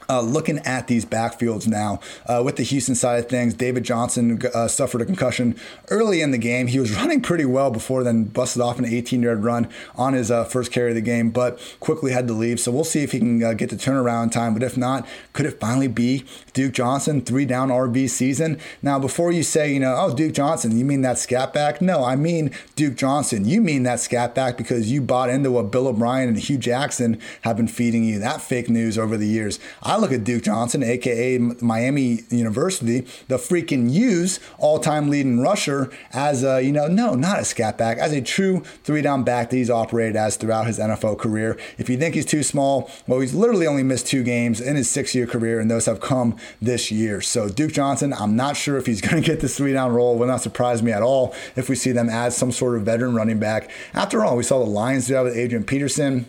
Uh, 0.07 0.21
looking 0.21 0.59
at 0.59 0.87
these 0.87 1.05
backfields 1.05 1.67
now 1.67 1.99
uh, 2.27 2.41
with 2.43 2.55
the 2.55 2.63
Houston 2.63 2.95
side 2.95 3.19
of 3.19 3.29
things, 3.29 3.53
David 3.53 3.83
Johnson 3.83 4.41
uh, 4.53 4.67
suffered 4.67 5.01
a 5.01 5.05
concussion 5.05 5.55
early 5.89 6.21
in 6.21 6.31
the 6.31 6.37
game. 6.37 6.67
He 6.67 6.79
was 6.79 6.91
running 6.95 7.21
pretty 7.21 7.45
well 7.45 7.71
before 7.71 8.03
then 8.03 8.25
busted 8.25 8.61
off 8.61 8.79
an 8.79 8.85
18 8.85 9.21
yard 9.21 9.43
run 9.43 9.67
on 9.95 10.13
his 10.13 10.31
uh, 10.31 10.43
first 10.45 10.71
carry 10.71 10.89
of 10.91 10.95
the 10.95 11.01
game, 11.01 11.31
but 11.31 11.59
quickly 11.79 12.11
had 12.11 12.27
to 12.27 12.33
leave. 12.33 12.59
So 12.59 12.71
we'll 12.71 12.83
see 12.83 13.03
if 13.03 13.11
he 13.11 13.19
can 13.19 13.43
uh, 13.43 13.53
get 13.53 13.69
the 13.69 13.75
turnaround 13.75 14.31
time. 14.31 14.53
But 14.53 14.63
if 14.63 14.77
not, 14.77 15.07
could 15.33 15.45
it 15.45 15.59
finally 15.59 15.87
be 15.87 16.25
Duke 16.53 16.73
Johnson, 16.73 17.21
three 17.21 17.45
down 17.45 17.69
RB 17.69 18.09
season? 18.09 18.59
Now, 18.81 18.99
before 18.99 19.31
you 19.31 19.43
say, 19.43 19.73
you 19.73 19.79
know, 19.79 19.95
oh, 19.97 20.13
Duke 20.13 20.33
Johnson, 20.33 20.77
you 20.77 20.85
mean 20.85 21.01
that 21.01 21.17
scat 21.17 21.53
back? 21.53 21.81
No, 21.81 22.03
I 22.03 22.15
mean 22.15 22.51
Duke 22.75 22.95
Johnson. 22.95 23.45
You 23.45 23.61
mean 23.61 23.83
that 23.83 23.99
scat 23.99 24.35
back 24.35 24.57
because 24.57 24.91
you 24.91 25.01
bought 25.01 25.29
into 25.29 25.51
what 25.51 25.71
Bill 25.71 25.87
O'Brien 25.87 26.29
and 26.29 26.37
Hue 26.37 26.57
Jackson 26.57 27.19
have 27.41 27.57
been 27.57 27.67
feeding 27.67 28.03
you. 28.03 28.19
That 28.19 28.41
fake 28.41 28.69
news 28.69 28.97
over 28.97 29.17
the 29.17 29.27
years. 29.27 29.59
I 29.81 29.94
I 29.95 29.97
look 29.97 30.11
at 30.11 30.25
Duke 30.25 30.43
Johnson, 30.43 30.83
aka 30.83 31.37
Miami 31.37 32.19
University, 32.29 33.07
the 33.29 33.37
freaking 33.37 33.89
use 33.89 34.41
all-time 34.57 35.09
leading 35.09 35.39
rusher 35.39 35.89
as 36.11 36.43
a, 36.43 36.61
you 36.61 36.73
know, 36.73 36.87
no, 36.87 37.15
not 37.15 37.39
a 37.39 37.45
scat 37.45 37.77
back, 37.77 37.97
as 37.97 38.11
a 38.11 38.21
true 38.21 38.59
three-down 38.83 39.23
back 39.23 39.51
that 39.51 39.55
he's 39.55 39.69
operated 39.69 40.17
as 40.17 40.35
throughout 40.35 40.67
his 40.67 40.79
NFL 40.79 41.17
career. 41.17 41.57
If 41.77 41.89
you 41.89 41.95
think 41.95 42.13
he's 42.13 42.25
too 42.25 42.43
small, 42.43 42.91
well, 43.07 43.21
he's 43.21 43.33
literally 43.33 43.67
only 43.67 43.83
missed 43.83 44.07
two 44.07 44.21
games 44.21 44.59
in 44.59 44.75
his 44.75 44.89
six-year 44.89 45.27
career, 45.27 45.61
and 45.61 45.71
those 45.71 45.85
have 45.85 46.01
come 46.01 46.35
this 46.61 46.91
year. 46.91 47.21
So 47.21 47.47
Duke 47.47 47.71
Johnson, 47.71 48.11
I'm 48.11 48.35
not 48.35 48.57
sure 48.57 48.75
if 48.75 48.87
he's 48.87 48.99
going 49.07 49.23
to 49.23 49.25
get 49.25 49.39
this 49.39 49.55
three-down 49.55 49.93
role. 49.93 50.17
Will 50.17 50.27
not 50.27 50.41
surprise 50.41 50.83
me 50.83 50.91
at 50.91 51.03
all 51.03 51.33
if 51.55 51.69
we 51.69 51.75
see 51.75 51.93
them 51.93 52.09
add 52.09 52.33
some 52.33 52.51
sort 52.51 52.75
of 52.75 52.83
veteran 52.83 53.15
running 53.15 53.39
back. 53.39 53.71
After 53.93 54.25
all, 54.25 54.35
we 54.35 54.43
saw 54.43 54.59
the 54.59 54.69
Lions 54.69 55.07
do 55.07 55.13
that 55.13 55.23
with 55.23 55.37
Adrian 55.37 55.63
Peterson. 55.63 56.25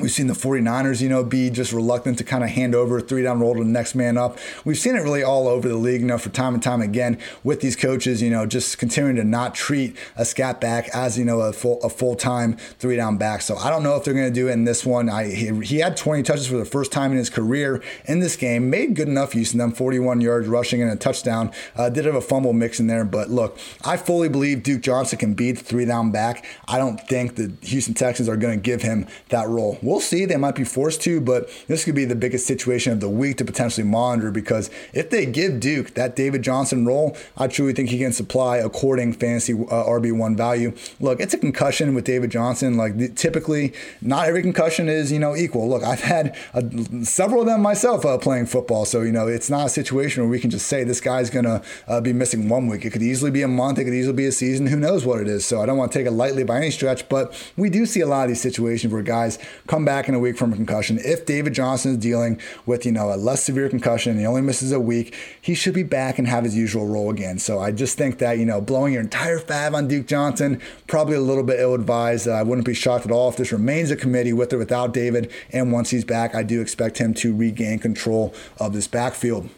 We've 0.00 0.12
seen 0.12 0.28
the 0.28 0.34
49ers, 0.34 1.00
you 1.00 1.08
know, 1.08 1.24
be 1.24 1.50
just 1.50 1.72
reluctant 1.72 2.18
to 2.18 2.24
kind 2.24 2.44
of 2.44 2.50
hand 2.50 2.72
over 2.72 2.98
a 2.98 3.00
three 3.00 3.22
down 3.24 3.40
roll 3.40 3.54
to 3.54 3.64
the 3.64 3.68
next 3.68 3.96
man 3.96 4.16
up. 4.16 4.38
We've 4.64 4.78
seen 4.78 4.94
it 4.94 5.00
really 5.00 5.24
all 5.24 5.48
over 5.48 5.68
the 5.68 5.74
league, 5.74 6.02
you 6.02 6.06
know, 6.06 6.18
for 6.18 6.28
time 6.28 6.54
and 6.54 6.62
time 6.62 6.80
again 6.80 7.18
with 7.42 7.60
these 7.60 7.74
coaches, 7.74 8.22
you 8.22 8.30
know, 8.30 8.46
just 8.46 8.78
continuing 8.78 9.16
to 9.16 9.24
not 9.24 9.56
treat 9.56 9.96
a 10.14 10.24
scat 10.24 10.60
back 10.60 10.88
as, 10.94 11.18
you 11.18 11.24
know, 11.24 11.40
a 11.40 11.52
full 11.52 11.82
a 11.82 11.88
full 11.88 12.14
time 12.14 12.56
three 12.78 12.94
down 12.94 13.18
back. 13.18 13.42
So 13.42 13.56
I 13.56 13.70
don't 13.70 13.82
know 13.82 13.96
if 13.96 14.04
they're 14.04 14.14
going 14.14 14.32
to 14.32 14.32
do 14.32 14.46
it 14.46 14.52
in 14.52 14.64
this 14.64 14.86
one. 14.86 15.08
I 15.08 15.30
he, 15.30 15.64
he, 15.64 15.78
had 15.78 15.96
20 15.96 16.22
touches 16.22 16.46
for 16.46 16.58
the 16.58 16.64
first 16.64 16.92
time 16.92 17.10
in 17.10 17.18
his 17.18 17.30
career 17.30 17.82
in 18.04 18.20
this 18.20 18.36
game, 18.36 18.70
made 18.70 18.94
good 18.94 19.08
enough 19.08 19.34
use 19.34 19.52
of 19.52 19.58
them, 19.58 19.72
41 19.72 20.20
yards 20.20 20.46
rushing 20.46 20.80
and 20.80 20.92
a 20.92 20.96
touchdown. 20.96 21.50
Uh, 21.74 21.88
did 21.90 22.04
have 22.04 22.14
a 22.14 22.20
fumble 22.20 22.52
mix 22.52 22.78
in 22.78 22.86
there, 22.86 23.04
but 23.04 23.30
look, 23.30 23.58
I 23.84 23.96
fully 23.96 24.28
believe 24.28 24.62
Duke 24.62 24.82
Johnson 24.82 25.18
can 25.18 25.34
beat 25.34 25.58
the 25.58 25.64
three 25.64 25.84
down 25.84 26.12
back. 26.12 26.44
I 26.68 26.78
don't 26.78 27.00
think 27.00 27.34
the 27.34 27.52
Houston 27.62 27.94
Texans 27.94 28.28
are 28.28 28.36
going 28.36 28.56
to 28.56 28.62
give 28.62 28.82
him 28.82 29.06
that 29.30 29.48
role. 29.48 29.78
We'll 29.88 30.00
see. 30.00 30.26
They 30.26 30.36
might 30.36 30.54
be 30.54 30.64
forced 30.64 31.00
to, 31.02 31.18
but 31.18 31.48
this 31.66 31.84
could 31.84 31.94
be 31.94 32.04
the 32.04 32.14
biggest 32.14 32.46
situation 32.46 32.92
of 32.92 33.00
the 33.00 33.08
week 33.08 33.38
to 33.38 33.44
potentially 33.44 33.86
monitor 33.86 34.30
because 34.30 34.70
if 34.92 35.08
they 35.08 35.24
give 35.24 35.60
Duke 35.60 35.94
that 35.94 36.14
David 36.14 36.42
Johnson 36.42 36.84
role, 36.84 37.16
I 37.38 37.46
truly 37.46 37.72
think 37.72 37.88
he 37.88 37.98
can 37.98 38.12
supply 38.12 38.58
according 38.58 39.14
fantasy 39.14 39.54
uh, 39.54 39.56
RB1 39.56 40.36
value. 40.36 40.74
Look, 41.00 41.20
it's 41.20 41.32
a 41.32 41.38
concussion 41.38 41.94
with 41.94 42.04
David 42.04 42.30
Johnson. 42.30 42.76
Like 42.76 43.14
typically, 43.14 43.72
not 44.02 44.28
every 44.28 44.42
concussion 44.42 44.90
is, 44.90 45.10
you 45.10 45.18
know, 45.18 45.34
equal. 45.34 45.66
Look, 45.66 45.82
I've 45.82 46.02
had 46.02 46.36
uh, 46.52 46.60
several 47.02 47.40
of 47.40 47.46
them 47.46 47.62
myself 47.62 48.04
uh, 48.04 48.18
playing 48.18 48.44
football. 48.44 48.84
So, 48.84 49.00
you 49.00 49.12
know, 49.12 49.26
it's 49.26 49.48
not 49.48 49.66
a 49.66 49.70
situation 49.70 50.22
where 50.22 50.30
we 50.30 50.38
can 50.38 50.50
just 50.50 50.66
say 50.66 50.84
this 50.84 51.00
guy's 51.00 51.30
going 51.30 51.46
to 51.46 51.62
uh, 51.86 52.02
be 52.02 52.12
missing 52.12 52.50
one 52.50 52.66
week. 52.66 52.84
It 52.84 52.90
could 52.90 53.02
easily 53.02 53.30
be 53.30 53.40
a 53.40 53.48
month. 53.48 53.78
It 53.78 53.84
could 53.84 53.94
easily 53.94 54.16
be 54.16 54.26
a 54.26 54.32
season. 54.32 54.66
Who 54.66 54.78
knows 54.78 55.06
what 55.06 55.18
it 55.20 55.28
is. 55.28 55.46
So 55.46 55.62
I 55.62 55.66
don't 55.66 55.78
want 55.78 55.92
to 55.92 55.98
take 55.98 56.06
it 56.06 56.10
lightly 56.10 56.44
by 56.44 56.58
any 56.58 56.70
stretch, 56.70 57.08
but 57.08 57.34
we 57.56 57.70
do 57.70 57.86
see 57.86 58.00
a 58.00 58.06
lot 58.06 58.24
of 58.24 58.28
these 58.28 58.42
situations 58.42 58.92
where 58.92 59.02
guys 59.02 59.38
come 59.66 59.77
come 59.78 59.84
back 59.84 60.08
in 60.08 60.14
a 60.16 60.18
week 60.18 60.36
from 60.36 60.52
a 60.52 60.56
concussion. 60.56 60.98
If 61.04 61.24
David 61.24 61.52
Johnson 61.52 61.92
is 61.92 61.98
dealing 61.98 62.40
with, 62.66 62.84
you 62.84 62.90
know, 62.90 63.12
a 63.12 63.14
less 63.14 63.44
severe 63.44 63.68
concussion 63.68 64.10
and 64.10 64.20
he 64.20 64.26
only 64.26 64.40
misses 64.40 64.72
a 64.72 64.80
week, 64.80 65.14
he 65.40 65.54
should 65.54 65.72
be 65.72 65.84
back 65.84 66.18
and 66.18 66.26
have 66.26 66.42
his 66.42 66.56
usual 66.56 66.88
role 66.88 67.10
again. 67.10 67.38
So 67.38 67.60
I 67.60 67.70
just 67.70 67.96
think 67.96 68.18
that, 68.18 68.38
you 68.38 68.44
know, 68.44 68.60
blowing 68.60 68.92
your 68.92 69.02
entire 69.02 69.38
fab 69.38 69.76
on 69.76 69.86
Duke 69.86 70.08
Johnson, 70.08 70.60
probably 70.88 71.14
a 71.14 71.20
little 71.20 71.44
bit 71.44 71.60
ill 71.60 71.74
advised. 71.74 72.26
Uh, 72.26 72.32
I 72.32 72.42
wouldn't 72.42 72.66
be 72.66 72.74
shocked 72.74 73.06
at 73.06 73.12
all 73.12 73.28
if 73.28 73.36
this 73.36 73.52
remains 73.52 73.92
a 73.92 73.96
committee 73.96 74.32
with 74.32 74.52
or 74.52 74.58
without 74.58 74.92
David. 74.92 75.30
And 75.50 75.70
once 75.70 75.90
he's 75.90 76.04
back, 76.04 76.34
I 76.34 76.42
do 76.42 76.60
expect 76.60 76.98
him 76.98 77.14
to 77.14 77.32
regain 77.36 77.78
control 77.78 78.34
of 78.58 78.72
this 78.72 78.88
backfield 78.88 79.48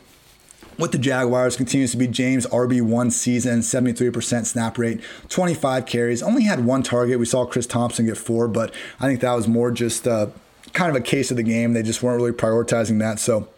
with 0.79 0.93
the 0.93 0.99
Jaguars 0.99 1.57
continues 1.57 1.91
to 1.93 1.97
be 1.97 2.07
James 2.07 2.47
RB1 2.47 3.13
season, 3.13 3.61
73% 3.61 4.47
snap 4.47 4.79
rate, 4.79 5.01
25 5.29 5.87
carries, 5.87 6.23
only 6.23 6.45
had 6.45 6.65
one 6.65 6.83
target. 6.83 7.19
We 7.19 7.27
saw 7.27 7.45
Chris 7.45 7.67
Thompson 7.67 8.07
get 8.07 8.17
four, 8.17 8.49
but 8.49 8.75
I 8.99 9.07
think 9.07 9.21
that 9.21 9.33
was 9.35 9.47
more 9.47 9.71
just 9.71 10.07
uh, 10.07 10.29
kind 10.73 10.91
of 10.91 10.97
a 10.97 11.05
case 11.05 11.31
of 11.31 11.37
the 11.37 11.43
game. 11.43 11.73
They 11.73 11.83
just 11.83 12.03
weren't 12.03 12.21
really 12.21 12.33
prioritizing 12.33 12.99
that. 13.01 13.19
So 13.19 13.49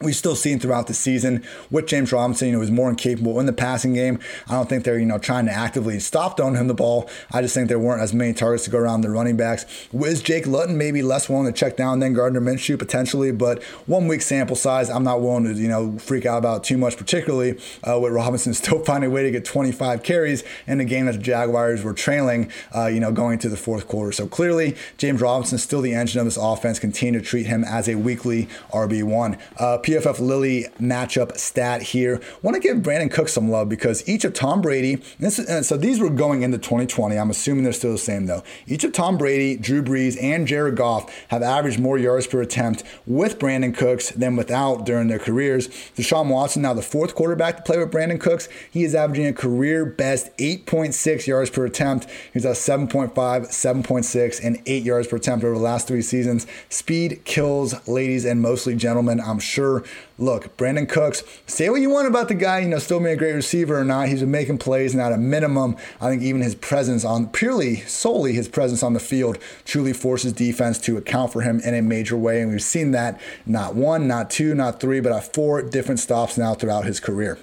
We've 0.00 0.14
still 0.14 0.36
seen 0.36 0.60
throughout 0.60 0.86
the 0.86 0.94
season 0.94 1.44
with 1.72 1.88
James 1.88 2.12
Robinson, 2.12 2.48
you 2.48 2.56
know, 2.56 2.70
more 2.70 2.88
incapable 2.88 3.40
in 3.40 3.46
the 3.46 3.52
passing 3.52 3.94
game. 3.94 4.20
I 4.46 4.52
don't 4.52 4.68
think 4.68 4.84
they're, 4.84 4.98
you 4.98 5.06
know, 5.06 5.18
trying 5.18 5.46
to 5.46 5.52
actively 5.52 5.98
stop 5.98 6.36
throwing 6.36 6.54
him 6.54 6.68
the 6.68 6.74
ball. 6.74 7.10
I 7.32 7.42
just 7.42 7.52
think 7.52 7.68
there 7.68 7.80
weren't 7.80 8.00
as 8.00 8.14
many 8.14 8.32
targets 8.32 8.64
to 8.64 8.70
go 8.70 8.78
around 8.78 9.00
the 9.00 9.10
running 9.10 9.36
backs. 9.36 9.66
Was 9.90 10.22
Jake 10.22 10.46
Luton 10.46 10.78
maybe 10.78 11.02
less 11.02 11.28
willing 11.28 11.46
to 11.46 11.52
check 11.52 11.76
down 11.76 11.98
than 11.98 12.12
Gardner 12.12 12.40
Minshew 12.40 12.78
potentially? 12.78 13.32
But 13.32 13.60
one 13.86 14.06
week 14.06 14.22
sample 14.22 14.54
size, 14.54 14.88
I'm 14.88 15.02
not 15.02 15.20
willing 15.20 15.44
to, 15.44 15.54
you 15.54 15.66
know, 15.66 15.98
freak 15.98 16.26
out 16.26 16.38
about 16.38 16.62
too 16.62 16.78
much, 16.78 16.96
particularly 16.96 17.58
uh, 17.82 17.98
with 17.98 18.12
Robinson 18.12 18.54
still 18.58 18.84
finding 18.84 19.10
a 19.10 19.12
way 19.12 19.24
to 19.24 19.32
get 19.32 19.44
25 19.44 20.04
carries 20.04 20.44
in 20.68 20.78
a 20.78 20.84
game 20.84 21.06
that 21.06 21.12
the 21.12 21.18
Jaguars 21.18 21.82
were 21.82 21.92
trailing, 21.92 22.52
uh, 22.72 22.86
you 22.86 23.00
know, 23.00 23.10
going 23.10 23.32
into 23.32 23.48
the 23.48 23.56
fourth 23.56 23.88
quarter. 23.88 24.12
So 24.12 24.28
clearly, 24.28 24.76
James 24.96 25.20
Robinson 25.20 25.56
is 25.56 25.64
still 25.64 25.80
the 25.80 25.94
engine 25.94 26.20
of 26.20 26.24
this 26.26 26.36
offense. 26.36 26.78
Continue 26.78 27.18
to 27.18 27.26
treat 27.26 27.46
him 27.46 27.64
as 27.64 27.88
a 27.88 27.96
weekly 27.96 28.48
RB1. 28.72 29.40
Uh, 29.56 29.78
PFF 29.88 30.20
Lily 30.20 30.66
matchup 30.78 31.38
stat 31.38 31.80
here. 31.80 32.20
Want 32.42 32.54
to 32.54 32.60
give 32.60 32.76
Brandin 32.82 33.10
Cook 33.10 33.26
some 33.26 33.50
love 33.50 33.70
because 33.70 34.06
each 34.06 34.22
of 34.26 34.34
Tom 34.34 34.60
Brady, 34.60 34.96
this, 35.18 35.38
uh, 35.38 35.62
so 35.62 35.78
these 35.78 35.98
were 35.98 36.10
going 36.10 36.42
into 36.42 36.58
2020. 36.58 37.16
I'm 37.16 37.30
assuming 37.30 37.64
they're 37.64 37.72
still 37.72 37.92
the 37.92 37.98
same 37.98 38.26
though. 38.26 38.42
Each 38.66 38.84
of 38.84 38.92
Tom 38.92 39.16
Brady, 39.16 39.56
Drew 39.56 39.82
Brees, 39.82 40.22
and 40.22 40.46
Jared 40.46 40.76
Goff 40.76 41.10
have 41.28 41.42
averaged 41.42 41.80
more 41.80 41.96
yards 41.96 42.26
per 42.26 42.42
attempt 42.42 42.82
with 43.06 43.38
Brandin 43.38 43.74
Cooks 43.74 44.10
than 44.10 44.36
without 44.36 44.84
during 44.84 45.08
their 45.08 45.18
careers. 45.18 45.68
Deshaun 45.96 46.28
Watson, 46.28 46.60
now 46.60 46.74
the 46.74 46.82
fourth 46.82 47.14
quarterback 47.14 47.56
to 47.56 47.62
play 47.62 47.78
with 47.78 47.90
Brandin 47.90 48.20
Cooks, 48.20 48.50
he 48.70 48.84
is 48.84 48.94
averaging 48.94 49.24
a 49.24 49.32
career 49.32 49.86
best 49.86 50.36
8.6 50.36 51.26
yards 51.26 51.48
per 51.48 51.64
attempt. 51.64 52.06
He's 52.34 52.44
at 52.44 52.56
7.5, 52.56 53.14
7.6, 53.14 54.44
and 54.44 54.60
8 54.66 54.82
yards 54.82 55.08
per 55.08 55.16
attempt 55.16 55.46
over 55.46 55.54
the 55.54 55.60
last 55.60 55.88
three 55.88 56.02
seasons. 56.02 56.46
Speed 56.68 57.24
kills, 57.24 57.88
ladies 57.88 58.26
and 58.26 58.42
mostly 58.42 58.76
gentlemen. 58.76 59.18
I'm 59.18 59.38
sure 59.38 59.77
look, 60.18 60.56
Brandin 60.56 60.88
Cooks, 60.88 61.22
say 61.46 61.68
what 61.68 61.80
you 61.80 61.90
want 61.90 62.08
about 62.08 62.28
the 62.28 62.34
guy, 62.34 62.60
you 62.60 62.68
know, 62.68 62.78
still 62.78 62.98
being 62.98 63.12
a 63.12 63.16
great 63.16 63.32
receiver 63.32 63.78
or 63.78 63.84
not. 63.84 64.08
He's 64.08 64.20
been 64.20 64.30
making 64.30 64.58
plays, 64.58 64.94
and 64.94 65.02
at 65.02 65.12
a 65.12 65.18
minimum, 65.18 65.76
I 66.00 66.10
think 66.10 66.22
even 66.22 66.42
his 66.42 66.54
presence 66.54 67.04
on 67.04 67.28
purely, 67.28 67.76
solely 67.82 68.32
his 68.32 68.48
presence 68.48 68.82
on 68.82 68.92
the 68.92 69.00
field 69.00 69.38
truly 69.64 69.92
forces 69.92 70.32
defense 70.32 70.78
to 70.80 70.96
account 70.96 71.32
for 71.32 71.42
him 71.42 71.60
in 71.60 71.74
a 71.74 71.82
major 71.82 72.16
way. 72.16 72.40
And 72.40 72.50
we've 72.50 72.62
seen 72.62 72.90
that 72.92 73.20
not 73.46 73.74
one, 73.74 74.06
not 74.08 74.30
two, 74.30 74.54
not 74.54 74.80
three, 74.80 75.00
but 75.00 75.12
at 75.12 75.32
four 75.34 75.62
different 75.62 76.00
stops 76.00 76.38
now 76.38 76.54
throughout 76.54 76.84
his 76.84 77.00
career. 77.00 77.38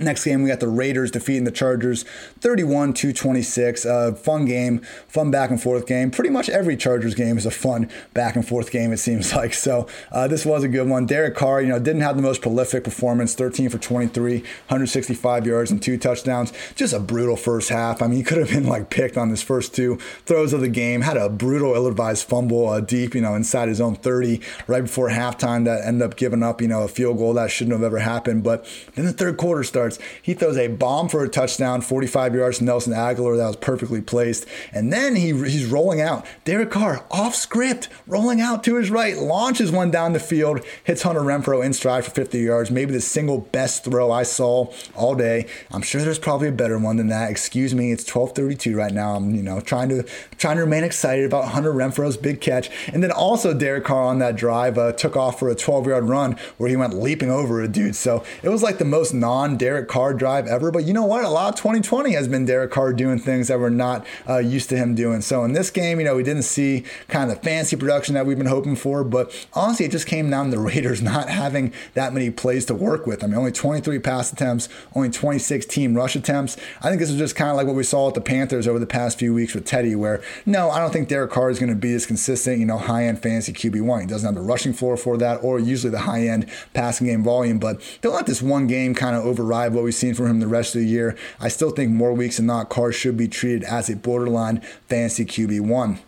Next 0.00 0.24
game, 0.24 0.42
we 0.42 0.48
got 0.48 0.60
the 0.60 0.68
Raiders 0.68 1.10
defeating 1.10 1.44
the 1.44 1.50
Chargers 1.50 2.04
31 2.40 2.94
to 2.94 3.12
26. 3.12 3.84
Uh, 3.84 4.12
fun 4.14 4.46
game, 4.46 4.78
fun 5.08 5.30
back 5.30 5.50
and 5.50 5.62
forth 5.62 5.86
game. 5.86 6.10
Pretty 6.10 6.30
much 6.30 6.48
every 6.48 6.74
Chargers 6.74 7.14
game 7.14 7.36
is 7.36 7.44
a 7.44 7.50
fun 7.50 7.90
back 8.14 8.34
and 8.34 8.48
forth 8.48 8.70
game, 8.70 8.92
it 8.92 8.96
seems 8.96 9.34
like. 9.36 9.52
So 9.52 9.86
uh, 10.10 10.26
this 10.26 10.46
was 10.46 10.64
a 10.64 10.68
good 10.68 10.88
one. 10.88 11.04
Derek 11.04 11.34
Carr, 11.34 11.60
you 11.60 11.68
know, 11.68 11.78
didn't 11.78 12.00
have 12.00 12.16
the 12.16 12.22
most 12.22 12.40
prolific 12.40 12.82
performance 12.82 13.34
13 13.34 13.68
for 13.68 13.76
23, 13.76 14.38
165 14.38 15.46
yards 15.46 15.70
and 15.70 15.82
two 15.82 15.98
touchdowns. 15.98 16.52
Just 16.74 16.94
a 16.94 16.98
brutal 16.98 17.36
first 17.36 17.68
half. 17.68 18.00
I 18.00 18.06
mean, 18.06 18.16
he 18.16 18.22
could 18.22 18.38
have 18.38 18.48
been 18.48 18.66
like 18.66 18.88
picked 18.88 19.18
on 19.18 19.28
his 19.28 19.42
first 19.42 19.74
two 19.74 19.96
throws 20.24 20.54
of 20.54 20.62
the 20.62 20.68
game. 20.68 21.02
Had 21.02 21.18
a 21.18 21.28
brutal, 21.28 21.74
ill 21.74 21.86
advised 21.86 22.26
fumble 22.26 22.70
uh, 22.70 22.80
deep, 22.80 23.14
you 23.14 23.20
know, 23.20 23.34
inside 23.34 23.68
his 23.68 23.82
own 23.82 23.96
30 23.96 24.40
right 24.66 24.82
before 24.82 25.10
halftime 25.10 25.66
that 25.66 25.86
ended 25.86 26.08
up 26.08 26.16
giving 26.16 26.42
up, 26.42 26.62
you 26.62 26.68
know, 26.68 26.84
a 26.84 26.88
field 26.88 27.18
goal 27.18 27.34
that 27.34 27.50
shouldn't 27.50 27.74
have 27.74 27.82
ever 27.82 27.98
happened. 27.98 28.42
But 28.42 28.66
then 28.94 29.04
the 29.04 29.12
third 29.12 29.36
quarter 29.36 29.62
starts 29.62 29.89
yards. 29.90 30.20
He 30.22 30.34
throws 30.34 30.56
a 30.56 30.68
bomb 30.68 31.08
for 31.08 31.24
a 31.24 31.28
touchdown, 31.28 31.80
45 31.80 32.34
yards 32.34 32.58
to 32.58 32.64
Nelson 32.64 32.92
Agholor. 32.92 33.36
That 33.36 33.46
was 33.46 33.56
perfectly 33.56 34.00
placed. 34.00 34.46
And 34.72 34.92
then 34.92 35.16
he, 35.16 35.28
he's 35.28 35.66
rolling 35.66 36.00
out. 36.00 36.26
Derek 36.44 36.70
Carr, 36.70 37.04
off 37.10 37.34
script, 37.34 37.88
rolling 38.06 38.40
out 38.40 38.64
to 38.64 38.76
his 38.76 38.90
right, 38.90 39.16
launches 39.16 39.70
one 39.70 39.90
down 39.90 40.12
the 40.12 40.20
field, 40.20 40.60
hits 40.84 41.02
Hunter 41.02 41.20
Renfrow 41.20 41.64
in 41.64 41.72
stride 41.72 42.04
for 42.04 42.10
50 42.10 42.38
yards. 42.38 42.70
Maybe 42.70 42.92
the 42.92 43.00
single 43.00 43.38
best 43.38 43.84
throw 43.84 44.10
I 44.10 44.22
saw 44.22 44.72
all 44.94 45.14
day. 45.14 45.46
I'm 45.70 45.82
sure 45.82 46.02
there's 46.02 46.18
probably 46.18 46.48
a 46.48 46.52
better 46.52 46.78
one 46.78 46.96
than 46.96 47.08
that. 47.08 47.30
Excuse 47.30 47.74
me, 47.74 47.92
it's 47.92 48.04
12:32 48.04 48.76
right 48.76 48.92
now. 48.92 49.14
I'm 49.16 49.34
you 49.34 49.42
know 49.42 49.60
trying 49.60 49.88
to 49.90 50.04
trying 50.36 50.56
to 50.56 50.62
remain 50.62 50.84
excited 50.84 51.24
about 51.24 51.48
Hunter 51.48 51.72
Renfrow's 51.72 52.16
big 52.16 52.40
catch. 52.40 52.70
And 52.92 53.02
then 53.02 53.10
also 53.10 53.54
Derek 53.54 53.84
Carr 53.84 54.04
on 54.04 54.18
that 54.18 54.36
drive 54.36 54.78
uh, 54.78 54.92
took 54.92 55.16
off 55.16 55.38
for 55.38 55.48
a 55.48 55.54
12-yard 55.54 56.08
run 56.08 56.36
where 56.56 56.68
he 56.68 56.76
went 56.76 56.94
leaping 56.94 57.30
over 57.30 57.60
a 57.60 57.68
dude. 57.68 57.96
So 57.96 58.24
it 58.42 58.48
was 58.48 58.62
like 58.62 58.78
the 58.78 58.84
most 58.84 59.12
non-Derek 59.12 59.79
Derek 59.80 59.88
Carr 59.88 60.12
drive 60.12 60.46
ever. 60.46 60.70
But 60.70 60.84
you 60.84 60.92
know 60.92 61.06
what? 61.06 61.24
A 61.24 61.30
lot 61.30 61.48
of 61.48 61.54
2020 61.58 62.12
has 62.12 62.28
been 62.28 62.44
Derek 62.44 62.70
Carr 62.70 62.92
doing 62.92 63.18
things 63.18 63.48
that 63.48 63.58
we're 63.58 63.70
not 63.70 64.06
uh, 64.28 64.36
used 64.36 64.68
to 64.68 64.76
him 64.76 64.94
doing. 64.94 65.22
So 65.22 65.42
in 65.42 65.54
this 65.54 65.70
game, 65.70 65.98
you 65.98 66.04
know, 66.04 66.16
we 66.16 66.22
didn't 66.22 66.42
see 66.42 66.84
kind 67.08 67.30
of 67.30 67.42
fancy 67.42 67.76
production 67.76 68.14
that 68.14 68.26
we've 68.26 68.36
been 68.36 68.46
hoping 68.46 68.76
for. 68.76 69.04
But 69.04 69.32
honestly, 69.54 69.86
it 69.86 69.92
just 69.92 70.06
came 70.06 70.28
down 70.28 70.50
to 70.50 70.50
the 70.50 70.58
Raiders 70.58 71.00
not 71.10 71.30
having 71.30 71.72
that 71.94 72.12
many 72.12 72.30
plays 72.30 72.66
to 72.66 72.74
work 72.74 73.06
with. 73.06 73.24
I 73.24 73.26
mean, 73.26 73.38
only 73.38 73.52
23 73.52 73.98
pass 74.00 74.30
attempts, 74.30 74.68
only 74.94 75.08
26 75.08 75.64
team 75.64 75.94
rush 75.94 76.14
attempts. 76.14 76.58
I 76.82 76.90
think 76.90 77.00
this 77.00 77.08
is 77.08 77.16
just 77.16 77.34
kind 77.34 77.50
of 77.50 77.56
like 77.56 77.66
what 77.66 77.76
we 77.76 77.82
saw 77.82 78.08
at 78.08 78.14
the 78.14 78.20
Panthers 78.20 78.68
over 78.68 78.78
the 78.78 78.86
past 78.86 79.18
few 79.18 79.32
weeks 79.32 79.54
with 79.54 79.64
Teddy, 79.64 79.94
where 79.94 80.22
no, 80.44 80.68
I 80.68 80.80
don't 80.80 80.92
think 80.92 81.08
Derek 81.08 81.30
Carr 81.30 81.48
is 81.48 81.58
going 81.58 81.70
to 81.70 81.74
be 81.74 81.94
as 81.94 82.04
consistent, 82.04 82.58
you 82.58 82.66
know, 82.66 82.76
high 82.76 83.06
end 83.06 83.22
fantasy 83.22 83.54
QB1. 83.54 84.02
He 84.02 84.06
doesn't 84.06 84.26
have 84.26 84.34
the 84.34 84.46
rushing 84.46 84.74
floor 84.74 84.98
for 84.98 85.16
that 85.16 85.42
or 85.42 85.58
usually 85.58 85.90
the 85.90 86.00
high 86.00 86.26
end 86.26 86.50
passing 86.74 87.06
game 87.06 87.24
volume. 87.24 87.58
But 87.58 87.80
don't 88.02 88.14
let 88.14 88.26
this 88.26 88.42
one 88.42 88.66
game 88.66 88.94
kind 88.94 89.16
of 89.16 89.24
override 89.24 89.69
what 89.72 89.84
we've 89.84 89.94
seen 89.94 90.14
from 90.14 90.26
him 90.26 90.40
the 90.40 90.46
rest 90.46 90.74
of 90.74 90.80
the 90.80 90.86
year. 90.86 91.16
I 91.40 91.48
still 91.48 91.70
think 91.70 91.90
more 91.90 92.12
weeks 92.12 92.36
than 92.36 92.46
not, 92.46 92.68
Carr 92.68 92.92
should 92.92 93.16
be 93.16 93.28
treated 93.28 93.64
as 93.64 93.88
a 93.88 93.96
borderline 93.96 94.60
fantasy 94.88 95.24
QB1. 95.24 95.98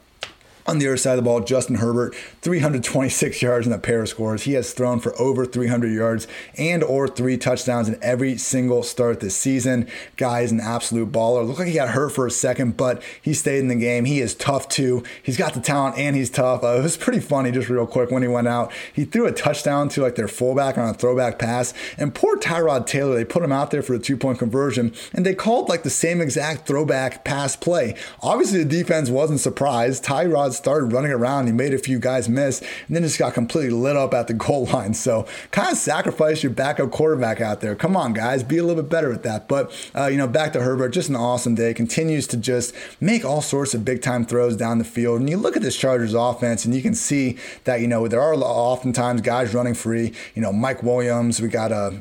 On 0.66 0.78
the 0.78 0.86
other 0.86 0.96
side 0.96 1.12
of 1.12 1.16
the 1.16 1.22
ball, 1.22 1.40
Justin 1.40 1.76
Herbert, 1.76 2.14
326 2.42 3.42
yards 3.42 3.66
in 3.66 3.72
a 3.72 3.78
pair 3.78 4.02
of 4.02 4.08
scores. 4.08 4.44
He 4.44 4.52
has 4.52 4.72
thrown 4.72 5.00
for 5.00 5.18
over 5.20 5.44
300 5.44 5.88
yards 5.92 6.28
and 6.56 6.84
or 6.84 7.08
three 7.08 7.36
touchdowns 7.36 7.88
in 7.88 7.98
every 8.00 8.36
single 8.38 8.82
start 8.82 9.20
this 9.20 9.36
season. 9.36 9.88
Guy 10.16 10.40
is 10.40 10.52
an 10.52 10.60
absolute 10.60 11.10
baller. 11.10 11.46
Looked 11.46 11.58
like 11.58 11.68
he 11.68 11.74
got 11.74 11.90
hurt 11.90 12.10
for 12.10 12.26
a 12.26 12.30
second, 12.30 12.76
but 12.76 13.02
he 13.20 13.34
stayed 13.34 13.58
in 13.58 13.68
the 13.68 13.74
game. 13.74 14.04
He 14.04 14.20
is 14.20 14.34
tough 14.34 14.68
too. 14.68 15.02
He's 15.22 15.36
got 15.36 15.54
the 15.54 15.60
talent 15.60 15.98
and 15.98 16.14
he's 16.14 16.30
tough. 16.30 16.62
Uh, 16.62 16.78
it 16.78 16.82
was 16.82 16.96
pretty 16.96 17.20
funny, 17.20 17.50
just 17.50 17.68
real 17.68 17.86
quick, 17.86 18.10
when 18.10 18.22
he 18.22 18.28
went 18.28 18.48
out. 18.48 18.72
He 18.92 19.04
threw 19.04 19.26
a 19.26 19.32
touchdown 19.32 19.88
to 19.90 20.02
like 20.02 20.14
their 20.14 20.28
fullback 20.28 20.78
on 20.78 20.88
a 20.88 20.94
throwback 20.94 21.38
pass, 21.38 21.74
and 21.98 22.14
poor 22.14 22.36
Tyrod 22.36 22.86
Taylor, 22.86 23.14
they 23.14 23.24
put 23.24 23.42
him 23.42 23.52
out 23.52 23.70
there 23.70 23.82
for 23.82 23.94
a 23.94 23.98
two 23.98 24.16
point 24.16 24.38
conversion, 24.38 24.94
and 25.12 25.26
they 25.26 25.34
called 25.34 25.68
like 25.68 25.82
the 25.82 25.90
same 25.90 26.20
exact 26.20 26.66
throwback 26.66 27.24
pass 27.24 27.56
play. 27.56 27.96
Obviously, 28.22 28.62
the 28.62 28.68
defense 28.68 29.10
wasn't 29.10 29.40
surprised. 29.40 30.04
Started 30.52 30.92
running 30.92 31.12
around. 31.12 31.46
He 31.46 31.52
made 31.52 31.74
a 31.74 31.78
few 31.78 31.98
guys 31.98 32.28
miss, 32.28 32.60
and 32.60 32.96
then 32.96 33.02
just 33.02 33.18
got 33.18 33.34
completely 33.34 33.70
lit 33.70 33.96
up 33.96 34.14
at 34.14 34.26
the 34.26 34.34
goal 34.42 34.66
line. 34.66 34.94
So 34.94 35.26
kind 35.50 35.70
of 35.70 35.78
sacrifice 35.78 36.42
your 36.42 36.52
backup 36.52 36.90
quarterback 36.90 37.40
out 37.40 37.60
there. 37.60 37.74
Come 37.74 37.96
on, 37.96 38.12
guys, 38.12 38.42
be 38.42 38.58
a 38.58 38.64
little 38.64 38.82
bit 38.82 38.90
better 38.90 39.12
at 39.12 39.22
that. 39.22 39.48
But 39.48 39.72
uh, 39.94 40.06
you 40.06 40.18
know, 40.18 40.28
back 40.28 40.52
to 40.54 40.60
Herbert, 40.60 40.90
just 40.90 41.08
an 41.08 41.16
awesome 41.16 41.54
day. 41.54 41.74
Continues 41.74 42.26
to 42.28 42.36
just 42.36 42.74
make 43.00 43.24
all 43.24 43.42
sorts 43.42 43.74
of 43.74 43.84
big 43.84 44.02
time 44.02 44.24
throws 44.24 44.56
down 44.56 44.78
the 44.78 44.84
field. 44.84 45.20
And 45.20 45.28
you 45.28 45.36
look 45.36 45.56
at 45.56 45.62
this 45.62 45.76
Chargers 45.76 46.14
offense, 46.14 46.64
and 46.64 46.74
you 46.74 46.82
can 46.82 46.94
see 46.94 47.38
that 47.64 47.80
you 47.80 47.88
know 47.88 48.08
there 48.08 48.20
are 48.20 48.34
oftentimes 48.34 49.20
guys 49.20 49.54
running 49.54 49.74
free. 49.74 50.12
You 50.34 50.42
know, 50.42 50.52
Mike 50.52 50.82
Williams. 50.82 51.40
We 51.40 51.48
got 51.48 51.72
a 51.72 51.74
uh, 51.74 51.94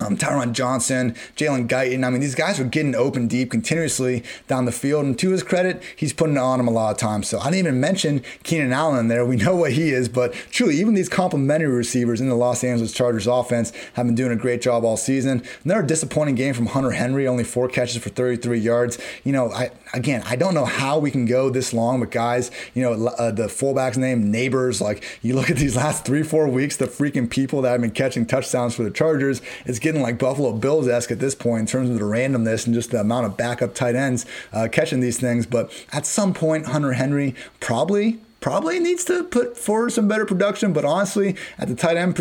um, 0.00 0.16
Tyron 0.16 0.52
Johnson, 0.52 1.12
Jalen 1.36 1.68
Guyton. 1.68 2.04
I 2.04 2.10
mean, 2.10 2.20
these 2.20 2.34
guys 2.34 2.60
are 2.60 2.64
getting 2.64 2.94
open 2.94 3.28
deep 3.28 3.50
continuously 3.50 4.22
down 4.46 4.64
the 4.64 4.72
field. 4.72 5.04
And 5.04 5.18
to 5.18 5.30
his 5.30 5.42
credit, 5.42 5.82
he's 5.96 6.12
putting 6.12 6.36
it 6.36 6.40
on 6.40 6.58
them 6.58 6.68
a 6.68 6.70
lot 6.70 6.90
of 6.90 6.98
times. 6.98 7.28
So 7.28 7.38
I 7.38 7.44
didn't 7.44 7.66
even 7.66 7.80
mention 7.80 8.22
Keenan 8.42 8.72
Allen 8.72 9.08
there. 9.08 9.24
We 9.24 9.36
know 9.36 9.56
what 9.56 9.72
he 9.72 9.90
is, 9.90 10.08
but 10.08 10.32
truly, 10.50 10.76
even 10.76 10.94
these 10.94 11.08
complementary 11.08 11.72
receivers 11.72 12.20
in 12.20 12.28
the 12.28 12.34
Los 12.34 12.62
Angeles 12.62 12.92
Chargers 12.92 13.26
offense 13.26 13.72
have 13.94 14.06
been 14.06 14.14
doing 14.14 14.32
a 14.32 14.36
great 14.36 14.60
job 14.60 14.84
all 14.84 14.96
season. 14.96 15.42
Another 15.64 15.82
disappointing 15.82 16.34
game 16.34 16.54
from 16.54 16.66
Hunter 16.66 16.92
Henry, 16.92 17.26
only 17.26 17.44
four 17.44 17.68
catches 17.68 18.02
for 18.02 18.10
33 18.10 18.58
yards. 18.58 18.98
You 19.24 19.32
know, 19.32 19.50
I 19.50 19.70
again, 19.94 20.22
I 20.26 20.36
don't 20.36 20.54
know 20.54 20.64
how 20.64 20.98
we 20.98 21.10
can 21.10 21.26
go 21.26 21.50
this 21.50 21.72
long 21.72 22.00
with 22.00 22.10
guys. 22.10 22.50
You 22.74 22.82
know, 22.82 23.06
uh, 23.08 23.30
the 23.30 23.48
fullback's 23.48 23.96
name, 23.96 24.32
Nabers. 24.32 24.80
Like 24.80 25.04
you 25.22 25.34
look 25.34 25.50
at 25.50 25.56
these 25.56 25.76
last 25.76 26.04
three, 26.04 26.22
four 26.22 26.48
weeks, 26.48 26.76
the 26.76 26.86
freaking 26.86 27.28
people 27.28 27.62
that 27.62 27.70
have 27.70 27.80
been 27.80 27.90
catching 27.90 28.26
touchdowns 28.26 28.74
for 28.74 28.82
the 28.82 28.90
Chargers. 28.90 29.40
It's 29.64 29.78
getting 29.86 30.02
like 30.02 30.18
Buffalo 30.18 30.50
Bills 30.50 30.88
esque 30.88 31.12
at 31.12 31.20
this 31.20 31.36
point 31.36 31.60
in 31.60 31.66
terms 31.66 31.88
of 31.88 31.94
the 31.94 32.04
randomness 32.04 32.66
and 32.66 32.74
just 32.74 32.90
the 32.90 32.98
amount 32.98 33.24
of 33.24 33.36
backup 33.36 33.72
tight 33.72 33.94
ends 33.94 34.26
uh, 34.52 34.66
catching 34.66 34.98
these 34.98 35.20
things. 35.20 35.46
But 35.46 35.72
at 35.92 36.04
some 36.04 36.34
point, 36.34 36.66
Hunter 36.66 36.94
Henry 36.94 37.36
probably 37.60 38.18
probably 38.46 38.78
needs 38.78 39.04
to 39.04 39.24
put 39.24 39.58
forward 39.58 39.90
some 39.90 40.06
better 40.06 40.24
production. 40.24 40.72
But 40.72 40.84
honestly, 40.84 41.34
at 41.58 41.66
the 41.66 41.74
tight 41.74 41.96
end, 41.96 42.14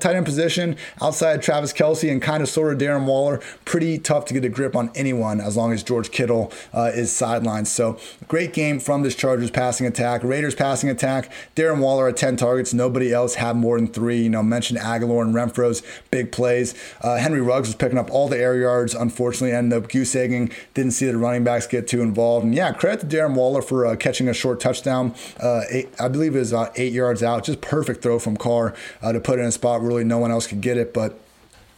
tight 0.00 0.16
end 0.16 0.24
position, 0.24 0.78
outside 1.02 1.42
Travis 1.42 1.74
Kelce 1.74 2.10
and 2.10 2.22
kind 2.22 2.42
of 2.42 2.48
sort 2.48 2.72
of 2.72 2.78
Darren 2.78 3.04
Waller, 3.04 3.42
pretty 3.66 3.98
tough 3.98 4.24
to 4.24 4.32
get 4.32 4.46
a 4.46 4.48
grip 4.48 4.74
on 4.74 4.90
anyone 4.94 5.42
as 5.42 5.58
long 5.58 5.74
as 5.74 5.82
George 5.82 6.10
Kittle 6.10 6.50
uh, 6.72 6.90
is 6.94 7.10
sidelined. 7.10 7.66
So 7.66 7.98
great 8.28 8.54
game 8.54 8.80
from 8.80 9.02
this 9.02 9.14
Chargers 9.14 9.50
passing 9.50 9.86
attack. 9.86 10.24
Raiders 10.24 10.54
passing 10.54 10.88
attack. 10.88 11.30
Darren 11.54 11.80
Waller 11.80 12.08
at 12.08 12.16
10 12.16 12.38
targets. 12.38 12.72
Nobody 12.72 13.12
else 13.12 13.34
had 13.34 13.54
more 13.54 13.78
than 13.78 13.88
three. 13.88 14.22
You 14.22 14.30
know, 14.30 14.42
mentioned 14.42 14.80
Agholor 14.80 15.20
and 15.20 15.34
Renfrow's 15.34 15.82
big 16.10 16.32
plays. 16.32 16.74
Uh, 17.02 17.18
Henry 17.18 17.42
Ruggs 17.42 17.68
was 17.68 17.76
picking 17.76 17.98
up 17.98 18.10
all 18.10 18.26
the 18.26 18.38
air 18.38 18.56
yards. 18.56 18.94
Unfortunately, 18.94 19.52
ended 19.54 19.84
up 19.84 19.90
goose 19.90 20.16
egging. 20.16 20.50
Didn't 20.72 20.92
see 20.92 21.04
the 21.08 21.18
running 21.18 21.44
backs 21.44 21.66
get 21.66 21.86
too 21.86 22.00
involved. 22.00 22.46
And 22.46 22.54
yeah, 22.54 22.72
credit 22.72 23.00
to 23.00 23.16
Darren 23.16 23.34
Waller 23.34 23.60
for 23.60 23.84
uh, 23.84 23.96
catching 23.96 24.28
a 24.28 24.32
short 24.32 24.60
touchdown. 24.60 25.14
Uh, 25.38 25.57
uh, 25.58 25.64
eight, 25.70 25.88
I 26.00 26.08
believe 26.08 26.34
it 26.34 26.38
was 26.38 26.52
about 26.52 26.78
eight 26.78 26.92
yards 26.92 27.22
out. 27.22 27.44
Just 27.44 27.60
perfect 27.60 28.02
throw 28.02 28.18
from 28.18 28.36
Carr 28.36 28.74
uh, 29.02 29.12
to 29.12 29.20
put 29.20 29.38
it 29.38 29.42
in 29.42 29.48
a 29.48 29.52
spot 29.52 29.82
really 29.82 30.04
no 30.04 30.18
one 30.18 30.30
else 30.30 30.46
could 30.46 30.60
get 30.60 30.76
it, 30.76 30.94
but 30.94 31.18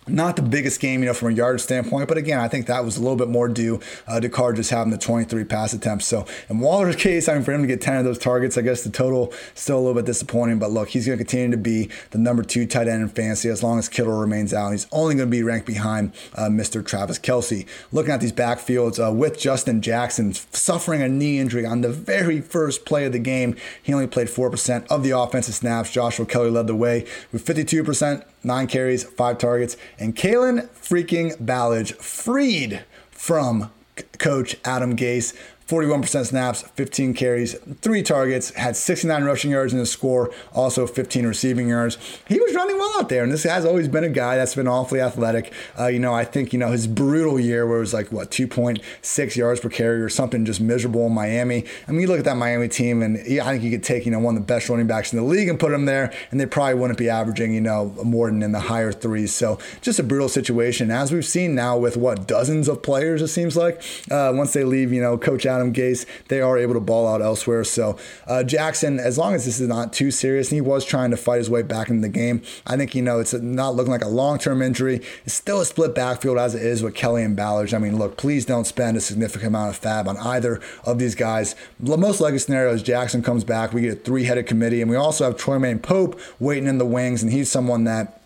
not 0.06 0.36
the 0.36 0.42
biggest 0.42 0.80
game, 0.80 1.00
you 1.00 1.06
know, 1.06 1.14
from 1.14 1.32
a 1.32 1.34
yard 1.34 1.60
standpoint, 1.60 2.08
but 2.08 2.16
again, 2.16 2.40
I 2.40 2.48
think 2.48 2.66
that 2.66 2.84
was 2.84 2.96
a 2.96 3.00
little 3.00 3.16
bit 3.16 3.28
more 3.28 3.48
due 3.48 3.80
uh, 4.06 4.20
to 4.20 4.28
Carr 4.28 4.52
just 4.52 4.70
having 4.70 4.90
the 4.90 4.98
23 4.98 5.44
pass 5.44 5.72
attempts. 5.72 6.06
So 6.06 6.26
in 6.48 6.58
Waller's 6.58 6.96
case, 6.96 7.28
I 7.28 7.34
mean, 7.34 7.42
for 7.42 7.52
him 7.52 7.60
to 7.62 7.66
get 7.66 7.80
10 7.80 7.98
of 7.98 8.04
those 8.04 8.18
targets, 8.18 8.56
I 8.58 8.62
guess 8.62 8.82
the 8.82 8.90
total 8.90 9.32
still 9.54 9.76
a 9.76 9.80
little 9.80 9.94
bit 9.94 10.06
disappointing. 10.06 10.58
But 10.58 10.70
look, 10.70 10.88
he's 10.88 11.06
going 11.06 11.18
to 11.18 11.24
continue 11.24 11.50
to 11.50 11.56
be 11.56 11.90
the 12.10 12.18
number 12.18 12.42
two 12.42 12.66
tight 12.66 12.88
end 12.88 13.02
in 13.02 13.08
fantasy 13.08 13.48
as 13.48 13.62
long 13.62 13.78
as 13.78 13.88
Kittle 13.88 14.18
remains 14.18 14.52
out. 14.52 14.70
He's 14.70 14.86
only 14.92 15.14
going 15.14 15.28
to 15.28 15.30
be 15.30 15.42
ranked 15.42 15.66
behind 15.66 16.12
uh, 16.34 16.48
Mr. 16.48 16.84
Travis 16.84 17.18
Kelce. 17.18 17.66
Looking 17.92 18.12
at 18.12 18.20
these 18.20 18.32
backfields 18.32 19.04
uh, 19.04 19.12
with 19.12 19.38
Justin 19.38 19.82
Jackson 19.82 20.32
suffering 20.32 21.02
a 21.02 21.08
knee 21.08 21.38
injury 21.38 21.66
on 21.66 21.82
the 21.82 21.90
very 21.90 22.40
first 22.40 22.84
play 22.84 23.04
of 23.04 23.12
the 23.12 23.18
game, 23.18 23.56
he 23.82 23.92
only 23.92 24.06
played 24.06 24.28
4% 24.28 24.86
of 24.88 25.02
the 25.02 25.10
offensive 25.10 25.54
snaps. 25.54 25.92
Joshua 25.92 26.26
Kelley 26.26 26.50
led 26.50 26.66
the 26.66 26.74
way 26.74 27.06
with 27.32 27.44
52% 27.44 28.24
nine 28.42 28.66
carries, 28.66 29.04
five 29.04 29.38
targets, 29.38 29.76
and 29.98 30.16
Kalen 30.16 30.68
freaking 30.70 31.36
Ballage 31.36 31.94
freed 31.96 32.84
from 33.10 33.70
coach 34.18 34.56
Adam 34.64 34.96
Gase 34.96 35.36
41% 35.70 36.26
snaps, 36.26 36.62
15 36.62 37.14
carries, 37.14 37.54
three 37.80 38.02
targets, 38.02 38.50
had 38.50 38.74
69 38.74 39.22
rushing 39.22 39.52
yards 39.52 39.72
in 39.72 39.78
the 39.78 39.86
score, 39.86 40.32
also 40.52 40.84
15 40.84 41.26
receiving 41.26 41.68
yards. 41.68 41.96
He 42.26 42.40
was 42.40 42.52
running 42.56 42.76
well 42.76 42.92
out 42.98 43.08
there, 43.08 43.22
and 43.22 43.30
this 43.30 43.44
has 43.44 43.64
always 43.64 43.86
been 43.86 44.02
a 44.02 44.08
guy 44.08 44.36
that's 44.36 44.56
been 44.56 44.66
awfully 44.66 45.00
athletic. 45.00 45.52
Uh, 45.78 45.86
you 45.86 46.00
know, 46.00 46.12
I 46.12 46.24
think, 46.24 46.52
you 46.52 46.58
know, 46.58 46.72
his 46.72 46.88
brutal 46.88 47.38
year 47.38 47.68
where 47.68 47.76
it 47.76 47.80
was 47.80 47.94
like, 47.94 48.10
what, 48.10 48.32
2.6 48.32 49.36
yards 49.36 49.60
per 49.60 49.68
carry 49.68 50.02
or 50.02 50.08
something 50.08 50.44
just 50.44 50.60
miserable 50.60 51.06
in 51.06 51.14
Miami. 51.14 51.64
I 51.86 51.92
mean, 51.92 52.00
you 52.00 52.08
look 52.08 52.18
at 52.18 52.24
that 52.24 52.36
Miami 52.36 52.66
team, 52.66 53.00
and 53.00 53.18
I 53.18 53.52
think 53.52 53.62
you 53.62 53.70
could 53.70 53.84
take, 53.84 54.04
you 54.04 54.10
know, 54.10 54.18
one 54.18 54.34
of 54.34 54.42
the 54.42 54.46
best 54.46 54.68
running 54.68 54.88
backs 54.88 55.12
in 55.12 55.20
the 55.20 55.24
league 55.24 55.48
and 55.48 55.60
put 55.60 55.72
him 55.72 55.84
there, 55.84 56.12
and 56.32 56.40
they 56.40 56.46
probably 56.46 56.74
wouldn't 56.74 56.98
be 56.98 57.08
averaging, 57.08 57.54
you 57.54 57.60
know, 57.60 57.94
more 58.02 58.28
than 58.28 58.42
in 58.42 58.50
the 58.50 58.58
higher 58.58 58.90
threes. 58.90 59.32
So 59.32 59.60
just 59.82 60.00
a 60.00 60.02
brutal 60.02 60.28
situation. 60.28 60.90
As 60.90 61.12
we've 61.12 61.24
seen 61.24 61.54
now 61.54 61.78
with 61.78 61.96
what, 61.96 62.26
dozens 62.26 62.66
of 62.66 62.82
players, 62.82 63.22
it 63.22 63.28
seems 63.28 63.56
like, 63.56 63.80
uh, 64.10 64.32
once 64.34 64.52
they 64.52 64.64
leave, 64.64 64.92
you 64.92 65.00
know, 65.00 65.16
Coach 65.16 65.46
Adam 65.46 65.59
Adam 65.60 65.72
Gase, 65.72 66.06
they 66.28 66.40
are 66.40 66.58
able 66.58 66.74
to 66.74 66.80
ball 66.80 67.06
out 67.06 67.22
elsewhere. 67.22 67.64
So 67.64 67.96
uh, 68.26 68.42
Jackson, 68.42 68.98
as 68.98 69.18
long 69.18 69.34
as 69.34 69.44
this 69.44 69.60
is 69.60 69.68
not 69.68 69.92
too 69.92 70.10
serious, 70.10 70.50
and 70.50 70.56
he 70.56 70.60
was 70.60 70.84
trying 70.84 71.10
to 71.10 71.16
fight 71.16 71.38
his 71.38 71.50
way 71.50 71.62
back 71.62 71.88
into 71.88 72.02
the 72.02 72.12
game, 72.12 72.42
I 72.66 72.76
think 72.76 72.94
you 72.94 73.02
know 73.02 73.20
it's 73.20 73.34
not 73.34 73.74
looking 73.74 73.92
like 73.92 74.04
a 74.04 74.08
long-term 74.08 74.62
injury. 74.62 75.02
It's 75.24 75.34
still 75.34 75.60
a 75.60 75.66
split 75.66 75.94
backfield 75.94 76.38
as 76.38 76.54
it 76.54 76.62
is 76.62 76.82
with 76.82 76.94
Kelley 76.94 77.22
and 77.22 77.36
Ballage. 77.36 77.74
I 77.74 77.78
mean, 77.78 77.98
look, 77.98 78.16
please 78.16 78.46
don't 78.46 78.66
spend 78.66 78.96
a 78.96 79.00
significant 79.00 79.48
amount 79.48 79.70
of 79.70 79.76
fab 79.76 80.08
on 80.08 80.16
either 80.18 80.60
of 80.84 80.98
these 80.98 81.14
guys. 81.14 81.54
The 81.78 81.96
most 81.96 82.20
likely 82.20 82.38
scenario 82.38 82.72
is 82.72 82.82
Jackson 82.82 83.22
comes 83.22 83.44
back. 83.44 83.72
We 83.72 83.82
get 83.82 83.92
a 83.92 84.00
three-headed 84.00 84.46
committee, 84.46 84.80
and 84.80 84.90
we 84.90 84.96
also 84.96 85.24
have 85.24 85.36
Troymaine 85.36 85.82
Pope 85.82 86.18
waiting 86.38 86.66
in 86.66 86.78
the 86.78 86.86
wings, 86.86 87.22
and 87.22 87.32
he's 87.32 87.50
someone 87.50 87.84
that 87.84 88.19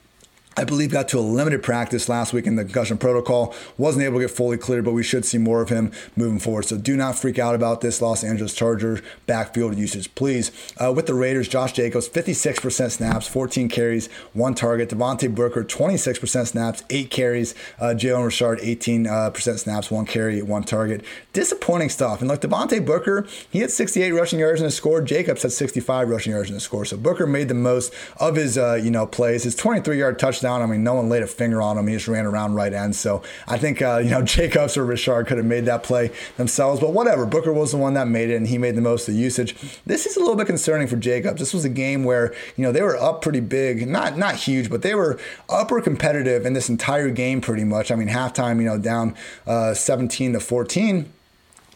I 0.56 0.64
believe 0.64 0.92
got 0.92 1.08
to 1.08 1.18
a 1.18 1.20
limited 1.20 1.62
practice 1.62 2.08
last 2.08 2.32
week 2.32 2.46
in 2.46 2.54
the 2.54 2.64
concussion 2.64 2.96
protocol. 2.96 3.54
Wasn't 3.76 4.04
able 4.04 4.18
to 4.18 4.26
get 4.26 4.30
fully 4.30 4.56
cleared, 4.56 4.84
but 4.84 4.92
we 4.92 5.02
should 5.02 5.24
see 5.24 5.38
more 5.38 5.60
of 5.60 5.68
him 5.68 5.90
moving 6.14 6.38
forward. 6.38 6.66
So 6.66 6.78
do 6.78 6.96
not 6.96 7.18
freak 7.18 7.38
out 7.38 7.54
about 7.54 7.80
this 7.80 8.00
Los 8.00 8.22
Angeles 8.22 8.54
Chargers 8.54 9.00
backfield 9.26 9.76
usage, 9.76 10.14
please. 10.14 10.52
Uh, 10.82 10.92
with 10.92 11.06
the 11.06 11.14
Raiders, 11.14 11.48
Josh 11.48 11.72
Jacobs, 11.72 12.08
56% 12.08 12.90
snaps, 12.92 13.26
14 13.26 13.68
carries, 13.68 14.06
one 14.32 14.54
target. 14.54 14.90
Devontae 14.90 15.34
Booker, 15.34 15.64
26% 15.64 16.46
snaps, 16.46 16.84
eight 16.90 17.10
carries. 17.10 17.54
Uh, 17.80 17.86
Jalen 17.86 18.26
Richard, 18.26 18.60
18% 18.60 19.06
uh, 19.08 19.56
snaps, 19.56 19.90
one 19.90 20.06
carry, 20.06 20.40
one 20.40 20.62
target. 20.62 21.04
Disappointing 21.32 21.88
stuff. 21.88 22.20
And 22.20 22.28
look, 22.28 22.40
Devontae 22.40 22.84
Booker, 22.84 23.26
he 23.50 23.58
had 23.58 23.72
68 23.72 24.12
rushing 24.12 24.38
yards 24.38 24.60
in 24.60 24.66
his 24.66 24.76
score. 24.76 25.00
Jacobs 25.00 25.42
had 25.42 25.52
65 25.52 26.08
rushing 26.08 26.32
yards 26.32 26.48
in 26.48 26.54
his 26.54 26.62
score. 26.62 26.84
So 26.84 26.96
Booker 26.96 27.26
made 27.26 27.48
the 27.48 27.54
most 27.54 27.92
of 28.18 28.36
his, 28.36 28.56
uh, 28.56 28.74
you 28.74 28.90
know, 28.92 29.06
plays. 29.06 29.42
His 29.42 29.56
23-yard 29.56 30.18
touchdown 30.18 30.43
touchdown. 30.44 30.62
I 30.62 30.70
mean, 30.70 30.84
no 30.84 30.94
one 30.94 31.08
laid 31.08 31.22
a 31.22 31.26
finger 31.26 31.62
on 31.62 31.78
him. 31.78 31.86
He 31.86 31.94
just 31.94 32.08
ran 32.08 32.26
around 32.26 32.54
right 32.54 32.72
end. 32.72 32.94
So 32.94 33.22
I 33.48 33.58
think, 33.58 33.82
uh, 33.82 34.00
you 34.02 34.10
know, 34.10 34.22
Jacobs 34.34 34.76
or 34.76 34.84
Richard 34.84 35.26
could 35.26 35.38
have 35.38 35.46
made 35.46 35.64
that 35.64 35.82
play 35.82 36.10
themselves, 36.36 36.80
but 36.80 36.92
whatever. 36.92 37.26
Booker 37.26 37.52
was 37.52 37.72
the 37.72 37.78
one 37.78 37.94
that 37.94 38.08
made 38.08 38.30
it, 38.30 38.36
and 38.36 38.46
he 38.46 38.58
made 38.58 38.76
the 38.76 38.82
most 38.82 39.08
of 39.08 39.14
the 39.14 39.20
usage. 39.20 39.80
This 39.86 40.06
is 40.06 40.16
a 40.16 40.20
little 40.20 40.36
bit 40.36 40.46
concerning 40.46 40.86
for 40.86 40.96
Jacobs. 40.96 41.38
This 41.38 41.54
was 41.54 41.64
a 41.64 41.68
game 41.68 42.04
where, 42.04 42.34
you 42.56 42.62
know, 42.62 42.72
they 42.72 42.82
were 42.82 42.96
up 42.96 43.22
pretty 43.22 43.40
big, 43.40 43.88
not 43.88 44.16
not 44.18 44.36
huge, 44.36 44.70
but 44.70 44.82
they 44.82 44.94
were 44.94 45.18
upper 45.48 45.80
competitive 45.80 46.46
in 46.46 46.52
this 46.52 46.68
entire 46.68 47.10
game 47.10 47.40
pretty 47.40 47.64
much. 47.64 47.90
I 47.90 47.96
mean, 47.96 48.08
halftime, 48.08 48.58
you 48.58 48.64
know, 48.64 48.78
down 48.78 49.16
uh, 49.46 49.74
17 49.74 50.34
to 50.34 50.40
14 50.40 51.12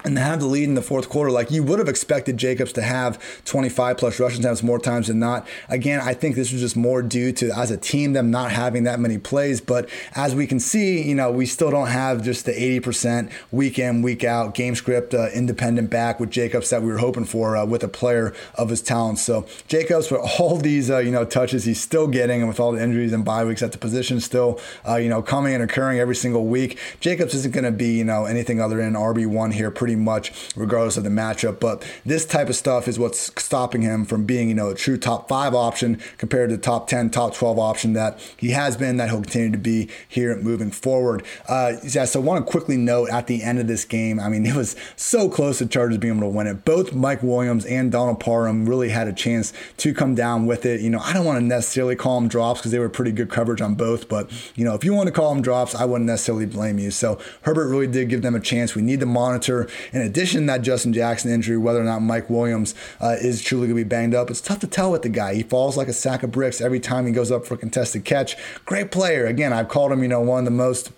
and 0.04 0.16
to 0.16 0.22
have 0.22 0.40
the 0.40 0.46
lead 0.46 0.64
in 0.64 0.74
the 0.74 0.82
fourth 0.82 1.08
quarter, 1.08 1.30
like 1.30 1.50
you 1.50 1.62
would 1.62 1.78
have 1.78 1.88
expected 1.88 2.36
Jacobs 2.36 2.72
to 2.74 2.82
have 2.82 3.18
25 3.44 3.98
plus 3.98 4.20
rushing 4.20 4.40
attempts 4.40 4.62
more 4.62 4.78
times 4.78 5.08
than 5.08 5.18
not. 5.18 5.46
Again, 5.68 6.00
I 6.00 6.14
think 6.14 6.36
this 6.36 6.52
was 6.52 6.60
just 6.60 6.76
more 6.76 7.02
due 7.02 7.32
to 7.32 7.50
as 7.50 7.70
a 7.70 7.76
team 7.76 8.12
them 8.12 8.30
not 8.30 8.52
having 8.52 8.84
that 8.84 9.00
many 9.00 9.18
plays. 9.18 9.60
But 9.60 9.88
as 10.14 10.34
we 10.34 10.46
can 10.46 10.60
see, 10.60 11.02
you 11.02 11.14
know, 11.14 11.30
we 11.30 11.46
still 11.46 11.70
don't 11.70 11.88
have 11.88 12.22
just 12.22 12.46
the 12.46 12.52
80% 12.52 13.30
week 13.50 13.78
in, 13.78 14.02
week 14.02 14.24
out 14.24 14.54
game 14.54 14.74
script 14.74 15.14
uh, 15.14 15.28
independent 15.34 15.90
back 15.90 16.20
with 16.20 16.30
Jacobs 16.30 16.70
that 16.70 16.82
we 16.82 16.88
were 16.88 16.98
hoping 16.98 17.24
for 17.24 17.56
uh, 17.56 17.66
with 17.66 17.82
a 17.82 17.88
player 17.88 18.32
of 18.54 18.70
his 18.70 18.82
talent. 18.82 19.18
So 19.18 19.46
Jacobs, 19.66 20.06
for 20.08 20.18
all 20.18 20.56
these 20.68 20.90
uh, 20.90 20.98
you 20.98 21.10
know 21.10 21.24
touches 21.24 21.64
he's 21.64 21.80
still 21.80 22.06
getting, 22.06 22.40
and 22.40 22.48
with 22.48 22.60
all 22.60 22.72
the 22.72 22.82
injuries 22.82 23.12
and 23.12 23.24
bye 23.24 23.44
weeks 23.44 23.62
at 23.62 23.72
the 23.72 23.78
position 23.78 24.20
still 24.20 24.60
uh, 24.86 24.96
you 24.96 25.08
know 25.08 25.22
coming 25.22 25.54
and 25.54 25.62
occurring 25.62 25.98
every 25.98 26.16
single 26.16 26.46
week, 26.46 26.78
Jacobs 27.00 27.34
isn't 27.34 27.52
going 27.52 27.64
to 27.64 27.72
be 27.72 27.98
you 27.98 28.04
know 28.04 28.24
anything 28.24 28.60
other 28.60 28.76
than 28.76 28.94
RB 28.94 29.26
one 29.26 29.50
here. 29.50 29.70
Pretty 29.70 29.87
pretty 29.88 29.98
much, 29.98 30.52
regardless 30.54 30.98
of 30.98 31.04
the 31.04 31.08
matchup. 31.08 31.58
But 31.58 31.82
this 32.04 32.26
type 32.26 32.50
of 32.50 32.56
stuff 32.56 32.88
is 32.88 32.98
what's 32.98 33.32
stopping 33.42 33.80
him 33.80 34.04
from 34.04 34.26
being, 34.26 34.50
you 34.50 34.54
know, 34.54 34.68
a 34.68 34.74
true 34.74 34.98
top 34.98 35.30
five 35.30 35.54
option 35.54 35.98
compared 36.18 36.50
to 36.50 36.58
top 36.58 36.88
10, 36.88 37.08
top 37.08 37.34
12 37.34 37.58
option 37.58 37.94
that 37.94 38.20
he 38.36 38.50
has 38.50 38.76
been, 38.76 38.98
that 38.98 39.08
he'll 39.08 39.22
continue 39.22 39.50
to 39.50 39.56
be 39.56 39.88
here 40.06 40.36
moving 40.36 40.70
forward. 40.70 41.24
Uh, 41.48 41.76
yeah, 41.84 42.04
so 42.04 42.20
I 42.20 42.22
want 42.22 42.44
to 42.44 42.50
quickly 42.50 42.76
note 42.76 43.08
at 43.08 43.28
the 43.28 43.42
end 43.42 43.58
of 43.60 43.66
this 43.66 43.86
game, 43.86 44.20
I 44.20 44.28
mean, 44.28 44.44
it 44.46 44.54
was 44.54 44.76
so 44.96 45.30
close 45.30 45.56
to 45.58 45.66
Chargers 45.66 45.96
being 45.96 46.18
able 46.18 46.28
to 46.28 46.36
win 46.36 46.46
it. 46.46 46.66
Both 46.66 46.92
Mike 46.92 47.22
Williams 47.22 47.64
and 47.64 47.90
Donald 47.90 48.20
Parham 48.20 48.68
really 48.68 48.90
had 48.90 49.08
a 49.08 49.12
chance 49.14 49.54
to 49.78 49.94
come 49.94 50.14
down 50.14 50.44
with 50.44 50.66
it. 50.66 50.82
You 50.82 50.90
know, 50.90 51.00
I 51.00 51.14
don't 51.14 51.24
want 51.24 51.38
to 51.38 51.44
necessarily 51.44 51.96
call 51.96 52.20
them 52.20 52.28
drops 52.28 52.60
because 52.60 52.72
they 52.72 52.78
were 52.78 52.90
pretty 52.90 53.12
good 53.12 53.30
coverage 53.30 53.62
on 53.62 53.74
both, 53.74 54.06
but, 54.06 54.30
you 54.54 54.66
know, 54.66 54.74
if 54.74 54.84
you 54.84 54.92
want 54.92 55.06
to 55.06 55.12
call 55.12 55.32
them 55.32 55.42
drops, 55.42 55.74
I 55.74 55.86
wouldn't 55.86 56.06
necessarily 56.06 56.44
blame 56.44 56.78
you. 56.78 56.90
So 56.90 57.18
Herbert 57.42 57.68
really 57.68 57.86
did 57.86 58.10
give 58.10 58.20
them 58.20 58.34
a 58.34 58.40
chance. 58.40 58.74
We 58.74 58.82
need 58.82 59.00
to 59.00 59.06
monitor 59.06 59.68
in 59.92 60.02
addition 60.02 60.42
to 60.42 60.46
that 60.48 60.62
Justin 60.62 60.92
Jackson 60.92 61.30
injury, 61.30 61.56
whether 61.56 61.80
or 61.80 61.84
not 61.84 62.00
Mike 62.00 62.28
Williams 62.30 62.74
uh, 63.00 63.16
is 63.20 63.42
truly 63.42 63.66
going 63.66 63.78
to 63.78 63.84
be 63.84 63.88
banged 63.88 64.14
up, 64.14 64.30
it's 64.30 64.40
tough 64.40 64.60
to 64.60 64.66
tell 64.66 64.92
with 64.92 65.02
the 65.02 65.08
guy. 65.08 65.34
He 65.34 65.42
falls 65.42 65.76
like 65.76 65.88
a 65.88 65.92
sack 65.92 66.22
of 66.22 66.32
bricks 66.32 66.60
every 66.60 66.80
time 66.80 67.06
he 67.06 67.12
goes 67.12 67.30
up 67.30 67.46
for 67.46 67.54
a 67.54 67.58
contested 67.58 68.04
catch. 68.04 68.36
Great 68.64 68.90
player. 68.90 69.26
Again, 69.26 69.52
I've 69.52 69.68
called 69.68 69.92
him, 69.92 70.02
you 70.02 70.08
know, 70.08 70.20
one 70.20 70.40
of 70.40 70.44
the 70.44 70.50
most 70.50 70.92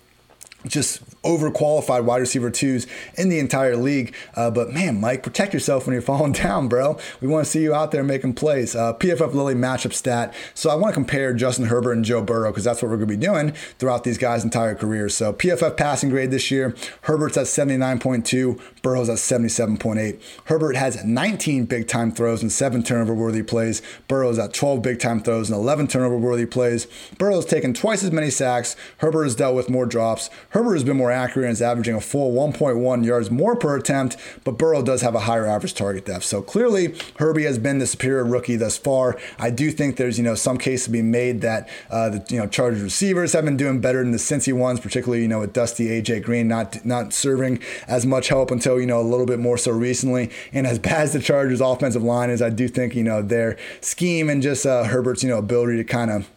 just 0.67 1.01
overqualified 1.23 2.03
wide 2.03 2.19
receiver 2.19 2.49
twos 2.49 2.87
in 3.15 3.29
the 3.29 3.39
entire 3.39 3.75
league. 3.75 4.13
Uh, 4.35 4.49
but 4.49 4.71
man, 4.71 4.99
Mike, 4.99 5.23
protect 5.23 5.53
yourself 5.53 5.85
when 5.85 5.93
you're 5.93 6.01
falling 6.11 6.31
down, 6.31 6.67
bro. 6.67 6.97
We 7.19 7.27
want 7.27 7.45
to 7.45 7.51
see 7.51 7.61
you 7.61 7.73
out 7.73 7.91
there 7.91 8.03
making 8.03 8.33
plays. 8.33 8.75
Uh, 8.75 8.93
PFF 8.93 9.33
Lily 9.33 9.55
matchup 9.55 9.93
stat. 9.93 10.33
So 10.53 10.69
I 10.69 10.75
want 10.75 10.93
to 10.93 10.95
compare 10.95 11.33
Justin 11.33 11.65
Herbert 11.65 11.93
and 11.93 12.05
Joe 12.05 12.21
Burrow 12.21 12.51
because 12.51 12.63
that's 12.63 12.81
what 12.81 12.89
we're 12.89 12.97
going 12.97 13.09
to 13.09 13.17
be 13.17 13.25
doing 13.25 13.51
throughout 13.79 14.03
these 14.03 14.17
guys' 14.17 14.43
entire 14.43 14.75
careers. 14.75 15.15
So 15.15 15.33
PFF 15.33 15.77
passing 15.77 16.09
grade 16.09 16.31
this 16.31 16.51
year, 16.51 16.75
Herbert's 17.01 17.37
at 17.37 17.45
79.2, 17.45 18.59
Burrow's 18.81 19.09
at 19.09 19.17
77.8. 19.17 20.21
Herbert 20.45 20.75
has 20.75 21.03
19 21.03 21.65
big 21.65 21.87
time 21.87 22.11
throws 22.11 22.41
and 22.41 22.51
seven 22.51 22.83
turnover 22.83 23.13
worthy 23.13 23.43
plays. 23.43 23.81
Burrow's 24.07 24.39
at 24.39 24.53
12 24.53 24.81
big 24.81 24.99
time 24.99 25.21
throws 25.21 25.49
and 25.49 25.57
11 25.57 25.87
turnover 25.87 26.17
worthy 26.17 26.45
plays. 26.45 26.87
Burrow's 27.17 27.45
taken 27.45 27.73
twice 27.73 28.03
as 28.03 28.11
many 28.11 28.29
sacks. 28.29 28.75
Herbert 28.97 29.23
has 29.23 29.35
dealt 29.35 29.55
with 29.55 29.69
more 29.69 29.85
drops. 29.85 30.29
Herbert 30.49 30.73
has 30.73 30.83
been 30.83 30.97
more 30.97 31.10
accurate 31.11 31.45
and 31.45 31.53
is 31.53 31.61
averaging 31.61 31.95
a 31.95 32.01
full 32.01 32.33
1.1 32.33 33.05
yards 33.05 33.29
more 33.29 33.55
per 33.55 33.75
attempt, 33.77 34.17
but 34.43 34.57
Burrow 34.57 34.81
does 34.81 35.01
have 35.01 35.15
a 35.15 35.21
higher 35.21 35.45
average 35.45 35.73
target 35.73 36.05
depth. 36.05 36.25
So 36.25 36.41
clearly, 36.41 36.95
Herbie 37.17 37.43
has 37.43 37.57
been 37.57 37.79
the 37.79 37.87
superior 37.87 38.23
rookie 38.23 38.55
thus 38.55 38.77
far. 38.77 39.17
I 39.39 39.49
do 39.49 39.71
think 39.71 39.97
there's 39.97 40.17
you 40.17 40.23
know 40.23 40.35
some 40.35 40.57
case 40.57 40.85
to 40.85 40.91
be 40.91 41.01
made 41.01 41.41
that 41.41 41.69
uh, 41.89 42.09
the 42.09 42.25
you 42.29 42.37
know 42.37 42.47
Chargers 42.47 42.81
receivers 42.81 43.33
have 43.33 43.45
been 43.45 43.57
doing 43.57 43.81
better 43.81 44.01
than 44.01 44.11
the 44.11 44.17
Cincy 44.17 44.53
ones, 44.53 44.79
particularly 44.79 45.21
you 45.21 45.27
know 45.27 45.39
with 45.39 45.53
Dusty 45.53 45.87
AJ 45.87 46.23
Green 46.23 46.47
not 46.47 46.83
not 46.85 47.13
serving 47.13 47.59
as 47.87 48.05
much 48.05 48.29
help 48.29 48.51
until 48.51 48.79
you 48.79 48.85
know 48.85 48.99
a 48.99 49.03
little 49.03 49.25
bit 49.25 49.39
more 49.39 49.57
so 49.57 49.71
recently. 49.71 50.29
And 50.53 50.65
as 50.67 50.79
bad 50.91 51.01
as 51.01 51.13
the 51.13 51.19
Chargers 51.19 51.61
offensive 51.61 52.03
line 52.03 52.29
is, 52.29 52.41
I 52.41 52.49
do 52.49 52.67
think 52.67 52.95
you 52.95 53.03
know 53.03 53.21
their 53.21 53.57
scheme 53.81 54.29
and 54.29 54.41
just 54.41 54.65
uh, 54.65 54.85
Herbert's 54.85 55.23
you 55.23 55.29
know 55.29 55.37
ability 55.37 55.77
to 55.77 55.83
kind 55.83 56.11
of 56.11 56.29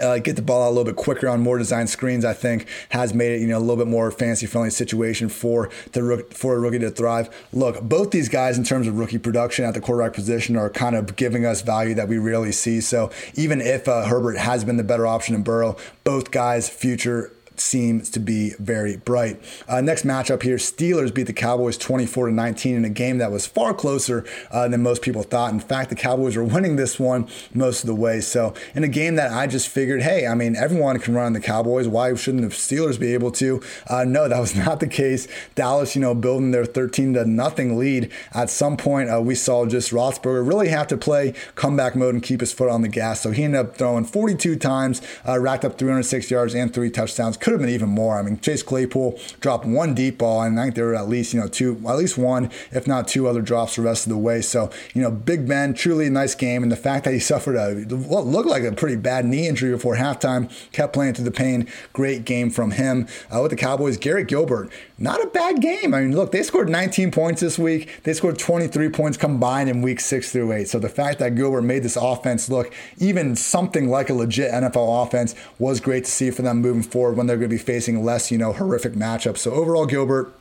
uh, 0.00 0.18
get 0.18 0.36
the 0.36 0.42
ball 0.42 0.62
out 0.62 0.68
a 0.68 0.70
little 0.70 0.84
bit 0.84 0.96
quicker 0.96 1.28
on 1.28 1.40
more 1.40 1.58
design 1.58 1.86
screens, 1.86 2.24
I 2.24 2.34
think, 2.34 2.66
has 2.90 3.14
made 3.14 3.32
it 3.32 3.40
you 3.40 3.46
know 3.46 3.58
a 3.58 3.60
little 3.60 3.76
bit 3.76 3.86
more 3.86 4.10
fancy 4.10 4.46
friendly 4.46 4.70
situation 4.70 5.28
for 5.28 5.70
the 5.92 6.26
for 6.30 6.56
a 6.56 6.58
rookie 6.58 6.78
to 6.80 6.90
thrive. 6.90 7.28
Look, 7.52 7.82
both 7.82 8.10
these 8.10 8.28
guys 8.28 8.58
in 8.58 8.64
terms 8.64 8.86
of 8.86 8.98
rookie 8.98 9.18
production 9.18 9.64
at 9.64 9.74
the 9.74 9.80
quarterback 9.80 10.14
position 10.14 10.56
are 10.56 10.70
kind 10.70 10.96
of 10.96 11.16
giving 11.16 11.44
us 11.44 11.62
value 11.62 11.94
that 11.94 12.08
we 12.08 12.18
rarely 12.18 12.52
see. 12.52 12.80
So 12.80 13.10
even 13.34 13.60
if 13.60 13.88
uh, 13.88 14.06
Herbert 14.06 14.38
has 14.38 14.64
been 14.64 14.76
the 14.76 14.84
better 14.84 15.06
option 15.06 15.34
in 15.34 15.42
Burrow, 15.42 15.76
both 16.04 16.30
guys 16.30 16.68
future 16.68 17.32
seems 17.60 18.10
to 18.10 18.20
be 18.20 18.54
very 18.58 18.96
bright. 18.96 19.40
Uh, 19.68 19.80
next 19.80 20.04
matchup 20.04 20.42
here 20.42 20.56
Steelers 20.56 21.14
beat 21.14 21.26
the 21.26 21.32
Cowboys 21.32 21.76
24 21.78 22.26
to 22.26 22.32
19 22.32 22.76
in 22.76 22.84
a 22.84 22.90
game 22.90 23.18
that 23.18 23.30
was 23.30 23.46
far 23.46 23.74
closer 23.74 24.24
uh, 24.50 24.68
than 24.68 24.82
most 24.82 25.02
people 25.02 25.22
thought. 25.22 25.52
In 25.52 25.60
fact, 25.60 25.90
the 25.90 25.96
Cowboys 25.96 26.36
were 26.36 26.44
winning 26.44 26.76
this 26.76 26.98
one 26.98 27.28
most 27.54 27.82
of 27.82 27.86
the 27.86 27.94
way. 27.94 28.20
So, 28.20 28.54
in 28.74 28.84
a 28.84 28.88
game 28.88 29.16
that 29.16 29.32
I 29.32 29.46
just 29.46 29.68
figured, 29.68 30.02
hey, 30.02 30.26
I 30.26 30.34
mean, 30.34 30.56
everyone 30.56 30.98
can 30.98 31.14
run 31.14 31.32
the 31.32 31.40
Cowboys. 31.40 31.88
Why 31.88 32.14
shouldn't 32.14 32.42
the 32.42 32.54
Steelers 32.54 32.98
be 32.98 33.14
able 33.14 33.30
to? 33.32 33.62
Uh, 33.88 34.04
no, 34.04 34.28
that 34.28 34.38
was 34.38 34.54
not 34.66 34.80
the 34.80 34.86
case. 34.86 35.28
Dallas, 35.54 35.94
you 35.94 36.00
know, 36.00 36.14
building 36.14 36.50
their 36.50 36.64
13 36.64 37.14
to 37.14 37.24
nothing 37.24 37.78
lead. 37.78 38.10
At 38.32 38.50
some 38.50 38.76
point, 38.76 39.10
uh, 39.10 39.20
we 39.20 39.34
saw 39.34 39.66
just 39.66 39.90
Roethlisberger 39.90 40.46
really 40.46 40.68
have 40.68 40.86
to 40.88 40.96
play 40.96 41.34
comeback 41.54 41.96
mode 41.96 42.14
and 42.14 42.22
keep 42.22 42.40
his 42.40 42.52
foot 42.52 42.68
on 42.68 42.82
the 42.82 42.88
gas. 42.88 43.20
So 43.20 43.30
he 43.30 43.44
ended 43.44 43.60
up 43.60 43.76
throwing 43.76 44.04
42 44.04 44.56
times, 44.56 45.02
uh, 45.26 45.38
racked 45.38 45.64
up 45.64 45.78
306 45.78 46.30
yards 46.30 46.54
and 46.54 46.72
three 46.72 46.90
touchdowns. 46.90 47.36
Could 47.46 47.52
have 47.52 47.60
been 47.60 47.70
even 47.70 47.90
more. 47.90 48.18
I 48.18 48.22
mean, 48.22 48.40
Chase 48.40 48.64
Claypool 48.64 49.20
dropped 49.38 49.64
one 49.64 49.94
deep 49.94 50.18
ball, 50.18 50.42
and 50.42 50.58
I 50.58 50.64
think 50.64 50.74
there 50.74 50.86
were 50.86 50.96
at 50.96 51.08
least 51.08 51.32
you 51.32 51.38
know 51.38 51.46
two, 51.46 51.80
at 51.86 51.96
least 51.96 52.18
one, 52.18 52.50
if 52.72 52.88
not 52.88 53.06
two 53.06 53.28
other 53.28 53.40
drops 53.40 53.76
the 53.76 53.82
rest 53.82 54.04
of 54.04 54.10
the 54.10 54.18
way. 54.18 54.40
So 54.40 54.68
you 54.94 55.00
know, 55.00 55.12
Big 55.12 55.46
Ben, 55.46 55.72
truly 55.72 56.08
a 56.08 56.10
nice 56.10 56.34
game, 56.34 56.64
and 56.64 56.72
the 56.72 56.76
fact 56.76 57.04
that 57.04 57.14
he 57.14 57.20
suffered 57.20 57.54
a 57.54 57.76
what 57.94 58.26
looked 58.26 58.48
like 58.48 58.64
a 58.64 58.72
pretty 58.72 58.96
bad 58.96 59.26
knee 59.26 59.46
injury 59.46 59.70
before 59.70 59.94
halftime, 59.94 60.50
kept 60.72 60.92
playing 60.92 61.14
through 61.14 61.24
the 61.24 61.30
pain. 61.30 61.68
Great 61.92 62.24
game 62.24 62.50
from 62.50 62.72
him. 62.72 63.06
Uh, 63.32 63.42
with 63.42 63.52
the 63.52 63.56
Cowboys, 63.56 63.96
Garrett 63.96 64.26
Gilbert, 64.26 64.68
not 64.98 65.22
a 65.22 65.28
bad 65.28 65.62
game. 65.62 65.94
I 65.94 66.00
mean, 66.00 66.16
look, 66.16 66.32
they 66.32 66.42
scored 66.42 66.68
19 66.68 67.12
points 67.12 67.42
this 67.42 67.60
week. 67.60 68.02
They 68.02 68.14
scored 68.14 68.40
23 68.40 68.88
points 68.88 69.16
combined 69.16 69.70
in 69.70 69.82
week 69.82 70.00
six 70.00 70.32
through 70.32 70.50
eight. 70.52 70.68
So 70.68 70.80
the 70.80 70.88
fact 70.88 71.20
that 71.20 71.36
Gilbert 71.36 71.62
made 71.62 71.84
this 71.84 71.96
offense 71.96 72.48
look 72.48 72.74
even 72.98 73.36
something 73.36 73.88
like 73.88 74.10
a 74.10 74.14
legit 74.14 74.50
NFL 74.50 75.06
offense 75.06 75.36
was 75.60 75.78
great 75.78 76.06
to 76.06 76.10
see 76.10 76.32
for 76.32 76.42
them 76.42 76.60
moving 76.60 76.82
forward 76.82 77.16
when 77.16 77.28
they're 77.28 77.35
going 77.38 77.50
to 77.50 77.56
be 77.56 77.62
facing 77.62 78.04
less, 78.04 78.30
you 78.30 78.38
know, 78.38 78.52
horrific 78.52 78.92
matchups. 78.92 79.38
So 79.38 79.52
overall, 79.52 79.86
Gilbert 79.86 80.32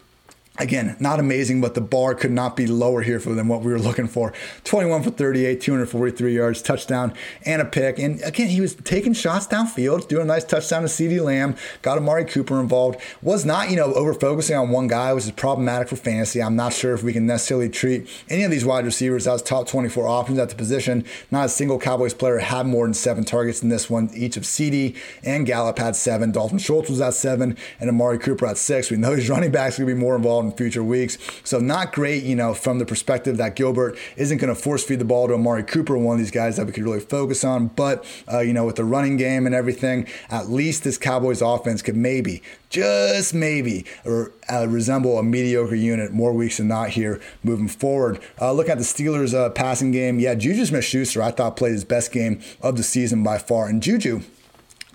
Again, 0.57 0.95
not 1.02 1.19
amazing, 1.19 1.60
but 1.60 1.73
the 1.73 1.82
bar 1.82 2.15
could 2.15 2.32
not 2.32 2.56
be 2.56 2.65
lower 2.65 3.02
here 3.02 3.19
for 3.19 3.34
than 3.34 3.49
what 3.49 3.61
we 3.61 3.73
were 3.73 3.80
looking 3.80 4.07
for. 4.07 4.32
21 4.64 5.03
for 5.03 5.10
38, 5.10 5.60
243 5.60 6.34
yards, 6.34 6.61
touchdown, 6.61 7.14
and 7.45 7.61
a 7.61 7.65
pick. 7.65 7.99
And 7.99 8.22
again, 8.22 8.48
he 8.48 8.61
was 8.61 8.73
taking 8.73 9.11
shots 9.11 9.48
downfield, 9.48 10.07
doing 10.07 10.22
a 10.22 10.26
nice 10.26 10.45
touchdown 10.45 10.84
to 10.84 10.88
CeeDee 10.88 11.22
Lamb, 11.22 11.57
got 11.82 11.98
Amari 11.98 12.23
Cooper 12.23 12.61
involved. 12.61 13.02
Was 13.22 13.44
not, 13.44 13.69
you 13.69 13.76
know, 13.76 13.94
over 13.95 14.14
focusing 14.14 14.56
on 14.56 14.69
one 14.69 14.88
guy, 14.88 15.14
which 15.14 15.26
is 15.26 15.32
problematic 15.32 15.90
for 15.90 15.98
fantasy. 15.98 16.41
I'm 16.41 16.56
not 16.56 16.72
sure 16.72 16.94
if 16.94 17.03
we 17.03 17.11
can 17.11 17.26
necessarily 17.26 17.68
treat 17.68 18.07
any 18.30 18.44
of 18.44 18.52
these 18.52 18.64
wide 18.64 18.86
receivers 18.86 19.27
as 19.27 19.41
top 19.41 19.68
24 19.68 20.07
options 20.07 20.40
at 20.40 20.48
the 20.48 20.56
position. 20.56 21.03
Not 21.32 21.48
a 21.48 21.49
single 21.49 21.80
Cowboys 21.80 22.14
player 22.14 22.38
had 22.38 22.65
more 22.65 22.86
than 22.86 22.94
seven 22.94 23.26
targets 23.26 23.61
in 23.61 23.68
this 23.68 23.90
one. 23.90 24.10
Each 24.14 24.38
of 24.38 24.44
CeeDee 24.44 24.95
and 25.22 25.45
Gallup 25.45 25.80
had 25.80 25.98
seven. 25.98 26.32
Dalton 26.32 26.60
Schultz 26.60 26.90
was 26.90 27.02
at 27.02 27.14
seven, 27.14 27.57
and 27.77 27.90
Amari 27.90 28.19
Cooper 28.19 28.45
at 28.45 28.57
six. 28.57 28.90
We 28.90 28.95
know 28.95 29.15
his 29.15 29.30
running 29.30 29.52
backs 29.52 29.77
going 29.77 29.90
to 29.90 29.94
be 29.94 29.99
more 29.99 30.15
involved 30.15 30.44
in 30.45 30.51
future 30.53 30.84
weeks. 30.84 31.17
So 31.43 31.59
not 31.59 31.93
great, 31.93 32.23
you 32.23 32.35
know, 32.35 32.53
from 32.53 32.80
the 32.80 32.85
perspective 32.85 33.38
that 33.38 33.55
Gilbert 33.55 33.97
isn't 34.17 34.38
going 34.38 34.53
to 34.53 34.59
force 34.59 34.84
feed 34.84 34.99
the 34.99 35.05
ball 35.05 35.27
to 35.27 35.34
Amari 35.34 35.63
Cooper, 35.63 35.97
one 35.97 36.15
of 36.15 36.19
these 36.19 36.31
guys 36.31 36.57
that 36.57 36.65
we 36.65 36.72
could 36.72 36.84
really 36.84 36.99
focus 36.99 37.43
on. 37.43 37.67
But 37.67 38.05
uh, 38.31 38.39
you 38.39 38.53
know, 38.53 38.65
with 38.65 38.76
the 38.76 38.85
running 38.85 39.17
game 39.17 39.45
and 39.45 39.55
everything, 39.55 40.07
at 40.30 40.49
least 40.49 40.84
this 40.84 40.97
Cowboys 40.97 41.41
offense 41.41 41.81
could 41.81 41.95
maybe, 41.95 42.41
just 42.69 43.34
maybe, 43.34 43.85
or, 44.05 44.31
uh, 44.51 44.67
resemble 44.67 45.17
a 45.17 45.23
mediocre 45.23 45.76
unit 45.76 46.11
more 46.11 46.34
weeks 46.34 46.57
than 46.57 46.67
not 46.67 46.89
here 46.89 47.22
moving 47.43 47.67
forward. 47.67 48.19
Uh, 48.39 48.51
look 48.51 48.69
at 48.69 48.77
the 48.77 48.84
Steelers' 48.84 49.34
uh, 49.34 49.49
passing 49.49 49.91
game. 49.91 50.19
Yeah, 50.19 50.35
Juju 50.35 50.65
Smith-Schuster, 50.65 51.22
I 51.22 51.31
thought 51.31 51.57
played 51.57 51.73
his 51.73 51.85
best 51.85 52.11
game 52.11 52.41
of 52.61 52.77
the 52.77 52.84
season 52.84 53.23
by 53.23 53.38
far, 53.38 53.67
and 53.67 53.81
Juju 53.81 54.22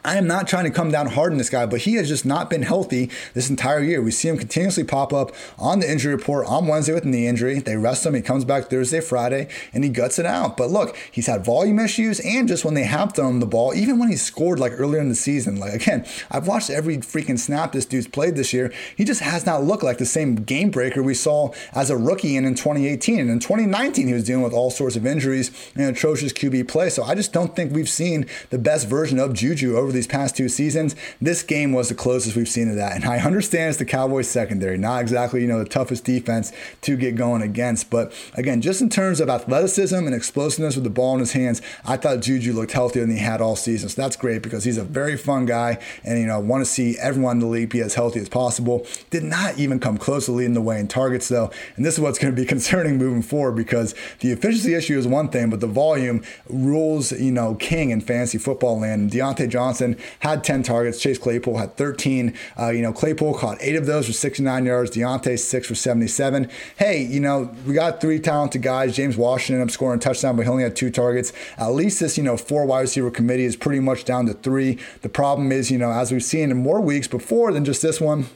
I 0.05 0.17
am 0.17 0.27
not 0.27 0.49
trying 0.49 0.65
to 0.65 0.71
come 0.71 0.91
down 0.91 1.09
hard 1.09 1.33
on 1.33 1.39
this 1.39 1.51
guy, 1.51 1.67
but 1.67 1.81
he 1.81 1.95
has 1.95 2.09
just 2.09 2.25
not 2.25 2.49
been 2.49 2.63
healthy 2.63 3.11
this 3.35 3.51
entire 3.51 3.83
year. 3.83 4.01
We 4.01 4.11
see 4.11 4.29
him 4.29 4.39
continuously 4.39 4.85
pop 4.85 5.13
up 5.13 5.33
on 5.59 5.81
the 5.81 5.91
injury 5.91 6.15
report 6.15 6.47
on 6.47 6.67
Wednesday 6.67 6.95
with 6.95 7.05
knee 7.05 7.27
injury. 7.27 7.61
They 7.61 7.77
rest 7.77 8.07
him. 8.07 8.15
He 8.15 8.23
comes 8.23 8.45
back 8.45 8.71
Thursday, 8.71 9.01
Friday, 9.01 9.49
and 9.73 9.85
he 9.85 9.91
guts 9.91 10.19
it 10.19 10.27
out. 10.27 10.57
But 10.57 10.71
look, 10.71 10.97
he's 11.11 11.27
had 11.27 11.45
volume 11.45 11.79
issues, 11.79 12.21
and 12.21 12.49
just 12.49 12.65
when 12.65 12.75
they 12.75 12.85
have 12.85 13.15
thrown 13.15 13.41
the 13.41 13.47
ball, 13.47 13.75
even 13.75 13.99
when 13.99 14.09
he 14.09 14.17
scored 14.17 14.59
like 14.59 14.73
earlier 14.79 15.01
in 15.01 15.09
the 15.09 15.15
season, 15.15 15.59
like 15.59 15.75
again, 15.75 16.07
I've 16.31 16.47
watched 16.47 16.71
every 16.71 16.99
freaking 16.99 17.39
snap 17.39 17.73
this 17.73 17.87
dude's 17.87 18.09
played 18.09 18.37
this 18.37 18.53
year. 18.53 18.73
He 18.97 19.05
just 19.05 19.21
has 19.21 19.45
not 19.45 19.65
looked 19.65 19.83
like 19.83 19.99
the 19.99 20.07
same 20.07 20.37
game 20.37 20.71
breaker 20.71 21.03
we 21.03 21.15
saw 21.15 21.53
as 21.73 21.91
a 21.91 21.97
rookie 21.97 22.37
in, 22.37 22.45
in 22.45 22.55
2018. 22.55 23.21
And 23.21 23.31
in 23.31 23.39
2019, 23.39 24.07
he 24.07 24.15
was 24.15 24.25
dealing 24.25 24.43
with 24.43 24.53
all 24.53 24.71
sorts 24.71 24.97
of 24.97 25.07
injuries 25.07 25.51
and 25.75 25.85
atrocious 25.85 26.33
QB 26.33 26.69
play. 26.69 26.91
So 26.91 27.03
I 27.03 27.15
just 27.15 27.33
don't 27.33 27.55
think 27.55 27.73
we've 27.73 27.89
seen 27.89 28.27
the 28.51 28.59
best 28.59 28.89
version 28.89 29.19
of 29.19 29.35
Juju 29.35 29.77
over 29.77 29.90
over 29.91 29.97
these 29.97 30.07
past 30.07 30.37
two 30.37 30.49
seasons. 30.49 30.95
This 31.21 31.43
game 31.43 31.73
was 31.73 31.89
the 31.89 31.97
closest 31.97 32.37
we've 32.37 32.49
seen 32.49 32.69
to 32.69 32.75
that. 32.77 32.95
And 32.95 33.05
I 33.05 33.19
understand 33.19 33.71
it's 33.71 33.79
the 33.79 33.85
Cowboys 33.85 34.29
secondary, 34.29 34.79
not 34.79 35.01
exactly, 35.01 35.43
you 35.43 35.49
know, 35.49 35.59
the 35.59 35.69
toughest 35.69 36.05
defense 36.05 36.53
to 36.83 36.97
get 36.97 37.17
going 37.17 37.43
against. 37.43 37.91
But 37.91 38.13
again, 38.35 38.61
just 38.61 38.81
in 38.81 38.89
terms 38.89 39.21
of 39.21 39.29
athleticism 39.29 39.97
and 39.97 40.15
explosiveness 40.15 40.77
with 40.77 40.85
the 40.85 40.91
ball 40.91 41.15
in 41.15 41.21
his 41.21 41.33
hands, 41.33 41.61
I 41.85 41.97
thought 41.97 42.21
Juju 42.21 42.53
looked 42.53 42.71
healthier 42.71 43.03
than 43.03 43.11
he 43.11 43.19
had 43.19 43.41
all 43.41 43.57
season. 43.57 43.89
So 43.89 44.01
that's 44.01 44.15
great 44.15 44.43
because 44.43 44.63
he's 44.63 44.79
a 44.79 44.85
very 44.85 45.17
fun 45.17 45.45
guy. 45.45 45.79
And, 46.05 46.21
you 46.21 46.27
know, 46.27 46.39
want 46.39 46.65
to 46.65 46.71
see 46.71 46.97
everyone 46.99 47.37
in 47.37 47.41
the 47.41 47.47
league 47.47 47.71
be 47.71 47.81
as 47.81 47.95
healthy 47.95 48.21
as 48.21 48.29
possible. 48.29 48.87
Did 49.11 49.25
not 49.25 49.59
even 49.59 49.81
come 49.81 49.99
close 49.99 50.27
to 50.27 50.33
leading 50.33 50.55
the 50.55 50.61
way 50.61 50.79
in 50.79 50.87
targets, 50.87 51.29
though. 51.29 51.51
And 51.75 51.85
this 51.85 51.95
is 51.95 52.01
what's 52.01 52.19
going 52.19 52.33
to 52.33 52.41
be 52.41 52.47
concerning 52.61 52.97
moving 52.97 53.23
forward 53.23 53.57
because 53.57 53.97
the 54.21 54.31
efficiency 54.31 54.75
issue 54.75 54.97
is 54.97 55.09
one 55.09 55.31
thing, 55.31 55.51
but 55.51 55.59
the 55.59 55.67
volume 55.67 56.23
rules, 56.49 57.11
you 57.11 57.33
know, 57.33 57.57
king 57.57 57.91
in 57.91 58.01
fantasy 58.01 58.39
football 58.39 58.79
land. 58.79 59.11
Diontae 59.11 59.49
Johnson 59.49 59.80
Johnson 59.81 60.03
had 60.21 60.45
10 60.45 60.63
targets. 60.63 61.01
Chase 61.01 61.19
Claypool 61.19 61.57
had 61.57 61.77
13. 61.77 62.35
Uh, 62.59 62.69
you 62.69 62.83
know, 62.83 62.93
Claypool 62.93 63.35
caught 63.35 63.59
eight 63.61 63.77
of 63.77 63.87
those 63.87 64.07
for 64.07 64.13
69 64.13 64.67
yards. 64.67 64.91
Diontae, 64.91 65.39
six 65.39 65.67
for 65.67 65.75
77. 65.75 66.51
Hey, 66.77 67.03
you 67.03 67.21
know, 67.21 67.55
we 67.67 67.75
got 67.75 68.01
three 68.01 68.19
talented 68.19 68.63
guys. 68.63 68.95
James 68.95 69.17
Washington 69.17 69.63
up 69.63 69.71
scoring 69.71 69.99
a 69.99 70.01
touchdown, 70.01 70.37
but 70.37 70.43
he 70.43 70.49
only 70.49 70.63
had 70.63 70.77
two 70.77 70.91
targets. 70.91 71.33
At 71.57 71.69
least 71.69 72.01
this, 72.01 72.19
you 72.19 72.25
know, 72.25 72.37
four 72.37 72.67
wide 72.67 72.83
receiver 72.83 73.11
committee 73.11 73.45
is 73.45 73.57
pretty 73.57 73.81
much 73.81 74.05
down 74.05 74.27
to 74.27 74.35
three. 74.35 74.79
The 75.03 75.09
problem 75.09 75.51
is, 75.53 75.71
you 75.71 75.79
know, 75.79 75.91
as 75.91 76.13
we've 76.13 76.23
seen 76.23 76.51
in 76.51 76.59
more 76.59 76.81
weeks 76.81 77.09
before 77.09 77.53
than 77.53 77.65
just 77.65 77.83
this 77.83 78.01
one, 78.01 78.27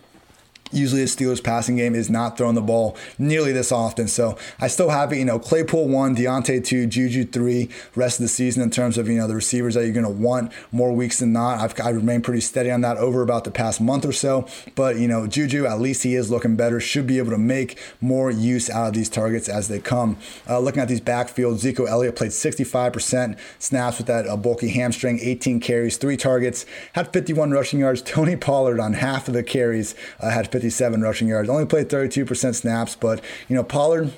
Usually, 0.72 1.02
the 1.02 1.06
Steelers' 1.06 1.42
passing 1.42 1.76
game 1.76 1.94
is 1.94 2.10
not 2.10 2.36
throwing 2.36 2.54
the 2.54 2.62
ball 2.62 2.96
nearly 3.18 3.52
this 3.52 3.70
often. 3.70 4.08
So 4.08 4.36
I 4.60 4.66
still 4.66 4.90
have 4.90 5.12
it. 5.12 5.18
You 5.18 5.24
know, 5.24 5.38
Claypool 5.38 5.88
one, 5.88 6.16
Diontae 6.16 6.64
two, 6.64 6.86
Juju 6.86 7.26
three. 7.26 7.68
Rest 7.94 8.18
of 8.18 8.24
the 8.24 8.28
season 8.28 8.62
in 8.62 8.70
terms 8.70 8.98
of 8.98 9.08
you 9.08 9.16
know 9.16 9.28
the 9.28 9.34
receivers 9.34 9.74
that 9.74 9.84
you're 9.84 9.92
going 9.92 10.04
to 10.04 10.10
want 10.10 10.52
more 10.72 10.92
weeks 10.92 11.20
than 11.20 11.32
not. 11.32 11.60
I've 11.60 11.78
I 11.80 11.90
remain 11.90 12.22
pretty 12.22 12.40
steady 12.40 12.70
on 12.70 12.80
that 12.80 12.96
over 12.96 13.22
about 13.22 13.44
the 13.44 13.50
past 13.50 13.80
month 13.80 14.04
or 14.04 14.12
so. 14.12 14.48
But 14.74 14.96
you 14.96 15.06
know, 15.06 15.26
Juju 15.26 15.66
at 15.66 15.80
least 15.80 16.02
he 16.02 16.14
is 16.14 16.30
looking 16.30 16.56
better. 16.56 16.80
Should 16.80 17.06
be 17.06 17.18
able 17.18 17.30
to 17.30 17.38
make 17.38 17.78
more 18.00 18.30
use 18.30 18.68
out 18.68 18.88
of 18.88 18.94
these 18.94 19.08
targets 19.08 19.48
as 19.48 19.68
they 19.68 19.78
come. 19.78 20.16
Uh, 20.48 20.58
looking 20.58 20.82
at 20.82 20.88
these 20.88 21.00
backfields, 21.00 21.58
Zeke 21.58 21.80
Elliott 21.80 22.16
played 22.16 22.30
65% 22.30 23.38
snaps 23.58 23.98
with 23.98 24.06
that 24.06 24.26
uh, 24.26 24.36
bulky 24.36 24.68
hamstring, 24.68 25.20
18 25.20 25.60
carries, 25.60 25.96
three 25.96 26.16
targets, 26.16 26.66
had 26.94 27.12
51 27.12 27.50
rushing 27.50 27.80
yards. 27.80 28.02
Tony 28.14 28.36
Pollard 28.36 28.80
on 28.80 28.94
half 28.94 29.28
of 29.28 29.34
the 29.34 29.42
carries 29.42 29.94
uh, 30.20 30.30
had 30.30 30.50
50 30.50 30.53
57 30.55 31.02
rushing 31.02 31.26
yards. 31.26 31.48
Only 31.48 31.66
played 31.66 31.89
32% 31.89 32.55
snaps, 32.55 32.94
but 32.94 33.20
you 33.48 33.56
know 33.56 33.64
Pollard 33.64 34.12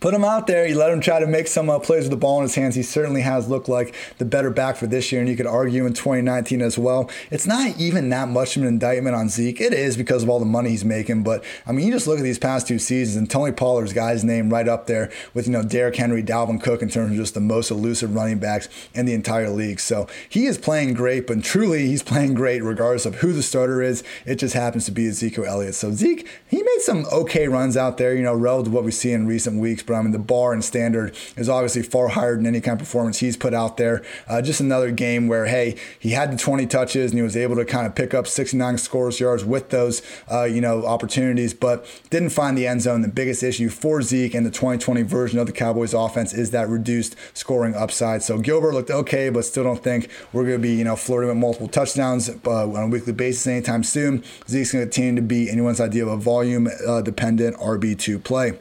put 0.00 0.14
him 0.14 0.24
out 0.24 0.46
there. 0.46 0.66
You 0.66 0.78
let 0.78 0.92
him 0.92 1.00
try 1.00 1.20
to 1.20 1.26
make 1.26 1.46
some 1.46 1.70
uh, 1.70 1.78
plays 1.78 2.04
with 2.04 2.10
the 2.10 2.16
ball 2.16 2.38
in 2.38 2.42
his 2.42 2.54
hands. 2.54 2.74
He 2.74 2.82
certainly 2.82 3.22
has 3.22 3.48
looked 3.48 3.68
like 3.68 3.94
the 4.18 4.24
better 4.24 4.50
back 4.50 4.76
for 4.76 4.86
this 4.86 5.12
year, 5.12 5.20
and 5.20 5.30
you 5.30 5.36
could 5.36 5.46
argue 5.46 5.86
in 5.86 5.92
2019 5.92 6.60
as 6.62 6.78
well. 6.78 7.10
It's 7.30 7.46
not 7.46 7.78
even 7.78 8.08
that 8.10 8.28
much 8.28 8.56
of 8.56 8.62
an 8.62 8.68
indictment 8.68 9.16
on 9.16 9.28
Zeke. 9.28 9.60
It 9.60 9.72
is 9.72 9.96
because 9.96 10.22
of 10.22 10.28
all 10.28 10.38
the 10.38 10.44
money 10.44 10.70
he's 10.70 10.84
making, 10.84 11.22
but 11.22 11.44
I 11.66 11.72
mean, 11.72 11.86
you 11.86 11.92
just 11.92 12.06
look 12.06 12.18
at 12.18 12.24
these 12.24 12.38
past 12.38 12.66
two 12.66 12.78
seasons, 12.78 13.16
and 13.16 13.30
Tony 13.30 13.52
Pollard's 13.52 13.92
his 13.92 14.24
name 14.24 14.50
right 14.50 14.68
up 14.68 14.86
there 14.86 15.10
with 15.34 15.46
you 15.46 15.52
know 15.52 15.62
Derrick 15.62 15.96
Henry, 15.96 16.22
Dalvin 16.22 16.62
Cook 16.62 16.82
in 16.82 16.88
terms 16.88 17.12
of 17.12 17.16
just 17.16 17.34
the 17.34 17.40
most 17.40 17.70
elusive 17.70 18.14
running 18.14 18.38
backs 18.38 18.68
in 18.94 19.06
the 19.06 19.14
entire 19.14 19.50
league. 19.50 19.80
So 19.80 20.08
he 20.28 20.46
is 20.46 20.58
playing 20.58 20.94
great, 20.94 21.26
but 21.26 21.42
truly 21.42 21.86
he's 21.86 22.02
playing 22.02 22.34
great 22.34 22.62
regardless 22.62 23.06
of 23.06 23.16
who 23.16 23.32
the 23.32 23.42
starter 23.42 23.82
is. 23.82 24.02
It 24.26 24.36
just 24.36 24.54
happens 24.54 24.84
to 24.86 24.92
be 24.92 25.06
Ezekiel 25.06 25.44
Elliott. 25.44 25.74
So 25.74 25.92
Zeke, 25.92 26.28
he 26.46 26.62
made 26.62 26.80
some 26.80 27.06
okay 27.12 27.48
runs 27.48 27.76
out 27.76 27.98
there, 27.98 28.14
you 28.14 28.22
know, 28.22 28.34
relative 28.34 28.72
to 28.72 28.74
what 28.74 28.84
we 28.84 28.90
see 28.90 29.12
in 29.12 29.26
recent 29.26 29.60
weeks. 29.60 29.81
But 29.82 29.94
I 29.94 30.02
mean, 30.02 30.12
the 30.12 30.18
bar 30.18 30.52
and 30.52 30.64
standard 30.64 31.16
is 31.36 31.48
obviously 31.48 31.82
far 31.82 32.08
higher 32.08 32.36
than 32.36 32.46
any 32.46 32.60
kind 32.60 32.80
of 32.80 32.86
performance 32.86 33.18
he's 33.18 33.36
put 33.36 33.54
out 33.54 33.76
there. 33.76 34.02
Uh, 34.28 34.42
just 34.42 34.60
another 34.60 34.90
game 34.90 35.28
where, 35.28 35.46
hey, 35.46 35.76
he 35.98 36.10
had 36.10 36.32
the 36.32 36.36
20 36.36 36.66
touches 36.66 37.12
and 37.12 37.18
he 37.18 37.22
was 37.22 37.36
able 37.36 37.56
to 37.56 37.64
kind 37.64 37.86
of 37.86 37.94
pick 37.94 38.14
up 38.14 38.26
69 38.26 38.78
scores 38.78 39.20
yards 39.20 39.44
with 39.44 39.70
those, 39.70 40.02
uh, 40.30 40.44
you 40.44 40.60
know, 40.60 40.84
opportunities, 40.86 41.54
but 41.54 41.86
didn't 42.10 42.30
find 42.30 42.56
the 42.56 42.66
end 42.66 42.82
zone. 42.82 43.02
The 43.02 43.08
biggest 43.08 43.42
issue 43.42 43.68
for 43.68 44.02
Zeke 44.02 44.34
and 44.34 44.46
the 44.46 44.50
2020 44.50 45.02
version 45.02 45.38
of 45.38 45.46
the 45.46 45.52
Cowboys 45.52 45.94
offense 45.94 46.32
is 46.32 46.50
that 46.50 46.68
reduced 46.68 47.16
scoring 47.34 47.74
upside. 47.74 48.22
So 48.22 48.38
Gilbert 48.38 48.72
looked 48.72 48.90
okay, 48.90 49.30
but 49.30 49.44
still 49.44 49.64
don't 49.64 49.82
think 49.82 50.08
we're 50.32 50.44
going 50.44 50.56
to 50.56 50.62
be, 50.62 50.74
you 50.74 50.84
know, 50.84 50.96
flirting 50.96 51.28
with 51.28 51.38
multiple 51.38 51.68
touchdowns 51.68 52.28
uh, 52.28 52.68
on 52.68 52.82
a 52.82 52.88
weekly 52.88 53.12
basis 53.12 53.46
anytime 53.46 53.84
soon. 53.84 54.24
Zeke's 54.48 54.72
going 54.72 54.84
to 54.84 54.90
continue 54.90 55.16
to 55.16 55.26
be 55.26 55.50
anyone's 55.50 55.80
idea 55.80 56.04
of 56.04 56.12
a 56.12 56.16
volume 56.16 56.68
uh, 56.86 57.02
dependent 57.02 57.56
RB2 57.56 58.22
play. 58.22 58.58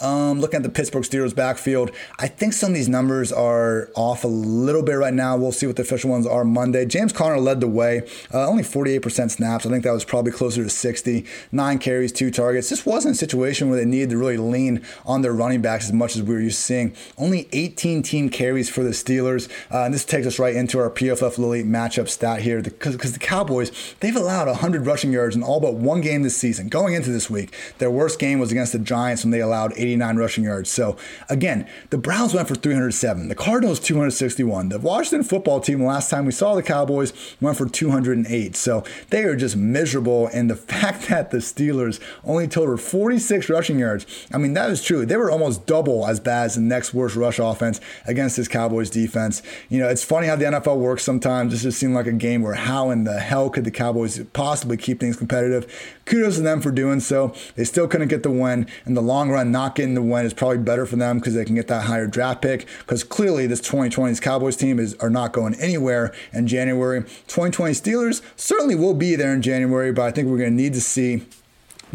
Um, 0.00 0.40
looking 0.40 0.58
at 0.58 0.62
the 0.62 0.68
Pittsburgh 0.68 1.04
Steelers 1.04 1.34
backfield, 1.34 1.90
I 2.18 2.28
think 2.28 2.52
some 2.52 2.70
of 2.70 2.74
these 2.74 2.88
numbers 2.88 3.32
are 3.32 3.90
off 3.94 4.24
a 4.24 4.28
little 4.28 4.82
bit 4.82 4.94
right 4.94 5.14
now. 5.14 5.36
We'll 5.36 5.52
see 5.52 5.66
what 5.66 5.76
the 5.76 5.82
official 5.82 6.10
ones 6.10 6.26
are 6.26 6.44
Monday. 6.44 6.84
James 6.86 7.12
Conner 7.12 7.38
led 7.38 7.60
the 7.60 7.68
way, 7.68 8.08
uh, 8.32 8.46
only 8.48 8.62
48% 8.62 9.30
snaps. 9.30 9.66
I 9.66 9.70
think 9.70 9.84
that 9.84 9.92
was 9.92 10.04
probably 10.04 10.32
closer 10.32 10.64
to 10.64 10.70
60. 10.70 11.24
Nine 11.52 11.78
carries, 11.78 12.12
two 12.12 12.30
targets. 12.30 12.68
This 12.68 12.84
wasn't 12.84 13.14
a 13.14 13.18
situation 13.18 13.68
where 13.68 13.78
they 13.78 13.84
needed 13.84 14.10
to 14.10 14.18
really 14.18 14.36
lean 14.36 14.82
on 15.06 15.22
their 15.22 15.32
running 15.32 15.62
backs 15.62 15.86
as 15.86 15.92
much 15.92 16.16
as 16.16 16.22
we 16.22 16.34
were 16.34 16.40
used 16.40 16.56
to 16.58 16.62
seeing. 16.62 16.96
Only 17.16 17.48
18 17.52 18.02
team 18.02 18.28
carries 18.30 18.68
for 18.68 18.82
the 18.82 18.90
Steelers. 18.90 19.50
Uh, 19.72 19.84
and 19.84 19.94
this 19.94 20.04
takes 20.04 20.26
us 20.26 20.38
right 20.38 20.54
into 20.54 20.78
our 20.78 20.90
PFF 20.90 21.38
Lily 21.38 21.62
matchup 21.62 22.08
stat 22.08 22.40
here 22.40 22.62
because 22.62 23.12
the 23.12 23.18
Cowboys, 23.18 23.94
they've 24.00 24.16
allowed 24.16 24.48
100 24.48 24.86
rushing 24.86 25.12
yards 25.12 25.36
in 25.36 25.42
all 25.42 25.60
but 25.60 25.74
one 25.74 26.00
game 26.00 26.22
this 26.22 26.36
season. 26.36 26.68
Going 26.68 26.94
into 26.94 27.10
this 27.10 27.30
week, 27.30 27.54
their 27.78 27.90
worst 27.90 28.18
game 28.18 28.38
was 28.38 28.50
against 28.50 28.72
the 28.72 28.78
Giants 28.78 29.24
when 29.24 29.30
they 29.30 29.40
allowed 29.40 29.72
89 29.84 30.16
rushing 30.16 30.44
yards. 30.44 30.70
So 30.70 30.96
again, 31.28 31.68
the 31.90 31.98
Browns 31.98 32.34
went 32.34 32.48
for 32.48 32.54
307, 32.54 33.28
the 33.28 33.34
Cardinals 33.34 33.80
261. 33.80 34.70
The 34.70 34.78
Washington 34.78 35.26
football 35.26 35.60
team, 35.60 35.84
last 35.84 36.10
time 36.10 36.26
we 36.26 36.32
saw 36.32 36.54
the 36.54 36.62
Cowboys, 36.62 37.12
went 37.40 37.56
for 37.56 37.68
208. 37.68 38.56
So 38.56 38.84
they 39.10 39.24
are 39.24 39.36
just 39.36 39.56
miserable. 39.56 40.28
And 40.28 40.50
the 40.50 40.56
fact 40.74 41.08
that 41.08 41.30
the 41.30 41.38
Steelers 41.38 42.00
only 42.24 42.48
totaled 42.48 42.80
46 42.80 43.48
rushing 43.48 43.78
yards, 43.78 44.06
I 44.32 44.38
mean, 44.38 44.54
that 44.54 44.70
is 44.70 44.82
true. 44.82 45.06
They 45.06 45.16
were 45.16 45.30
almost 45.30 45.66
double 45.66 46.06
as 46.06 46.20
bad 46.20 46.46
as 46.46 46.54
the 46.54 46.60
next 46.60 46.94
worst 46.94 47.16
rush 47.16 47.38
offense 47.38 47.80
against 48.06 48.36
this 48.36 48.48
Cowboys 48.48 48.90
defense. 48.90 49.42
You 49.68 49.80
know, 49.80 49.88
it's 49.88 50.04
funny 50.04 50.26
how 50.26 50.36
the 50.36 50.46
NFL 50.46 50.78
works 50.78 51.02
sometimes. 51.02 51.52
This 51.52 51.62
just 51.62 51.78
seemed 51.78 51.94
like 51.94 52.06
a 52.06 52.12
game 52.12 52.42
where 52.42 52.54
how 52.54 52.90
in 52.90 53.04
the 53.04 53.20
hell 53.20 53.50
could 53.50 53.64
the 53.64 53.70
Cowboys 53.70 54.22
possibly 54.32 54.76
keep 54.76 55.00
things 55.00 55.16
competitive? 55.16 55.93
Kudos 56.04 56.36
to 56.36 56.42
them 56.42 56.60
for 56.60 56.70
doing 56.70 57.00
so. 57.00 57.34
They 57.56 57.64
still 57.64 57.88
couldn't 57.88 58.08
get 58.08 58.22
the 58.22 58.30
win. 58.30 58.66
In 58.86 58.94
the 58.94 59.02
long 59.02 59.30
run, 59.30 59.50
not 59.50 59.74
getting 59.74 59.94
the 59.94 60.02
win 60.02 60.26
is 60.26 60.34
probably 60.34 60.58
better 60.58 60.86
for 60.86 60.96
them 60.96 61.18
because 61.18 61.34
they 61.34 61.44
can 61.44 61.54
get 61.54 61.68
that 61.68 61.84
higher 61.84 62.06
draft 62.06 62.42
pick. 62.42 62.66
Because 62.80 63.04
clearly, 63.04 63.46
this 63.46 63.60
2020's 63.60 64.20
Cowboys 64.20 64.56
team 64.56 64.78
is 64.78 64.94
are 64.96 65.10
not 65.10 65.32
going 65.32 65.54
anywhere 65.54 66.14
in 66.32 66.46
January. 66.46 67.02
2020 67.02 67.72
Steelers 67.72 68.22
certainly 68.36 68.74
will 68.74 68.94
be 68.94 69.16
there 69.16 69.32
in 69.32 69.42
January, 69.42 69.92
but 69.92 70.02
I 70.02 70.10
think 70.10 70.28
we're 70.28 70.38
going 70.38 70.56
to 70.56 70.62
need 70.62 70.74
to 70.74 70.80
see 70.80 71.24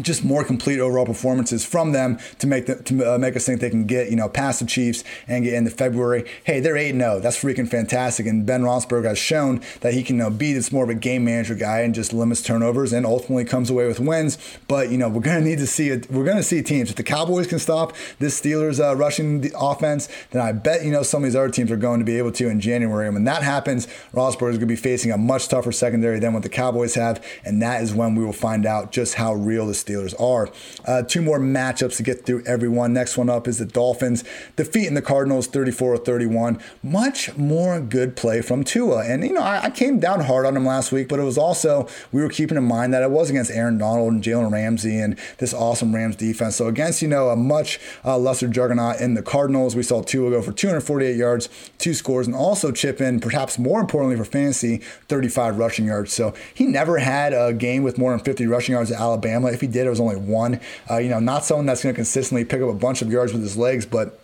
just 0.02 0.24
more 0.24 0.44
complete 0.44 0.80
overall 0.80 1.06
performances 1.06 1.64
from 1.64 1.92
them 1.92 2.18
to 2.38 2.46
make 2.46 2.66
the, 2.66 2.76
to 2.76 3.14
uh, 3.14 3.18
make 3.18 3.36
us 3.36 3.46
think 3.46 3.60
they 3.60 3.70
can 3.70 3.86
get 3.86 4.10
you 4.10 4.16
know 4.16 4.28
past 4.28 4.60
the 4.60 4.66
Chiefs 4.66 5.04
and 5.26 5.44
get 5.44 5.54
into 5.54 5.70
February. 5.70 6.24
Hey, 6.44 6.60
they're 6.60 6.76
eight 6.76 6.94
zero. 6.94 7.16
Oh. 7.16 7.20
That's 7.20 7.42
freaking 7.42 7.68
fantastic. 7.68 8.26
And 8.26 8.46
Ben 8.46 8.62
Roethlisberger 8.62 9.04
has 9.04 9.18
shown 9.18 9.60
that 9.80 9.94
he 9.94 10.02
can 10.02 10.16
you 10.16 10.24
know, 10.24 10.30
be 10.30 10.52
this 10.52 10.72
more 10.72 10.84
of 10.84 10.90
a 10.90 10.94
game 10.94 11.24
manager 11.24 11.54
guy 11.54 11.80
and 11.80 11.94
just 11.94 12.12
limits 12.12 12.42
turnovers 12.42 12.92
and 12.92 13.06
ultimately 13.06 13.44
comes 13.44 13.70
away 13.70 13.86
with 13.86 14.00
wins. 14.00 14.38
But 14.68 14.90
you 14.90 14.98
know 14.98 15.08
we're 15.08 15.20
gonna 15.20 15.40
need 15.40 15.58
to 15.58 15.66
see 15.66 15.88
it. 15.88 16.10
We're 16.10 16.24
gonna 16.24 16.42
see 16.42 16.62
teams. 16.62 16.90
If 16.90 16.96
the 16.96 17.02
Cowboys 17.02 17.46
can 17.46 17.58
stop 17.58 17.94
this 18.18 18.40
Steelers 18.40 18.82
uh, 18.82 18.96
rushing 18.96 19.50
offense, 19.54 20.08
then 20.30 20.42
I 20.42 20.52
bet 20.52 20.84
you 20.84 20.90
know 20.90 21.02
some 21.02 21.22
of 21.22 21.30
these 21.30 21.36
other 21.36 21.50
teams 21.50 21.70
are 21.70 21.76
going 21.76 22.00
to 22.00 22.04
be 22.04 22.18
able 22.18 22.32
to 22.32 22.48
in 22.48 22.60
January. 22.60 23.06
And 23.06 23.14
when 23.14 23.24
that 23.24 23.42
happens, 23.42 23.86
Roethlisberger 24.12 24.50
is 24.50 24.58
going 24.58 24.60
to 24.60 24.66
be 24.66 24.76
facing 24.76 25.12
a 25.12 25.18
much 25.18 25.48
tougher 25.48 25.72
secondary 25.72 26.18
than 26.18 26.32
what 26.32 26.42
the 26.42 26.48
Cowboys 26.48 26.94
have, 26.94 27.24
and 27.44 27.60
that 27.62 27.82
is 27.82 27.94
when 27.94 28.14
we 28.14 28.24
will 28.24 28.32
find 28.32 28.66
out 28.66 28.92
just 28.92 29.14
how 29.14 29.34
real 29.34 29.66
the 29.66 29.72
Steelers 29.72 29.89
are. 29.96 30.50
Uh, 30.84 31.02
two 31.02 31.22
more 31.22 31.38
matchups 31.38 31.96
to 31.96 32.02
get 32.02 32.24
through 32.24 32.44
everyone. 32.46 32.92
Next 32.92 33.16
one 33.16 33.28
up 33.28 33.48
is 33.48 33.58
the 33.58 33.66
Dolphins 33.66 34.24
defeating 34.56 34.94
the 34.94 35.02
Cardinals 35.02 35.46
34 35.46 35.98
31. 35.98 36.60
Much 36.82 37.36
more 37.36 37.80
good 37.80 38.16
play 38.16 38.40
from 38.42 38.64
Tua. 38.64 39.04
And, 39.04 39.24
you 39.24 39.32
know, 39.32 39.42
I, 39.42 39.64
I, 39.64 39.70
came 39.70 39.98
down 39.98 40.20
hard 40.20 40.46
on 40.46 40.56
him 40.56 40.66
last 40.66 40.92
week, 40.92 41.08
but 41.08 41.18
it 41.18 41.24
was 41.24 41.38
also, 41.38 41.88
we 42.12 42.22
were 42.22 42.28
keeping 42.28 42.56
in 42.56 42.64
mind 42.64 42.92
that 42.94 43.02
it 43.02 43.10
was 43.10 43.30
against 43.30 43.50
Aaron 43.50 43.78
Donald 43.78 44.12
and 44.12 44.22
Jalen 44.22 44.52
Ramsey 44.52 44.98
and 44.98 45.18
this 45.38 45.54
awesome 45.54 45.94
Rams 45.94 46.16
defense. 46.16 46.56
So 46.56 46.66
against, 46.66 47.02
you 47.02 47.08
know, 47.08 47.30
a 47.30 47.36
much 47.36 47.78
uh, 48.04 48.18
lesser 48.18 48.48
juggernaut 48.48 49.00
in 49.00 49.14
the 49.14 49.22
Cardinals, 49.22 49.76
we 49.76 49.82
saw 49.82 50.02
Tua 50.02 50.30
go 50.30 50.42
for 50.42 50.52
248 50.52 51.16
yards, 51.16 51.48
two 51.78 51.94
scores, 51.94 52.26
and 52.26 52.36
also 52.36 52.72
chip 52.72 53.00
in, 53.00 53.20
perhaps 53.20 53.58
more 53.58 53.80
importantly 53.80 54.16
for 54.16 54.24
fantasy, 54.24 54.78
35 55.08 55.58
rushing 55.58 55.86
yards. 55.86 56.12
So 56.12 56.34
he 56.54 56.66
never 56.66 56.98
had 56.98 57.32
a 57.32 57.52
game 57.52 57.82
with 57.82 57.98
more 57.98 58.10
than 58.10 58.20
50 58.20 58.46
rushing 58.46 58.74
yards 58.74 58.90
at 58.90 59.00
Alabama. 59.00 59.48
If 59.48 59.60
he 59.60 59.66
did, 59.70 59.86
it 59.86 59.90
was 59.90 60.00
only 60.00 60.16
one. 60.16 60.60
Uh, 60.90 60.98
you 60.98 61.08
know, 61.08 61.20
not 61.20 61.44
someone 61.44 61.66
that's 61.66 61.82
going 61.82 61.94
to 61.94 61.98
consistently 61.98 62.44
pick 62.44 62.60
up 62.62 62.68
a 62.68 62.74
bunch 62.74 63.02
of 63.02 63.10
yards 63.10 63.32
with 63.32 63.42
his 63.42 63.56
legs, 63.56 63.86
but 63.86 64.19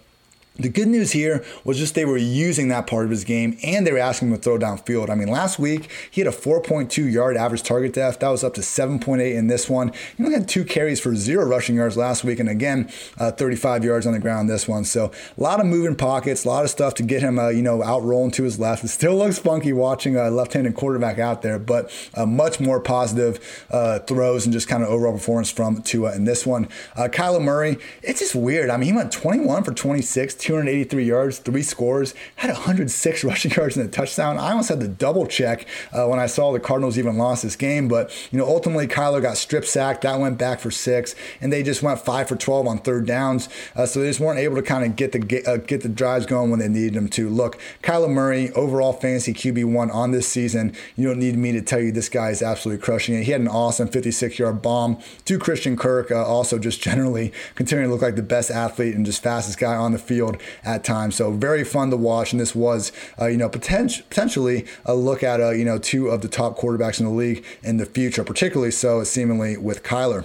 the 0.59 0.69
good 0.69 0.89
news 0.89 1.13
here 1.13 1.45
was 1.65 1.79
just 1.79 1.95
they 1.95 2.05
were 2.05 2.17
using 2.17 2.69
that 2.69 2.87
part 2.87 3.05
of 3.05 3.11
his 3.11 3.25
game 3.25 3.59
and 3.63 3.87
they 3.87 3.93
were 3.93 3.99
asking 3.99 4.29
him 4.29 4.37
to 4.37 4.43
throw 4.43 4.59
downfield. 4.59 5.11
I 5.11 5.15
mean, 5.15 5.29
last 5.29 5.59
week 5.59 5.91
he 6.11 6.21
had 6.21 6.33
a 6.33 6.37
4.2 6.37 7.11
yard 7.13 7.37
average 7.37 7.63
target 7.63 7.93
depth. 7.93 8.21
That 8.21 8.29
was 8.29 8.43
up 8.43 8.55
to 8.55 8.61
7.8 8.61 9.35
in 9.35 9.47
this 9.49 9.69
one. 9.69 9.93
He 10.17 10.25
only 10.25 10.35
had 10.35 10.49
two 10.49 10.65
carries 10.65 11.01
for 11.01 11.15
zero 11.15 11.45
rushing 11.45 11.77
yards 11.77 11.97
last 11.97 12.25
week, 12.25 12.39
and 12.39 12.49
again, 12.49 12.91
uh, 13.19 13.33
35 13.33 13.85
yards 13.85 14.07
on 14.07 14.13
the 14.13 14.19
ground 14.19 14.49
this 14.49 14.67
one. 14.67 14.85
So 14.85 15.11
a 15.37 15.41
lot 15.41 15.61
of 15.61 15.67
moving 15.67 15.95
pockets, 15.97 16.45
a 16.45 16.49
lot 16.49 16.65
of 16.65 16.71
stuff 16.71 16.95
to 16.95 17.03
get 17.03 17.23
him, 17.23 17.39
uh, 17.39 17.49
you 17.49 17.63
know, 17.63 17.83
out 17.83 18.03
rolling 18.03 18.31
to 18.33 18.45
his 18.45 18.59
left. 18.59 18.85
It 18.85 18.89
still 18.89 19.17
looks 19.17 19.39
funky 19.39 19.73
watching 19.73 20.17
a 20.17 20.31
left-handed 20.31 20.75
quarterback 20.75 21.19
out 21.19 21.43
there, 21.43 21.59
but 21.59 21.91
uh, 22.15 22.27
much 22.27 22.61
more 22.61 22.81
positive 22.81 23.67
uh, 23.71 23.99
throws 24.01 24.47
and 24.47 24.53
just 24.53 24.69
kind 24.69 24.83
of 24.83 24.89
overall 24.89 25.13
performance 25.13 25.51
from 25.51 25.83
Tua 25.83 26.15
in 26.15 26.25
this 26.25 26.47
one. 26.47 26.69
Uh, 26.95 27.09
Kyler 27.09 27.43
Murray, 27.43 27.79
it's 28.03 28.21
just 28.21 28.35
weird. 28.35 28.71
I 28.71 28.77
mean, 28.77 28.87
he 28.87 28.97
went 28.97 29.13
21 29.13 29.65
for 29.65 29.73
26 29.73 30.35
283 30.47 31.05
yards, 31.05 31.39
three 31.39 31.65
scores, 31.65 32.15
had 32.37 32.51
106 32.51 33.25
rushing 33.25 33.51
yards 33.51 33.77
and 33.77 33.85
a 33.85 33.91
touchdown. 33.91 34.39
I 34.39 34.51
almost 34.51 34.69
had 34.69 34.79
to 34.79 34.87
double 34.87 35.27
check 35.27 35.67
uh, 35.93 36.07
when 36.07 36.21
I 36.21 36.27
saw 36.27 36.53
the 36.53 36.61
Cardinals 36.61 36.97
even 36.97 37.19
lost 37.19 37.43
this 37.43 37.57
game, 37.57 37.89
but 37.89 38.13
you 38.31 38.39
know 38.39 38.47
ultimately 38.47 38.87
Kyler 38.87 39.21
got 39.21 39.39
strip 39.39 39.65
sacked. 39.65 40.03
That 40.03 40.21
went 40.21 40.39
back 40.39 40.61
for 40.61 40.71
six, 40.71 41.17
and 41.41 41.53
they 41.53 41.65
just 41.65 41.83
went 41.83 41.99
five 41.99 42.29
for 42.29 42.37
12 42.37 42.69
on 42.69 42.79
third 42.79 43.07
downs. 43.07 43.49
Uh, 43.75 43.87
so 43.87 43.99
they 43.99 44.07
just 44.07 44.21
weren't 44.21 44.39
able 44.39 44.55
to 44.55 44.63
kind 44.63 44.85
of 44.85 44.95
get 44.95 45.11
the 45.11 45.19
get, 45.19 45.49
uh, 45.49 45.57
get 45.57 45.81
the 45.81 45.89
drives 45.89 46.27
going 46.27 46.49
when 46.51 46.61
they 46.61 46.69
needed 46.69 46.95
them 46.95 47.09
to. 47.09 47.29
Look, 47.29 47.59
Kyler 47.83 48.09
Murray, 48.09 48.53
overall 48.53 48.93
fantasy 48.93 49.35
QB 49.35 49.73
one 49.73 49.91
on 49.91 50.13
this 50.13 50.29
season. 50.29 50.77
You 50.95 51.09
don't 51.09 51.19
need 51.19 51.37
me 51.37 51.51
to 51.53 51.61
tell 51.61 51.81
you 51.81 51.91
this 51.91 52.09
guy 52.09 52.31
is 52.31 52.41
absolutely 52.41 52.85
crushing 52.85 53.17
it. 53.17 53.25
He 53.25 53.33
had 53.33 53.41
an 53.41 53.49
awesome 53.49 53.89
56 53.89 54.39
yard 54.39 54.63
bomb 54.63 54.99
to 55.25 55.41
Christian 55.41 55.77
Kirk. 55.77 56.13
Uh, 56.13 56.25
also, 56.25 56.61
just 56.61 56.81
generally 56.81 57.33
continuing 57.57 57.89
to 57.89 57.93
look 57.93 58.03
like 58.03 58.15
the 58.15 58.23
best 58.23 58.53
athlete 58.53 58.95
and 58.95 59.05
just 59.05 59.25
fastest 59.25 59.59
guy 59.59 59.75
on 59.75 59.91
the 59.91 59.99
field 59.99 60.36
at 60.65 60.85
times. 60.85 61.17
So 61.17 61.33
very 61.33 61.65
fun 61.65 61.91
to 61.91 61.97
watch. 61.97 62.33
And 62.33 62.41
this 62.41 62.55
was, 62.55 62.93
uh, 63.21 63.27
you 63.27 63.37
know, 63.37 63.49
potent- 63.49 64.09
potentially 64.09 64.67
a 64.85 64.95
look 64.95 65.23
at, 65.23 65.41
uh, 65.41 65.51
you 65.51 65.65
know, 65.65 65.79
two 65.79 66.09
of 66.09 66.21
the 66.23 66.29
top 66.29 66.59
quarterbacks 66.59 67.01
in 67.01 67.07
the 67.07 67.13
league 67.13 67.45
in 67.63 67.77
the 67.77 67.87
future, 67.87 68.25
particularly 68.25 68.71
so 68.71 69.05
seemingly 69.05 69.57
with 69.57 69.83
Kyler. 69.83 70.25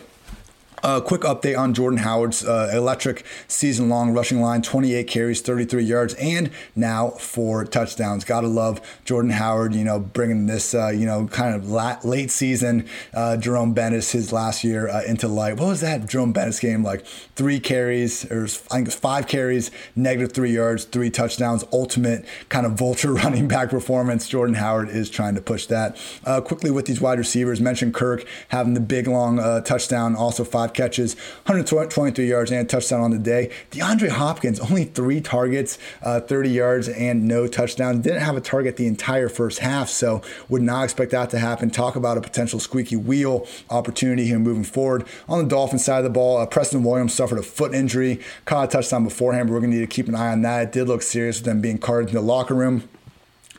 A 0.83 0.99
quick 0.99 1.21
update 1.21 1.57
on 1.57 1.75
Jordan 1.75 1.99
Howard's 1.99 2.43
uh, 2.43 2.71
electric 2.73 3.23
season 3.47 3.87
long 3.87 4.13
rushing 4.13 4.41
line 4.41 4.63
28 4.63 5.05
carries, 5.05 5.39
33 5.41 5.83
yards, 5.83 6.13
and 6.15 6.49
now 6.75 7.09
four 7.11 7.65
touchdowns. 7.65 8.25
Gotta 8.25 8.47
love 8.47 8.81
Jordan 9.05 9.31
Howard, 9.31 9.75
you 9.75 9.83
know, 9.83 9.99
bringing 9.99 10.47
this, 10.47 10.73
uh, 10.73 10.89
you 10.89 11.05
know, 11.05 11.27
kind 11.27 11.53
of 11.53 11.69
late 12.03 12.31
season 12.31 12.87
uh, 13.13 13.37
Jerome 13.37 13.73
Bettis 13.73 14.11
his 14.11 14.33
last 14.33 14.63
year 14.63 14.89
uh, 14.89 15.03
into 15.03 15.27
light. 15.27 15.57
What 15.57 15.67
was 15.67 15.81
that 15.81 16.07
Jerome 16.07 16.33
Bettis 16.33 16.59
game 16.59 16.83
like? 16.83 17.05
Three 17.35 17.59
carries, 17.59 18.25
or 18.31 18.45
I 18.45 18.47
think 18.47 18.81
it 18.81 18.87
was 18.87 18.95
five 18.95 19.27
carries, 19.27 19.69
negative 19.95 20.33
three 20.33 20.51
yards, 20.51 20.85
three 20.85 21.11
touchdowns, 21.11 21.63
ultimate 21.71 22.25
kind 22.49 22.65
of 22.65 22.73
vulture 22.73 23.13
running 23.21 23.47
back 23.47 23.69
performance. 23.69 24.27
Jordan 24.27 24.55
Howard 24.55 24.89
is 24.89 25.11
trying 25.11 25.35
to 25.35 25.41
push 25.41 25.67
that. 25.67 25.97
Uh, 26.25 26.41
quickly 26.41 26.71
with 26.71 26.87
these 26.87 26.99
wide 26.99 27.19
receivers, 27.19 27.61
mentioned 27.61 27.93
Kirk 27.93 28.25
having 28.47 28.73
the 28.73 28.79
big 28.79 29.07
long 29.07 29.39
uh, 29.39 29.61
touchdown, 29.61 30.15
also 30.15 30.43
five 30.43 30.70
five 30.71 30.73
catches, 30.73 31.15
123 31.45 32.27
yards, 32.27 32.51
and 32.51 32.61
a 32.61 32.65
touchdown 32.65 33.01
on 33.01 33.11
the 33.11 33.17
day. 33.17 33.49
DeAndre 33.71 34.09
Hopkins, 34.09 34.59
only 34.59 34.85
three 34.85 35.21
targets, 35.21 35.77
uh, 36.01 36.19
30 36.21 36.49
yards, 36.49 36.89
and 36.89 37.27
no 37.27 37.47
touchdown. 37.47 38.01
Didn't 38.01 38.21
have 38.21 38.37
a 38.37 38.41
target 38.41 38.77
the 38.77 38.87
entire 38.87 39.29
first 39.29 39.59
half, 39.59 39.89
so 39.89 40.21
would 40.49 40.61
not 40.61 40.83
expect 40.83 41.11
that 41.11 41.29
to 41.31 41.39
happen. 41.39 41.69
Talk 41.69 41.95
about 41.95 42.17
a 42.17 42.21
potential 42.21 42.59
squeaky 42.59 42.95
wheel 42.95 43.47
opportunity 43.69 44.25
here 44.25 44.39
moving 44.39 44.63
forward. 44.63 45.05
On 45.27 45.43
the 45.43 45.49
Dolphins 45.49 45.85
side 45.85 45.99
of 45.99 46.03
the 46.03 46.09
ball, 46.09 46.37
uh, 46.37 46.45
Preston 46.45 46.83
Williams 46.83 47.13
suffered 47.13 47.39
a 47.39 47.43
foot 47.43 47.73
injury, 47.73 48.19
caught 48.45 48.69
a 48.69 48.71
touchdown 48.71 49.03
beforehand, 49.03 49.47
but 49.47 49.53
we're 49.53 49.59
going 49.59 49.71
to 49.71 49.77
need 49.77 49.89
to 49.89 49.95
keep 49.95 50.07
an 50.07 50.15
eye 50.15 50.31
on 50.31 50.41
that. 50.43 50.63
It 50.63 50.71
did 50.71 50.87
look 50.87 51.01
serious 51.01 51.39
with 51.39 51.45
them 51.45 51.61
being 51.61 51.77
carted 51.77 52.09
in 52.09 52.15
the 52.15 52.21
locker 52.21 52.53
room. 52.53 52.87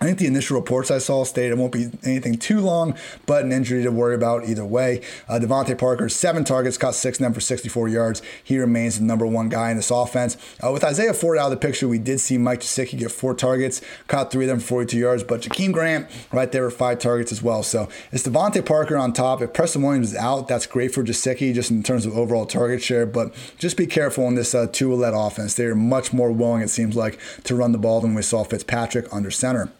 I 0.03 0.05
think 0.05 0.19
the 0.19 0.27
initial 0.27 0.57
reports 0.57 0.91
I 0.91 0.99
saw 0.99 1.23
stated 1.23 1.53
it 1.53 1.59
won't 1.59 1.71
be 1.71 1.89
anything 2.03 2.35
too 2.35 2.59
long, 2.59 2.97
but 3.25 3.45
an 3.45 3.53
injury 3.53 3.85
to 3.85 3.93
worry 3.93 4.17
about 4.17 4.49
either 4.49 4.65
way. 4.65 5.01
Uh, 5.29 5.39
DeVante 5.39 5.79
Parker, 5.79 6.09
seven 6.09 6.43
targets, 6.43 6.77
caught 6.77 6.97
six 6.97 7.21
of 7.21 7.23
them 7.23 7.33
for 7.33 7.39
64 7.39 7.89
yards. 7.89 8.21
He 8.43 8.59
remains 8.59 8.99
the 8.99 9.05
number 9.05 9.25
one 9.25 9.49
guy 9.49 9.71
in 9.71 9.77
this 9.77 9.93
offense. 9.93 10.37
Uh, 10.61 10.73
with 10.73 10.83
Isaiah 10.83 11.15
Ford 11.15 11.39
out 11.39 11.45
of 11.45 11.51
the 11.53 11.57
picture, 11.57 11.87
we 11.87 12.01
did 12.01 12.19
see 12.19 12.37
Mike 12.37 12.63
Gesicki 12.63 12.99
get 12.99 13.13
four 13.13 13.33
targets, 13.33 13.81
caught 14.09 14.33
three 14.33 14.47
of 14.47 14.49
them 14.49 14.59
for 14.59 14.67
42 14.67 14.99
yards, 14.99 15.23
but 15.23 15.43
Jakeem 15.43 15.73
Grant 15.73 16.11
right 16.33 16.51
there 16.51 16.65
with 16.65 16.75
five 16.75 16.99
targets 16.99 17.31
as 17.31 17.41
well. 17.41 17.63
So 17.63 17.89
it's 18.11 18.27
DeVante 18.27 18.67
Parker 18.67 18.97
on 18.97 19.13
top. 19.13 19.41
If 19.41 19.53
Preston 19.53 19.83
Williams 19.83 20.11
is 20.11 20.19
out, 20.19 20.49
that's 20.49 20.67
great 20.67 20.93
for 20.93 21.05
Gesicki 21.05 21.55
just 21.55 21.71
in 21.71 21.85
terms 21.85 22.07
of 22.07 22.19
overall 22.19 22.45
target 22.45 22.83
share, 22.83 23.07
but 23.07 23.33
just 23.57 23.77
be 23.77 23.87
careful 23.87 24.27
in 24.27 24.35
this 24.35 24.53
uh, 24.53 24.67
Tua-led 24.67 25.15
offense. 25.15 25.55
They're 25.55 25.77
much 25.77 26.13
more 26.13 26.33
willing, 26.33 26.63
it 26.63 26.71
seems 26.71 26.97
like, 26.97 27.21
to 27.45 27.55
run 27.55 27.71
the 27.71 27.79
ball 27.79 28.01
than 28.01 28.17
we 28.17 28.23
saw 28.23 28.43
Fitzpatrick 28.43 29.07
under 29.13 29.31
center. 29.31 29.71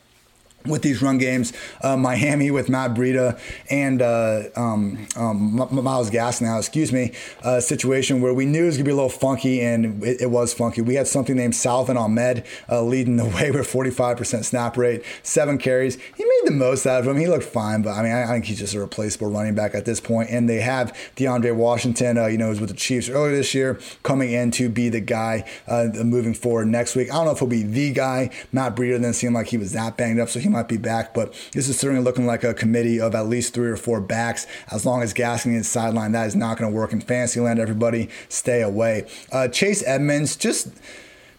With 0.67 0.83
these 0.83 1.03
run 1.03 1.19
games. 1.19 1.53
Uh, 1.83 1.97
Miami 1.97 2.51
with 2.51 2.69
Matt 2.69 2.95
Breida 2.95 3.39
and 3.71 4.03
uh, 4.03 4.45
um, 4.57 5.07
um, 5.17 5.55
Myles 5.71 6.11
Gaskin 6.11 6.43
now, 6.43 6.59
excuse 6.59 6.93
me, 6.93 7.13
a 7.43 7.61
situation 7.61 8.21
where 8.21 8.35
we 8.35 8.45
knew 8.45 8.65
it 8.65 8.67
was 8.67 8.77
going 8.77 8.85
to 8.85 8.89
be 8.89 8.93
a 8.93 8.95
little 8.95 9.09
funky, 9.09 9.61
and 9.61 10.03
it, 10.03 10.23
it, 10.23 10.31
was 10.31 10.53
funky. 10.53 10.81
We 10.81 10.95
had 10.95 11.07
something 11.07 11.37
named 11.37 11.55
Salvon 11.55 11.97
Ahmed 11.97 12.45
uh, 12.71 12.83
leading 12.83 13.17
the 13.17 13.25
way 13.37 13.51
with 13.51 13.71
45% 13.71 14.45
snap 14.45 14.77
rate, 14.77 15.05
seven 15.23 15.59
carries. 15.59 15.97
He 16.17 16.25
made 16.25 16.43
the 16.45 16.53
most 16.53 16.87
out 16.87 17.01
of 17.01 17.07
him. 17.07 17.17
He 17.17 17.27
looked 17.27 17.45
fine, 17.45 17.83
but 17.83 17.91
I 17.91 18.03
mean, 18.03 18.13
I, 18.13 18.25
I 18.25 18.27
think 18.27 18.47
he's 18.47 18.59
just 18.59 18.75
a 18.75 18.81
replaceable 18.81 19.31
running 19.31 19.55
back 19.55 19.75
at 19.75 19.85
this 19.85 20.01
point. 20.01 20.31
And 20.31 20.49
they 20.49 20.61
have 20.61 20.97
DeAndre 21.17 21.55
Washington, 21.55 22.19
uh, 22.19 22.27
you 22.27 22.39
know, 22.39 22.49
was 22.49 22.61
with 22.61 22.71
the 22.71 22.77
Chiefs 22.77 23.09
earlier 23.09 23.37
this 23.37 23.55
year, 23.55 23.79
coming 24.03 24.33
in 24.33 24.51
to 24.53 24.69
be 24.69 24.89
the 24.89 25.01
guy 25.01 25.49
uh, 25.67 25.89
moving 25.95 26.35
forward 26.35 26.69
next 26.69 26.97
week. 26.97 27.11
I 27.11 27.15
don't 27.15 27.27
know 27.27 27.33
if 27.33 27.39
he'll 27.39 27.49
be 27.49 27.63
the 27.63 27.93
guy. 27.93 28.31
Matt 28.53 28.77
Breida 28.77 28.93
didn't 28.93 29.15
seem 29.15 29.35
like 29.35 29.49
he 29.49 29.57
was 29.57 29.73
that 29.73 29.97
banged 29.97 30.21
up, 30.21 30.29
so 30.29 30.41
he 30.41 30.49
might 30.53 30.69
be 30.69 30.77
back, 30.77 31.15
but 31.15 31.35
this 31.53 31.69
is 31.69 31.79
certainly 31.79 32.05
looking 32.05 32.27
like 32.27 32.45
a 32.45 32.55
committee 32.55 33.01
of 33.01 33.15
at 33.15 33.27
least 33.27 33.55
three 33.55 33.69
or 33.69 33.77
four 33.77 34.01
backs. 34.01 34.47
As 34.71 34.87
long 34.87 35.03
as 35.03 35.13
Gaskin 35.13 35.57
is 35.57 35.69
sideline, 35.69 36.13
that 36.13 36.27
is 36.27 36.37
not 36.37 36.59
going 36.59 36.71
to 36.71 36.77
work 36.77 36.93
in 36.93 37.01
fantasy 37.01 37.41
land. 37.41 37.59
Everybody 37.59 38.09
stay 38.29 38.63
away. 38.63 39.07
Uh, 39.33 39.49
Chase 39.49 39.83
Edmonds, 39.87 40.37
just 40.37 40.69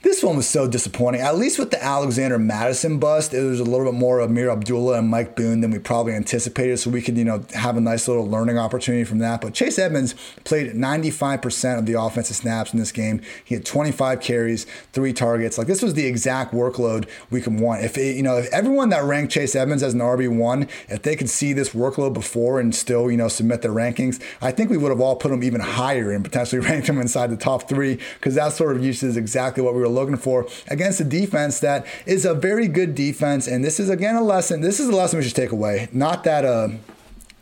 this 0.04 0.22
one 0.22 0.36
was 0.36 0.48
so 0.48 0.68
disappointing. 0.68 1.22
At 1.22 1.38
least 1.38 1.58
with 1.58 1.72
the 1.72 1.82
Alexander 1.82 2.38
Mattison 2.38 3.00
bust, 3.00 3.34
it 3.34 3.42
was 3.42 3.62
a 3.62 3.64
little 3.64 3.86
bit 3.86 3.98
more 3.98 4.20
of 4.20 4.30
Ameer 4.30 4.52
Abdullah 4.52 5.00
and 5.00 5.08
Mike 5.08 5.34
Boone 5.38 5.62
than 5.62 5.72
we 5.72 5.80
probably 5.80 6.14
anticipated. 6.14 6.78
So 6.78 6.90
we 6.90 7.02
could, 7.02 7.18
you 7.18 7.24
know, 7.24 7.46
have 7.54 7.78
a 7.78 7.82
nice 7.82 8.10
little 8.10 8.30
learning 8.30 8.58
opportunity 8.58 9.06
from 9.06 9.20
that. 9.20 9.40
But 9.40 9.54
Chase 9.54 9.80
Edmonds 9.80 10.14
played 10.44 10.74
95% 10.74 11.80
of 11.80 11.86
the 11.86 11.94
offensive 11.94 12.36
snaps 12.36 12.74
in 12.74 12.80
this 12.80 12.92
game. 12.92 13.22
He 13.46 13.56
had 13.56 13.66
25 13.66 14.20
carries, 14.20 14.66
three 14.92 15.14
targets. 15.14 15.58
Like 15.58 15.68
this 15.68 15.82
was 15.82 15.94
the 15.94 16.06
exact 16.06 16.54
workload 16.54 17.08
we 17.32 17.40
could 17.40 17.58
want. 17.58 17.86
If 17.86 17.98
it, 17.98 18.18
you 18.18 18.24
know, 18.24 18.38
if 18.38 18.52
everyone 18.52 18.90
that 18.90 19.06
ranked 19.06 19.32
Chase 19.32 19.56
Edmonds 19.56 19.84
as 19.84 19.94
an 19.94 20.02
RB 20.02 20.28
one, 20.28 20.68
if 20.90 21.04
they 21.04 21.16
could 21.16 21.30
see 21.30 21.54
this 21.54 21.70
workload 21.70 22.14
before 22.14 22.60
and 22.60 22.76
still, 22.76 23.10
you 23.10 23.16
know, 23.16 23.30
submit 23.30 23.62
their 23.62 23.72
rankings, 23.72 24.22
I 24.42 24.52
think 24.52 24.70
we 24.70 24.76
would 24.78 24.90
have 24.90 25.00
all 25.00 25.16
put 25.16 25.32
him 25.32 25.44
even 25.44 25.62
higher 25.62 26.12
and 26.12 26.26
potentially 26.26 26.60
ranked 26.68 26.90
him 26.90 27.00
inside 27.00 27.30
the 27.30 27.38
top 27.38 27.70
three 27.70 28.00
because 28.16 28.36
that 28.36 28.52
sort 28.52 28.76
of 28.76 28.84
usage 28.84 29.08
is 29.08 29.18
exactly 29.18 29.64
what 29.64 29.74
we 29.74 29.80
were 29.80 29.93
looking 29.94 30.18
for 30.18 30.48
against 30.68 31.00
a 31.00 31.04
defense 31.04 31.60
that 31.62 31.86
is 32.06 32.26
a 32.26 32.34
very 32.34 32.68
good 32.68 32.96
defense. 32.96 33.48
And 33.48 33.64
this 33.64 33.80
is 33.80 33.90
again 33.90 34.16
a 34.16 34.24
lesson. 34.24 34.62
This 34.62 34.80
is 34.80 34.90
a 34.90 34.96
lesson 34.96 35.20
we 35.20 35.26
should 35.26 35.36
take 35.36 35.52
away. 35.52 35.88
Not 35.92 36.24
that 36.24 36.46
uh, 36.46 36.70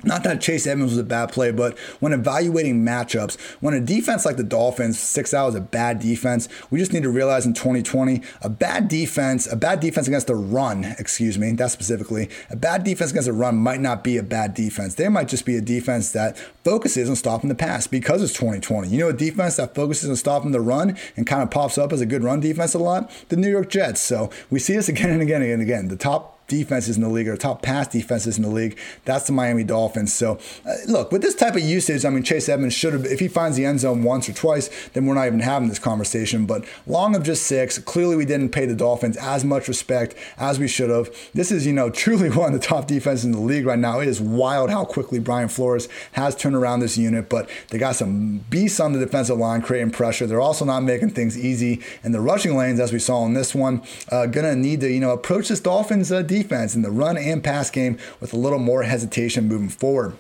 not 0.03 0.23
that 0.23 0.41
Chase 0.41 0.67
Edmonds 0.67 0.93
was 0.93 0.99
a 0.99 1.03
bad 1.03 1.31
play, 1.31 1.51
but 1.51 1.77
when 1.99 2.13
evaluating 2.13 2.83
matchups, 2.83 3.39
when 3.59 3.73
a 3.73 3.79
defense 3.79 4.25
like 4.25 4.37
the 4.37 4.43
Dolphins 4.43 4.99
six 4.99 5.33
out 5.33 5.49
is 5.49 5.55
a 5.55 5.61
bad 5.61 5.99
defense, 5.99 6.47
we 6.69 6.79
just 6.79 6.93
need 6.93 7.03
to 7.03 7.09
realize 7.09 7.45
in 7.45 7.53
2020, 7.53 8.21
a 8.41 8.49
bad 8.49 8.87
defense, 8.87 9.51
a 9.51 9.55
bad 9.55 9.79
defense 9.79 10.07
against 10.07 10.27
the 10.27 10.35
run, 10.35 10.95
excuse 10.97 11.37
me, 11.37 11.51
that 11.51 11.71
specifically, 11.71 12.29
a 12.49 12.55
bad 12.55 12.83
defense 12.83 13.11
against 13.11 13.27
a 13.27 13.33
run 13.33 13.57
might 13.57 13.79
not 13.79 14.03
be 14.03 14.17
a 14.17 14.23
bad 14.23 14.53
defense. 14.53 14.95
They 14.95 15.09
might 15.09 15.27
just 15.27 15.45
be 15.45 15.55
a 15.55 15.61
defense 15.61 16.11
that 16.11 16.37
focuses 16.63 17.09
on 17.09 17.15
stopping 17.15 17.49
the 17.49 17.55
pass 17.55 17.87
because 17.87 18.21
it's 18.21 18.33
2020. 18.33 18.87
You 18.87 18.99
know, 18.99 19.09
a 19.09 19.13
defense 19.13 19.57
that 19.57 19.75
focuses 19.75 20.09
on 20.09 20.15
stopping 20.15 20.51
the 20.51 20.61
run 20.61 20.97
and 21.15 21.27
kind 21.27 21.43
of 21.43 21.51
pops 21.51 21.77
up 21.77 21.93
as 21.93 22.01
a 22.01 22.05
good 22.05 22.23
run 22.23 22.39
defense 22.39 22.73
a 22.73 22.79
lot, 22.79 23.11
the 23.29 23.35
New 23.35 23.49
York 23.49 23.69
Jets. 23.69 24.01
So 24.01 24.29
we 24.49 24.59
see 24.59 24.75
this 24.75 24.89
again 24.89 25.09
and 25.09 25.21
again 25.21 25.41
and 25.41 25.61
again. 25.61 25.87
The 25.87 25.95
top 25.95 26.40
defenses 26.51 26.97
in 26.97 27.01
the 27.01 27.09
league 27.09 27.27
or 27.27 27.37
top 27.37 27.61
pass 27.61 27.87
defenses 27.87 28.37
in 28.37 28.43
the 28.43 28.49
league. 28.49 28.77
That's 29.05 29.25
the 29.25 29.31
Miami 29.31 29.63
Dolphins. 29.63 30.13
So, 30.13 30.37
uh, 30.65 30.73
look, 30.87 31.11
with 31.11 31.21
this 31.21 31.33
type 31.33 31.55
of 31.55 31.61
usage, 31.61 32.05
I 32.05 32.09
mean, 32.09 32.23
Chase 32.23 32.49
Edmonds 32.49 32.75
should 32.75 32.93
have, 32.93 33.05
if 33.05 33.19
he 33.19 33.27
finds 33.27 33.57
the 33.57 33.65
end 33.65 33.79
zone 33.79 34.03
once 34.03 34.27
or 34.27 34.33
twice, 34.33 34.69
then 34.89 35.05
we're 35.05 35.15
not 35.15 35.27
even 35.27 35.39
having 35.39 35.69
this 35.69 35.79
conversation. 35.79 36.45
But 36.45 36.65
long 36.85 37.15
of 37.15 37.23
just 37.23 37.43
six, 37.43 37.79
clearly 37.79 38.15
we 38.15 38.25
didn't 38.25 38.49
pay 38.49 38.65
the 38.65 38.75
Dolphins 38.75 39.17
as 39.17 39.43
much 39.45 39.67
respect 39.67 40.13
as 40.37 40.59
we 40.59 40.67
should 40.67 40.89
have. 40.89 41.09
This 41.33 41.51
is, 41.51 41.65
you 41.65 41.73
know, 41.73 41.89
truly 42.01 42.29
one 42.29 42.53
of 42.53 42.59
the 42.59 42.65
top 42.65 42.87
defenses 42.87 43.25
in 43.25 43.31
the 43.31 43.39
league 43.39 43.65
right 43.65 43.79
now. 43.79 43.99
It 43.99 44.07
is 44.07 44.21
wild 44.21 44.69
how 44.69 44.83
quickly 44.85 45.19
Brian 45.19 45.47
Flores 45.47 45.87
has 46.11 46.35
turned 46.35 46.55
around 46.55 46.81
this 46.81 46.97
unit, 46.97 47.29
but 47.29 47.49
they 47.69 47.77
got 47.77 47.95
some 47.95 48.43
beasts 48.49 48.79
on 48.79 48.93
the 48.93 48.99
defensive 48.99 49.37
line 49.37 49.61
creating 49.61 49.91
pressure. 49.91 50.27
They're 50.27 50.41
also 50.41 50.65
not 50.65 50.81
making 50.81 51.11
things 51.11 51.37
easy 51.37 51.81
in 52.03 52.11
the 52.11 52.21
rushing 52.21 52.57
lanes, 52.57 52.79
as 52.79 52.91
we 52.91 52.99
saw 52.99 53.25
in 53.25 53.33
this 53.33 53.55
one. 53.55 53.81
Uh, 54.11 54.25
gonna 54.25 54.55
need 54.55 54.81
to, 54.81 54.91
you 54.91 54.99
know, 54.99 55.11
approach 55.11 55.47
this 55.47 55.59
Dolphins 55.59 56.11
uh, 56.11 56.21
defense 56.21 56.40
defense 56.41 56.75
in 56.75 56.81
the 56.81 56.91
run 56.91 57.17
and 57.17 57.43
pass 57.43 57.69
game 57.69 57.97
with 58.19 58.33
a 58.33 58.37
little 58.37 58.59
more 58.59 58.83
hesitation 58.83 59.47
moving 59.47 59.69
forward. 59.69 60.15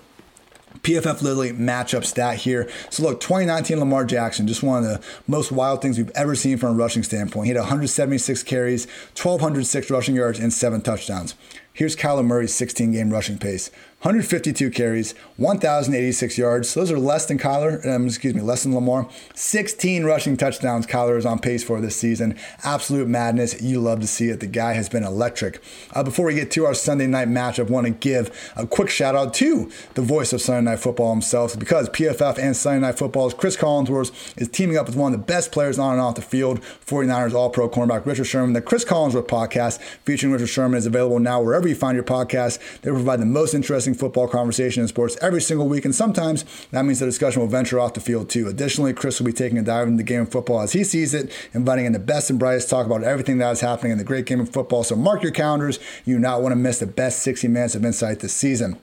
PFF 0.79 1.21
literally 1.21 1.51
matchup 1.51 2.05
stat 2.05 2.37
here. 2.37 2.69
So 2.89 3.03
look, 3.03 3.19
2019 3.19 3.79
Lamar 3.79 4.05
Jackson, 4.05 4.47
just 4.47 4.63
one 4.63 4.83
of 4.83 4.89
the 4.89 5.01
most 5.27 5.51
wild 5.51 5.81
things 5.81 5.97
we've 5.97 6.11
ever 6.15 6.33
seen 6.33 6.57
from 6.57 6.69
a 6.69 6.77
rushing 6.77 7.03
standpoint. 7.03 7.45
He 7.45 7.53
had 7.53 7.59
176 7.59 8.43
carries, 8.43 8.85
1,206 9.21 9.91
rushing 9.91 10.15
yards, 10.15 10.39
and 10.39 10.51
seven 10.51 10.81
touchdowns. 10.81 11.35
Here's 11.73 11.95
Kyler 11.95 12.25
Murray's 12.25 12.55
16 12.55 12.93
game 12.93 13.11
rushing 13.11 13.37
pace. 13.37 13.69
152 14.01 14.71
carries, 14.71 15.13
1,086 15.37 16.35
yards. 16.35 16.73
Those 16.73 16.91
are 16.91 16.97
less 16.97 17.27
than 17.27 17.37
Kyler, 17.37 17.85
um, 17.87 18.07
excuse 18.07 18.33
me, 18.33 18.41
less 18.41 18.63
than 18.63 18.73
Lamar. 18.73 19.07
16 19.35 20.03
rushing 20.03 20.37
touchdowns 20.37 20.87
Kyler 20.87 21.19
is 21.19 21.25
on 21.25 21.37
pace 21.37 21.63
for 21.63 21.79
this 21.79 21.97
season. 21.97 22.35
Absolute 22.63 23.07
madness. 23.07 23.61
You 23.61 23.79
love 23.79 23.99
to 23.99 24.07
see 24.07 24.29
it. 24.29 24.39
The 24.39 24.47
guy 24.47 24.73
has 24.73 24.89
been 24.89 25.03
electric. 25.03 25.61
Uh, 25.93 26.01
before 26.01 26.25
we 26.25 26.33
get 26.33 26.49
to 26.49 26.65
our 26.65 26.73
Sunday 26.73 27.05
night 27.05 27.27
matchup, 27.27 27.67
I 27.67 27.71
want 27.71 27.85
to 27.85 27.91
give 27.91 28.51
a 28.55 28.65
quick 28.65 28.89
shout 28.89 29.13
out 29.13 29.35
to 29.35 29.69
the 29.93 30.01
voice 30.01 30.33
of 30.33 30.41
Sunday 30.41 30.71
Night 30.71 30.79
Football 30.79 31.11
himself 31.11 31.59
because 31.59 31.87
PFF 31.89 32.39
and 32.39 32.57
Sunday 32.57 32.87
Night 32.87 32.97
Football's 32.97 33.35
Chris 33.35 33.55
Collinsworth 33.55 34.35
is 34.35 34.47
teaming 34.47 34.77
up 34.77 34.87
with 34.87 34.95
one 34.95 35.13
of 35.13 35.19
the 35.19 35.23
best 35.23 35.51
players 35.51 35.77
on 35.77 35.93
and 35.93 36.01
off 36.01 36.15
the 36.15 36.23
field, 36.23 36.59
49ers 36.87 37.35
All 37.35 37.51
Pro 37.51 37.69
cornerback 37.69 38.07
Richard 38.07 38.25
Sherman. 38.25 38.53
The 38.53 38.63
Chris 38.63 38.83
Collinsworth 38.83 39.27
podcast 39.27 39.79
featuring 40.05 40.33
Richard 40.33 40.47
Sherman 40.47 40.79
is 40.79 40.87
available 40.87 41.19
now 41.19 41.39
wherever 41.39 41.67
you 41.67 41.75
find 41.75 41.93
your 41.93 42.03
podcast. 42.03 42.57
They 42.81 42.89
provide 42.89 43.21
the 43.21 43.27
most 43.27 43.53
interesting 43.53 43.90
football 43.93 44.27
conversation 44.27 44.81
in 44.81 44.87
sports 44.87 45.17
every 45.21 45.41
single 45.41 45.67
week, 45.67 45.85
and 45.85 45.93
sometimes 45.93 46.45
that 46.71 46.83
means 46.83 46.99
the 46.99 47.05
discussion 47.05 47.41
will 47.41 47.47
venture 47.47 47.79
off 47.79 47.93
the 47.93 47.99
field 47.99 48.29
too. 48.29 48.47
Additionally, 48.47 48.93
Chris 48.93 49.19
will 49.19 49.25
be 49.25 49.33
taking 49.33 49.57
a 49.57 49.61
dive 49.61 49.87
into 49.87 49.97
the 49.97 50.03
game 50.03 50.21
of 50.21 50.31
football 50.31 50.61
as 50.61 50.73
he 50.73 50.83
sees 50.83 51.13
it, 51.13 51.31
inviting 51.53 51.85
in 51.85 51.93
the 51.93 51.99
best 51.99 52.29
and 52.29 52.39
brightest 52.39 52.69
talk 52.69 52.85
about 52.85 53.03
everything 53.03 53.37
that 53.37 53.51
is 53.51 53.61
happening 53.61 53.91
in 53.91 53.97
the 53.97 54.03
great 54.03 54.25
game 54.25 54.39
of 54.39 54.49
football. 54.49 54.83
So 54.83 54.95
mark 54.95 55.23
your 55.23 55.31
calendars. 55.31 55.79
You 56.05 56.15
do 56.15 56.19
not 56.19 56.41
want 56.41 56.51
to 56.51 56.57
miss 56.57 56.79
the 56.79 56.87
best 56.87 57.19
60 57.19 57.47
minutes 57.47 57.75
of 57.75 57.85
insight 57.85 58.19
this 58.19 58.33
season. 58.33 58.77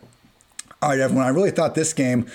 All 0.81 0.91
right, 0.91 1.01
everyone, 1.01 1.27
I 1.27 1.31
really 1.31 1.51
thought 1.51 1.75
this 1.75 1.93
game 1.93 2.27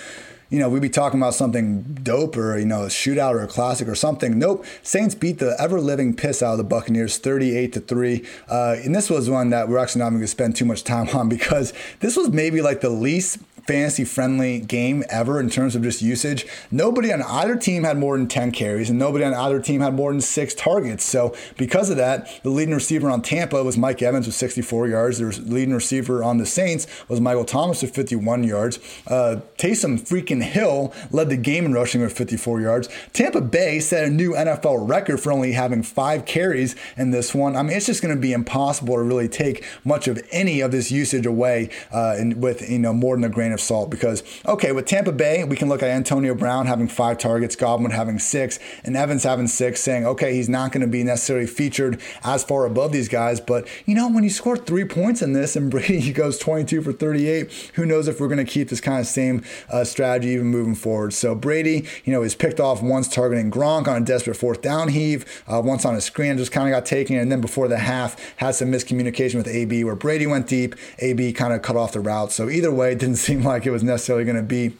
you 0.50 0.60
know, 0.60 0.70
we'd 0.70 0.82
be 0.82 0.90
talking 0.90 1.20
about 1.20 1.34
something 1.34 1.82
dope 2.04 2.38
or, 2.38 2.58
you 2.58 2.66
know, 2.66 2.84
a 2.84 2.88
shootout 2.88 3.34
or 3.34 3.42
a 3.42 3.48
classic 3.48 3.88
or 3.88 3.96
something. 3.96 4.38
Nope. 4.38 4.66
Saints 4.82 5.16
beat 5.16 5.40
the 5.40 5.56
ever 5.60 5.80
living 5.80 6.16
piss 6.16 6.44
out 6.44 6.54
of 6.54 6.58
the 6.58 6.64
Buccaneers 6.64 7.18
38 7.18 7.74
to 7.74 7.80
3. 7.80 8.26
Uh, 8.48 8.76
and 8.84 8.94
this 8.94 9.10
was 9.10 9.30
one 9.30 9.50
that 9.50 9.68
we're 9.70 9.80
actually 9.80 10.00
not 10.00 10.10
going 10.10 10.22
to 10.22 10.28
spend 10.28 10.56
too 10.56 10.66
much 10.66 10.84
time 10.84 11.10
on 11.14 11.30
because 11.30 11.74
this 12.00 12.16
was 12.16 12.30
maybe 12.30 12.62
like 12.62 12.82
the 12.82 12.90
least 12.90 13.40
fantasy 13.66 14.04
friendly 14.04 14.60
game 14.60 15.04
ever 15.10 15.40
in 15.40 15.50
terms 15.50 15.76
of 15.76 15.84
just 15.84 16.02
usage. 16.02 16.46
Nobody 16.72 17.12
on 17.14 17.22
either 17.22 17.56
team 17.56 17.84
had 17.84 17.98
more 17.98 18.18
than 18.18 18.28
10 18.28 18.52
carries, 18.52 18.90
and 18.90 19.00
nobody 19.00 19.24
on 19.24 19.34
either 19.34 19.62
team 19.62 19.82
had 19.82 19.94
more 19.94 20.12
than 20.12 20.22
six 20.22 20.54
targets. 20.54 21.04
So, 21.04 21.36
because 21.58 21.90
of 21.90 21.98
that, 21.98 22.42
the 22.44 22.50
leading 22.50 22.74
receiver 22.74 23.10
on 23.10 23.22
Tampa 23.22 23.64
was 23.64 23.78
Mike 23.78 24.02
Evans 24.02 24.26
with 24.26 24.36
64 24.36 24.88
yards. 24.88 25.18
The 25.20 25.26
leading 25.46 25.74
receiver 25.74 26.24
on 26.24 26.38
the 26.38 26.46
Saints 26.46 26.88
was 27.08 27.22
Michael 27.22 27.46
Thomas 27.46 27.82
with 27.82 27.96
51 27.96 28.44
yards. 28.44 28.80
Uh, 29.08 29.42
Taysom 29.58 30.00
freaking 30.00 30.44
Hill 30.44 30.94
led 31.12 31.30
the 31.30 31.38
game 31.38 31.66
in 31.66 31.74
rushing 31.74 32.02
with 32.02 32.18
54 32.18 32.62
yards. 32.62 32.90
Tampa 33.14 33.42
Bay 33.42 33.80
set 33.80 34.06
a 34.06 34.10
new 34.10 34.34
NFL 34.34 34.88
record 34.88 35.20
for 35.20 35.32
only 35.32 35.54
having 35.54 35.84
five 35.84 36.26
carries 36.26 36.76
in 36.98 37.12
this 37.12 37.34
one. 37.34 37.56
I 37.56 37.64
mean, 37.64 37.76
it's 37.76 37.86
just 37.86 38.02
going 38.02 38.14
to 38.14 38.20
be 38.20 38.34
impossible 38.34 38.96
to 38.96 39.04
really 39.04 39.30
take 39.30 39.64
much 39.86 40.08
of 40.08 40.22
any 40.32 40.62
of 40.62 40.72
this 40.72 40.92
usage 40.92 41.26
away 41.26 41.70
uh, 41.92 42.18
with 42.36 42.70
you 42.70 42.80
know 42.80 42.94
more 42.94 43.16
than 43.16 43.24
a 43.24 43.30
grain 43.30 43.53
of 43.54 43.62
salt 43.62 43.90
because, 43.90 44.24
okay, 44.46 44.72
with 44.72 44.86
Tampa 44.86 45.12
Bay, 45.12 45.44
we 45.44 45.56
can 45.56 45.70
look 45.70 45.84
at 45.84 45.90
Antonio 45.90 46.36
Brown 46.36 46.68
having 46.68 46.88
five 46.88 47.18
targets, 47.18 47.56
Godwin 47.56 47.92
having 47.92 48.20
six, 48.20 48.60
and 48.84 48.98
Evans 48.98 49.24
having 49.24 49.48
six, 49.48 49.82
saying, 49.82 50.06
okay, 50.06 50.34
he's 50.34 50.50
not 50.50 50.72
going 50.72 50.82
to 50.82 50.88
be 50.88 51.04
necessarily 51.04 51.48
featured 51.48 52.02
as 52.24 52.44
far 52.44 52.66
above 52.66 52.92
these 52.92 53.08
guys. 53.08 53.40
But, 53.40 53.68
you 53.86 53.96
know, 53.96 54.10
when 54.10 54.24
you 54.24 54.30
score 54.30 54.58
three 54.58 54.86
points 54.86 55.22
in 55.22 55.34
this 55.34 55.56
and 55.56 55.72
Brady 55.72 56.12
goes 56.12 56.38
22 56.38 56.82
for 56.82 56.94
38, 56.94 57.72
who 57.76 57.86
knows 57.86 58.08
if 58.08 58.20
we're 58.20 58.28
going 58.28 58.44
to 58.46 58.52
keep 58.52 58.70
this 58.70 58.82
kind 58.82 59.00
of 59.00 59.08
same 59.08 59.44
uh, 59.70 59.84
strategy 59.84 60.30
even 60.30 60.48
moving 60.48 60.76
forward. 60.76 61.14
So 61.14 61.36
Brady, 61.36 61.88
you 62.06 62.14
know, 62.14 62.24
is 62.24 62.36
picked 62.36 62.60
off 62.60 62.82
once 62.82 63.08
targeting 63.08 63.52
Gronk 63.52 63.88
on 63.88 64.02
a 64.02 64.06
desperate 64.06 64.36
fourth 64.36 64.62
down 64.62 64.90
heave, 64.90 65.44
uh, 65.48 65.62
once 65.64 65.86
on 65.86 65.96
a 65.96 66.02
screen, 66.02 66.38
just 66.38 66.52
kind 66.52 66.68
of 66.68 66.72
got 66.72 66.86
taken. 66.86 67.18
And 67.18 67.32
then 67.32 67.42
before 67.42 67.68
the 67.68 67.78
half, 67.78 68.18
had 68.38 68.56
some 68.56 68.72
miscommunication 68.72 69.36
with 69.36 69.48
AB 69.48 69.84
where 69.84 69.96
Brady 69.96 70.28
went 70.28 70.48
deep, 70.48 70.76
AB 71.00 71.34
kind 71.34 71.54
of 71.54 71.62
cut 71.62 71.76
off 71.76 71.92
the 71.92 72.00
route. 72.00 72.32
So 72.32 72.50
either 72.50 72.72
way, 72.72 72.96
didn't 72.96 73.16
seem 73.24 73.43
like 73.44 73.66
it 73.66 73.72
was 73.72 73.84
necessarily 73.84 74.26
going 74.26 74.38
to 74.38 74.44
be 74.44 74.76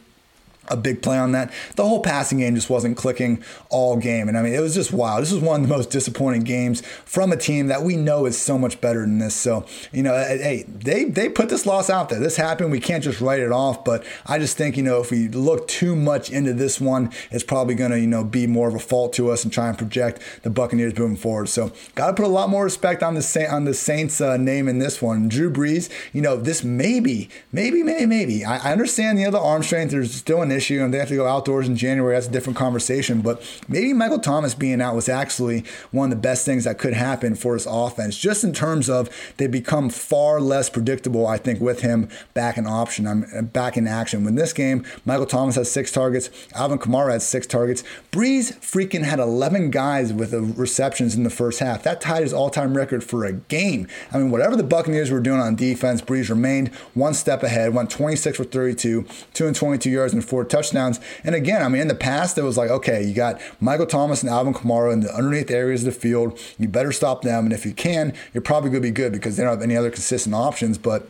a 0.68 0.76
big 0.76 1.02
play 1.02 1.18
on 1.18 1.32
that. 1.32 1.52
The 1.76 1.84
whole 1.84 2.00
passing 2.00 2.38
game 2.38 2.54
just 2.54 2.70
wasn't 2.70 2.96
clicking 2.96 3.42
all 3.68 3.96
game. 3.96 4.28
And 4.28 4.38
I 4.38 4.42
mean, 4.42 4.54
it 4.54 4.60
was 4.60 4.74
just 4.74 4.92
wild. 4.92 5.22
This 5.22 5.32
was 5.32 5.42
one 5.42 5.62
of 5.62 5.68
the 5.68 5.74
most 5.74 5.90
disappointing 5.90 6.42
games 6.42 6.80
from 7.04 7.32
a 7.32 7.36
team 7.36 7.66
that 7.68 7.82
we 7.82 7.96
know 7.96 8.26
is 8.26 8.38
so 8.38 8.58
much 8.58 8.80
better 8.80 9.00
than 9.00 9.18
this. 9.18 9.34
So, 9.34 9.66
you 9.92 10.02
know, 10.02 10.14
hey, 10.14 10.64
they, 10.68 11.04
they 11.04 11.28
put 11.28 11.48
this 11.48 11.66
loss 11.66 11.90
out 11.90 12.08
there. 12.08 12.20
This 12.20 12.36
happened. 12.36 12.70
We 12.70 12.80
can't 12.80 13.04
just 13.04 13.20
write 13.20 13.40
it 13.40 13.52
off. 13.52 13.84
But 13.84 14.04
I 14.26 14.38
just 14.38 14.56
think, 14.56 14.76
you 14.76 14.82
know, 14.82 15.00
if 15.00 15.10
we 15.10 15.28
look 15.28 15.68
too 15.68 15.94
much 15.96 16.30
into 16.30 16.52
this 16.52 16.80
one, 16.80 17.12
it's 17.30 17.44
probably 17.44 17.74
going 17.74 17.90
to, 17.90 18.00
you 18.00 18.06
know, 18.06 18.24
be 18.24 18.46
more 18.46 18.68
of 18.68 18.74
a 18.74 18.78
fault 18.78 19.12
to 19.14 19.30
us 19.30 19.44
and 19.44 19.52
try 19.52 19.68
and 19.68 19.76
project 19.76 20.20
the 20.42 20.50
Buccaneers 20.50 20.96
moving 20.96 21.16
forward. 21.16 21.48
So, 21.48 21.72
got 21.94 22.08
to 22.08 22.14
put 22.14 22.24
a 22.24 22.28
lot 22.28 22.48
more 22.48 22.64
respect 22.64 23.02
on 23.02 23.14
the, 23.14 23.48
on 23.50 23.64
the 23.64 23.74
Saints 23.74 24.20
uh, 24.20 24.36
name 24.36 24.68
in 24.68 24.78
this 24.78 25.02
one. 25.02 25.28
Drew 25.28 25.50
Brees, 25.50 25.90
you 26.12 26.22
know, 26.22 26.36
this 26.36 26.64
maybe, 26.64 27.28
maybe, 27.52 27.82
maybe, 27.82 28.06
maybe. 28.06 28.44
I, 28.44 28.68
I 28.68 28.72
understand, 28.72 29.18
the 29.18 29.26
other 29.26 29.38
arm 29.38 29.62
strength. 29.62 29.90
There's 29.90 30.12
still 30.12 30.42
an 30.42 30.50
issue 30.54 30.82
and 30.82 30.94
they 30.94 30.98
have 30.98 31.08
to 31.08 31.16
go 31.16 31.26
outdoors 31.26 31.68
in 31.68 31.76
January. 31.76 32.14
That's 32.14 32.28
a 32.28 32.30
different 32.30 32.56
conversation. 32.56 33.20
But 33.20 33.42
maybe 33.68 33.92
Michael 33.92 34.18
Thomas 34.18 34.54
being 34.54 34.80
out 34.80 34.94
was 34.94 35.08
actually 35.08 35.64
one 35.90 36.10
of 36.10 36.16
the 36.16 36.22
best 36.22 36.44
things 36.44 36.64
that 36.64 36.78
could 36.78 36.94
happen 36.94 37.34
for 37.34 37.54
his 37.54 37.66
offense, 37.66 38.16
just 38.16 38.44
in 38.44 38.52
terms 38.52 38.88
of 38.88 39.10
they 39.36 39.46
become 39.46 39.90
far 39.90 40.40
less 40.40 40.70
predictable, 40.70 41.26
I 41.26 41.36
think, 41.36 41.60
with 41.60 41.80
him 41.80 42.08
back 42.32 42.56
in 42.56 42.66
option, 42.66 43.06
I'm 43.06 43.46
back 43.46 43.76
in 43.76 43.86
action. 43.86 44.24
When 44.24 44.34
this 44.34 44.52
game, 44.52 44.84
Michael 45.04 45.26
Thomas 45.26 45.56
has 45.56 45.70
six 45.70 45.90
targets, 45.90 46.30
Alvin 46.54 46.78
Kamara 46.78 47.12
had 47.12 47.22
six 47.22 47.46
targets. 47.46 47.82
Brees 48.12 48.56
freaking 48.60 49.02
had 49.02 49.18
11 49.18 49.70
guys 49.70 50.12
with 50.12 50.32
receptions 50.56 51.14
in 51.14 51.24
the 51.24 51.30
first 51.30 51.58
half. 51.58 51.82
That 51.82 52.00
tied 52.00 52.22
his 52.22 52.32
all-time 52.32 52.76
record 52.76 53.02
for 53.02 53.24
a 53.24 53.32
game. 53.32 53.88
I 54.12 54.18
mean, 54.18 54.30
whatever 54.30 54.56
the 54.56 54.62
Buccaneers 54.62 55.10
were 55.10 55.20
doing 55.20 55.40
on 55.40 55.56
defense, 55.56 56.00
Brees 56.00 56.28
remained 56.28 56.68
one 56.94 57.14
step 57.14 57.42
ahead, 57.42 57.74
went 57.74 57.90
26 57.90 58.36
for 58.36 58.44
32, 58.44 59.02
222 59.02 59.90
yards 59.90 60.12
and 60.12 60.24
four 60.24 60.43
touchdowns. 60.44 61.00
And 61.22 61.34
again, 61.34 61.62
I 61.62 61.68
mean, 61.68 61.82
in 61.82 61.88
the 61.88 61.94
past, 61.94 62.38
it 62.38 62.42
was 62.42 62.56
like, 62.56 62.70
okay, 62.70 63.02
you 63.02 63.14
got 63.14 63.40
Michael 63.60 63.86
Thomas 63.86 64.22
and 64.22 64.30
Alvin 64.30 64.54
Kamara 64.54 64.92
in 64.92 65.00
the 65.00 65.14
underneath 65.14 65.50
areas 65.50 65.86
of 65.86 65.94
the 65.94 66.00
field. 66.00 66.38
You 66.58 66.68
better 66.68 66.92
stop 66.92 67.22
them. 67.22 67.44
And 67.44 67.52
if 67.52 67.64
you 67.66 67.72
can, 67.72 68.12
you're 68.32 68.42
probably 68.42 68.70
going 68.70 68.82
to 68.82 68.88
be 68.88 68.92
good 68.92 69.12
because 69.12 69.36
they 69.36 69.44
don't 69.44 69.52
have 69.52 69.62
any 69.62 69.76
other 69.76 69.90
consistent 69.90 70.34
options. 70.34 70.78
But 70.78 71.08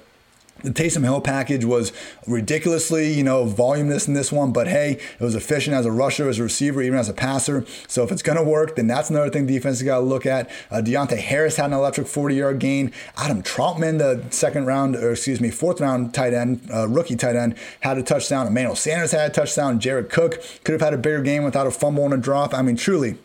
the 0.65 0.70
Taysom 0.70 1.03
Hill 1.03 1.20
package 1.20 1.65
was 1.65 1.93
ridiculously, 2.27 3.12
you 3.12 3.23
know, 3.23 3.45
voluminous 3.45 4.09
in 4.09 4.15
this 4.15 4.32
one, 4.32 4.53
but 4.53 4.66
hey, 4.66 4.93
it 4.93 5.20
was 5.20 5.35
efficient 5.35 5.77
as 5.77 5.85
a 5.85 5.93
rusher, 5.93 6.28
as 6.28 6.39
a 6.39 6.43
receiver, 6.43 6.82
even 6.82 6.99
as 6.99 7.09
a 7.09 7.12
passer. 7.12 7.65
So 7.86 8.03
if 8.03 8.11
it's 8.11 8.23
going 8.23 8.39
to 8.39 8.45
work, 8.45 8.77
then 8.77 8.86
that's 8.86 9.11
another 9.11 9.31
thing 9.31 9.47
defense 9.47 9.78
has 9.78 9.86
got 9.86 9.99
to 9.99 10.05
look 10.05 10.24
at. 10.27 10.51
Uh, 10.70 10.77
Deonte 10.77 11.19
Harris 11.19 11.57
had 11.57 11.66
an 11.66 11.74
electric 11.74 12.07
40 12.07 12.35
yard 12.35 12.59
gain. 12.59 12.93
Adam 13.16 13.43
Trautman, 13.43 13.99
the 13.99 14.24
second 14.31 14.65
round, 14.66 14.97
or 14.97 15.12
excuse 15.12 15.41
me, 15.41 15.51
fourth 15.51 15.81
round 15.81 16.15
tight 16.15 16.32
end, 16.32 16.66
uh, 16.73 16.89
rookie 16.89 17.16
tight 17.16 17.36
end, 17.36 17.57
had 17.81 17.99
a 17.99 18.03
touchdown. 18.03 18.47
Emmanuel 18.47 18.74
Sanders 18.74 19.12
had 19.12 19.31
a 19.31 19.35
touchdown. 19.35 19.78
Jared 19.78 20.09
Cook 20.09 20.43
could 20.65 20.73
have 20.73 20.81
had 20.81 20.95
a 20.95 20.99
bigger 20.99 21.23
game 21.23 21.45
without 21.45 21.66
a 21.66 21.70
fumble 21.70 22.05
and 22.05 22.15
a 22.15 22.16
drop. 22.16 22.55
I 22.55 22.62
mean, 22.62 22.77
truly, 22.77 23.19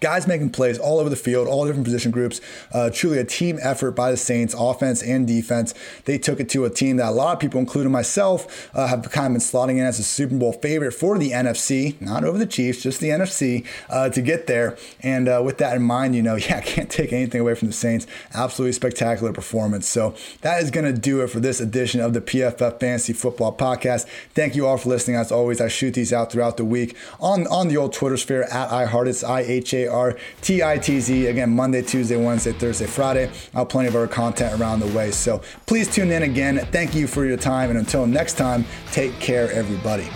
guys 0.00 0.26
making 0.26 0.50
plays 0.50 0.78
all 0.78 0.98
over 0.98 1.08
the 1.08 1.16
field, 1.16 1.48
all 1.48 1.66
different 1.66 1.84
position 1.84 2.10
groups. 2.10 2.40
Uh, 2.72 2.90
truly 2.90 3.18
a 3.18 3.24
team 3.24 3.58
effort 3.62 3.92
by 3.92 4.10
the 4.10 4.16
Saints, 4.16 4.54
offense 4.56 5.02
and 5.02 5.26
defense. 5.26 5.74
They 6.04 6.18
took 6.18 6.40
it 6.40 6.48
to 6.50 6.64
a 6.64 6.70
team 6.70 6.96
that 6.96 7.08
a 7.08 7.12
lot 7.12 7.34
of 7.34 7.40
people, 7.40 7.60
including 7.60 7.92
myself, 7.92 8.70
uh, 8.74 8.86
have 8.88 9.10
kind 9.10 9.28
of 9.28 9.32
been 9.32 9.40
slotting 9.40 9.78
in 9.78 9.84
as 9.84 9.98
a 9.98 10.02
Super 10.02 10.34
Bowl 10.36 10.52
favorite 10.52 10.92
for 10.92 11.18
the 11.18 11.30
NFC, 11.30 12.00
not 12.00 12.24
over 12.24 12.38
the 12.38 12.46
Chiefs, 12.46 12.82
just 12.82 13.00
the 13.00 13.08
NFC, 13.08 13.66
uh, 13.88 14.08
to 14.10 14.22
get 14.22 14.46
there. 14.46 14.76
And 15.00 15.28
uh, 15.28 15.42
with 15.44 15.58
that 15.58 15.76
in 15.76 15.82
mind, 15.82 16.14
you 16.14 16.22
know, 16.22 16.36
yeah, 16.36 16.58
I 16.58 16.60
can't 16.60 16.90
take 16.90 17.12
anything 17.12 17.40
away 17.40 17.54
from 17.54 17.68
the 17.68 17.74
Saints. 17.74 18.06
Absolutely 18.34 18.72
spectacular 18.72 19.32
performance. 19.32 19.88
So 19.88 20.14
that 20.40 20.62
is 20.62 20.70
going 20.70 20.92
to 20.92 20.98
do 20.98 21.22
it 21.22 21.30
for 21.30 21.40
this 21.40 21.60
edition 21.60 22.00
of 22.00 22.14
the 22.14 22.20
PFF 22.20 22.80
Fantasy 22.80 23.12
Football 23.12 23.56
Podcast. 23.56 24.06
Thank 24.34 24.56
you 24.56 24.66
all 24.66 24.78
for 24.78 24.88
listening. 24.88 25.16
As 25.16 25.30
always, 25.30 25.60
I 25.60 25.68
shoot 25.68 25.94
these 25.94 26.12
out 26.12 26.32
throughout 26.32 26.56
the 26.56 26.64
week 26.64 26.96
on, 27.20 27.46
on 27.46 27.68
the 27.68 27.76
old 27.76 27.92
Twitter 27.92 28.16
sphere 28.16 28.44
at 28.44 28.70
iHeart. 28.70 29.04
I 29.22 29.42
H 29.42 29.74
R 29.86 30.16
T 30.40 30.62
I 30.62 30.78
T 30.78 31.00
Z. 31.00 31.26
Again, 31.26 31.50
Monday, 31.50 31.82
Tuesday, 31.82 32.16
Wednesday, 32.16 32.52
Thursday, 32.52 32.86
Friday. 32.86 33.30
I'll 33.54 33.60
have 33.60 33.68
plenty 33.68 33.88
of 33.88 33.96
other 33.96 34.08
content 34.08 34.60
around 34.60 34.80
the 34.80 34.86
way. 34.88 35.10
So 35.10 35.42
please 35.66 35.92
tune 35.92 36.10
in 36.10 36.22
again. 36.22 36.58
Thank 36.70 36.94
you 36.94 37.06
for 37.06 37.24
your 37.24 37.36
time. 37.36 37.70
And 37.70 37.78
until 37.78 38.06
next 38.06 38.34
time, 38.34 38.64
take 38.92 39.18
care, 39.20 39.50
everybody. 39.52 40.08